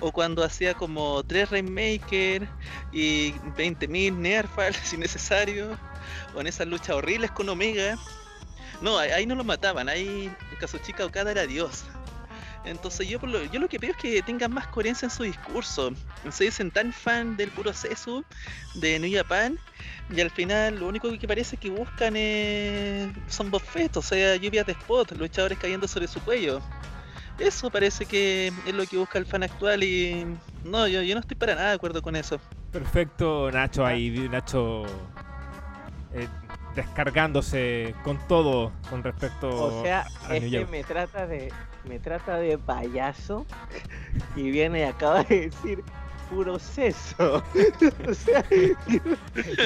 O 0.00 0.12
cuando 0.12 0.44
hacía 0.44 0.74
como 0.74 1.22
tres 1.24 1.50
Rainmaker 1.50 2.48
y 2.92 3.32
20.000 3.56 4.16
Nerfal 4.16 4.74
si 4.74 4.96
necesario. 4.98 5.78
O 6.34 6.40
en 6.40 6.46
esas 6.46 6.66
luchas 6.66 6.90
horribles 6.90 7.30
con 7.30 7.48
Omega. 7.48 7.98
No, 8.80 8.98
ahí 8.98 9.26
no 9.26 9.34
lo 9.34 9.44
mataban, 9.44 9.88
ahí 9.88 10.30
Kazuchika 10.58 11.06
Okada 11.06 11.30
era 11.30 11.46
Dios. 11.46 11.84
Entonces 12.64 13.06
yo, 13.06 13.20
por 13.20 13.28
lo, 13.28 13.44
yo 13.44 13.60
lo 13.60 13.68
que 13.68 13.78
pido 13.78 13.92
es 13.92 13.98
que 13.98 14.22
tengan 14.22 14.52
más 14.52 14.66
coherencia 14.68 15.06
en 15.06 15.10
su 15.10 15.22
discurso. 15.22 15.92
Se 16.30 16.44
dicen 16.44 16.70
tan 16.70 16.92
fan 16.92 17.36
del 17.36 17.50
puro 17.50 17.72
Sesu, 17.72 18.24
de 18.74 18.98
New 18.98 19.12
Japan, 19.14 19.58
y 20.10 20.20
al 20.20 20.30
final 20.30 20.78
lo 20.78 20.86
único 20.88 21.10
que 21.18 21.26
parece 21.28 21.56
que 21.56 21.70
buscan 21.70 22.14
es... 22.16 23.08
son 23.28 23.50
bofetos, 23.50 24.04
o 24.04 24.08
sea, 24.08 24.36
lluvias 24.36 24.66
de 24.66 24.72
spot, 24.72 25.12
luchadores 25.12 25.58
cayendo 25.58 25.86
sobre 25.88 26.08
su 26.08 26.20
cuello. 26.20 26.60
Eso 27.38 27.70
parece 27.70 28.06
que 28.06 28.52
es 28.66 28.74
lo 28.74 28.86
que 28.86 28.96
busca 28.96 29.18
el 29.18 29.26
fan 29.26 29.42
actual 29.42 29.82
y 29.82 30.24
no, 30.64 30.86
yo, 30.86 31.02
yo 31.02 31.14
no 31.14 31.20
estoy 31.20 31.36
para 31.36 31.54
nada 31.54 31.70
de 31.70 31.74
acuerdo 31.74 32.00
con 32.00 32.14
eso. 32.14 32.38
Perfecto, 32.70 33.50
Nacho 33.50 33.84
ahí, 33.84 34.10
vi- 34.10 34.28
Nacho 34.28 34.84
eh, 36.12 36.28
descargándose 36.76 37.94
con 38.04 38.18
todo 38.28 38.72
con 38.88 39.02
respecto 39.02 39.48
O 39.48 39.82
sea, 39.82 40.06
a 40.28 40.36
es 40.36 40.42
New 40.42 40.66
me 40.68 40.84
trata 40.84 41.26
de 41.26 41.52
me 41.88 41.98
trata 41.98 42.36
de 42.38 42.56
payaso 42.56 43.46
y 44.36 44.50
viene 44.50 44.80
y 44.80 44.82
acaba 44.84 45.22
de 45.24 45.50
decir 45.50 45.84
puro 46.34 46.58
seso. 46.58 47.42
o 48.08 48.14
sea, 48.14 48.44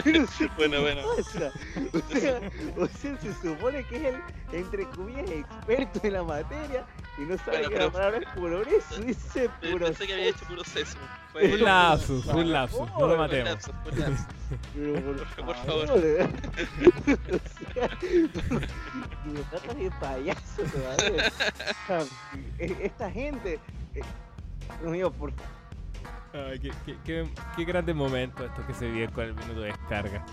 no 0.05 0.27
sé 0.27 0.49
Bueno, 0.57 0.77
qué 0.77 0.81
bueno. 0.83 1.03
pasa. 1.17 1.51
O 1.93 2.19
sea, 2.19 2.41
o 2.77 2.87
sea, 2.87 3.19
se 3.21 3.33
supone 3.35 3.85
que 3.85 3.97
es 3.97 4.15
el, 4.15 4.21
entre 4.53 4.85
comillas, 4.91 5.31
experto 5.31 6.01
en 6.03 6.13
la 6.13 6.23
materia 6.23 6.85
y 7.19 7.23
no 7.23 7.37
sabe 7.39 7.51
Bueno, 7.59 7.69
que 7.71 7.75
pero- 7.75 7.85
la 7.87 7.93
palabra 7.93 8.19
es 8.19 8.29
puro 8.39 8.63
eso, 8.63 9.01
dice 9.05 9.49
puro 9.71 9.87
Pensé 9.87 10.07
que 10.07 10.13
había 10.13 10.27
hecho 10.29 10.39
seso. 10.41 10.49
puro 10.49 10.65
seso. 10.65 10.99
Fue 11.33 11.53
un 11.55 11.63
lapsus, 11.63 12.25
fue 12.25 12.35
un 12.43 12.53
lapsus, 12.53 12.81
no 12.81 12.87
favor, 12.89 13.09
lo 13.11 13.17
matemos. 13.19 13.51
lapsus, 13.51 13.75
fue 13.83 13.93
lapsus. 13.97 14.27
Pero 14.75 14.95
por, 15.05 15.17
Por 15.45 15.57
favor. 15.57 15.87
favor. 15.87 16.03
o 17.33 17.75
sea, 17.75 17.89
me 19.25 19.41
trata 19.51 19.75
de 19.75 19.91
payaso 20.01 20.63
todavía. 20.73 21.33
O 21.85 21.87
sea, 21.87 22.05
e- 22.59 22.77
esta 22.83 23.11
gente. 23.11 23.59
eh, 23.95 24.01
Dios 24.81 24.93
mío, 24.93 25.11
por 25.13 25.33
Ay, 26.33 26.59
qué, 26.61 26.71
qué, 26.85 26.97
qué- 27.05 27.29
qué 27.57 27.65
grandes 27.65 27.95
momentos 27.95 28.47
estos 28.47 28.65
que 28.67 28.75
se 28.75 28.91
viven 28.91 29.11
con 29.11 29.25
el 29.25 29.35
minuto 29.35 29.61
de 29.61 29.67
descarga. 29.69 30.25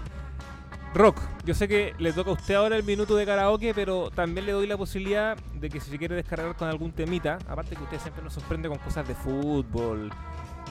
Rock, 0.93 1.19
yo 1.43 1.53
sé 1.53 1.67
que 1.67 1.93
le 1.97 2.13
toca 2.13 2.29
a 2.29 2.33
usted 2.33 2.55
ahora 2.55 2.77
el 2.77 2.83
minuto 2.83 3.15
de 3.17 3.25
karaoke, 3.25 3.73
pero 3.73 4.09
también 4.11 4.45
le 4.45 4.53
doy 4.53 4.65
la 4.65 4.77
posibilidad 4.77 5.35
de 5.53 5.69
que 5.69 5.79
si 5.81 5.89
se 5.91 5.97
quiere 5.97 6.15
descargar 6.15 6.55
con 6.55 6.69
algún 6.69 6.91
temita, 6.93 7.37
aparte 7.49 7.75
que 7.75 7.83
usted 7.83 7.99
siempre 7.99 8.23
nos 8.23 8.33
sorprende 8.33 8.69
con 8.69 8.77
cosas 8.77 9.05
de 9.07 9.13
fútbol, 9.15 10.09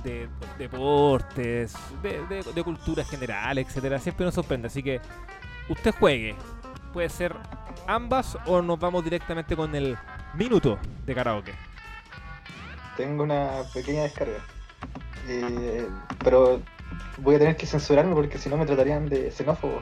de 0.02 0.28
deportes, 0.58 1.74
de, 2.02 2.26
de- 2.26 2.42
de 2.54 2.64
cultura 2.64 3.04
general, 3.04 3.58
etcétera, 3.58 3.98
siempre 3.98 4.24
nos 4.24 4.34
sorprende, 4.34 4.68
así 4.68 4.82
que 4.82 5.00
usted 5.68 5.92
juegue. 5.94 6.34
Puede 6.94 7.08
ser 7.10 7.34
ambas 7.86 8.38
o 8.46 8.62
nos 8.62 8.78
vamos 8.78 9.04
directamente 9.04 9.56
con 9.56 9.74
el 9.74 9.96
minuto 10.34 10.78
de 11.04 11.14
karaoke. 11.14 11.52
Tengo 12.96 13.24
una 13.24 13.62
pequeña 13.74 14.02
descarga. 14.04 14.38
Eh, 15.28 15.88
pero 16.22 16.60
voy 17.18 17.36
a 17.36 17.38
tener 17.38 17.56
que 17.56 17.66
censurarme 17.66 18.14
porque 18.14 18.38
si 18.38 18.48
no 18.48 18.56
me 18.56 18.66
tratarían 18.66 19.08
de 19.08 19.30
xenófobo. 19.30 19.80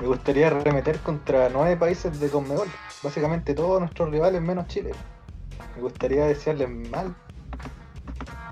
Me 0.00 0.06
gustaría 0.08 0.50
remeter 0.50 0.98
contra 0.98 1.48
nueve 1.48 1.76
países 1.76 2.18
de 2.18 2.28
Conmebol. 2.28 2.68
Básicamente 3.02 3.54
todos 3.54 3.80
nuestros 3.80 4.10
rivales 4.10 4.40
menos 4.42 4.66
Chile. 4.68 4.92
Me 5.76 5.82
gustaría 5.82 6.26
desearles 6.26 6.68
mal. 6.90 7.14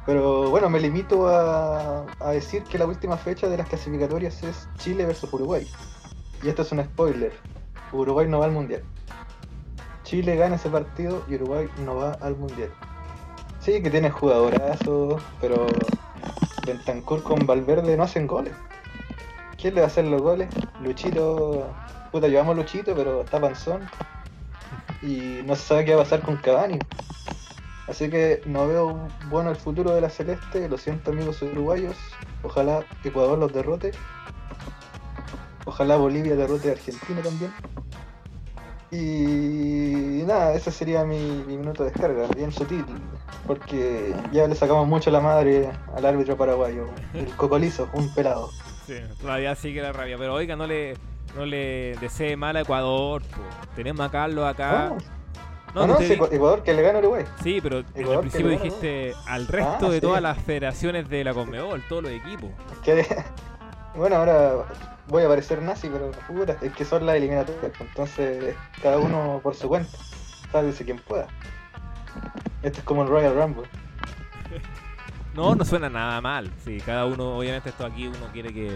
Pero 0.07 0.51
bueno, 0.51 0.71
me 0.71 0.81
limito 0.81 1.29
a, 1.29 2.07
a 2.21 2.31
decir 2.31 2.63
que 2.65 2.79
la 2.79 2.87
última 2.87 3.17
fecha 3.17 3.49
de 3.49 3.57
las 3.57 3.69
clasificatorias 3.69 4.43
es 4.43 4.69
Chile 4.79 5.07
versus 5.07 5.33
Uruguay. 5.33 5.67
Y 6.43 6.49
esto 6.49 6.63
es 6.63 6.73
un 6.73 6.83
spoiler. 6.85 7.33
Uruguay 7.93 8.29
no 8.29 8.39
va 8.39 8.47
al 8.47 8.53
mundial. 8.53 8.83
Chile 10.05 10.37
gana 10.37 10.57
ese 10.57 10.71
partido 10.71 11.23
y 11.29 11.35
Uruguay 11.35 11.69
no 11.85 11.97
va 11.97 12.13
al 12.13 12.37
mundial. 12.37 12.71
Sí, 13.61 13.83
que 13.83 13.91
tiene 13.91 14.11
jugadorazos, 14.11 15.23
pero 15.39 15.67
Bentancur 16.67 17.23
con 17.23 17.47
Valverde 17.47 17.95
no 17.97 18.05
hacen 18.05 18.27
goles. 18.27 18.55
¿Quién 19.61 19.75
le 19.75 19.83
va 19.83 19.87
a 19.87 19.91
hacer 19.91 20.07
los 20.07 20.23
goles? 20.23 20.49
Luchito, 20.83 21.67
puta, 22.11 22.29
llevamos 22.29 22.57
Luchito, 22.57 22.95
pero 22.95 23.21
está 23.21 23.39
panzón. 23.39 23.83
Y 25.03 25.43
no 25.45 25.55
se 25.57 25.63
sabe 25.63 25.85
qué 25.85 25.95
va 25.95 26.01
a 26.01 26.05
pasar 26.05 26.23
con 26.23 26.39
Cavani. 26.39 26.79
Así 27.87 28.09
que 28.09 28.41
no 28.47 28.67
veo 28.67 29.09
bueno 29.29 29.51
el 29.51 29.57
futuro 29.57 29.93
de 29.93 30.01
la 30.01 30.09
Celeste. 30.09 30.67
Lo 30.69 30.79
siento, 30.79 31.11
amigos 31.11 31.43
uruguayos. 31.43 31.97
Ojalá 32.43 32.85
Ecuador 33.05 33.39
los 33.39 33.53
derrote. 33.53 33.91
Ojalá 35.67 35.97
Bolivia 35.97 36.35
derrote 36.35 36.71
a 36.71 36.73
Argentina 36.73 37.21
también. 37.21 37.53
Y 38.91 40.25
nada, 40.27 40.55
ese 40.55 40.73
sería 40.73 41.05
mi, 41.05 41.45
mi 41.47 41.57
minuto 41.59 41.85
de 41.85 41.91
descarga, 41.91 42.27
bien 42.35 42.51
sutil, 42.51 42.85
porque 43.55 44.15
ya 44.31 44.47
le 44.47 44.55
sacamos 44.55 44.87
mucho 44.87 45.11
la 45.11 45.19
madre 45.21 45.73
al 45.97 46.07
árbitro 46.07 46.37
paraguayo, 46.37 46.87
el 47.15 47.27
cocolizo, 47.35 47.89
un 47.95 48.09
pelado. 48.15 48.49
Sí, 48.87 48.95
todavía 49.21 49.57
sigue 49.57 49.83
la 49.83 49.93
rabia. 49.93 50.17
Pero 50.17 50.35
oiga, 50.35 50.55
no 50.55 50.69
le, 50.69 50.97
no 51.35 51.45
le 51.45 51.97
desee 52.01 52.37
mal 52.37 52.55
a 52.57 52.61
Ecuador. 52.61 53.23
po. 53.23 53.41
Tenemos 53.75 54.07
a 54.07 54.11
Carlos 54.11 54.45
acá. 54.45 54.93
No, 55.75 55.87
no, 55.87 55.93
usted 55.95 56.05
es 56.05 56.11
di- 56.11 56.17
Ecu- 56.17 56.33
Ecuador 56.33 56.63
que 56.63 56.73
le 56.75 56.83
gana 56.83 56.99
a 56.99 57.01
Uruguay. 57.01 57.25
Sí, 57.43 57.59
pero 57.61 57.81
Ecuador 57.95 58.17
que 58.25 58.31
principio 58.31 58.51
gana, 58.51 58.63
dijiste 58.63 59.15
al 59.27 59.47
resto 59.49 59.87
Ah, 59.87 59.91
de 59.91 59.95
sí. 59.97 60.01
todas 60.01 60.23
las 60.23 60.39
federaciones 60.39 61.09
de 61.09 61.25
la 61.25 61.35
Conmebol, 61.35 61.83
todos 61.89 62.05
los 62.05 62.13
equipos. 62.13 62.51
Que, 62.85 63.05
bueno, 63.97 64.15
ahora 64.17 64.53
voy 65.09 65.25
a 65.25 65.29
parecer 65.29 65.61
nazi, 65.61 65.89
pero 65.89 66.13
puta, 66.29 66.57
es 66.61 66.73
que 66.73 66.85
son 66.85 67.05
las 67.05 67.17
eliminatorias, 67.17 67.73
entonces 67.81 68.55
cada 68.81 68.99
uno 68.99 69.41
por 69.43 69.57
su 69.57 69.67
cuenta, 69.69 69.97
sálvese 70.53 70.85
quien 70.85 70.99
pueda. 70.99 71.27
Esto 72.63 72.79
es 72.81 72.85
como 72.85 73.03
el 73.03 73.09
Royal 73.09 73.35
Rumble. 73.35 73.69
No, 75.35 75.55
no 75.55 75.65
suena 75.65 75.89
nada 75.89 76.21
mal. 76.21 76.51
Sí, 76.65 76.79
cada 76.85 77.07
uno, 77.07 77.39
obviamente 77.39 77.69
esto 77.71 77.87
aquí 77.87 78.07
uno 78.09 78.27
quiere 78.33 78.53
que 78.53 78.71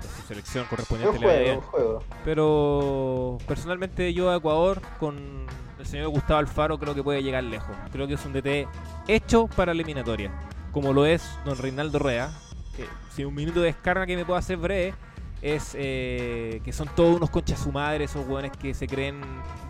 su 0.00 0.22
selección 0.28 0.64
Es 0.64 0.70
correspondiente 0.70 1.16
un 1.18 1.20
le 1.20 1.26
vaya 1.26 1.38
juego, 1.38 1.60
bien. 1.60 1.70
juego. 1.70 2.02
Pero 2.24 3.38
personalmente 3.46 4.14
yo 4.14 4.30
a 4.30 4.36
Ecuador 4.36 4.80
con 5.00 5.46
el 5.78 5.86
señor 5.86 6.08
Gustavo 6.08 6.38
Alfaro 6.38 6.78
creo 6.78 6.94
que 6.94 7.02
puede 7.02 7.22
llegar 7.22 7.42
lejos. 7.44 7.74
Creo 7.92 8.06
que 8.06 8.14
es 8.14 8.24
un 8.24 8.32
DT 8.32 8.68
hecho 9.08 9.48
para 9.48 9.72
eliminatoria. 9.72 10.30
Como 10.72 10.92
lo 10.92 11.04
es 11.04 11.28
don 11.44 11.58
Reinaldo 11.58 11.98
Rea. 11.98 12.30
Que 12.76 12.86
si 13.12 13.24
un 13.24 13.34
minuto 13.34 13.60
de 13.60 13.66
descarga 13.66 14.06
que 14.06 14.16
me 14.16 14.24
puedo 14.24 14.38
hacer 14.38 14.56
breve 14.56 14.94
es 15.42 15.76
eh, 15.78 16.60
que 16.64 16.72
son 16.72 16.88
todos 16.96 17.16
unos 17.16 17.30
conchas 17.30 17.60
su 17.60 17.72
madre, 17.72 18.04
esos 18.04 18.26
hueones 18.26 18.52
que 18.56 18.74
se 18.74 18.86
creen 18.86 19.20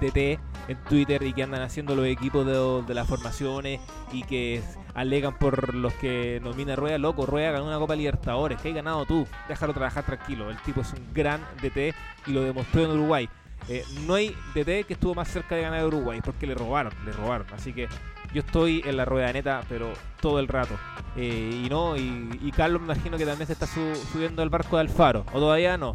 DT 0.00 0.38
en 0.68 0.78
Twitter 0.88 1.22
y 1.22 1.32
que 1.32 1.42
andan 1.42 1.62
haciendo 1.62 1.94
los 1.94 2.06
equipos 2.06 2.46
de, 2.46 2.82
de 2.86 2.94
las 2.94 3.06
formaciones 3.06 3.80
y 4.12 4.22
que 4.22 4.62
alegan 4.94 5.38
por 5.38 5.74
los 5.74 5.92
que 5.94 6.40
nomina 6.42 6.74
Rueda, 6.74 6.98
loco, 6.98 7.26
Rueda 7.26 7.52
ganó 7.52 7.66
una 7.66 7.78
Copa 7.78 7.94
Libertadores, 7.94 8.60
que 8.60 8.68
hay 8.68 8.74
ganado 8.74 9.04
tú, 9.06 9.26
déjalo 9.48 9.72
trabajar 9.72 10.04
tranquilo, 10.04 10.50
el 10.50 10.56
tipo 10.62 10.80
es 10.80 10.92
un 10.92 11.12
gran 11.14 11.40
DT 11.62 11.94
y 12.26 12.32
lo 12.32 12.42
demostró 12.42 12.84
en 12.84 12.90
Uruguay. 12.90 13.28
Eh, 13.68 13.84
no 14.06 14.14
hay 14.14 14.34
DT 14.54 14.86
que 14.86 14.94
estuvo 14.94 15.14
más 15.14 15.28
cerca 15.28 15.54
de 15.54 15.62
ganar 15.62 15.84
Uruguay 15.84 16.20
porque 16.24 16.46
le 16.46 16.54
robaron, 16.54 16.92
le 17.04 17.12
robaron, 17.12 17.46
así 17.52 17.72
que 17.72 17.88
yo 18.32 18.40
estoy 18.40 18.82
en 18.84 18.96
la 18.96 19.04
rueda 19.04 19.32
neta, 19.32 19.62
pero 19.68 19.92
todo 20.20 20.38
el 20.38 20.48
rato. 20.48 20.74
Eh, 21.16 21.62
y 21.64 21.68
no, 21.68 21.96
y, 21.96 22.52
Carlos 22.56 22.80
me 22.80 22.92
imagino 22.92 23.16
que 23.16 23.24
también 23.26 23.46
se 23.46 23.52
está 23.52 23.66
su- 23.66 23.94
subiendo 24.12 24.42
al 24.42 24.50
barco 24.50 24.76
de 24.76 24.82
Alfaro, 24.82 25.24
o 25.32 25.38
todavía 25.38 25.76
no. 25.78 25.94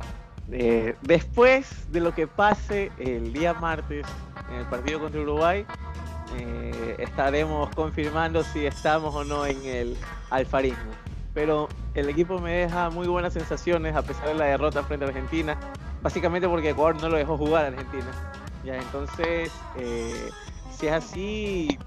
eh, 0.52 0.96
después 1.02 1.92
de 1.92 2.02
lo 2.02 2.14
que 2.14 2.28
pase 2.28 2.92
el 2.98 3.32
día 3.34 3.54
martes 3.54 4.06
en 4.50 4.56
el 4.58 4.66
partido 4.66 5.00
contra 5.00 5.22
Uruguay, 5.22 5.66
eh, 6.38 6.96
estaremos 7.00 7.70
confirmando 7.76 8.44
si 8.44 8.66
estamos 8.66 9.14
o 9.16 9.24
no 9.24 9.46
en 9.46 9.64
el 9.66 9.98
alfarismo. 10.30 10.92
Pero 11.34 11.68
el 11.96 12.10
equipo 12.10 12.40
me 12.40 12.52
deja 12.52 12.90
muy 12.90 13.08
buenas 13.08 13.34
sensaciones 13.34 13.96
a 13.96 14.02
pesar 14.04 14.28
de 14.28 14.36
la 14.36 14.46
derrota 14.46 14.84
frente 14.84 15.06
a 15.06 15.08
Argentina, 15.10 15.58
básicamente 16.02 16.48
porque 16.48 16.72
Ecuador 16.72 17.02
no 17.02 17.10
lo 17.10 17.18
dejó 17.18 17.38
jugar 17.38 17.66
a 17.66 17.68
Argentina. 17.70 18.12
Ya, 18.64 18.76
entonces, 18.78 19.52
si 20.72 20.88
es 20.88 20.94
así, 20.94 21.80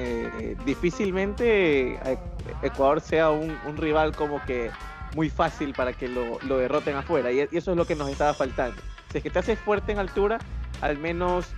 eh, 0.00 0.56
difícilmente 0.64 1.94
eh, 1.94 2.18
Ecuador 2.62 3.00
sea 3.00 3.30
un, 3.30 3.76
rival 3.76 4.14
como 4.14 4.40
que 4.44 4.70
muy 5.16 5.28
fácil 5.28 5.72
para 5.74 5.92
que 5.92 6.06
lo, 6.06 6.38
lo 6.42 6.58
derroten 6.58 6.94
afuera. 6.94 7.32
Y, 7.32 7.40
eso 7.40 7.72
es 7.72 7.76
lo 7.76 7.84
que 7.84 7.96
nos 7.96 8.08
estaba 8.08 8.32
faltando. 8.32 8.80
Si 9.10 9.18
es 9.18 9.24
que 9.24 9.30
te 9.30 9.40
haces 9.40 9.58
fuerte 9.58 9.90
en 9.90 9.98
altura, 9.98 10.38
al 10.82 10.98
menos 10.98 11.48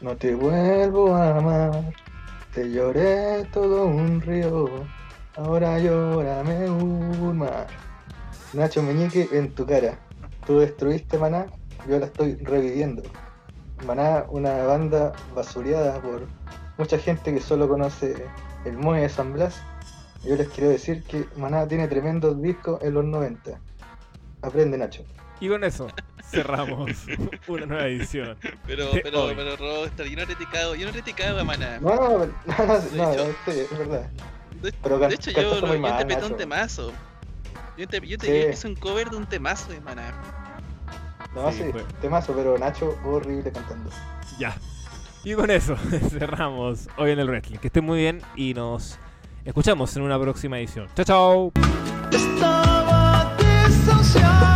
no 0.00 0.16
te 0.16 0.34
vuelvo 0.36 1.14
a 1.14 1.38
amar. 1.38 1.94
Te 2.52 2.70
lloré 2.70 3.46
todo 3.50 3.86
un 3.86 4.20
río, 4.20 4.68
ahora 5.36 5.78
llórame 5.78 6.68
un 6.68 7.38
mar. 7.38 7.66
Nacho 8.52 8.82
Meñique 8.82 9.26
en 9.32 9.54
tu 9.54 9.64
cara. 9.64 9.98
Tú 10.46 10.58
destruiste 10.58 11.16
Maná, 11.16 11.46
yo 11.88 11.98
la 11.98 12.06
estoy 12.06 12.34
reviviendo. 12.42 13.02
Maná, 13.86 14.26
una 14.28 14.64
banda 14.64 15.12
basureada 15.34 15.98
por 16.02 16.26
mucha 16.76 16.98
gente 16.98 17.32
que 17.32 17.40
solo 17.40 17.66
conoce 17.66 18.26
el 18.66 18.76
Moe 18.76 19.00
de 19.00 19.08
San 19.08 19.32
Blas. 19.32 19.62
Yo 20.22 20.36
les 20.36 20.48
quiero 20.50 20.68
decir 20.68 21.04
que 21.04 21.24
Maná 21.38 21.66
tiene 21.66 21.88
tremendos 21.88 22.42
discos 22.42 22.82
en 22.82 22.92
los 22.92 23.04
90. 23.06 23.58
Aprende 24.42 24.76
Nacho. 24.76 25.04
Y 25.40 25.48
con 25.48 25.64
eso 25.64 25.86
cerramos 26.32 26.90
una 27.46 27.66
nueva 27.66 27.86
edición. 27.86 28.36
Pero, 28.66 28.90
pero, 29.02 29.24
hoy. 29.24 29.34
pero, 29.36 29.56
Rockstar, 29.56 30.06
yo 30.06 30.16
no 30.16 30.22
he 30.22 30.26
criticado, 30.26 30.74
yo 30.74 30.84
no 30.84 30.90
he 30.90 30.92
criticado 30.92 31.38
a 31.38 31.44
Maná. 31.44 31.78
No, 31.80 31.94
no, 31.94 32.18
no, 32.18 32.26
no, 32.26 32.66
no, 32.66 33.12
hecho- 33.12 33.34
serio, 33.44 33.64
es 33.70 33.78
verdad. 33.78 34.10
De, 34.60 34.72
Pero 34.82 34.96
de 34.98 35.02
can- 35.02 35.12
hecho, 35.12 35.30
yo, 35.30 35.42
lo- 35.60 35.74
yo 35.74 35.80
mal, 35.80 35.90
interpreté 35.92 36.24
un 36.26 36.36
temazo. 36.36 36.92
Yo 37.76 37.88
te, 37.88 38.06
yo 38.06 38.18
te 38.18 38.26
Sí. 38.26 38.32
yo 38.42 38.48
hice 38.50 38.68
un 38.68 38.74
cover 38.76 39.10
de 39.10 39.16
un 39.16 39.26
temazo 39.26 39.70
de 39.72 39.80
Maná. 39.80 40.12
No, 41.34 41.50
Sí, 41.50 41.58
sí, 41.64 41.70
temazo, 42.00 42.32
pero 42.34 42.58
Nacho 42.58 42.96
horrible 43.04 43.50
cantando. 43.52 43.90
Ya. 44.38 44.54
Y 45.24 45.34
con 45.34 45.50
eso 45.50 45.76
cerramos 46.10 46.88
hoy 46.96 47.12
en 47.12 47.18
el 47.20 47.28
wrestling. 47.28 47.58
Que 47.58 47.68
estén 47.68 47.84
muy 47.84 47.98
bien 48.00 48.20
y 48.36 48.54
nos 48.54 48.98
escuchamos 49.44 49.96
en 49.96 50.02
una 50.02 50.18
próxima 50.20 50.58
edición. 50.58 50.88
Chao, 50.94 51.52
chao. 52.12 54.51